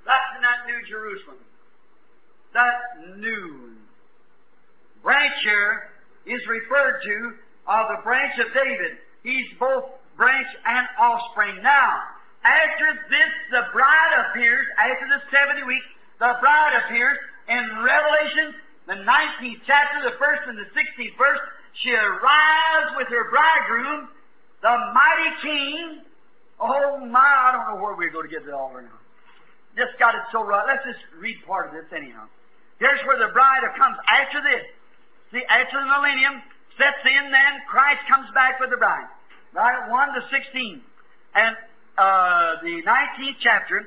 That's 0.05 0.37
in 0.37 0.43
that 0.43 0.67
New 0.67 0.81
Jerusalem. 0.89 1.39
That 2.53 3.19
new 3.19 3.73
branch 5.03 5.35
here 5.43 5.91
is 6.27 6.41
referred 6.47 7.01
to 7.05 7.35
of 7.67 7.89
the 7.97 8.03
branch 8.03 8.39
of 8.39 8.53
David. 8.53 8.99
He's 9.23 9.47
both 9.59 9.85
branch 10.17 10.47
and 10.67 10.87
offspring. 10.99 11.63
Now, 11.63 12.03
after 12.45 13.01
this, 13.09 13.31
the 13.51 13.63
bride 13.73 14.13
appears, 14.29 14.67
after 14.79 15.07
the 15.09 15.21
70 15.33 15.65
weeks, 15.65 15.87
the 16.21 16.37
bride 16.41 16.77
appears 16.85 17.19
in 17.49 17.63
Revelation, 17.83 18.55
the 18.87 19.01
19th 19.01 19.61
chapter, 19.67 20.05
the 20.05 20.17
first 20.19 20.43
and 20.47 20.59
the 20.59 20.69
16th 20.77 21.17
verse. 21.17 21.41
She 21.83 21.91
arrives 21.91 22.91
with 22.97 23.09
her 23.09 23.31
bridegroom, 23.31 24.09
the 24.63 24.77
mighty 24.93 25.31
king. 25.43 26.05
Oh 26.61 27.01
my, 27.01 27.19
I 27.19 27.53
don't 27.53 27.75
know 27.75 27.83
where 27.83 27.97
we're 27.97 28.13
going 28.13 28.29
to 28.29 28.33
get 28.33 28.45
to 28.47 28.55
all 28.55 28.73
right 28.73 28.85
now. 28.85 29.01
Just 29.77 29.99
got 29.99 30.15
it 30.15 30.23
so 30.31 30.45
right. 30.45 30.63
Let's 30.69 30.85
just 30.87 31.03
read 31.19 31.37
part 31.47 31.67
of 31.67 31.73
this 31.75 31.91
anyhow. 31.91 32.31
Here's 32.79 33.01
where 33.07 33.19
the 33.19 33.33
bride 33.33 33.63
comes 33.77 33.97
after 34.07 34.39
this. 34.43 34.63
See, 35.35 35.43
after 35.51 35.83
the 35.83 35.91
millennium 35.91 36.39
sets 36.79 37.03
in, 37.03 37.35
then 37.35 37.53
Christ 37.67 38.07
comes 38.07 38.31
back 38.39 38.63
with 38.63 38.71
the 38.71 38.79
bride. 38.79 39.11
Right? 39.51 39.91
1 39.91 40.15
to 40.15 40.23
16. 40.31 40.79
And 41.35 41.59
uh, 41.99 42.63
the 42.63 42.87
19th 42.87 43.43
chapter. 43.43 43.83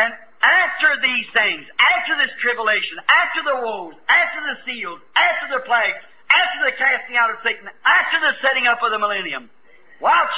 And 0.00 0.12
after 0.40 0.96
these 1.04 1.28
things, 1.36 1.68
after 1.76 2.16
this 2.16 2.32
tribulation, 2.40 2.96
after 3.12 3.44
the 3.44 3.60
woes, 3.60 3.92
after 4.08 4.40
the 4.40 4.56
seals, 4.64 5.00
after 5.12 5.60
the 5.60 5.62
plagues, 5.68 6.00
after 6.32 6.64
the 6.64 6.72
casting 6.80 7.20
out 7.20 7.28
of 7.28 7.44
Satan, 7.44 7.68
after 7.84 8.16
the 8.16 8.32
setting 8.40 8.64
up 8.64 8.80
of 8.80 8.88
the 8.88 8.98
millennium, 8.98 9.52
watch. 10.00 10.32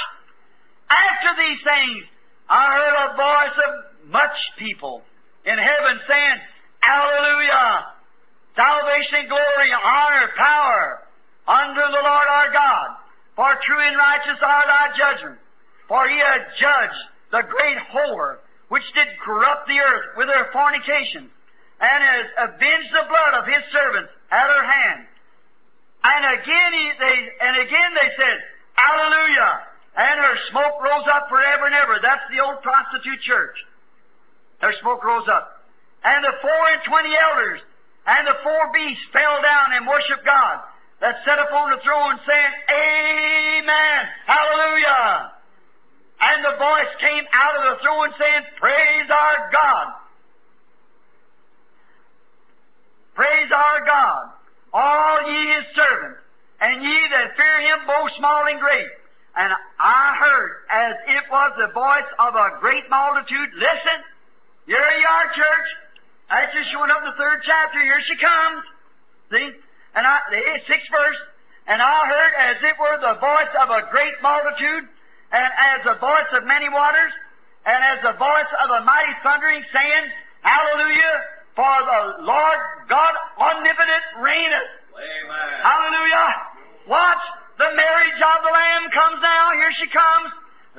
After 0.91 1.39
these 1.39 1.59
things, 1.63 2.03
I 2.51 2.67
heard 2.67 2.95
a 2.99 3.07
voice 3.15 3.57
of 3.63 3.71
much 4.11 4.37
people 4.57 5.03
in 5.45 5.55
heaven 5.55 6.03
saying, 6.07 6.37
Hallelujah! 6.79 7.98
Salvation, 8.59 9.31
glory, 9.31 9.71
honor, 9.71 10.27
power 10.35 10.99
unto 11.47 11.79
the 11.79 12.03
Lord 12.03 12.27
our 12.27 12.51
God. 12.51 12.87
For 13.39 13.55
true 13.63 13.79
and 13.87 13.95
righteous 13.95 14.35
are 14.43 14.65
thy 14.67 14.87
judgments. 14.99 15.39
For 15.87 16.03
he 16.11 16.19
hath 16.19 16.43
judged 16.59 17.03
the 17.31 17.47
great 17.47 17.79
whore 17.87 18.43
which 18.67 18.83
did 18.93 19.07
corrupt 19.23 19.63
the 19.67 19.79
earth 19.79 20.07
with 20.19 20.27
her 20.27 20.51
fornication, 20.51 21.31
and 21.79 21.99
has 22.03 22.51
avenged 22.51 22.91
the 22.91 23.07
blood 23.07 23.33
of 23.39 23.47
his 23.47 23.63
servants 23.71 24.11
at 24.29 24.47
her 24.51 24.63
hand. 24.67 25.07
And 26.03 26.23
again 26.37 26.71
he, 26.75 26.85
they 26.99 27.17
and 27.39 27.55
again 27.63 27.91
they 27.95 28.11
said, 28.19 28.37
Hallelujah! 28.75 29.53
And 29.95 30.15
her 30.19 30.35
smoke 30.51 30.83
rose 30.83 31.07
up 31.15 31.31
forever 31.31 31.65
and 31.65 31.75
ever. 31.75 31.99
That's 32.03 32.27
the 32.29 32.43
old 32.43 32.61
prostitute 32.61 33.21
church. 33.23 33.55
Her 34.59 34.73
smoke 34.81 35.03
rose 35.03 35.27
up. 35.31 35.63
And 36.03 36.23
the 36.23 36.35
four 36.43 36.63
and 36.75 36.83
twenty 36.83 37.15
elders 37.15 37.59
and 38.09 38.25
the 38.25 38.41
four 38.41 38.73
beasts 38.73 39.05
fell 39.13 39.37
down 39.41 39.77
and 39.77 39.85
worshiped 39.85 40.25
God 40.25 40.57
that 40.99 41.21
sat 41.23 41.37
upon 41.37 41.69
the 41.69 41.81
throne 41.85 42.17
saying, 42.25 42.53
Amen! 42.73 44.01
Hallelujah! 44.25 45.31
And 46.19 46.43
the 46.43 46.57
voice 46.57 46.91
came 46.99 47.23
out 47.31 47.55
of 47.61 47.63
the 47.69 47.83
throne 47.85 48.09
saying, 48.17 48.43
Praise 48.57 49.09
our 49.13 49.37
God! 49.53 49.87
Praise 53.13 53.51
our 53.53 53.85
God, 53.85 54.31
all 54.73 55.29
ye 55.29 55.53
his 55.53 55.65
servants, 55.75 56.19
and 56.61 56.81
ye 56.81 56.97
that 57.11 57.35
fear 57.37 57.61
him, 57.61 57.85
both 57.85 58.09
small 58.17 58.47
and 58.47 58.59
great. 58.59 58.89
And 59.35 59.53
I 59.79 60.15
heard, 60.17 60.51
as 60.71 60.95
it 61.07 61.23
was 61.29 61.51
the 61.59 61.71
voice 61.73 62.09
of 62.17 62.33
a 62.33 62.57
great 62.59 62.89
multitude, 62.89 63.53
listen, 63.53 63.99
here 64.65 64.89
you 64.97 65.05
are, 65.05 65.27
church. 65.35 65.69
That's 66.29 66.53
just 66.53 66.69
showing 66.69 66.93
up 66.93 67.01
in 67.01 67.09
the 67.09 67.17
third 67.17 67.41
chapter. 67.43 67.81
Here 67.81 68.01
she 68.05 68.15
comes. 68.21 68.61
See? 69.33 69.49
And 69.97 70.05
I, 70.05 70.21
the 70.29 70.41
sixth 70.69 70.89
verse. 70.93 71.19
And 71.65 71.81
I 71.81 71.97
heard 72.05 72.33
as 72.37 72.55
it 72.65 72.75
were 72.81 72.97
the 72.97 73.17
voice 73.21 73.53
of 73.61 73.69
a 73.69 73.85
great 73.93 74.17
multitude, 74.25 74.89
and 75.29 75.49
as 75.53 75.85
the 75.85 75.97
voice 76.01 76.29
of 76.33 76.45
many 76.45 76.65
waters, 76.69 77.13
and 77.65 77.77
as 77.93 78.01
the 78.01 78.17
voice 78.17 78.51
of 78.65 78.73
a 78.73 78.81
mighty 78.81 79.13
thundering, 79.21 79.61
saying, 79.69 80.05
Hallelujah, 80.41 81.15
for 81.53 81.75
the 81.85 82.25
Lord 82.25 82.59
God 82.89 83.13
omnipotent 83.37 84.05
reigneth. 84.17 84.71
Amen. 84.97 85.49
Hallelujah. 85.61 86.29
Watch, 86.89 87.23
the 87.61 87.69
marriage 87.75 88.17
of 88.17 88.39
the 88.41 88.53
Lamb 88.55 88.89
comes 88.89 89.19
now. 89.21 89.53
Here 89.53 89.73
she 89.77 89.87
comes. 89.93 90.29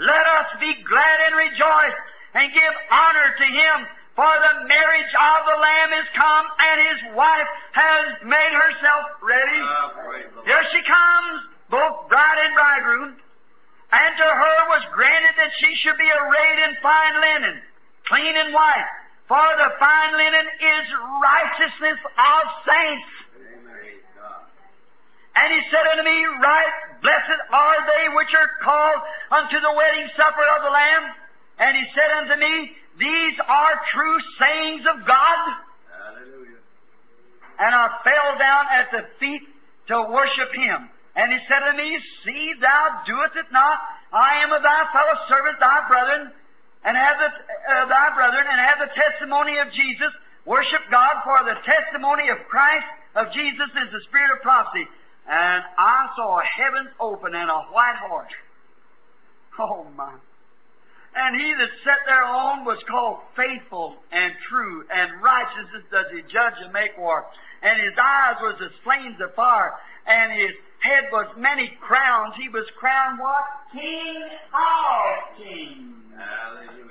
Let 0.00 0.26
us 0.42 0.48
be 0.58 0.74
glad 0.82 1.16
and 1.30 1.34
rejoice 1.36 1.98
and 2.34 2.50
give 2.50 2.74
honor 2.90 3.28
to 3.36 3.46
Him, 3.46 3.76
for 4.20 4.36
the 4.36 4.68
marriage 4.68 5.14
of 5.16 5.38
the 5.48 5.56
Lamb 5.56 5.96
is 5.96 6.08
come, 6.12 6.44
and 6.60 6.76
His 6.92 7.00
wife 7.16 7.48
has 7.72 8.20
made 8.20 8.52
herself 8.52 9.16
ready. 9.24 9.64
Ah, 9.64 9.96
praise 9.96 10.28
the 10.36 10.44
Lord. 10.44 10.44
Here 10.44 10.64
she 10.76 10.84
comes, 10.84 11.48
both 11.72 12.04
bride 12.12 12.36
and 12.44 12.52
bridegroom. 12.52 13.16
And 13.16 14.10
to 14.20 14.28
her 14.28 14.58
was 14.76 14.84
granted 14.92 15.40
that 15.40 15.56
she 15.56 15.72
should 15.80 15.96
be 15.96 16.12
arrayed 16.12 16.58
in 16.68 16.76
fine 16.84 17.16
linen, 17.16 17.64
clean 18.12 18.36
and 18.36 18.52
white. 18.52 18.92
For 19.24 19.40
the 19.56 19.72
fine 19.80 20.12
linen 20.12 20.46
is 20.68 20.84
righteousness 21.24 22.00
of 22.04 22.42
saints. 22.68 23.12
And 25.32 25.48
he 25.48 25.64
said 25.72 25.96
unto 25.96 26.04
me, 26.04 26.28
Right 26.44 27.00
blessed 27.00 27.40
are 27.56 27.80
they 27.88 28.12
which 28.12 28.36
are 28.36 28.52
called 28.60 29.00
unto 29.32 29.56
the 29.64 29.72
wedding 29.72 30.12
supper 30.12 30.44
of 30.44 30.60
the 30.60 30.68
Lamb. 30.76 31.04
And 31.56 31.72
he 31.72 31.88
said 31.96 32.10
unto 32.20 32.36
me, 32.36 32.76
These 33.00 33.36
are 33.48 33.80
true 33.96 34.18
sayings 34.36 34.84
of 34.84 35.06
God. 35.08 35.40
Hallelujah. 35.88 36.60
And 37.58 37.74
I 37.74 37.88
fell 38.04 38.36
down 38.36 38.64
at 38.68 38.92
the 38.92 39.02
feet 39.18 39.40
to 39.88 40.04
worship 40.12 40.52
him. 40.52 40.88
And 41.16 41.32
he 41.32 41.38
said 41.48 41.64
to 41.64 41.76
me, 41.76 41.98
See 42.24 42.52
thou 42.60 43.02
doest 43.08 43.40
it 43.40 43.48
not. 43.50 43.80
I 44.12 44.44
am 44.44 44.52
of 44.52 44.62
thy 44.62 44.84
fellow 44.92 45.16
servants, 45.28 45.58
thy 45.60 45.80
brethren, 45.88 46.30
and 46.84 46.96
have 46.96 47.16
the 47.18 47.30
uh, 47.32 47.86
thy 47.88 48.14
brethren, 48.14 48.44
and 48.46 48.60
have 48.60 48.78
the 48.84 48.92
testimony 48.92 49.58
of 49.58 49.72
Jesus. 49.72 50.12
Worship 50.44 50.80
God, 50.90 51.24
for 51.24 51.40
the 51.44 51.56
testimony 51.64 52.28
of 52.28 52.38
Christ 52.48 52.86
of 53.16 53.32
Jesus 53.32 53.68
is 53.80 53.92
the 53.92 54.00
spirit 54.08 54.32
of 54.36 54.42
prophecy. 54.42 54.86
And 55.28 55.64
I 55.78 56.08
saw 56.16 56.40
heavens 56.40 56.90
open 57.00 57.34
and 57.34 57.50
a 57.50 57.60
white 57.72 57.96
horse. 58.08 58.32
Oh 59.58 59.86
my. 59.96 60.14
And 61.14 61.40
he 61.40 61.52
that 61.54 61.70
sat 61.84 61.98
thereon 62.06 62.64
was 62.64 62.78
called 62.88 63.18
faithful 63.34 63.96
and 64.12 64.32
true, 64.48 64.84
and 64.92 65.20
righteousness 65.20 65.82
does 65.90 66.06
he 66.12 66.22
judge 66.22 66.54
and 66.62 66.72
make 66.72 66.96
war. 66.96 67.26
And 67.62 67.80
his 67.80 67.92
eyes 68.00 68.36
was 68.40 68.56
as 68.62 68.70
flames 68.84 69.20
of 69.20 69.34
fire, 69.34 69.74
and 70.06 70.32
his 70.32 70.52
head 70.80 71.04
was 71.12 71.26
many 71.36 71.76
crowns. 71.80 72.34
He 72.40 72.48
was 72.48 72.66
crowned 72.78 73.18
what? 73.18 73.44
King 73.72 74.22
of 74.54 75.36
kings. 75.36 75.94
Hallelujah. 76.16 76.90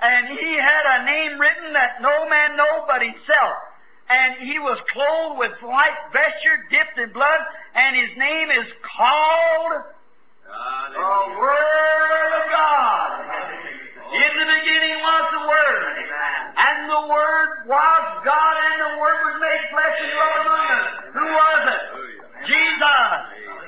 And 0.00 0.28
he 0.28 0.54
had 0.54 1.00
a 1.00 1.04
name 1.06 1.40
written 1.40 1.72
that 1.72 2.02
no 2.02 2.28
man 2.28 2.56
know 2.56 2.84
but 2.86 3.02
himself. 3.02 3.56
And 4.10 4.48
he 4.48 4.58
was 4.58 4.78
clothed 4.92 5.38
with 5.38 5.52
white 5.60 5.98
vesture 6.12 6.64
dipped 6.70 6.98
in 6.98 7.12
blood, 7.12 7.40
and 7.74 7.94
his 7.96 8.16
name 8.16 8.50
is 8.50 8.66
called 8.82 9.84
the 10.48 11.14
Word 11.38 12.30
of 12.32 12.44
God. 12.50 13.08
In 14.08 14.32
the 14.40 14.48
beginning 14.48 14.96
was 15.04 15.24
the 15.36 15.44
Word, 15.44 15.94
and 16.56 16.78
the 16.88 17.02
Word 17.12 17.48
was 17.68 18.04
God, 18.24 18.54
and 18.56 18.76
the 18.80 18.94
Word 18.96 19.18
was 19.28 19.36
made 19.36 19.62
flesh 19.68 19.96
and 20.00 20.10
dwelt 20.16 20.36
among 20.48 20.66
us. 20.72 20.86
Who 21.12 21.26
was 21.28 21.62
it? 21.68 21.82
Jesus. 22.48 23.12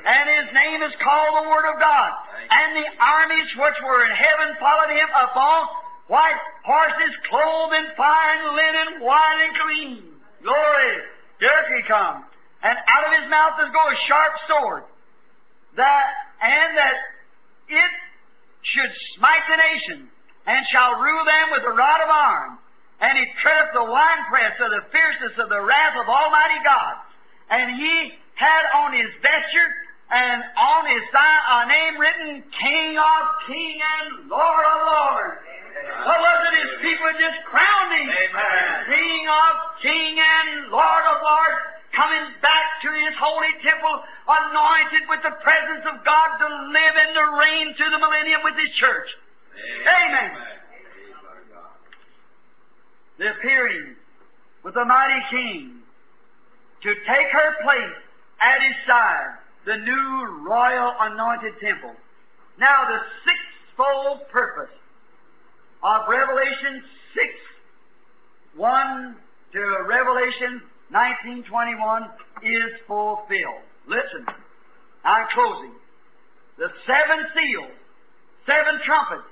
And 0.01 0.25
his 0.33 0.49
name 0.57 0.81
is 0.81 0.97
called 1.05 1.45
the 1.45 1.49
Word 1.53 1.69
of 1.69 1.77
God. 1.77 2.11
And 2.49 2.81
the 2.81 2.89
armies 2.97 3.49
which 3.53 3.79
were 3.85 4.05
in 4.09 4.13
heaven 4.17 4.57
followed 4.57 4.91
him 4.97 5.11
upon 5.13 5.69
white 6.09 6.41
horses 6.65 7.13
clothed 7.29 7.75
in 7.77 7.87
fine 7.97 8.41
linen, 8.57 9.05
white 9.05 9.41
and 9.45 9.55
clean. 9.61 10.03
Glory. 10.43 10.95
Here 11.39 11.65
he 11.77 11.85
comes. 11.87 12.25
And 12.63 12.77
out 12.77 13.05
of 13.09 13.13
his 13.21 13.31
mouth 13.31 13.61
is 13.61 13.69
go 13.73 13.85
a 13.85 13.97
sharp 14.09 14.33
sword. 14.49 14.83
That 15.77 16.09
and 16.41 16.77
that 16.77 16.97
it 17.69 17.93
should 18.63 18.93
smite 19.17 19.45
the 19.49 19.57
nations, 19.57 20.09
and 20.47 20.67
shall 20.73 21.01
rule 21.01 21.25
them 21.25 21.47
with 21.53 21.65
a 21.65 21.75
rod 21.75 22.01
of 22.03 22.11
iron. 22.11 22.59
And 23.01 23.17
he 23.17 23.25
treadeth 23.41 23.73
the 23.73 23.85
winepress 23.85 24.61
of 24.61 24.71
the 24.71 24.85
fierceness 24.93 25.33
of 25.39 25.49
the 25.49 25.61
wrath 25.61 25.97
of 25.97 26.09
Almighty 26.09 26.61
God. 26.65 26.95
And 27.49 27.77
he 27.77 28.13
had 28.35 28.65
on 28.77 28.93
his 28.93 29.09
vesture 29.25 29.71
and 30.11 30.43
on 30.59 30.83
his 30.85 31.05
thigh 31.13 31.41
a 31.49 31.69
name 31.69 31.95
written, 31.97 32.45
King 32.61 32.99
of 32.99 33.23
Kings 33.47 33.81
and 33.81 34.29
Lord 34.29 34.65
of 34.69 34.79
Lords. 34.85 35.41
What 36.05 36.19
was 36.21 36.39
it? 36.51 36.55
His 36.61 36.73
people 36.83 37.09
just 37.17 37.41
crowned 37.49 37.93
him. 37.95 38.11
Amen. 38.11 38.85
King 38.91 39.23
of 39.29 39.53
King 39.81 40.13
and 40.21 40.69
Lord 40.69 41.05
of 41.09 41.17
Lords, 41.25 41.61
coming 41.95 42.25
back 42.43 42.67
to 42.83 42.89
his 42.93 43.15
holy 43.19 43.53
temple, 43.63 44.03
anointed 44.29 45.05
with 45.09 45.23
the 45.23 45.35
presence 45.43 45.85
of 45.91 46.05
God 46.05 46.29
to 46.39 46.49
live 46.71 46.95
and 46.97 47.11
to 47.15 47.25
reign 47.39 47.75
through 47.77 47.91
the 47.91 47.99
millennium 47.99 48.41
with 48.45 48.55
his 48.55 48.71
church. 48.77 49.09
Amen. 49.85 50.31
God. 51.53 51.77
The 53.19 53.31
appearing 53.37 53.97
with 54.63 54.75
the 54.75 54.85
mighty 54.85 55.21
King 55.31 55.83
to 56.83 56.95
take 56.95 57.29
her 57.33 57.51
place 57.63 57.97
at 58.41 58.63
his 58.63 58.77
side, 58.87 59.37
the 59.67 59.77
new 59.77 60.47
royal 60.47 60.95
anointed 61.01 61.53
temple. 61.61 61.93
Now 62.59 62.85
the 62.89 63.01
sixfold 63.27 64.29
purpose 64.31 64.73
of 65.83 66.09
Revelation 66.09 66.83
6, 67.15 67.27
1 68.57 69.17
to 69.53 69.61
Revelation 69.87 70.63
1921 70.91 72.11
is 72.43 72.75
fulfilled. 72.87 73.63
Listen, 73.87 74.27
I'm 75.05 75.27
closing. 75.33 75.71
The 76.59 76.69
seven 76.83 77.27
seals, 77.31 77.71
seven 78.45 78.81
trumpets, 78.85 79.31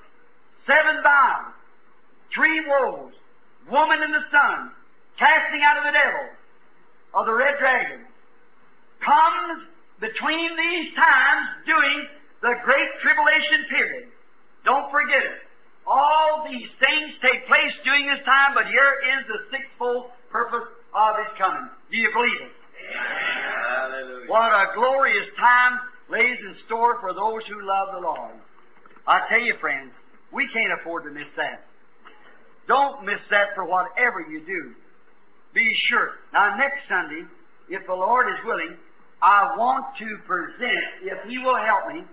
seven 0.65 1.03
vials, 1.03 1.53
three 2.33 2.63
woes, 2.65 3.11
woman 3.69 4.01
in 4.01 4.11
the 4.11 4.23
sun, 4.31 4.71
casting 5.19 5.61
out 5.67 5.77
of 5.77 5.83
the 5.83 5.91
devil, 5.91 6.25
of 7.13 7.25
the 7.25 7.33
red 7.33 7.59
dragon, 7.59 8.07
comes 9.03 9.67
between 9.99 10.55
these 10.55 10.95
times 10.95 11.43
during 11.67 12.07
the 12.41 12.55
great 12.63 12.89
tribulation 13.03 13.67
period. 13.69 14.07
Don't 14.63 14.89
forget 14.91 15.23
it. 15.23 15.43
All 15.85 16.47
these 16.47 16.69
things 16.79 17.11
take 17.21 17.47
place 17.47 17.73
during 17.83 18.07
this 18.07 18.23
time, 18.23 18.53
but 18.53 18.67
here 18.67 18.95
is 19.11 19.27
the 19.27 19.39
sixfold 19.51 20.11
purpose 20.31 20.69
of 20.93 21.15
His 21.17 21.37
coming. 21.37 21.69
Do 21.91 21.97
you 21.97 22.09
believe 22.13 22.41
it? 22.41 22.53
Hallelujah. 22.95 24.29
What 24.29 24.51
a 24.51 24.67
glorious 24.75 25.27
time 25.37 25.79
lays 26.09 26.37
in 26.41 26.55
store 26.65 26.99
for 26.99 27.13
those 27.13 27.45
who 27.47 27.65
love 27.65 27.89
the 27.93 28.01
Lord. 28.01 28.35
I 29.07 29.21
tell 29.29 29.41
you, 29.41 29.55
friends, 29.59 29.91
we 30.31 30.47
can't 30.53 30.73
afford 30.79 31.03
to 31.05 31.11
miss 31.11 31.29
that. 31.37 31.65
Don't 32.67 33.05
miss 33.05 33.19
that 33.31 33.49
for 33.55 33.65
whatever 33.65 34.21
you 34.21 34.45
do. 34.45 34.73
Be 35.53 35.73
sure. 35.89 36.11
Now, 36.33 36.55
next 36.57 36.85
Sunday, 36.87 37.25
if 37.69 37.85
the 37.87 37.93
Lord 37.93 38.27
is 38.27 38.45
willing, 38.45 38.77
I 39.21 39.55
want 39.57 39.85
to 39.97 40.17
present, 40.25 40.85
if 41.01 41.17
He 41.27 41.39
will 41.39 41.57
help 41.57 41.93
me, 41.93 42.03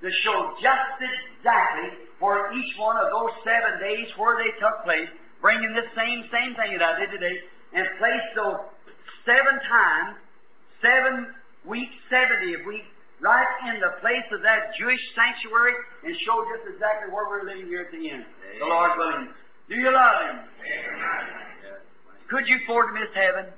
to 0.00 0.10
show 0.22 0.54
just 0.62 0.96
exactly 1.02 2.06
for 2.18 2.52
each 2.52 2.72
one 2.78 2.96
of 2.96 3.10
those 3.12 3.34
seven 3.44 3.80
days 3.80 4.08
where 4.16 4.38
they 4.38 4.50
took 4.58 4.84
place, 4.84 5.08
bringing 5.40 5.74
this 5.74 5.90
same 5.94 6.24
same 6.32 6.54
thing 6.54 6.78
that 6.78 6.82
I 6.82 6.98
did 7.00 7.10
today, 7.10 7.36
and 7.74 7.86
place 7.98 8.26
those 8.34 8.60
seven 9.26 9.60
times, 9.68 10.16
seven 10.80 11.34
weeks, 11.66 11.92
seventy 12.08 12.54
of 12.54 12.64
weeks, 12.64 12.88
right 13.20 13.48
in 13.68 13.80
the 13.80 13.92
place 14.00 14.24
of 14.32 14.40
that 14.42 14.72
Jewish 14.78 15.00
sanctuary, 15.14 15.74
and 16.04 16.14
show 16.24 16.44
just 16.56 16.70
exactly 16.74 17.12
where 17.12 17.28
we're 17.28 17.44
living 17.44 17.66
here 17.66 17.82
at 17.84 17.92
the 17.92 18.02
end. 18.10 18.24
The 18.60 18.66
Lord 18.66 18.96
willing. 18.96 19.28
Do 19.68 19.74
you 19.76 19.92
love 19.92 20.16
Him? 20.24 20.36
Yes. 20.64 21.84
Could 22.30 22.48
you 22.48 22.56
afford 22.64 22.88
to 22.88 22.94
miss 22.96 23.12
heaven? 23.12 23.52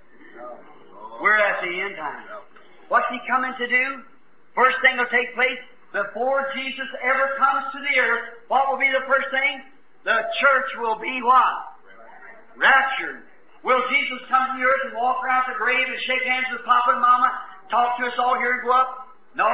We're 1.22 1.36
at 1.36 1.60
the 1.62 1.70
end 1.70 1.96
time. 1.96 2.24
What's 2.88 3.06
He 3.10 3.20
coming 3.28 3.52
to 3.58 3.66
do? 3.68 4.02
First 4.54 4.76
thing 4.82 4.96
will 4.98 5.12
take 5.12 5.34
place 5.34 5.60
before 5.92 6.50
Jesus 6.54 6.88
ever 7.02 7.38
comes 7.38 7.70
to 7.72 7.78
the 7.78 7.94
earth. 8.00 8.42
What 8.48 8.70
will 8.70 8.78
be 8.78 8.90
the 8.90 9.06
first 9.06 9.30
thing? 9.30 9.62
The 10.04 10.18
church 10.40 10.70
will 10.80 10.98
be 10.98 11.20
what? 11.22 11.78
Raptured. 12.56 13.22
Will 13.62 13.82
Jesus 13.92 14.20
come 14.32 14.44
to 14.48 14.54
the 14.56 14.64
earth 14.64 14.82
and 14.88 14.96
walk 14.96 15.20
around 15.20 15.44
the 15.52 15.58
grave 15.60 15.84
and 15.84 16.00
shake 16.08 16.24
hands 16.24 16.48
with 16.48 16.64
Papa 16.64 16.96
and 16.96 17.02
Mama, 17.04 17.28
talk 17.68 18.00
to 18.00 18.08
us 18.08 18.16
all 18.16 18.40
here 18.40 18.56
and 18.56 18.62
go 18.64 18.72
up? 18.72 19.12
No. 19.36 19.50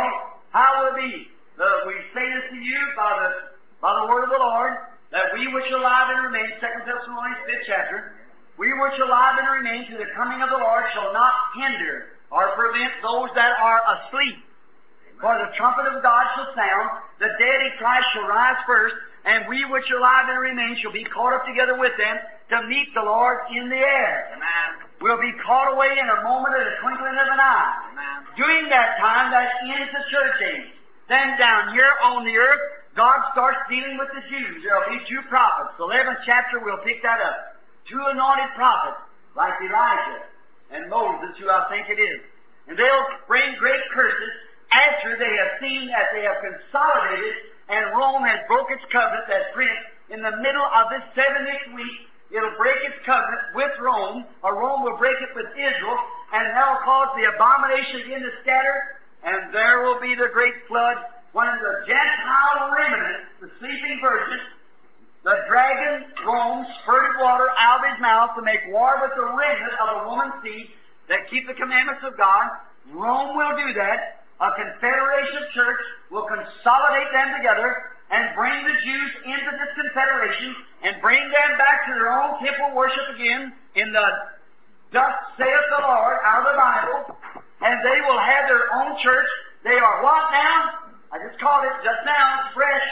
How 0.55 0.79
will 0.79 0.95
it 0.95 0.99
be? 1.03 1.27
The, 1.59 1.69
we 1.91 1.95
say 2.15 2.23
this 2.23 2.47
to 2.55 2.59
you 2.61 2.81
by 2.95 3.11
the 3.19 3.57
by 3.81 3.93
the 3.93 4.07
word 4.09 4.25
of 4.25 4.33
the 4.33 4.41
Lord 4.41 4.73
that 5.13 5.31
we 5.35 5.47
which 5.53 5.69
are 5.71 5.79
alive 5.79 6.11
and 6.15 6.33
remain, 6.33 6.49
Second 6.59 6.87
Thessalonians 6.89 7.43
fifth 7.47 7.67
chapter, 7.67 8.17
we 8.59 8.73
which 8.73 8.97
are 8.99 9.07
alive 9.07 9.39
and 9.39 9.49
remain 9.63 9.87
to 9.91 9.97
the 10.01 10.09
coming 10.17 10.41
of 10.43 10.51
the 10.51 10.59
Lord 10.59 10.85
shall 10.95 11.13
not 11.13 11.33
hinder 11.55 12.17
or 12.31 12.57
prevent 12.57 12.93
those 13.03 13.31
that 13.37 13.55
are 13.61 13.81
asleep. 13.97 14.43
For 15.21 15.33
the 15.33 15.53
trumpet 15.57 15.89
of 15.89 16.03
God 16.03 16.25
shall 16.37 16.51
sound, 16.53 16.87
the 17.21 17.31
dead 17.41 17.59
in 17.65 17.73
Christ 17.79 18.05
shall 18.13 18.29
rise 18.29 18.61
first, 18.67 18.97
and 19.25 19.49
we 19.49 19.65
which 19.65 19.89
are 19.93 19.99
alive 19.99 20.29
and 20.29 20.41
remain 20.41 20.77
shall 20.83 20.93
be 20.93 21.05
caught 21.05 21.33
up 21.33 21.47
together 21.47 21.79
with 21.79 21.97
them 21.97 22.17
to 22.51 22.63
meet 22.69 22.89
the 22.95 23.03
Lord 23.03 23.39
in 23.51 23.69
the 23.69 23.77
air. 23.77 24.31
Amen. 24.35 24.87
We'll 25.01 25.21
be 25.21 25.33
caught 25.45 25.75
away 25.75 25.99
in 25.99 26.07
a 26.09 26.23
moment 26.23 26.55
of 26.55 26.65
the 26.65 26.77
twinkling 26.81 27.19
of 27.19 27.29
an 27.29 27.41
eye. 27.41 27.75
Amen. 27.93 28.19
During 28.37 28.69
that 28.71 28.99
time, 28.99 29.31
that 29.31 29.51
ends 29.67 29.91
the 29.93 30.05
church 30.11 30.39
age. 30.43 30.73
Then 31.09 31.39
down 31.39 31.75
here 31.75 31.93
on 32.03 32.25
the 32.25 32.37
earth, 32.37 32.65
God 32.95 33.21
starts 33.33 33.59
dealing 33.69 33.99
with 33.99 34.09
the 34.15 34.23
Jews. 34.31 34.63
There'll 34.63 34.89
be 34.89 35.05
two 35.07 35.21
prophets. 35.29 35.77
The 35.77 35.85
11th 35.85 36.25
chapter, 36.25 36.59
we'll 36.63 36.83
pick 36.83 37.03
that 37.03 37.21
up. 37.21 37.61
Two 37.87 38.01
anointed 38.01 38.55
prophets, 38.57 39.05
like 39.37 39.55
Elijah 39.63 40.27
and 40.73 40.91
Moses, 40.91 41.37
who 41.39 41.51
I 41.51 41.69
think 41.69 41.87
it 41.91 42.01
is. 42.01 42.21
And 42.67 42.75
they'll 42.75 43.07
bring 43.29 43.55
great 43.59 43.85
curses 43.95 44.35
after 44.73 45.15
they 45.15 45.31
have 45.39 45.61
seen 45.61 45.87
that 45.95 46.11
they 46.15 46.27
have 46.27 46.43
consolidated 46.43 47.55
and 47.69 47.91
Rome 47.99 48.23
has 48.23 48.47
broke 48.47 48.71
its 48.71 48.83
covenant, 48.95 49.27
that 49.27 49.51
prince, 49.53 49.79
in 50.11 50.23
the 50.23 50.31
middle 50.39 50.63
of 50.63 50.87
this 50.91 51.03
70th 51.19 51.75
week, 51.75 52.07
it'll 52.31 52.57
break 52.59 52.77
its 52.83 52.99
covenant 53.05 53.55
with 53.55 53.73
Rome, 53.81 54.25
or 54.43 54.59
Rome 54.59 54.83
will 54.83 54.97
break 54.97 55.17
it 55.23 55.31
with 55.35 55.47
Israel, 55.55 55.99
and 56.33 56.45
that'll 56.55 56.83
cause 56.83 57.09
the 57.15 57.31
abomination 57.31 58.03
again 58.03 58.23
to 58.23 58.33
scatter, 58.43 58.99
and 59.25 59.55
there 59.55 59.83
will 59.83 60.01
be 60.01 60.15
the 60.15 60.29
great 60.33 60.55
flood 60.69 60.97
when 61.33 61.47
the 61.47 61.75
Gentile 61.87 62.73
remnant, 62.73 63.23
the 63.41 63.51
sleeping 63.59 63.99
virgin, 64.01 64.41
the 65.23 65.37
dragon, 65.49 66.07
Rome, 66.25 66.67
spurted 66.83 67.19
water 67.21 67.51
out 67.59 67.83
of 67.83 67.91
his 67.91 68.01
mouth 68.01 68.31
to 68.37 68.43
make 68.43 68.63
war 68.71 68.95
with 69.03 69.11
the 69.19 69.27
remnant 69.27 69.75
of 69.83 69.87
the 69.91 70.03
woman's 70.09 70.39
seed 70.43 70.71
that 71.09 71.29
keep 71.31 71.47
the 71.47 71.55
commandments 71.55 72.03
of 72.07 72.17
God. 72.17 72.47
Rome 72.95 73.37
will 73.37 73.57
do 73.59 73.75
that. 73.75 74.23
A 74.39 74.51
confederation 74.55 75.43
church 75.55 75.83
will 76.11 76.29
consolidate 76.31 77.11
them 77.11 77.29
together 77.43 77.96
and 78.11 78.35
bring 78.35 78.55
the 78.65 78.77
Jews 78.85 79.11
into 79.25 79.51
this 79.59 79.73
confederation 79.75 80.55
and 80.83 81.03
bring 81.03 81.21
them 81.21 81.51
back 81.59 81.87
to 81.87 81.93
their 81.95 82.13
own 82.13 82.39
temple 82.39 82.75
worship 82.75 83.15
again 83.15 83.53
in 83.75 83.93
the 83.93 84.07
Thus 84.93 85.13
saith 85.37 85.67
the 85.75 85.83
Lord 85.83 86.17
out 86.23 86.47
of 86.47 86.47
the 86.47 86.57
Bible, 86.57 86.99
and 87.61 87.75
they 87.83 87.99
will 88.07 88.23
have 88.23 88.47
their 88.47 88.71
own 88.79 88.95
church. 89.03 89.27
They 89.65 89.75
are 89.75 90.03
what 90.03 90.31
now? 90.31 90.87
I 91.11 91.19
just 91.27 91.41
called 91.43 91.67
it 91.67 91.75
just 91.83 92.03
now, 92.07 92.55
fresh. 92.55 92.87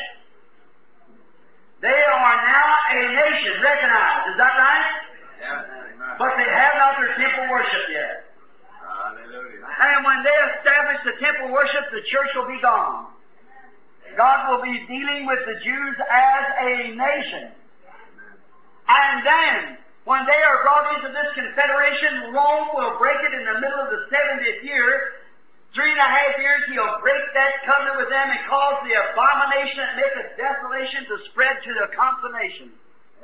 They 1.80 1.94
are 1.94 2.36
now 2.42 2.68
a 2.90 3.00
nation 3.14 3.62
recognized. 3.62 4.24
Is 4.34 4.36
that 4.42 4.54
right? 4.58 4.90
Amen. 5.44 6.18
But 6.18 6.34
they 6.34 6.48
have 6.50 6.74
not 6.82 6.98
their 6.98 7.14
temple 7.14 7.46
worship 7.52 7.84
yet. 7.92 8.34
Hallelujah. 8.74 9.62
And 9.62 10.04
when 10.04 10.18
they 10.24 10.36
establish 10.58 10.98
the 11.06 11.14
temple 11.22 11.54
worship, 11.54 11.84
the 11.94 12.02
church 12.10 12.30
will 12.34 12.48
be 12.48 12.58
gone. 12.58 13.13
God 14.16 14.50
will 14.50 14.62
be 14.62 14.74
dealing 14.86 15.26
with 15.26 15.40
the 15.46 15.58
Jews 15.62 15.96
as 15.98 16.44
a 16.62 16.72
nation. 16.94 17.44
And 18.88 19.14
then, 19.24 19.58
when 20.04 20.26
they 20.28 20.40
are 20.44 20.60
brought 20.60 20.94
into 20.96 21.08
this 21.08 21.30
confederation, 21.32 22.34
Rome 22.36 22.68
will 22.76 23.00
break 23.00 23.16
it 23.24 23.32
in 23.32 23.44
the 23.48 23.56
middle 23.60 23.80
of 23.80 23.88
the 23.88 24.02
70th 24.12 24.62
year. 24.62 25.24
Three 25.72 25.90
and 25.90 25.98
a 25.98 26.06
half 26.06 26.38
years, 26.38 26.62
he'll 26.70 27.00
break 27.02 27.24
that 27.34 27.64
covenant 27.66 27.98
with 27.98 28.10
them 28.12 28.28
and 28.30 28.40
cause 28.46 28.78
the 28.86 28.94
abomination 28.94 29.82
and 29.82 29.96
make 29.98 30.14
a 30.14 30.26
desolation 30.38 31.02
to 31.10 31.14
spread 31.32 31.58
to 31.64 31.72
the 31.74 31.88
consummation. 31.96 32.70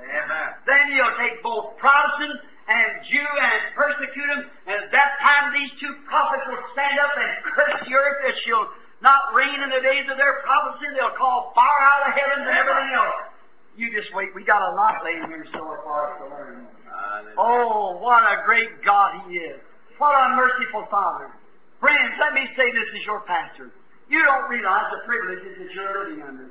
Amen. 0.01 0.49
Then 0.67 0.83
he'll 0.97 1.15
take 1.21 1.45
both 1.45 1.77
Protestant 1.77 2.41
and 2.67 2.89
Jew 3.07 3.23
and 3.23 3.61
persecute 3.77 4.29
them, 4.31 4.43
and 4.67 4.77
at 4.87 4.91
that 4.91 5.11
time 5.21 5.53
these 5.53 5.71
two 5.79 5.93
prophets 6.07 6.47
will 6.49 6.65
stand 6.73 6.97
up 6.99 7.13
and 7.19 7.31
curse 7.55 7.77
the 7.85 7.93
earth 7.93 8.19
that 8.25 8.35
she'll 8.43 8.71
not 9.01 9.33
rain 9.35 9.57
in 9.61 9.71
the 9.71 9.81
days 9.81 10.05
of 10.11 10.17
their 10.17 10.45
prophecy. 10.45 10.93
They'll 10.93 11.17
call 11.17 11.53
fire 11.57 11.83
out 11.89 12.09
of 12.09 12.13
heaven 12.13 12.49
and 12.49 12.57
everything 12.57 12.93
else. 12.95 13.21
You 13.77 13.89
just 13.97 14.13
wait. 14.13 14.35
We 14.35 14.45
got 14.45 14.61
a 14.61 14.77
lot 14.77 15.01
laying 15.05 15.25
here 15.29 15.47
for 15.53 15.81
us 15.81 16.21
to 16.21 16.27
learn. 16.29 16.69
Oh, 17.39 17.97
what 18.01 18.23
a 18.29 18.45
great 18.45 18.85
God 18.85 19.25
He 19.25 19.41
is. 19.41 19.61
What 19.97 20.13
a 20.13 20.37
merciful 20.37 20.85
Father. 20.91 21.33
Friends, 21.81 22.13
let 22.21 22.35
me 22.37 22.45
say 22.57 22.69
this 22.73 22.89
as 23.01 23.05
your 23.07 23.21
pastor. 23.25 23.73
You 24.11 24.21
don't 24.27 24.51
realize 24.51 24.91
the 24.91 25.01
privileges 25.07 25.55
that 25.57 25.71
you're 25.73 26.11
living 26.11 26.21
under. 26.21 26.51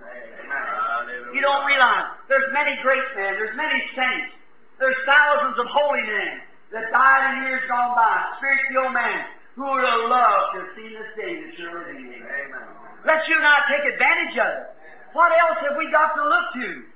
You 1.33 1.41
don't 1.41 1.65
realize 1.67 2.17
there's 2.31 2.49
many 2.53 2.73
great 2.81 3.03
men, 3.13 3.35
there's 3.37 3.53
many 3.53 3.77
saints, 3.93 4.31
there's 4.79 4.95
thousands 5.05 5.59
of 5.59 5.67
holy 5.67 6.01
men 6.01 6.41
that 6.71 6.89
died 6.89 7.35
in 7.35 7.51
years 7.51 7.61
gone 7.67 7.93
by, 7.93 8.15
spiritual 8.39 8.89
men 8.89 9.27
who 9.59 9.67
would 9.67 9.83
have 9.83 10.07
loved 10.07 10.55
to 10.55 10.57
have 10.63 10.71
seen 10.71 10.95
this 10.95 11.11
day 11.19 11.35
that 11.35 11.51
you're 11.59 11.83
living 11.83 11.99
in. 11.99 12.23
Amen. 12.23 12.63
Let 13.03 13.27
you 13.27 13.35
not 13.43 13.67
take 13.67 13.91
advantage 13.91 14.39
of 14.39 14.47
it. 14.55 14.65
What 15.11 15.35
else 15.35 15.59
have 15.67 15.75
we 15.75 15.91
got 15.91 16.15
to 16.15 16.23
look 16.23 16.47
to? 16.63 16.87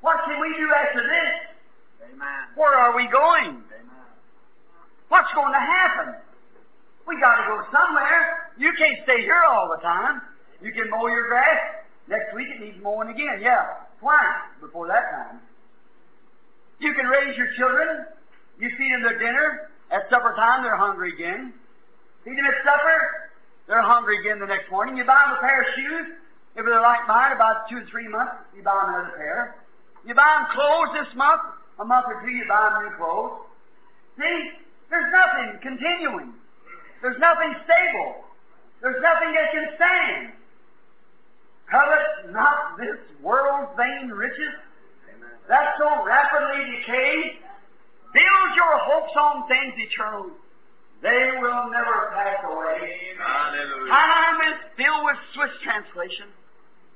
What 0.00 0.16
can 0.24 0.40
we 0.40 0.48
do 0.56 0.72
after 0.72 1.04
this? 1.04 2.08
Amen. 2.08 2.40
Where 2.56 2.72
are 2.72 2.96
we 2.96 3.04
going? 3.12 3.60
Amen. 3.60 4.08
What's 5.12 5.28
going 5.36 5.52
to 5.52 5.60
happen? 5.60 6.16
We 7.04 7.20
got 7.20 7.36
to 7.36 7.44
go 7.52 7.60
somewhere. 7.68 8.48
You 8.56 8.72
can't 8.80 9.04
stay 9.04 9.20
here 9.20 9.44
all 9.44 9.68
the 9.68 9.82
time. 9.84 10.22
You 10.62 10.72
can 10.72 10.88
mow 10.88 11.06
your 11.08 11.28
grass. 11.28 11.84
Next 12.08 12.32
week 12.34 12.48
it 12.48 12.64
needs 12.64 12.80
mowing 12.82 13.10
again. 13.10 13.44
Yeah, 13.44 13.84
twice 14.00 14.40
before 14.58 14.88
that 14.88 15.04
time. 15.12 15.40
You 16.80 16.94
can 16.94 17.04
raise 17.12 17.36
your 17.36 17.52
children. 17.58 18.06
You 18.58 18.70
feed 18.78 18.92
them 18.92 19.02
their 19.02 19.18
dinner. 19.18 19.68
At 19.90 20.08
supper 20.08 20.32
time, 20.34 20.62
they're 20.62 20.76
hungry 20.76 21.12
again. 21.12 21.52
Feed 22.24 22.36
them 22.36 22.44
at 22.44 22.64
supper, 22.64 23.30
they're 23.68 23.82
hungry 23.82 24.20
again 24.20 24.40
the 24.40 24.46
next 24.46 24.70
morning. 24.70 24.96
You 24.96 25.04
buy 25.04 25.20
them 25.28 25.36
a 25.36 25.40
pair 25.40 25.62
of 25.62 25.68
shoes. 25.76 26.16
If 26.56 26.64
they're 26.64 26.80
like 26.80 27.06
mine, 27.08 27.32
about 27.32 27.68
two 27.68 27.78
or 27.78 27.86
three 27.90 28.08
months, 28.08 28.34
you 28.56 28.62
buy 28.62 28.74
them 28.80 28.94
another 28.94 29.16
pair. 29.16 29.56
You 30.06 30.14
buy 30.14 30.40
them 30.40 30.46
clothes 30.52 30.92
this 30.94 31.14
month. 31.16 31.40
A 31.80 31.84
month 31.84 32.06
or 32.06 32.22
two, 32.22 32.30
you 32.30 32.44
buy 32.48 32.70
them 32.70 32.88
new 32.88 32.96
clothes. 32.96 33.44
See, 34.16 34.38
there's 34.90 35.10
nothing 35.10 35.58
continuing. 35.60 36.32
There's 37.02 37.18
nothing 37.18 37.54
stable. 37.66 38.24
There's 38.80 39.02
nothing 39.02 39.34
that 39.34 39.50
can 39.52 39.66
stand. 39.74 40.32
Covet 41.70 42.32
not 42.32 42.78
this 42.78 43.00
world's 43.22 43.72
vain 43.76 44.10
riches 44.10 44.54
that 45.48 45.74
so 45.78 46.04
rapidly 46.04 46.76
decay. 46.76 47.36
Build 48.12 48.50
your 48.56 48.78
hopes 48.78 49.12
on 49.16 49.48
things 49.48 49.74
eternal. 49.76 50.30
They 51.04 51.28
will 51.38 51.68
never 51.68 52.16
pass 52.16 52.40
away. 52.48 53.12
Hallelujah. 53.20 53.92
Time 53.92 54.40
is 54.48 54.56
filled 54.74 55.04
with 55.04 55.20
Swiss 55.34 55.52
translation. 55.62 56.32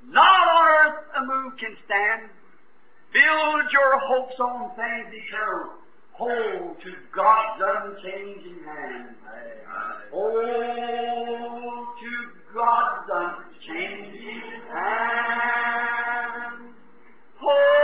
Not 0.09 0.49
on 0.49 0.65
earth 0.65 1.05
a 1.15 1.21
move 1.27 1.59
can 1.61 1.77
stand. 1.85 2.31
Build 3.13 3.71
your 3.71 3.99
hopes 4.01 4.41
on 4.41 4.71
things 4.77 5.13
eternal. 5.13 5.75
Hold 6.13 6.81
to 6.81 6.95
God's 7.15 7.61
unchanging 7.61 8.65
hand. 8.65 9.15
Hold 10.11 11.89
to 12.01 12.33
God's 12.55 13.11
unchanging 13.13 14.41
hand. 14.73 16.73
Hold 17.37 17.78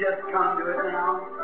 just 0.00 0.20
come 0.32 0.56
to 0.58 0.64
it 0.72 0.78
now? 0.84 1.39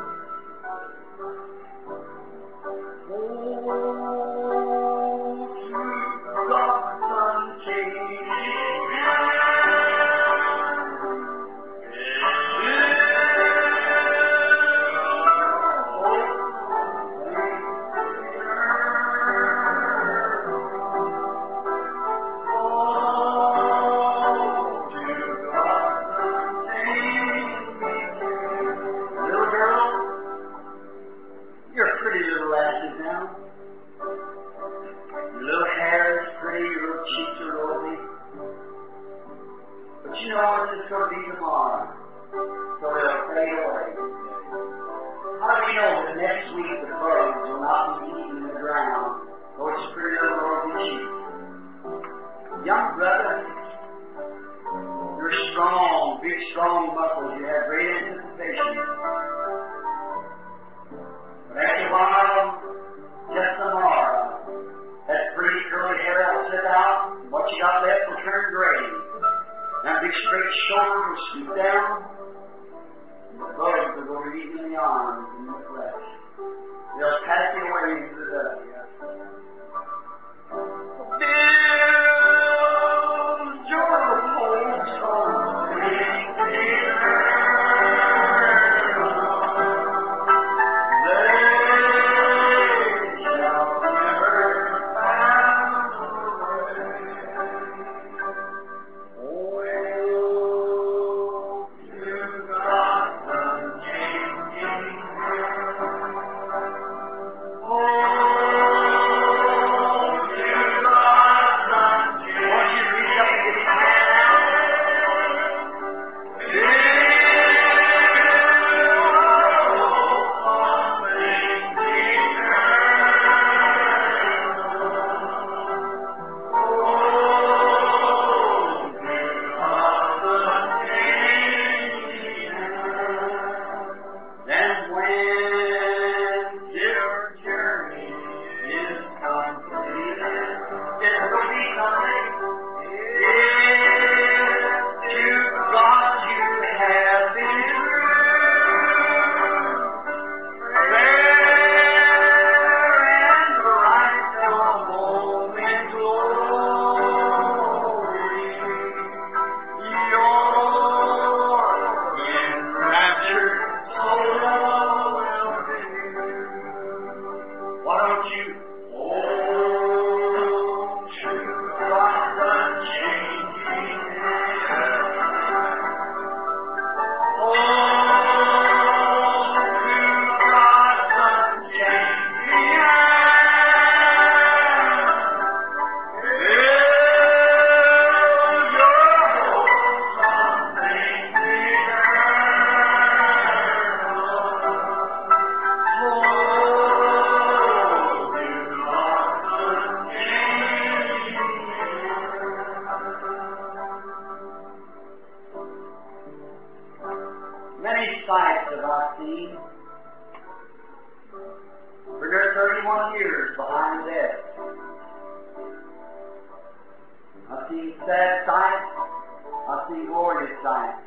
Seen 219.88 220.06
glorious 220.06 220.50
sights. 220.64 220.98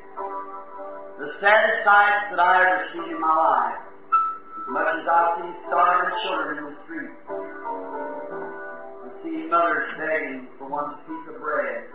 The 1.19 1.27
saddest 1.43 1.83
sights 1.83 2.31
that 2.31 2.39
I 2.39 2.63
ever 2.63 2.87
seen 2.95 3.11
in 3.11 3.19
my 3.19 3.35
life 3.35 3.75
as 4.55 4.67
much 4.71 4.87
as 4.95 5.03
I've 5.03 5.35
seen 5.35 5.51
starving 5.67 6.15
children 6.23 6.63
in 6.63 6.65
the 6.71 6.75
street. 6.87 7.11
I've 9.03 9.19
seen 9.19 9.51
mothers 9.51 9.83
begging 9.99 10.47
for 10.55 10.71
one 10.71 10.95
piece 11.03 11.27
of 11.27 11.43
bread. 11.43 11.91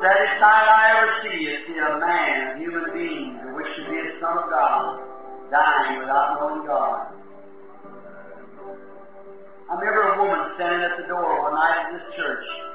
Saddest 0.00 0.34
sight 0.40 0.66
I 0.72 0.82
ever 0.96 1.08
see 1.20 1.44
is 1.44 1.60
to 1.68 1.68
see 1.68 1.78
a 1.84 2.00
man, 2.00 2.56
a 2.56 2.58
human 2.64 2.96
being, 2.96 3.36
who 3.44 3.60
wished 3.60 3.76
to 3.76 3.84
be 3.92 3.98
a 4.08 4.08
son 4.24 4.40
of 4.40 4.48
God, 4.48 5.04
dying 5.52 6.00
without 6.00 6.40
knowing 6.40 6.64
God. 6.64 7.12
I 9.68 9.72
remember 9.76 10.16
a 10.16 10.16
woman 10.16 10.48
standing 10.56 10.80
at 10.80 10.96
the 10.96 11.12
door 11.12 11.44
one 11.44 11.52
night 11.52 11.92
of 11.92 12.00
this 12.00 12.08
church, 12.16 12.73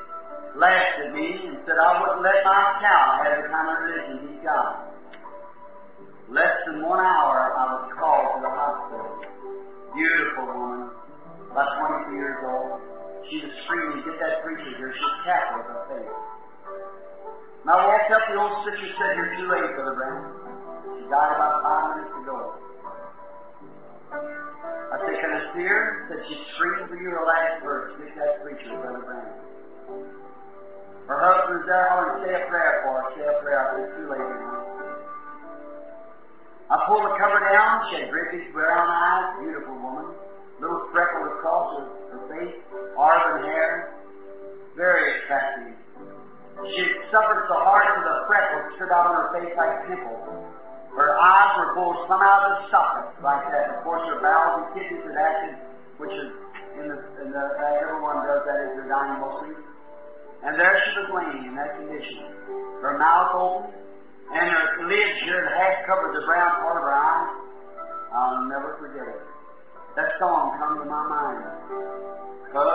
laughed 0.59 0.99
at 1.07 1.15
me 1.15 1.39
and 1.47 1.57
said 1.63 1.79
I 1.79 2.03
wouldn't 2.03 2.21
let 2.21 2.43
my 2.43 2.83
cow 2.83 3.23
have 3.23 3.43
the 3.43 3.47
kind 3.47 3.67
of 3.71 3.75
religion 3.79 4.15
he's 4.27 4.43
got. 4.43 4.91
Less 6.27 6.53
than 6.67 6.83
one 6.83 6.99
hour, 6.99 7.55
I 7.55 7.63
was 7.79 7.89
called 7.95 8.37
to 8.37 8.39
the 8.43 8.51
hospital. 8.51 9.23
Beautiful 9.95 10.45
woman, 10.45 10.93
about 11.49 12.11
22 12.11 12.13
years 12.13 12.37
old. 12.45 12.77
She 13.31 13.41
was 13.41 13.49
screaming, 13.65 14.03
get 14.05 14.19
that 14.19 14.43
preacher 14.43 14.77
here. 14.77 14.93
She 14.93 15.07
cackled 15.25 15.65
her 15.65 15.81
face. 15.89 16.17
And 17.63 17.69
I 17.71 17.75
walked 17.79 18.11
up, 18.11 18.23
the 18.29 18.37
old 18.37 18.61
sister 18.67 18.87
said, 18.99 19.15
you're 19.15 19.33
too 19.39 19.47
late, 19.49 19.73
Brother 19.73 19.95
Branham. 19.95 20.27
She 21.01 21.03
died 21.09 21.33
about 21.33 21.63
five 21.65 21.83
minutes 21.97 22.13
ago. 22.19 22.37
I 24.11 24.95
said, 25.01 25.15
can 25.17 25.31
I 25.33 25.41
see 25.55 25.65
her? 25.65 26.05
Said, 26.11 26.21
she 26.29 26.35
screamed 26.53 26.89
for 26.89 26.97
you 26.99 27.09
the 27.09 27.25
last 27.25 27.63
verse. 27.63 27.95
Get 27.97 28.13
that 28.21 28.43
preacher, 28.43 28.69
Brother 28.75 29.01
Branham. 29.01 30.28
Her 31.09 31.17
husband's 31.17 31.65
there, 31.65 31.89
to 31.89 32.21
say 32.21 32.37
a 32.37 32.45
prayer 32.45 32.85
for 32.85 33.01
her. 33.01 33.09
Say 33.17 33.25
a 33.25 33.41
prayer. 33.41 33.65
Said, 33.73 33.97
too 33.97 34.13
late 34.13 34.29
now. 34.29 34.61
I 36.69 36.85
pulled 36.85 37.01
the 37.01 37.17
cover 37.17 37.41
down. 37.49 37.89
She 37.89 37.97
had 37.97 38.13
big 38.13 38.53
brown 38.53 38.85
eyes, 38.85 39.41
beautiful 39.41 39.73
woman. 39.73 40.13
Little 40.61 40.85
freckled 40.93 41.33
across 41.33 41.81
her, 41.81 41.85
her 42.13 42.21
face, 42.29 42.53
auburn 42.93 43.41
hair. 43.41 43.97
Very 44.77 45.25
attractive. 45.25 45.73
She 46.77 46.83
suffered 47.09 47.49
so 47.49 47.57
hard 47.57 47.89
to 47.89 48.01
the 48.05 48.15
freckles 48.29 48.77
stood 48.77 48.93
out 48.93 49.09
on 49.09 49.15
her 49.17 49.29
face 49.33 49.49
like 49.57 49.89
pimples. 49.89 50.21
Her 50.93 51.17
eyes 51.17 51.57
were 51.57 51.73
both 51.73 52.05
come 52.05 52.21
out 52.21 52.45
of 52.45 52.53
the 52.53 52.69
sockets 52.69 53.17
like 53.25 53.49
that. 53.49 53.81
Of 53.81 53.81
course, 53.81 54.05
her 54.13 54.21
bowels 54.21 54.61
and 54.61 54.77
kidneys 54.77 55.01
had 55.09 55.17
acted, 55.17 55.57
which 55.97 56.13
is 56.13 56.29
in 56.77 56.85
the, 56.85 56.97
in 57.25 57.33
the 57.33 57.43
uh, 57.57 57.81
everyone 57.81 58.21
does 58.29 58.45
that 58.45 58.61
is 58.61 58.77
they're 58.77 58.91
dying 58.93 59.17
mostly. 59.17 59.57
And 60.43 60.55
there 60.55 60.81
she 60.85 60.99
was 60.99 61.09
laying 61.11 61.47
in 61.47 61.55
that 61.55 61.75
condition. 61.75 62.23
Her 62.81 62.97
mouth 62.97 63.35
open, 63.35 63.71
and 64.31 64.47
her 64.49 64.87
lids 64.87 65.19
here 65.23 65.49
had 65.51 65.85
covered 65.85 66.15
the 66.15 66.25
brown 66.25 66.63
part 66.63 66.77
of 66.77 66.83
her 66.83 66.93
eye. 66.93 67.27
I'll 68.13 68.47
never 68.47 68.77
forget 68.79 69.07
it. 69.07 69.21
That 69.95 70.15
song 70.19 70.57
comes 70.57 70.79
to 70.79 70.87
my 70.87 71.03
mind. 71.11 71.43
Cover 72.53 72.71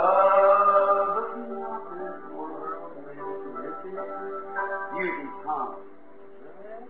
me 4.95 5.05
riches, 5.05 5.33
come. 5.43 5.77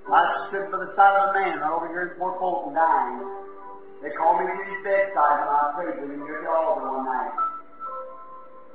I 0.04 0.48
stood 0.48 0.70
by 0.70 0.78
the 0.84 0.92
side 0.96 1.16
of 1.16 1.30
a 1.30 1.38
man 1.38 1.60
right 1.60 1.72
over 1.72 1.88
here 1.88 2.12
in 2.12 2.18
Port 2.18 2.38
Fulton 2.38 2.74
dying. 2.74 3.24
They 4.02 4.10
called 4.12 4.40
me 4.40 4.46
to 4.46 4.52
his 4.52 4.84
bedside 4.84 5.40
when 5.40 5.48
I 5.48 5.72
prayed 5.74 5.96
with 6.02 6.10
him 6.12 6.22
at 6.22 6.28
the 6.28 6.50
altar 6.50 6.84
one 6.84 7.08
night. 7.08 7.53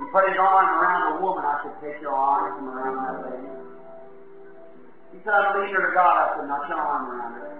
He 0.00 0.04
put 0.08 0.24
his 0.32 0.40
arm 0.40 0.68
around 0.80 1.12
the 1.12 1.20
woman. 1.20 1.44
I 1.44 1.60
said, 1.60 1.76
take 1.84 2.00
your 2.00 2.16
arm 2.16 2.56
from 2.56 2.72
around 2.72 2.96
that 3.04 3.20
lady. 3.20 3.52
He 5.12 5.20
said, 5.20 5.36
I'm 5.36 5.60
leading 5.60 5.76
her 5.76 5.92
to 5.92 5.92
God. 5.92 6.14
I 6.16 6.26
said, 6.40 6.48
not 6.48 6.64
your 6.72 6.80
arm 6.80 7.04
around 7.04 7.32
her. 7.36 7.52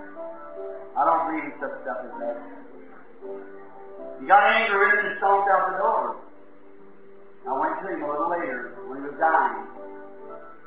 I 0.96 1.04
don't 1.04 1.22
believe 1.28 1.52
in 1.52 1.54
such 1.60 1.76
stuff 1.84 2.00
as 2.00 2.14
that. 2.16 2.36
He 4.20 4.24
got 4.24 4.40
angry 4.56 4.88
and 4.88 5.20
stomped 5.20 5.52
out 5.52 5.68
the 5.68 5.76
door. 5.84 6.16
I 7.44 7.52
went 7.60 7.76
to 7.80 7.92
him 7.92 8.02
a 8.04 8.08
little 8.08 8.32
later 8.32 8.72
when 8.88 9.00
he 9.00 9.04
was 9.04 9.16
dying. 9.20 9.64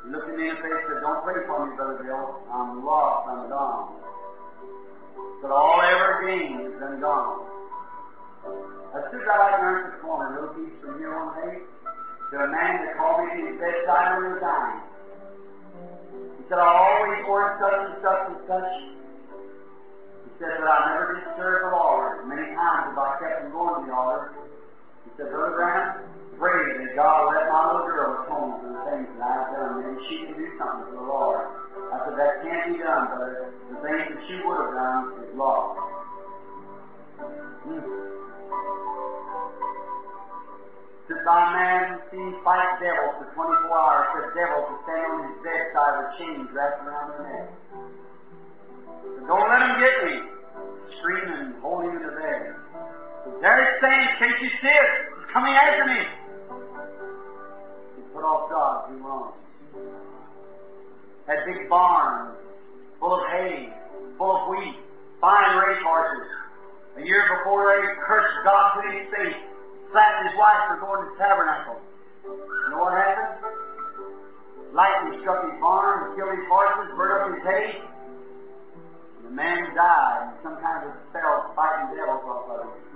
He 0.06 0.10
looked 0.14 0.30
at 0.30 0.38
me 0.38 0.50
in 0.50 0.56
the 0.56 0.62
face 0.62 0.78
and 0.78 0.94
said, 0.94 1.02
Don't 1.02 1.24
pray 1.26 1.42
for 1.46 1.66
me, 1.66 1.76
Brother 1.76 2.02
Bill. 2.06 2.38
I'm 2.54 2.86
lost. 2.86 3.30
I'm 3.30 3.50
gone. 3.50 3.94
But 5.42 5.52
all 5.52 5.82
I 5.82 5.90
ever 5.90 6.22
gained 6.22 6.66
is 6.66 6.74
been 6.78 7.00
gone. 7.00 7.46
I 8.44 9.00
stood 9.08 9.24
right 9.24 9.40
out 9.40 9.60
there 9.64 9.88
in 9.88 9.92
the 9.96 9.98
corner, 10.04 10.28
a 10.28 10.32
little 10.36 10.54
piece 10.60 10.76
from 10.84 11.00
here 11.00 11.16
one 11.16 11.32
day, 11.40 11.64
to 11.64 12.36
a 12.44 12.50
man 12.52 12.84
that 12.84 13.00
called 13.00 13.24
me 13.24 13.40
to 13.40 13.42
his 13.48 13.56
bedside 13.56 14.20
when 14.20 14.28
he 14.28 14.32
was 14.36 14.44
dying. 14.44 14.84
He 16.38 16.44
said, 16.52 16.60
I 16.60 16.68
always 16.68 17.24
ordered 17.24 17.56
such 17.64 17.80
and 17.88 17.98
such 18.04 18.24
and 18.36 18.42
such. 18.44 18.72
He 20.28 20.30
said, 20.44 20.60
but 20.60 20.68
I 20.68 20.92
never 20.92 21.16
did 21.16 21.30
serve 21.40 21.72
the 21.72 21.72
Lord. 21.72 22.28
Many 22.28 22.52
times 22.52 22.92
have 22.92 23.00
I 23.00 23.16
kept 23.24 23.48
from 23.48 23.56
going 23.56 23.74
to 23.80 23.88
the 23.88 23.96
altar. 23.96 24.36
He 25.08 25.10
said, 25.16 25.32
Brother 25.32 25.56
Branham, 25.56 26.04
pray 26.36 26.84
that 26.84 26.92
God 27.00 27.32
let 27.32 27.48
my 27.48 27.64
little 27.72 27.88
girl 27.88 28.28
atone 28.28 28.60
for 28.60 28.68
the 28.76 28.82
things 28.92 29.08
that 29.16 29.24
I've 29.24 29.56
done. 29.56 29.72
Maybe 29.80 30.04
she 30.12 30.16
can 30.28 30.36
do 30.36 30.48
something 30.60 30.92
for 30.92 31.00
the 31.00 31.08
Lord. 31.08 31.48
I 31.96 31.96
said, 32.04 32.20
that 32.20 32.44
can't 32.44 32.76
be 32.76 32.84
done, 32.84 33.08
brother. 33.08 33.56
The 33.72 33.78
things 33.80 34.04
that 34.12 34.22
she 34.28 34.36
would 34.44 34.60
have 34.68 34.74
done 34.76 35.00
is 35.24 35.32
lost. 35.38 35.80
By 41.24 41.40
a 41.40 41.52
man 41.56 42.04
seen 42.12 42.36
fight 42.44 42.80
devils 42.84 43.16
for 43.16 43.32
24 43.34 43.72
hours. 43.72 44.08
Said 44.12 44.36
devils 44.36 44.68
to 44.68 44.76
stand 44.84 45.08
on 45.08 45.24
his 45.32 45.40
bedside 45.40 45.94
with 46.04 46.12
chains 46.20 46.52
wrapped 46.52 46.84
around 46.84 47.16
their 47.16 47.24
neck. 47.24 47.48
Don't 49.28 49.48
let 49.48 49.62
him 49.64 49.80
get 49.80 49.96
me. 50.04 50.16
Screaming 51.00 51.40
and 51.48 51.56
holding 51.62 51.92
him 51.92 52.04
the 52.04 52.12
bed. 52.12 52.60
There 53.40 53.56
it's 53.64 53.80
saying, 53.80 54.08
can't 54.20 54.36
you 54.42 54.50
see 54.60 54.68
it? 54.68 54.90
It's 55.16 55.32
coming 55.32 55.54
after 55.54 55.86
me. 55.88 56.04
He 57.96 58.02
put 58.14 58.24
off 58.24 58.50
God, 58.50 58.92
do 58.92 58.98
wrong. 59.00 59.32
Had 61.26 61.46
big 61.46 61.70
barns 61.70 62.36
full 63.00 63.16
of 63.16 63.24
hay, 63.32 63.72
full 64.18 64.36
of 64.36 64.50
wheat, 64.50 64.76
fine 65.22 65.58
race 65.58 65.80
horses. 65.84 66.43
A 66.96 67.02
year 67.02 67.26
before 67.38 67.74
they 67.74 67.82
cursed 68.06 68.38
God 68.46 68.78
to 68.78 68.82
his 68.92 69.10
face, 69.10 69.42
slapped 69.92 70.30
his 70.30 70.38
wife 70.38 70.62
for 70.70 70.78
going 70.78 71.02
to 71.02 71.10
the 71.10 71.18
tabernacle. 71.18 71.82
You 72.24 72.70
know 72.70 72.78
what 72.86 72.94
happened? 72.94 73.42
Lightning 74.74 75.22
struck 75.22 75.42
his 75.50 75.60
barn 75.62 76.06
and 76.06 76.18
killed 76.18 76.38
his 76.38 76.46
horses, 76.50 76.94
burned 76.98 77.14
up 77.18 77.30
his 77.34 77.46
hay. 77.50 77.82
And 79.18 79.26
the 79.26 79.34
man 79.34 79.74
died 79.74 80.34
in 80.34 80.44
some 80.44 80.58
kind 80.62 80.86
of 80.86 80.94
a 80.94 80.98
spell 81.10 81.54
fighting 81.56 81.98
devils 81.98 82.26
off 82.30 82.50
of 82.50 82.62
him. 82.62 82.94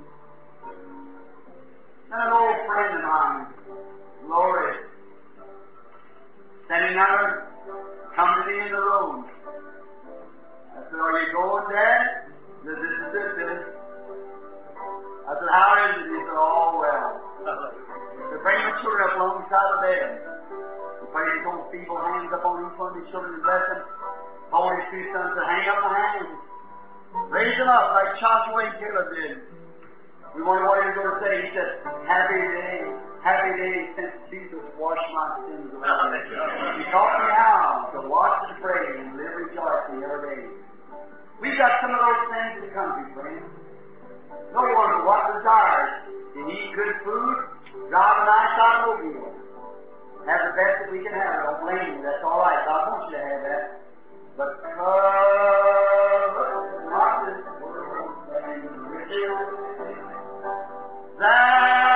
And 2.14 2.22
an 2.22 2.34
old 2.34 2.58
friend 2.66 2.98
of 2.98 3.04
mine, 3.04 3.46
Lori, 4.30 4.78
standing 6.66 6.96
there, 6.96 7.50
come 8.16 8.30
to 8.42 8.52
me 8.52 8.62
in 8.62 8.72
the 8.72 8.78
road. 8.78 9.26
Children 18.82 19.02
up 19.06 19.14
alongside 19.18 19.68
the 19.74 19.80
bed. 19.84 20.08
He 21.02 21.06
put 21.10 21.24
his 21.26 21.46
own 21.48 21.62
feeble 21.72 22.00
hands 22.02 22.32
up 22.34 22.44
on 22.46 22.66
each 22.66 22.78
one 22.78 22.94
of 22.94 22.98
his 23.02 23.08
children 23.10 23.38
and 23.38 23.44
blessed 23.44 23.68
them. 23.74 23.84
Told 24.50 24.72
his 24.80 24.88
two 24.92 25.04
sons 25.12 25.32
to 25.36 25.44
hang 25.44 25.66
up 25.68 25.80
my 25.84 25.94
hands. 25.94 26.32
Raise 27.32 27.56
them 27.58 27.68
up 27.68 27.98
like 27.98 28.16
Joshua 28.20 28.70
and 28.70 28.76
Caleb 28.80 29.08
did. 29.16 29.38
We 30.36 30.44
wondered 30.44 30.70
what 30.70 30.84
he 30.84 30.94
was 30.94 30.98
going 31.02 31.12
to 31.12 31.20
say. 31.24 31.34
He 31.44 31.50
said, 31.56 31.70
Happy 32.06 32.38
day, 32.38 32.78
happy 33.26 33.52
day 33.58 33.76
since 33.98 34.14
Jesus 34.30 34.64
washed 34.78 35.10
my 35.12 35.28
sins 35.50 35.74
away. 35.74 35.88
He 36.78 36.84
taught 36.94 37.14
me 37.18 37.28
how 37.34 37.90
to 37.98 38.00
watch 38.06 38.46
and 38.52 38.62
pray 38.62 39.02
and 39.02 39.18
live 39.18 39.34
rejoicing 39.34 40.06
every 40.06 40.22
day. 40.22 40.44
We've 41.42 41.58
got 41.58 41.82
some 41.82 41.92
of 41.92 42.00
those 42.02 42.22
things 42.30 42.52
in 42.58 42.62
the 42.70 42.74
country, 42.74 43.06
friends. 43.18 43.50
No 44.54 44.62
wonder 44.62 45.04
what 45.04 45.22
desires 45.38 46.08
to 46.34 46.40
eat 46.54 46.70
good 46.74 46.94
food, 47.04 47.38
drive 47.90 48.18
a 48.18 48.26
nice 48.26 48.60
automobile, 48.60 49.32
have 50.28 50.42
the 50.44 50.54
best 50.60 50.76
that 50.84 50.92
we 50.92 51.00
can 51.00 51.14
have. 51.14 51.44
Don't 51.46 51.62
blame 51.64 51.98
you. 51.98 52.04
That's 52.04 52.24
all 52.24 52.40
right. 52.44 52.60
God 52.68 52.92
wants 52.92 53.08
you 53.12 53.18
to 53.18 53.24
have 53.24 53.42
that. 53.48 53.80
But 54.38 54.62
cover 54.62 55.18
not 56.92 57.26
this 57.26 57.42
world 57.62 58.12
and 58.32 58.64
riches 58.92 59.34
that 61.20 61.87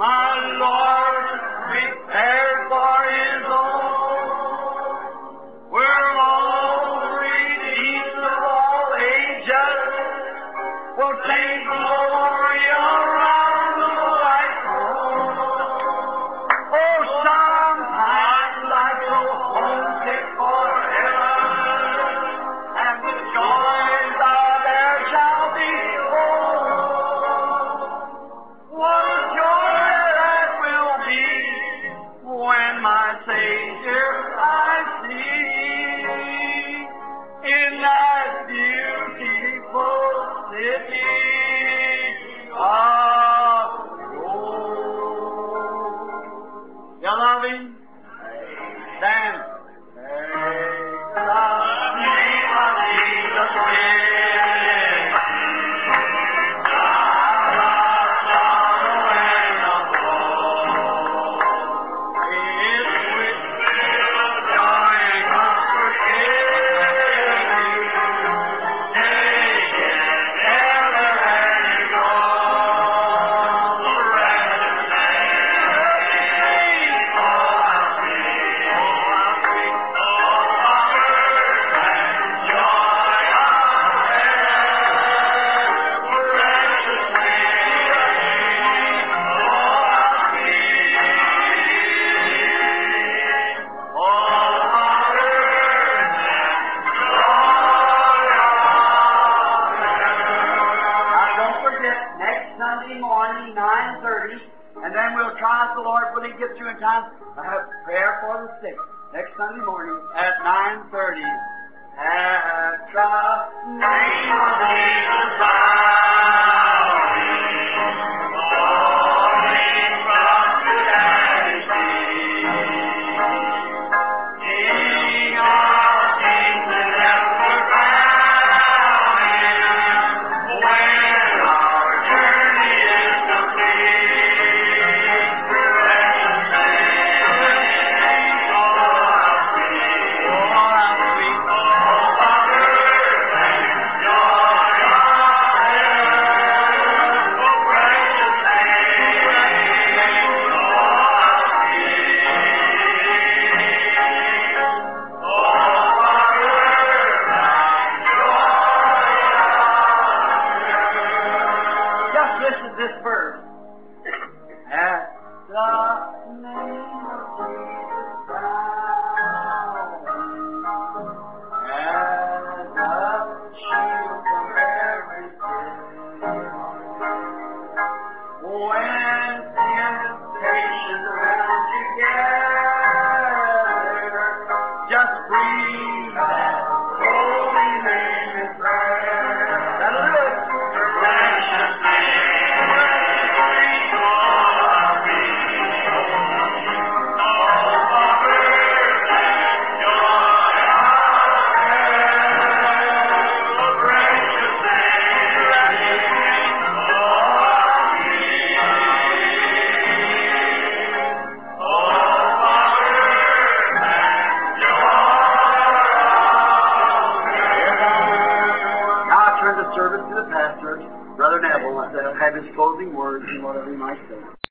My 0.00 0.29